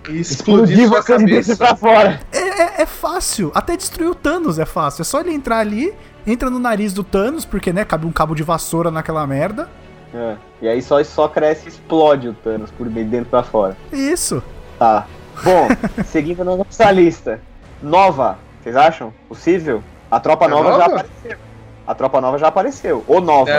E 0.08 0.20
explodir 0.20 0.86
sua 0.86 1.02
você 1.02 1.12
cabeça. 1.18 1.56
pra 1.56 1.74
fora. 1.74 2.20
É, 2.56 2.82
é- 2.82 2.86
fácil. 2.86 3.50
Até 3.54 3.76
destruir 3.76 4.08
o 4.08 4.14
Thanos 4.14 4.58
é 4.58 4.64
fácil. 4.64 5.02
É 5.02 5.04
só 5.04 5.20
ele 5.20 5.32
entrar 5.32 5.58
ali, 5.58 5.92
entra 6.26 6.48
no 6.50 6.58
nariz 6.58 6.92
do 6.92 7.04
Thanos, 7.04 7.44
porque, 7.44 7.72
né, 7.72 7.84
cabe 7.84 8.06
um 8.06 8.12
cabo 8.12 8.34
de 8.34 8.42
vassoura 8.42 8.90
naquela 8.90 9.26
merda. 9.26 9.68
É. 10.14 10.36
E 10.62 10.68
aí 10.68 10.80
só 10.80 11.02
só 11.04 11.28
cresce 11.28 11.66
e 11.66 11.68
explode 11.68 12.28
o 12.28 12.32
Thanos 12.34 12.70
por 12.70 12.88
de 12.88 13.04
dentro 13.04 13.28
pra 13.30 13.42
fora. 13.42 13.76
Isso. 13.92 14.42
Tá. 14.78 15.06
Bom, 15.42 15.68
seguindo 16.06 16.44
na 16.44 16.56
nossa 16.56 16.90
lista. 16.90 17.40
Nova, 17.82 18.38
vocês 18.62 18.74
acham? 18.74 19.12
Possível? 19.28 19.82
A 20.10 20.18
tropa 20.18 20.46
É 20.46 20.48
nova, 20.48 20.70
já 20.72 20.78
nova? 20.78 20.84
apareceu. 21.00 21.38
A 21.86 21.94
tropa 21.94 22.20
nova 22.20 22.38
já 22.38 22.48
apareceu. 22.48 23.04
Ou 23.06 23.20
nova. 23.20 23.50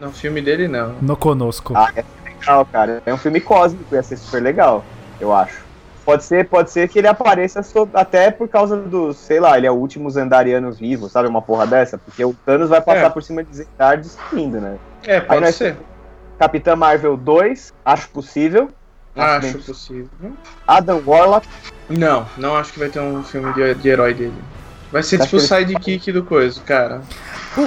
Não, 0.00 0.08
no 0.08 0.12
filme 0.12 0.40
dele 0.42 0.66
não. 0.66 0.94
No 1.00 1.16
conosco. 1.16 1.72
Ah, 1.76 1.90
é 1.94 2.04
legal, 2.24 2.66
cara. 2.66 3.02
É 3.06 3.14
um 3.14 3.18
filme 3.18 3.40
cósmico, 3.40 3.94
ia 3.94 4.02
ser 4.02 4.16
super 4.16 4.42
legal, 4.42 4.84
eu 5.20 5.32
acho. 5.34 5.67
Pode 6.08 6.24
ser, 6.24 6.48
pode 6.48 6.70
ser 6.70 6.88
que 6.88 6.98
ele 6.98 7.06
apareça 7.06 7.62
so- 7.62 7.86
até 7.92 8.30
por 8.30 8.48
causa 8.48 8.78
do, 8.78 9.12
sei 9.12 9.38
lá, 9.38 9.58
ele 9.58 9.66
é 9.66 9.70
o 9.70 9.74
último 9.74 10.08
Zendariano 10.08 10.72
vivo, 10.72 11.06
sabe? 11.06 11.28
Uma 11.28 11.42
porra 11.42 11.66
dessa? 11.66 11.98
Porque 11.98 12.24
o 12.24 12.32
Thanos 12.46 12.70
vai 12.70 12.80
passar 12.80 13.08
É. 13.08 13.10
por 13.10 13.22
cima 13.22 13.44
de 13.44 13.54
Zendar 13.54 13.98
destruindo, 13.98 14.58
né? 14.58 14.78
É, 15.04 15.20
pode 15.20 15.42
nós- 15.42 15.54
ser. 15.56 15.76
Capitã 16.38 16.74
Marvel 16.74 17.14
2, 17.14 17.74
acho 17.84 18.08
possível. 18.08 18.70
Acho 19.14 19.40
bem. 19.52 19.52
possível. 19.62 20.08
Adam 20.66 21.02
Warlock, 21.06 21.46
Não, 21.90 22.24
não 22.38 22.56
acho 22.56 22.72
que 22.72 22.78
vai 22.78 22.88
ter 22.88 23.00
um 23.00 23.22
filme 23.22 23.52
de, 23.52 23.74
de 23.74 23.88
herói 23.90 24.14
dele. 24.14 24.32
Vai 24.90 25.02
ser 25.02 25.16
Acho 25.16 25.24
tipo 25.24 25.36
o 25.36 25.40
ele- 25.40 25.46
sidekick 25.46 26.10
do 26.10 26.24
coisa, 26.24 26.58
cara. 26.62 27.02
O, 27.54 27.60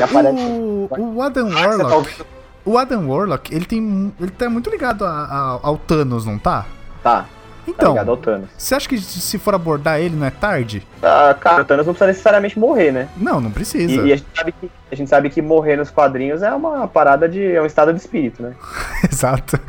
o, 1.00 1.16
o 1.18 1.22
Adam 1.22 1.48
tá 1.48 1.60
Warlock, 1.60 2.24
o 2.66 2.76
Adam 2.78 3.08
Warlock, 3.08 3.54
ele 3.54 3.66
tem, 3.66 4.12
ele 4.20 4.32
tá 4.32 4.50
muito 4.50 4.68
ligado 4.72 5.06
a- 5.06 5.10
a- 5.26 5.60
ao 5.62 5.78
Thanos, 5.78 6.26
não? 6.26 6.40
Tá, 6.40 6.66
tá 7.04 7.26
Então, 7.68 7.92
ligado 7.92 8.10
ao 8.12 8.18
Thanos. 8.18 8.50
você 8.58 8.74
acha 8.76 8.90
que 8.90 8.98
se 8.98 9.38
for 9.38 9.54
abordar 9.54 10.00
ele 10.00 10.16
não 10.16 10.26
é 10.26 10.32
tarde? 10.32 10.86
Ah, 11.02 11.36
cara, 11.40 11.62
o 11.62 11.66
Thanos 11.66 11.86
não 11.86 11.94
precisa 11.94 12.08
necessariamente 12.08 12.58
morrer, 12.58 12.92
né? 12.92 13.08
Não, 13.18 13.40
não 13.40 13.50
E, 13.50 13.54
precisa. 13.54 13.94
e 14.02 14.12
a, 14.12 14.16
gente 14.16 14.28
sabe 14.36 14.52
que, 14.52 14.72
a 14.92 14.96
gente 14.96 15.10
sabe 15.10 15.30
que 15.30 15.42
morrer 15.42 15.76
nos 15.76 15.90
quadrinhos 15.90 16.42
é 16.42 16.52
uma 16.54 16.88
parada 16.88 17.28
de. 17.30 17.44
é 17.54 17.62
um 17.62 17.66
estado 17.66 17.94
de 17.94 18.00
espírito, 18.00 18.42
né? 18.42 18.54
Exato. 19.12 19.60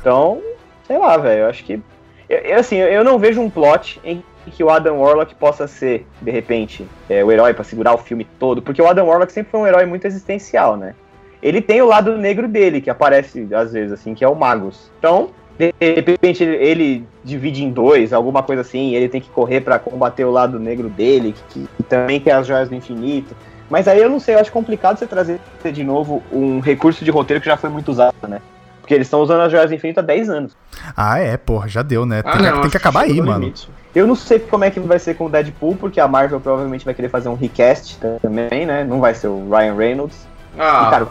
Então, 0.00 0.40
sei 0.86 0.98
lá, 0.98 1.16
velho, 1.16 1.42
eu 1.42 1.48
acho 1.48 1.64
que. 1.64 1.80
Eu, 2.28 2.38
eu, 2.38 2.58
assim, 2.58 2.76
eu 2.76 3.04
não 3.04 3.18
vejo 3.18 3.40
um 3.40 3.50
plot 3.50 4.00
em 4.04 4.22
que 4.46 4.62
o 4.62 4.68
Adam 4.68 4.98
Warlock 5.00 5.34
possa 5.36 5.66
ser, 5.66 6.06
de 6.20 6.30
repente, 6.30 6.86
é, 7.08 7.24
o 7.24 7.32
herói 7.32 7.54
pra 7.54 7.64
segurar 7.64 7.94
o 7.94 7.98
filme 7.98 8.26
todo, 8.38 8.60
porque 8.60 8.80
o 8.82 8.86
Adam 8.86 9.06
Warlock 9.06 9.32
sempre 9.32 9.50
foi 9.50 9.60
um 9.60 9.66
herói 9.66 9.86
muito 9.86 10.06
existencial, 10.06 10.76
né? 10.76 10.94
Ele 11.42 11.60
tem 11.62 11.80
o 11.82 11.86
lado 11.86 12.16
negro 12.16 12.46
dele, 12.48 12.80
que 12.80 12.90
aparece 12.90 13.46
às 13.54 13.72
vezes, 13.72 13.92
assim, 13.92 14.14
que 14.14 14.22
é 14.24 14.28
o 14.28 14.34
Magus. 14.34 14.90
Então, 14.98 15.30
de 15.58 15.72
repente, 15.78 16.42
ele, 16.42 17.06
divide 17.22 17.62
em 17.64 17.70
dois, 17.70 18.12
alguma 18.12 18.42
coisa 18.42 18.62
assim, 18.62 18.94
ele 18.94 19.08
tem 19.08 19.20
que 19.20 19.28
correr 19.30 19.60
pra 19.60 19.78
combater 19.78 20.24
o 20.24 20.30
lado 20.30 20.58
negro 20.58 20.88
dele, 20.88 21.34
que, 21.50 21.66
que 21.76 21.82
também 21.84 22.18
quer 22.20 22.32
as 22.32 22.46
joias 22.46 22.68
do 22.68 22.74
infinito. 22.74 23.36
Mas 23.70 23.88
aí 23.88 24.00
eu 24.00 24.10
não 24.10 24.20
sei, 24.20 24.34
eu 24.34 24.40
acho 24.40 24.52
complicado 24.52 24.98
você 24.98 25.06
trazer 25.06 25.40
de 25.72 25.82
novo 25.84 26.22
um 26.32 26.60
recurso 26.60 27.04
de 27.04 27.10
roteiro 27.10 27.40
que 27.40 27.46
já 27.46 27.56
foi 27.56 27.70
muito 27.70 27.90
usado, 27.90 28.14
né? 28.28 28.40
Porque 28.80 28.92
eles 28.92 29.06
estão 29.06 29.20
usando 29.22 29.40
as 29.40 29.50
joias 29.50 29.70
do 29.70 29.74
infinito 29.74 30.00
há 30.00 30.02
10 30.02 30.28
anos. 30.28 30.54
Ah, 30.94 31.18
é, 31.18 31.38
porra, 31.38 31.66
já 31.68 31.80
deu, 31.82 32.04
né? 32.04 32.22
Tem, 32.22 32.30
Ah, 32.32 32.36
que, 32.36 32.42
não, 32.42 32.60
tem 32.60 32.70
que 32.70 32.76
acabar 32.76 33.04
aí, 33.04 33.18
mano. 33.22 33.40
limite. 33.40 33.70
Eu 33.94 34.06
não 34.06 34.14
sei 34.14 34.38
como 34.40 34.64
é 34.64 34.70
que 34.70 34.78
vai 34.80 34.98
ser 34.98 35.14
com 35.14 35.24
o 35.26 35.28
Deadpool, 35.30 35.76
porque 35.76 35.98
a 35.98 36.06
Marvel 36.06 36.38
provavelmente 36.40 36.84
vai 36.84 36.92
querer 36.92 37.08
fazer 37.08 37.28
um 37.30 37.34
recast 37.34 37.98
também, 38.20 38.66
né? 38.66 38.84
Não 38.84 39.00
vai 39.00 39.14
ser 39.14 39.28
o 39.28 39.48
Ryan 39.48 39.74
Reynolds. 39.74 40.26
Ah, 40.58 40.84
E, 40.86 40.90
cara, 40.90 41.06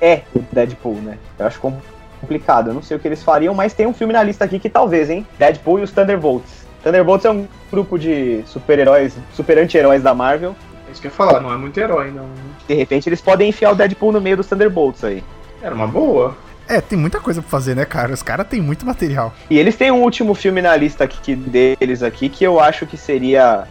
é 0.00 0.22
o 0.34 0.40
Deadpool, 0.50 0.96
né? 0.96 1.18
Eu 1.38 1.46
acho 1.46 1.60
com- 1.60 1.76
complicado. 2.20 2.68
Eu 2.68 2.74
não 2.74 2.82
sei 2.82 2.96
o 2.96 3.00
que 3.00 3.08
eles 3.08 3.22
fariam, 3.22 3.54
mas 3.54 3.72
tem 3.74 3.86
um 3.86 3.94
filme 3.94 4.12
na 4.12 4.22
lista 4.22 4.44
aqui 4.44 4.58
que 4.58 4.68
talvez, 4.68 5.10
hein? 5.10 5.26
Deadpool 5.38 5.80
e 5.80 5.82
os 5.82 5.92
Thunderbolts. 5.92 6.66
Thunderbolts 6.82 7.24
é 7.24 7.30
um 7.30 7.46
grupo 7.70 7.98
de 7.98 8.42
super-heróis, 8.46 9.16
super 9.32 9.58
anti-heróis 9.58 10.02
da 10.02 10.14
Marvel. 10.14 10.54
é 10.88 10.92
isso 10.92 11.00
que 11.00 11.08
eu 11.08 11.10
ia 11.10 11.16
falar, 11.16 11.40
não 11.40 11.52
é 11.52 11.56
muito 11.56 11.78
herói, 11.78 12.10
não. 12.10 12.26
De 12.68 12.74
repente 12.74 13.08
eles 13.08 13.20
podem 13.20 13.48
enfiar 13.48 13.72
o 13.72 13.74
Deadpool 13.74 14.12
no 14.12 14.20
meio 14.20 14.36
dos 14.36 14.46
Thunderbolts 14.46 15.02
aí. 15.04 15.22
Era 15.60 15.74
uma 15.74 15.86
boa. 15.86 16.36
É, 16.68 16.80
tem 16.80 16.98
muita 16.98 17.20
coisa 17.20 17.40
pra 17.40 17.50
fazer, 17.50 17.76
né, 17.76 17.84
cara? 17.84 18.12
Os 18.12 18.22
caras 18.22 18.46
têm 18.48 18.60
muito 18.60 18.84
material. 18.84 19.32
E 19.48 19.58
eles 19.58 19.76
têm 19.76 19.90
um 19.90 20.02
último 20.02 20.34
filme 20.34 20.60
na 20.60 20.76
lista 20.76 21.04
aqui 21.04 21.34
deles 21.34 22.02
aqui 22.02 22.28
que 22.28 22.44
eu 22.44 22.58
acho 22.60 22.86
que 22.86 22.96
seria. 22.96 23.66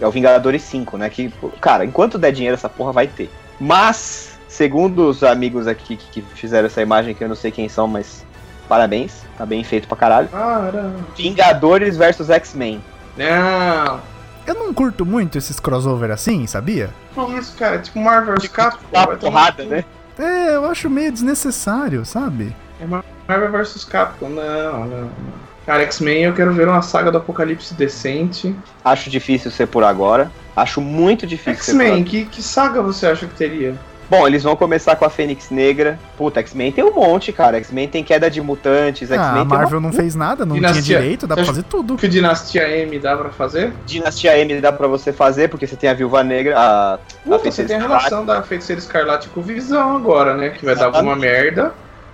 É 0.00 0.06
o 0.06 0.10
Vingadores 0.10 0.62
5, 0.62 0.96
né? 0.96 1.10
Que, 1.10 1.32
cara, 1.60 1.84
enquanto 1.84 2.18
der 2.18 2.32
dinheiro, 2.32 2.54
essa 2.54 2.68
porra 2.68 2.92
vai 2.92 3.06
ter. 3.06 3.30
Mas, 3.58 4.33
segundo 4.54 5.08
os 5.08 5.22
amigos 5.22 5.66
aqui 5.66 5.96
que 5.96 6.22
que 6.22 6.22
fizeram 6.22 6.66
essa 6.66 6.80
imagem, 6.80 7.14
que 7.14 7.22
eu 7.22 7.28
não 7.28 7.34
sei 7.34 7.50
quem 7.50 7.68
são, 7.68 7.88
mas 7.88 8.24
parabéns, 8.68 9.22
tá 9.36 9.44
bem 9.44 9.64
feito 9.64 9.88
pra 9.88 9.96
caralho. 9.96 10.28
Para. 10.28 10.92
Vingadores 11.16 11.96
versus 11.96 12.30
X-Men. 12.30 12.82
Não. 13.16 14.00
Eu 14.46 14.54
não 14.54 14.72
curto 14.74 15.04
muito 15.04 15.38
esses 15.38 15.58
crossover 15.58 16.10
assim, 16.10 16.46
sabia? 16.46 16.90
Que 17.14 17.38
isso, 17.38 17.56
cara? 17.56 17.78
Tipo 17.78 17.98
Marvel 17.98 18.34
vs 18.34 18.48
Capcom. 18.48 18.86
Tomar 18.92 19.16
porrada, 19.16 19.64
né? 19.64 19.84
É, 20.18 20.54
eu 20.54 20.64
acho 20.66 20.88
meio 20.88 21.10
desnecessário, 21.10 22.04
sabe? 22.04 22.54
Marvel 23.26 23.50
vs 23.50 23.84
Capcom, 23.84 24.28
não, 24.28 24.86
não. 24.86 24.86
não. 24.86 25.10
Cara, 25.66 25.82
X-Men 25.84 26.24
eu 26.24 26.34
quero 26.34 26.52
ver 26.52 26.68
uma 26.68 26.82
saga 26.82 27.10
do 27.10 27.16
Apocalipse 27.16 27.72
decente. 27.72 28.54
Acho 28.84 29.08
difícil 29.08 29.50
ser 29.50 29.66
por 29.66 29.82
agora. 29.82 30.30
Acho 30.54 30.80
muito 30.80 31.26
difícil 31.26 31.54
ser 31.54 31.72
por 31.72 31.80
X-Men, 31.80 31.92
agora. 31.92 32.04
que, 32.04 32.24
que 32.26 32.42
saga 32.42 32.82
você 32.82 33.06
acha 33.06 33.26
que 33.26 33.34
teria? 33.34 33.74
Bom, 34.10 34.26
eles 34.26 34.42
vão 34.42 34.54
começar 34.54 34.96
com 34.96 35.04
a 35.04 35.10
Fênix 35.10 35.50
Negra. 35.50 35.98
Puta, 36.16 36.40
X-Men 36.40 36.70
tem 36.72 36.84
um 36.84 36.92
monte, 36.92 37.32
cara. 37.32 37.56
X-Men 37.56 37.88
tem 37.88 38.04
queda 38.04 38.30
de 38.30 38.40
mutantes. 38.40 39.10
Ah, 39.10 39.14
X-Men 39.14 39.30
a 39.30 39.32
tem 39.32 39.42
uma 39.42 39.56
Marvel 39.56 39.80
não 39.80 39.92
fez 39.92 40.14
nada, 40.14 40.44
não 40.44 40.54
Dinastia. 40.56 40.82
tinha 40.82 40.98
direito, 41.00 41.26
dá 41.26 41.34
pra 41.34 41.44
Você 41.44 41.50
fazer 41.50 41.62
tudo. 41.64 41.96
Que 41.96 42.06
Dinastia 42.08 42.68
M 42.68 42.98
dá 42.98 43.16
pra 43.16 43.30
fazer? 43.30 43.72
Dinastia 43.86 44.38
M 44.38 44.60
dá 44.60 44.70
pra 44.72 44.86
você 44.86 45.12
fazer, 45.12 45.48
porque 45.48 45.66
você 45.66 45.74
tem 45.76 45.88
a 45.88 45.94
Viúva 45.94 46.22
Negra, 46.22 46.58
a, 46.58 46.94
a 46.94 46.98
Puta, 46.98 47.38
você 47.38 47.38
Feiticeira 47.42 47.68
tem 47.68 47.76
a 47.76 47.78
Escarlate. 47.80 48.04
relação 48.10 48.26
da 48.26 48.42
Feiticeira 48.42 48.78
Escarlate 48.80 49.28
com 49.30 49.40
Visão 49.40 49.96
agora, 49.96 50.36
né? 50.36 50.50
Que 50.50 50.64
vai 50.64 50.74
dar 50.74 50.82
Exatamente. 50.88 50.96
alguma 51.10 51.16
merda. 51.16 51.72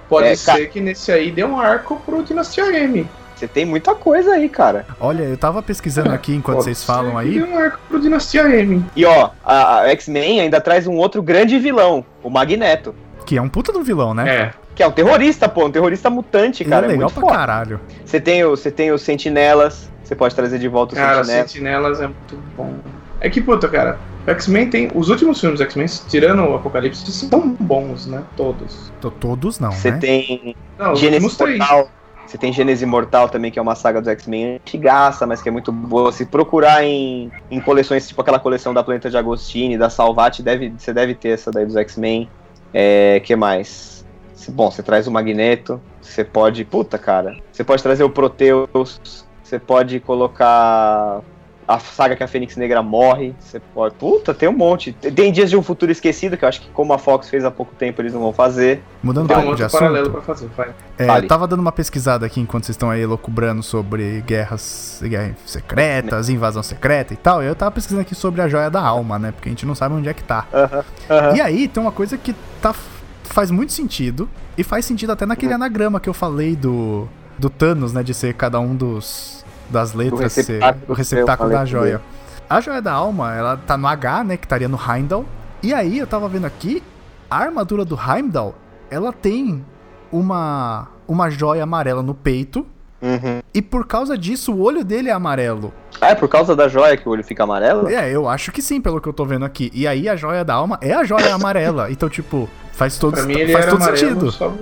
Pode 0.09 0.29
É, 0.29 0.35
ser 0.37 0.47
cara. 0.47 0.67
que 0.67 0.81
nesse 0.81 1.13
aí 1.13 1.31
dê 1.31 1.45
um 1.45 1.59
arco 1.61 2.01
pro 2.07 2.23
Dinastia 2.23 2.67
M. 2.83 3.07
Você 3.41 3.49
tem 3.49 3.65
muita 3.65 3.95
coisa 3.95 4.33
aí, 4.35 4.51
cara. 4.51 4.85
Olha, 5.01 5.23
eu 5.23 5.35
tava 5.39 5.63
pesquisando 5.63 6.11
aqui 6.13 6.35
enquanto 6.35 6.57
Pode 6.57 6.65
vocês 6.67 6.85
falam 6.85 7.17
aí. 7.17 7.43
Um 7.43 7.57
arco 7.59 7.79
pro 7.89 7.99
Dinastia 7.99 8.43
M. 8.61 8.85
E 8.95 9.07
ó, 9.07 9.31
a, 9.43 9.79
a 9.81 9.89
X-Men 9.93 10.43
ainda 10.43 10.61
traz 10.61 10.87
um 10.87 10.97
outro 10.97 11.23
grande 11.23 11.59
vilão, 11.59 12.05
o 12.23 12.29
Magneto. 12.29 12.95
Que 13.25 13.39
é 13.39 13.41
um 13.43 13.49
puta 13.49 13.73
do 13.73 13.83
vilão, 13.83 14.13
né? 14.13 14.29
É. 14.31 14.51
Que 14.75 14.83
é 14.83 14.87
um 14.87 14.91
terrorista, 14.93 15.49
pô, 15.49 15.65
um 15.65 15.71
terrorista 15.71 16.11
mutante, 16.11 16.63
Ele 16.63 16.69
cara. 16.71 16.85
é 16.85 16.89
É, 16.89 16.93
legal 16.93 17.05
muito 17.09 17.15
pra 17.15 17.23
foda. 17.23 17.35
caralho. 17.35 17.81
Você 18.05 18.21
tem, 18.21 18.45
o, 18.45 18.51
você 18.51 18.71
tem 18.71 18.93
os 18.93 19.01
sentinelas, 19.01 19.91
você 20.05 20.15
pode 20.15 20.35
trazer 20.35 20.59
de 20.59 20.69
volta 20.69 20.93
os 20.95 21.01
Cara, 21.01 21.25
sentinelas. 21.25 21.51
Sentinelas 21.51 22.01
é 22.03 22.07
muito 22.09 22.39
bom. 22.55 22.75
É 23.23 23.31
que, 23.31 23.41
puta, 23.41 23.69
cara, 23.69 23.99
o 24.27 24.31
X-Men 24.33 24.69
tem. 24.69 24.91
Os 24.95 25.09
últimos 25.09 25.41
filmes 25.41 25.61
do 25.61 25.63
X-Men, 25.65 25.87
tirando 26.09 26.43
o 26.43 26.55
Apocalipse, 26.57 27.11
são 27.11 27.57
bons, 27.59 28.07
né? 28.07 28.23
Todos. 28.37 28.93
Tô- 29.01 29.11
Todos 29.11 29.59
não, 29.59 29.73
Você 29.73 29.91
né? 29.93 29.99
tem 29.99 30.57
Não, 30.79 30.93
os 30.93 30.99
Gênesis 30.99 31.25
últimos 31.25 31.37
três. 31.39 31.59
Portal. 31.59 31.91
Você 32.31 32.39
tem 32.39 32.53
Gênesis 32.53 32.81
Imortal 32.81 33.29
também, 33.29 33.51
que 33.51 33.59
é 33.59 33.63
uma 33.63 33.75
saga 33.75 34.01
dos 34.01 34.07
X-Men 34.07 34.55
antigaça, 34.55 35.27
mas 35.27 35.43
que 35.43 35.49
é 35.49 35.53
muito 35.53 35.73
boa. 35.73 36.13
Se 36.13 36.25
procurar 36.25 36.85
em, 36.85 37.29
em 37.51 37.61
coleções, 37.61 38.07
tipo 38.07 38.21
aquela 38.21 38.39
coleção 38.39 38.73
da 38.73 38.85
Planeta 38.85 39.11
de 39.11 39.17
Agostini, 39.17 39.77
da 39.77 39.91
Salvati, 39.91 40.41
deve, 40.41 40.73
você 40.79 40.93
deve 40.93 41.17
ter 41.17 41.31
essa 41.31 41.51
daí 41.51 41.67
dos 41.67 41.75
X-Men. 41.75 42.31
É, 42.73 43.19
que 43.25 43.35
mais? 43.35 44.07
Bom, 44.51 44.71
você 44.71 44.81
traz 44.81 45.09
o 45.09 45.11
Magneto, 45.11 45.83
você 46.01 46.23
pode. 46.23 46.65
Puta, 46.65 46.97
cara. 46.99 47.37
Você 47.51 47.65
pode 47.65 47.83
trazer 47.83 48.05
o 48.05 48.11
Proteus, 48.11 49.27
você 49.43 49.59
pode 49.59 49.99
colocar 49.99 51.23
a 51.71 51.79
saga 51.79 52.17
que 52.17 52.23
a 52.25 52.27
Fênix 52.27 52.57
Negra 52.57 52.83
morre. 52.83 53.33
Você 53.39 53.61
pode. 53.61 53.95
Puta, 53.95 54.35
tem 54.35 54.49
um 54.49 54.53
monte. 54.53 54.93
Tem 54.93 55.31
Dias 55.31 55.49
de 55.49 55.57
um 55.57 55.63
Futuro 55.63 55.93
Esquecido, 55.93 56.37
que 56.37 56.45
eu 56.45 56.49
acho 56.49 56.61
que 56.61 56.69
como 56.71 56.93
a 56.93 56.99
Fox 56.99 57.29
fez 57.29 57.45
há 57.45 57.51
pouco 57.51 57.73
tempo, 57.77 58.03
eles 58.03 58.13
não 58.13 58.21
vão 58.21 58.33
fazer. 58.33 58.83
Mudando 59.01 59.29
Tem 59.29 59.37
um 59.37 59.41
pouco 59.43 59.57
de 59.57 59.63
outro 59.63 59.79
paralelo 59.79 60.09
assunto. 60.09 60.25
pra 60.25 60.35
fazer, 60.35 60.49
vai. 60.57 60.71
É, 60.99 61.07
Fale. 61.07 61.25
eu 61.25 61.29
tava 61.29 61.47
dando 61.47 61.61
uma 61.61 61.71
pesquisada 61.71 62.27
aqui 62.27 62.41
enquanto 62.41 62.65
vocês 62.65 62.75
estão 62.75 62.91
aí 62.91 63.07
loucubrando 63.07 63.63
sobre 63.63 64.21
guerras, 64.23 65.01
guerras 65.05 65.37
secretas, 65.47 66.29
invasão 66.29 66.63
secreta 66.63 67.15
e 67.15 67.17
tal. 67.17 67.41
Eu 67.41 67.55
tava 67.55 67.71
pesquisando 67.71 68.03
aqui 68.03 68.17
sobre 68.17 68.43
a 68.43 68.49
joia 68.49 68.69
da 68.69 68.83
alma, 68.83 69.17
né? 69.17 69.31
Porque 69.31 69.49
a 69.49 69.53
gente 69.53 69.65
não 69.65 69.77
sabe 69.77 69.95
onde 69.95 70.09
é 70.09 70.15
que 70.15 70.25
tá. 70.25 70.47
Aham, 70.53 70.85
aham. 71.09 71.37
E 71.37 71.41
aí 71.41 71.69
tem 71.69 71.81
uma 71.81 71.93
coisa 71.93 72.19
que 72.19 72.35
tá, 72.61 72.75
faz 73.23 73.51
muito 73.53 73.73
sentido. 73.73 74.29
E 74.59 74.65
faz 74.65 74.85
sentido 74.85 75.13
até 75.13 75.25
naquele 75.25 75.55
anagrama 75.55 76.01
que 76.01 76.09
eu 76.09 76.13
falei 76.13 76.57
do, 76.57 77.09
do 77.39 77.49
Thanos, 77.49 77.93
né? 77.93 78.03
De 78.03 78.13
ser 78.13 78.35
cada 78.35 78.59
um 78.59 78.75
dos 78.75 79.40
das 79.71 79.95
letras 79.95 80.33
ser 80.33 80.41
receptáculo 80.41 80.85
o 80.89 80.93
receptáculo 80.93 81.51
da 81.51 81.65
joia. 81.65 82.01
A 82.49 82.61
joia 82.61 82.83
da 82.83 82.93
alma, 82.93 83.35
ela 83.35 83.57
tá 83.57 83.77
no 83.77 83.87
H, 83.87 84.25
né? 84.25 84.37
Que 84.37 84.45
estaria 84.45 84.69
no 84.69 84.79
Heimdall. 84.79 85.25
E 85.63 85.73
aí 85.73 85.99
eu 85.99 86.07
tava 86.07 86.29
vendo 86.29 86.47
aqui, 86.47 86.83
a 87.31 87.39
armadura 87.39 87.85
do 87.85 87.97
Heimdall, 87.97 88.55
ela 88.91 89.13
tem 89.13 89.65
uma, 90.11 90.89
uma 91.07 91.31
joia 91.31 91.63
amarela 91.63 92.03
no 92.03 92.15
peito. 92.15 92.67
Uhum. 93.01 93.41
E 93.55 93.63
por 93.63 93.87
causa 93.87 94.19
disso, 94.19 94.53
o 94.53 94.61
olho 94.63 94.85
dele 94.85 95.09
é 95.09 95.13
amarelo. 95.13 95.73
Ah, 96.01 96.09
é 96.09 96.15
por 96.15 96.29
causa 96.29 96.55
da 96.57 96.69
joia 96.69 96.97
que 96.97 97.09
o 97.09 97.13
olho 97.13 97.25
fica 97.25 97.45
amarelo? 97.45 97.89
É, 97.89 98.11
eu 98.11 98.29
acho 98.29 98.53
que 98.53 98.61
sim, 98.61 98.81
pelo 98.81 99.01
que 99.01 99.09
eu 99.09 99.13
tô 99.13 99.25
vendo 99.25 99.45
aqui. 99.45 99.71
E 99.73 99.87
aí 99.87 100.09
a 100.09 100.17
joia 100.17 100.45
da 100.45 100.55
alma 100.55 100.79
é 100.83 100.93
a 100.93 101.05
joia 101.05 101.35
amarela. 101.35 101.91
Então, 101.91 102.09
tipo, 102.09 102.49
faz 102.73 102.99
todo, 102.99 103.15
Pra 103.15 103.23
mim 103.23 103.39
ele 103.39 103.53
faz 103.53 103.65
era 103.65 103.73
todo 103.73 103.83
amarelo, 103.83 104.09
sentido. 104.09 104.33
só... 104.33 104.53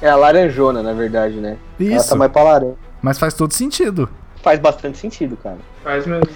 É 0.00 0.08
a 0.08 0.16
laranjona, 0.16 0.82
na 0.82 0.92
verdade, 0.92 1.36
né? 1.36 1.56
Ela 1.80 1.96
Isso. 1.96 2.10
tá 2.10 2.16
mais 2.16 2.30
pra 2.30 2.42
laranja. 2.42 2.74
Mas 3.00 3.18
faz 3.18 3.32
todo 3.32 3.52
sentido. 3.54 4.08
Faz 4.44 4.60
bastante 4.60 4.98
sentido, 4.98 5.36
cara. 5.42 5.56
faz 5.82 6.06
mesmo. 6.06 6.28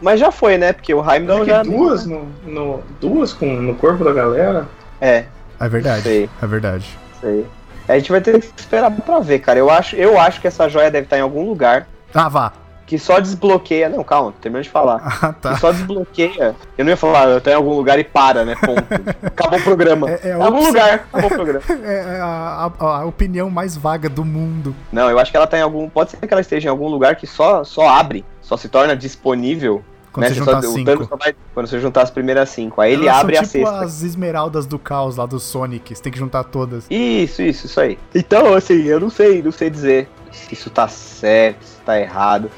Mas 0.00 0.18
já 0.18 0.32
foi, 0.32 0.56
né? 0.56 0.72
Porque 0.72 0.94
o 0.94 0.98
Heimdall 1.08 1.36
Porque 1.40 1.50
já. 1.50 1.62
duas, 1.62 2.06
no, 2.06 2.24
no- 2.42 2.82
duas 2.98 3.34
com, 3.34 3.44
no 3.56 3.74
corpo 3.74 4.02
da 4.02 4.14
galera. 4.14 4.66
É, 4.98 5.26
É 5.60 5.68
verdade. 5.68 6.02
Sei. 6.02 6.30
É 6.42 6.46
verdade. 6.46 6.98
sei. 7.20 7.46
A 7.86 7.98
gente 7.98 8.10
vai 8.10 8.20
ter 8.22 8.40
que 8.40 8.46
esperar 8.58 8.90
pra 8.90 9.18
ver, 9.20 9.40
cara. 9.40 9.58
Eu 9.58 9.68
acho, 9.68 9.94
eu 9.96 10.18
acho 10.18 10.40
que 10.40 10.46
essa 10.46 10.68
joia 10.70 10.90
deve 10.90 11.04
estar 11.04 11.18
em 11.18 11.22
algum 11.22 11.46
lugar 11.46 11.86
Ah, 12.14 12.28
vá. 12.30 12.52
Que 12.90 12.98
só 12.98 13.20
desbloqueia. 13.20 13.88
Não, 13.88 14.02
calma, 14.02 14.34
terminando 14.40 14.64
de 14.64 14.68
falar. 14.70 15.00
Ah, 15.22 15.32
tá. 15.32 15.54
Que 15.54 15.60
só 15.60 15.70
desbloqueia. 15.70 16.56
Eu 16.76 16.84
não 16.84 16.90
ia 16.90 16.96
falar, 16.96 17.28
eu 17.28 17.40
tô 17.40 17.48
em 17.48 17.54
algum 17.54 17.72
lugar 17.72 18.00
e 18.00 18.02
para, 18.04 18.44
né? 18.44 18.56
Ponto. 18.56 18.82
Acabou 19.22 19.60
o 19.60 19.62
programa. 19.62 20.10
É- 20.10 20.30
é 20.30 20.32
algum 20.32 20.56
opção. 20.56 20.66
lugar, 20.66 20.94
acabou 21.12 21.30
o 21.30 21.34
programa. 21.34 21.60
É 21.86 22.20
a, 22.20 22.72
a- 22.80 22.98
a 23.02 23.04
opinião 23.04 23.48
mais 23.48 23.76
vaga 23.76 24.08
do 24.08 24.24
mundo. 24.24 24.74
Não, 24.90 25.08
eu 25.08 25.20
acho 25.20 25.30
que 25.30 25.36
ela 25.36 25.46
tá 25.46 25.56
em 25.56 25.62
algum. 25.62 25.88
Pode 25.88 26.10
ser 26.10 26.16
que 26.16 26.34
ela 26.34 26.40
esteja 26.40 26.66
em 26.66 26.70
algum 26.70 26.88
lugar 26.88 27.14
que 27.14 27.28
só, 27.28 27.62
só 27.62 27.88
abre, 27.88 28.24
só 28.42 28.56
se 28.56 28.68
torna 28.68 28.96
disponível. 28.96 29.84
Quando 30.12 30.24
né? 30.24 30.30
você 30.30 30.34
juntar 30.34 30.62
só- 30.62 30.68
o 30.68 30.72
cinco. 30.72 31.16
Vai- 31.16 31.34
quando 31.54 31.66
você 31.68 31.78
juntar 31.78 32.02
as 32.02 32.10
primeiras 32.10 32.48
cinco. 32.48 32.80
Aí 32.80 32.94
ele 32.94 33.06
Elas 33.06 33.20
abre 33.20 33.36
são 33.36 33.44
a 33.44 33.46
tipo 33.46 33.66
sexta. 33.68 33.84
as 33.84 34.02
esmeraldas 34.02 34.66
do 34.66 34.80
caos 34.80 35.16
lá 35.16 35.26
do 35.26 35.38
Sonic. 35.38 35.94
Você 35.94 36.02
tem 36.02 36.10
que 36.12 36.18
juntar 36.18 36.42
todas. 36.42 36.86
Isso, 36.90 37.40
isso, 37.40 37.66
isso 37.66 37.80
aí. 37.80 37.96
Então, 38.12 38.52
assim, 38.52 38.82
eu 38.82 38.98
não 38.98 39.10
sei, 39.10 39.40
não 39.40 39.52
sei 39.52 39.70
dizer 39.70 40.08
se 40.32 40.52
isso 40.54 40.68
tá 40.70 40.88
certo, 40.88 41.62
se 41.64 41.76
tá 41.82 42.00
errado. 42.00 42.50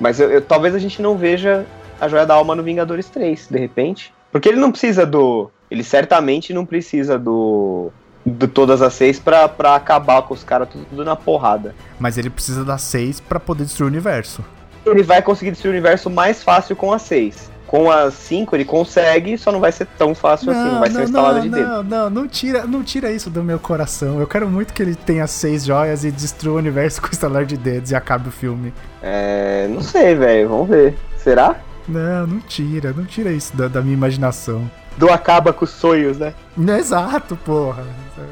Mas 0.00 0.20
eu, 0.20 0.30
eu- 0.30 0.42
talvez 0.42 0.74
a 0.74 0.78
gente 0.78 1.00
não 1.02 1.16
veja 1.16 1.64
a 2.00 2.08
Joia 2.08 2.24
da 2.26 2.34
Alma 2.34 2.54
no 2.54 2.62
Vingadores 2.62 3.08
3, 3.08 3.48
de 3.50 3.58
repente. 3.58 4.12
Porque 4.30 4.48
ele 4.48 4.58
não 4.60 4.70
precisa 4.70 5.04
do. 5.06 5.50
Ele 5.70 5.82
certamente 5.82 6.52
não 6.52 6.64
precisa 6.64 7.18
do. 7.18 7.90
De 8.24 8.46
todas 8.46 8.82
as 8.82 8.92
seis 8.92 9.18
pra, 9.18 9.48
pra 9.48 9.74
acabar 9.74 10.20
com 10.22 10.34
os 10.34 10.44
caras 10.44 10.68
tudo 10.68 11.04
na 11.04 11.16
porrada. 11.16 11.74
Mas 11.98 12.18
ele 12.18 12.28
precisa 12.28 12.64
das 12.64 12.82
seis 12.82 13.20
pra 13.20 13.40
poder 13.40 13.64
destruir 13.64 13.86
o 13.86 13.88
universo. 13.90 14.44
Ele 14.84 15.02
vai 15.02 15.22
conseguir 15.22 15.50
destruir 15.52 15.70
o 15.70 15.72
universo 15.74 16.10
mais 16.10 16.42
fácil 16.42 16.76
com 16.76 16.92
as 16.92 17.02
seis. 17.02 17.50
Com 17.68 17.90
as 17.90 18.14
cinco 18.14 18.56
ele 18.56 18.64
consegue, 18.64 19.38
só 19.38 19.52
não 19.52 19.60
vai 19.60 19.70
ser 19.70 19.86
tão 19.98 20.14
fácil 20.14 20.50
assim, 20.50 20.72
não 20.72 20.80
vai 20.80 20.90
ser 20.90 20.96
uma 20.96 21.04
instalada 21.04 21.34
não, 21.34 21.42
de 21.42 21.48
dedo. 21.50 21.68
não, 21.68 21.82
não, 21.84 22.10
não 22.10 22.26
tira, 22.26 22.66
não 22.66 22.82
tira 22.82 23.12
isso 23.12 23.28
do 23.28 23.44
meu 23.44 23.58
coração. 23.60 24.18
Eu 24.18 24.26
quero 24.26 24.48
muito 24.48 24.72
que 24.72 24.82
ele 24.82 24.94
tenha 24.94 25.26
seis 25.26 25.66
joias 25.66 26.02
e 26.02 26.10
destrua 26.10 26.54
o 26.54 26.56
universo 26.56 27.00
com 27.02 27.08
o 27.08 27.10
estalar 27.10 27.44
de 27.44 27.56
dedos 27.56 27.90
e 27.90 27.94
acabe 27.94 28.28
o 28.28 28.32
filme. 28.32 28.72
É. 29.02 29.68
Não 29.68 29.82
sei, 29.82 30.14
velho, 30.14 30.48
vamos 30.48 30.68
ver. 30.68 30.96
Será? 31.18 31.56
Não, 31.86 32.26
não 32.26 32.40
tira, 32.40 32.92
não 32.92 33.04
tira 33.04 33.30
isso 33.30 33.56
da, 33.56 33.68
da 33.68 33.80
minha 33.82 33.94
imaginação. 33.94 34.68
Do 34.98 35.10
acaba 35.10 35.52
com 35.52 35.64
os 35.64 35.70
sonhos, 35.70 36.18
né? 36.18 36.34
Exato, 36.76 37.36
porra. 37.36 37.84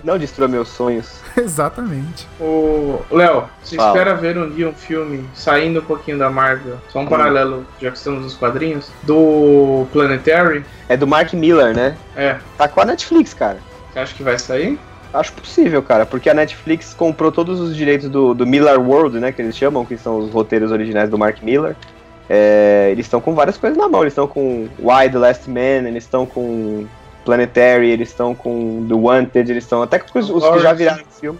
Não 0.03 0.19
destrua 0.19 0.49
meus 0.49 0.69
sonhos. 0.69 1.21
Exatamente. 1.37 2.27
O 2.41 3.01
Léo, 3.11 3.45
você 3.62 3.77
Fala. 3.77 3.89
espera 3.97 4.14
ver 4.17 4.37
um 4.37 4.51
dia 4.51 4.69
um 4.69 4.73
filme 4.73 5.25
saindo 5.33 5.79
um 5.81 5.85
pouquinho 5.85 6.19
da 6.19 6.29
Marvel, 6.29 6.77
só 6.93 6.99
um 6.99 7.03
Hum. 7.03 7.07
paralelo, 7.07 7.64
já 7.81 7.91
que 7.91 7.97
estamos 7.97 8.23
nos 8.25 8.35
quadrinhos, 8.35 8.91
do 9.05 9.87
Planetary? 9.93 10.64
É 10.89 10.97
do 10.97 11.07
Mark 11.07 11.33
Miller, 11.35 11.75
né? 11.75 11.97
É, 12.17 12.37
Tá 12.59 12.67
com 12.69 12.81
a 12.81 12.85
Netflix, 12.85 13.33
cara. 13.33 13.59
você 13.93 13.99
acha 14.01 14.14
que 14.14 14.23
vai 14.25 14.39
sair? 14.39 14.79
Acho 15.14 15.33
possível, 15.35 15.83
cara, 15.83 16.05
porque 16.05 16.29
a 16.29 16.35
Netflix 16.35 16.93
comprou 16.93 17.31
todos 17.33 17.61
os 17.61 17.75
direitos 17.77 18.09
do, 18.11 18.35
do 18.35 18.45
Miller 18.45 18.79
World, 18.81 19.19
né? 19.21 19.31
Que 19.33 19.41
eles 19.41 19.57
chamam, 19.57 19.85
que 19.85 19.97
são 19.97 20.19
os 20.19 20.31
roteiros 20.33 20.73
originais 20.73 21.09
do 21.09 21.17
Mark 21.17 21.41
Miller. 21.43 21.77
É, 22.29 22.89
eles 22.91 23.07
estão 23.07 23.20
com 23.20 23.35
várias 23.35 23.57
coisas 23.57 23.79
na 23.79 23.89
mão. 23.89 24.03
Eles 24.03 24.12
estão 24.12 24.27
com 24.27 24.68
Why 24.79 25.11
the 25.11 25.18
Last 25.18 25.49
Man, 25.49 25.89
eles 25.89 26.05
estão 26.05 26.27
com 26.27 26.87
Planetary, 27.24 27.91
eles 27.91 28.09
estão 28.09 28.35
com 28.35 28.87
The 28.89 28.95
Wanted, 28.95 29.51
eles 29.51 29.64
estão 29.64 29.83
até 29.83 29.99
com 29.99 30.18
os, 30.18 30.31
os 30.31 30.49
que 30.49 30.59
já 30.61 30.72
viraram 30.72 31.05
filme. 31.20 31.39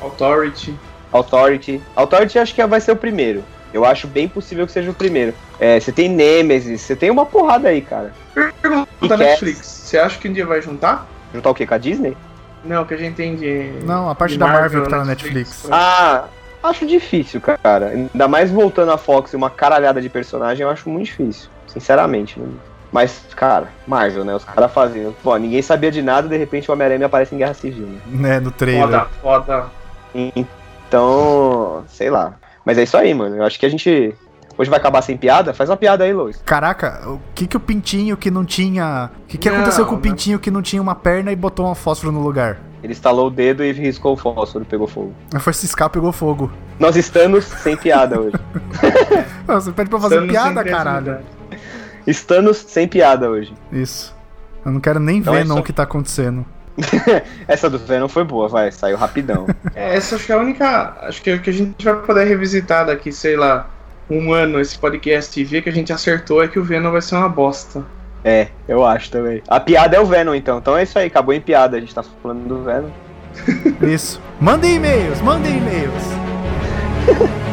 Authority. 0.00 0.74
Authority. 1.12 1.80
Authority 1.94 2.38
acho 2.38 2.54
que 2.54 2.66
vai 2.66 2.80
ser 2.80 2.92
o 2.92 2.96
primeiro. 2.96 3.42
Eu 3.72 3.84
acho 3.84 4.06
bem 4.06 4.28
possível 4.28 4.66
que 4.66 4.72
seja 4.72 4.90
o 4.90 4.94
primeiro. 4.94 5.34
É, 5.58 5.80
você 5.80 5.90
tem 5.90 6.08
Nemesis, 6.08 6.80
você 6.80 6.94
tem 6.94 7.10
uma 7.10 7.26
porrada 7.26 7.68
aí, 7.68 7.80
cara. 7.80 8.12
Pergunta 8.32 8.88
E? 9.02 9.08
Netflix, 9.08 9.66
você 9.66 9.98
acha 9.98 10.18
que 10.18 10.28
um 10.28 10.32
dia 10.32 10.46
vai 10.46 10.62
juntar? 10.62 11.08
Juntar 11.32 11.50
o 11.50 11.54
quê? 11.54 11.66
Com 11.66 11.74
a 11.74 11.78
Disney? 11.78 12.16
Não, 12.64 12.84
que 12.84 12.94
a 12.94 12.96
gente 12.96 13.16
tem 13.16 13.36
de. 13.36 13.72
Não, 13.84 14.08
a 14.08 14.14
parte 14.14 14.38
da 14.38 14.46
Marvel 14.46 14.84
que 14.84 14.90
tá 14.90 14.98
na 14.98 15.04
Netflix. 15.04 15.68
Ah, 15.70 16.24
acho 16.64 16.86
difícil, 16.86 17.40
cara. 17.40 17.86
Ainda 17.88 18.26
mais 18.28 18.50
voltando 18.50 18.90
a 18.92 18.98
Fox 18.98 19.32
e 19.32 19.36
uma 19.36 19.50
caralhada 19.50 20.00
de 20.00 20.08
personagem, 20.08 20.64
eu 20.64 20.70
acho 20.70 20.88
muito 20.88 21.06
difícil. 21.06 21.48
Sinceramente. 21.66 22.38
né? 22.40 22.46
Mas, 22.92 23.22
cara, 23.34 23.68
Marvel, 23.86 24.24
né? 24.24 24.34
Os 24.34 24.44
caras 24.44 24.72
faziam. 24.72 25.12
Pô, 25.22 25.36
ninguém 25.36 25.60
sabia 25.62 25.90
de 25.90 26.00
nada, 26.00 26.28
de 26.28 26.36
repente 26.36 26.70
o 26.70 26.72
Homem-Aranha 26.74 27.06
aparece 27.06 27.34
em 27.34 27.38
Guerra 27.38 27.54
Civil, 27.54 27.86
né? 27.86 27.98
Né, 28.06 28.40
no 28.40 28.50
trailer. 28.52 28.86
Foda, 28.86 29.06
foda. 29.20 29.66
Então, 30.84 31.84
sei 31.88 32.10
lá. 32.10 32.34
Mas 32.64 32.78
é 32.78 32.82
isso 32.84 32.96
aí, 32.96 33.12
mano. 33.12 33.36
Eu 33.36 33.44
acho 33.44 33.58
que 33.58 33.66
a 33.66 33.68
gente. 33.68 34.14
Hoje 34.56 34.70
vai 34.70 34.78
acabar 34.78 35.02
sem 35.02 35.16
piada? 35.16 35.52
Faz 35.52 35.68
uma 35.68 35.76
piada 35.76 36.04
aí, 36.04 36.12
Lois. 36.12 36.40
Caraca, 36.44 37.02
o 37.08 37.20
que 37.34 37.46
que 37.48 37.56
o 37.56 37.60
pintinho 37.60 38.16
que 38.16 38.30
não 38.30 38.44
tinha. 38.44 39.10
O 39.24 39.26
que 39.26 39.36
que 39.36 39.50
Não, 39.50 39.56
aconteceu 39.56 39.84
com 39.84 39.92
o 39.92 39.94
não. 39.96 40.00
pintinho 40.00 40.38
que 40.38 40.50
não 40.50 40.62
tinha 40.62 40.80
uma 40.80 40.94
perna 40.94 41.32
e 41.32 41.36
botou 41.36 41.68
um 41.68 41.74
fósforo 41.74 42.12
no 42.12 42.20
lugar? 42.20 42.58
Ele 42.84 42.92
estalou 42.92 43.28
o 43.28 43.30
dedo 43.30 43.64
e 43.64 43.72
riscou 43.72 44.12
o 44.12 44.16
fósforo, 44.16 44.62
pegou 44.66 44.86
fogo. 44.86 45.14
Aí 45.32 45.40
Foi 45.40 45.54
ciscar, 45.54 45.88
pegou 45.88 46.12
fogo. 46.12 46.52
Nós 46.78 46.96
estamos 46.96 47.46
sem 47.46 47.78
piada 47.78 48.20
hoje. 48.20 48.36
Você 49.48 49.72
pede 49.72 49.88
pra 49.88 49.98
fazer 49.98 50.16
Estamos 50.16 50.30
piada, 50.30 50.62
caralho. 50.62 51.18
Estamos 52.06 52.58
sem 52.58 52.86
piada 52.86 53.30
hoje. 53.30 53.54
Isso. 53.72 54.14
Eu 54.66 54.70
não 54.72 54.80
quero 54.80 55.00
nem 55.00 55.16
Então 55.16 55.32
ver 55.32 55.40
é 55.40 55.44
não 55.44 55.56
só- 55.56 55.60
o 55.62 55.64
que 55.64 55.72
tá 55.72 55.84
acontecendo. 55.84 56.44
Essa 57.48 57.70
do 57.70 57.78
Venom 57.78 58.06
foi 58.06 58.22
boa, 58.22 58.48
vai, 58.48 58.70
saiu 58.70 58.98
rapidão. 58.98 59.46
É, 59.74 59.96
essa 59.96 60.16
acho 60.16 60.26
que 60.26 60.32
é 60.32 60.34
a 60.34 60.38
única. 60.38 60.96
Acho 61.00 61.22
que, 61.22 61.38
que 61.38 61.48
a 61.48 61.52
gente 61.54 61.82
vai 61.82 61.94
poder 62.02 62.24
revisitar 62.24 62.84
daqui, 62.84 63.10
sei 63.10 63.34
lá, 63.34 63.70
um 64.10 64.30
ano 64.30 64.60
esse 64.60 64.78
podcast 64.78 65.40
e 65.40 65.44
ver 65.44 65.62
que 65.62 65.70
a 65.70 65.72
gente 65.72 65.90
acertou 65.90 66.42
é 66.42 66.48
que 66.48 66.58
o 66.58 66.64
Venom 66.64 66.92
vai 66.92 67.00
ser 67.00 67.14
uma 67.16 67.30
bosta. 67.30 67.82
É, 68.24 68.48
eu 68.66 68.84
acho 68.84 69.10
também. 69.10 69.42
A 69.46 69.60
piada 69.60 69.96
é 69.96 70.00
o 70.00 70.06
Venom, 70.06 70.34
então. 70.34 70.58
Então 70.58 70.76
é 70.76 70.82
isso 70.82 70.98
aí, 70.98 71.06
acabou 71.06 71.34
em 71.34 71.40
piada. 71.40 71.76
A 71.76 71.80
gente 71.80 71.94
tá 71.94 72.02
falando 72.22 72.48
do 72.48 72.62
Venom. 72.62 72.88
Isso. 73.82 74.20
Mandem 74.40 74.76
e-mails, 74.76 75.20
mandem 75.20 75.58
e-mails. 75.58 76.02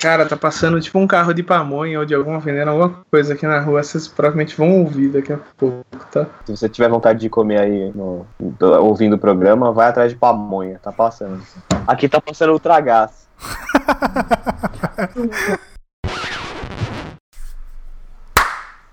Cara, 0.00 0.26
tá 0.26 0.36
passando 0.36 0.80
tipo 0.80 0.98
um 0.98 1.06
carro 1.06 1.32
de 1.32 1.42
pamonha 1.42 1.98
ou 2.00 2.04
de 2.04 2.14
alguma 2.14 2.38
vendendo 2.38 2.68
alguma 2.68 3.04
coisa 3.10 3.34
aqui 3.34 3.46
na 3.46 3.60
rua. 3.60 3.82
Vocês 3.82 4.06
provavelmente 4.08 4.56
vão 4.56 4.80
ouvir 4.80 5.08
daqui 5.08 5.32
a 5.32 5.38
pouco, 5.56 5.84
tá? 6.12 6.26
Se 6.44 6.56
você 6.56 6.68
tiver 6.68 6.88
vontade 6.88 7.20
de 7.20 7.28
comer 7.28 7.60
aí 7.60 7.92
no- 7.94 8.26
do- 8.38 8.72
ouvindo 8.82 9.16
o 9.16 9.18
programa, 9.18 9.72
vai 9.72 9.88
atrás 9.88 10.12
de 10.12 10.18
pamonha. 10.18 10.78
Tá 10.82 10.92
passando. 10.92 11.42
Aqui 11.86 12.08
tá 12.08 12.20
passando 12.20 12.52
ultragás. 12.52 13.24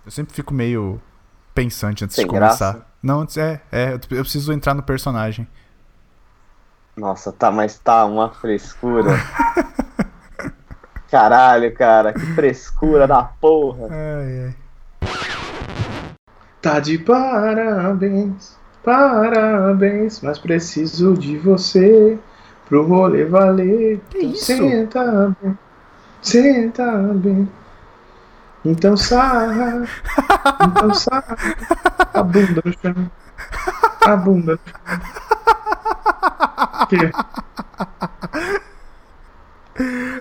Eu 0.06 0.12
sempre 0.12 0.34
fico 0.34 0.54
meio 0.54 1.02
pensante 1.54 2.04
antes 2.04 2.16
Sem 2.16 2.26
de 2.26 2.30
começar. 2.30 2.74
graça? 2.74 2.86
Não, 3.02 3.22
antes- 3.22 3.38
é, 3.38 3.62
é, 3.72 3.94
eu 3.94 4.00
preciso 4.24 4.52
entrar 4.54 4.74
no 4.74 4.84
personagem. 4.84 5.48
Nossa, 6.96 7.32
tá, 7.32 7.50
mas 7.52 7.78
tá 7.80 8.06
uma 8.06 8.30
frescura. 8.30 9.12
Caralho, 11.12 11.74
cara, 11.74 12.14
que 12.14 12.26
frescura 12.34 13.06
da 13.06 13.22
porra. 13.22 13.90
Ai, 13.92 14.46
ai. 14.46 14.56
Tá 16.62 16.80
de 16.80 16.98
parabéns, 17.00 18.56
parabéns, 18.82 20.22
mas 20.22 20.40
preciso 20.40 21.16
de 21.16 21.38
você 21.38 22.18
pro 22.70 22.88
rolê 22.88 23.26
valer. 23.26 24.00
Que 24.10 24.20
Então 24.20 24.32
isso? 24.32 24.46
Senta 24.46 25.36
bem, 25.42 25.58
senta 26.22 26.86
bem. 27.16 27.52
Então 28.64 28.96
sarra, 28.96 29.84
então 30.62 30.94
sarra. 30.94 31.36
A 32.14 32.24
bunda 32.24 32.62
no 32.64 32.72
chão, 32.72 33.12
a 34.06 34.16
bunda 34.16 34.54
no 34.54 34.60
chão. 34.72 34.82
Que? 36.90 37.12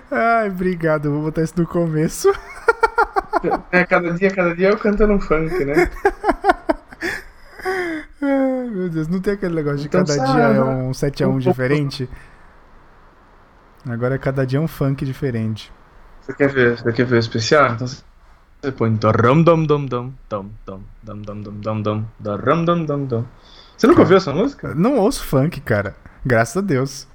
Ai, 0.09 0.49
obrigado. 0.49 1.11
Vou 1.11 1.21
botar 1.23 1.43
isso 1.43 1.53
no 1.57 1.67
começo. 1.67 2.31
É, 3.71 3.83
cada 3.85 4.11
dia, 4.13 4.29
cada 4.31 4.55
dia 4.55 4.69
eu 4.69 4.77
cantando 4.77 5.13
um 5.13 5.19
funk, 5.19 5.65
né? 5.65 5.89
Ai, 8.21 8.69
meu 8.69 8.89
Deus, 8.89 9.07
não 9.07 9.19
tem 9.19 9.33
aquele 9.33 9.55
negócio 9.55 9.79
de 9.79 9.87
Então 9.87 10.01
cada 10.05 10.13
sarra. 10.13 10.33
dia 10.33 10.43
é 10.43 10.61
um 10.61 10.91
7x1 10.91 11.27
Um 11.29 11.39
diferente? 11.39 12.09
Agora 13.87 14.17
cada 14.19 14.45
dia 14.45 14.59
é 14.59 14.61
um 14.61 14.67
funk 14.67 15.05
diferente. 15.05 15.71
Você 16.21 16.33
quer 16.33 16.49
ver, 16.49 16.77
você 16.77 16.93
quer 16.93 17.05
ver 17.05 17.15
o 17.15 17.19
especial? 17.19 17.73
Então 17.73 17.87
você 17.87 18.71
põe 18.71 18.93
dom 18.93 19.11
dom 19.43 19.63
dom 19.63 19.85
dom 19.85 20.13
dom 20.29 20.49
dom 20.65 20.81
dom 21.03 21.21
dom 21.21 21.35
dom 21.41 21.81
dom 21.81 22.05
dom 22.19 22.65
dom 22.65 22.85
dom 22.85 23.05
dom. 23.05 23.25
Você 23.75 23.87
nunca 23.87 24.01
ouviu 24.01 24.17
essa 24.17 24.31
música? 24.31 24.75
Não 24.75 24.97
ouço 24.97 25.23
funk, 25.25 25.59
cara. 25.61 25.95
Graças 26.23 26.57
a 26.57 26.61
Deus. 26.61 27.07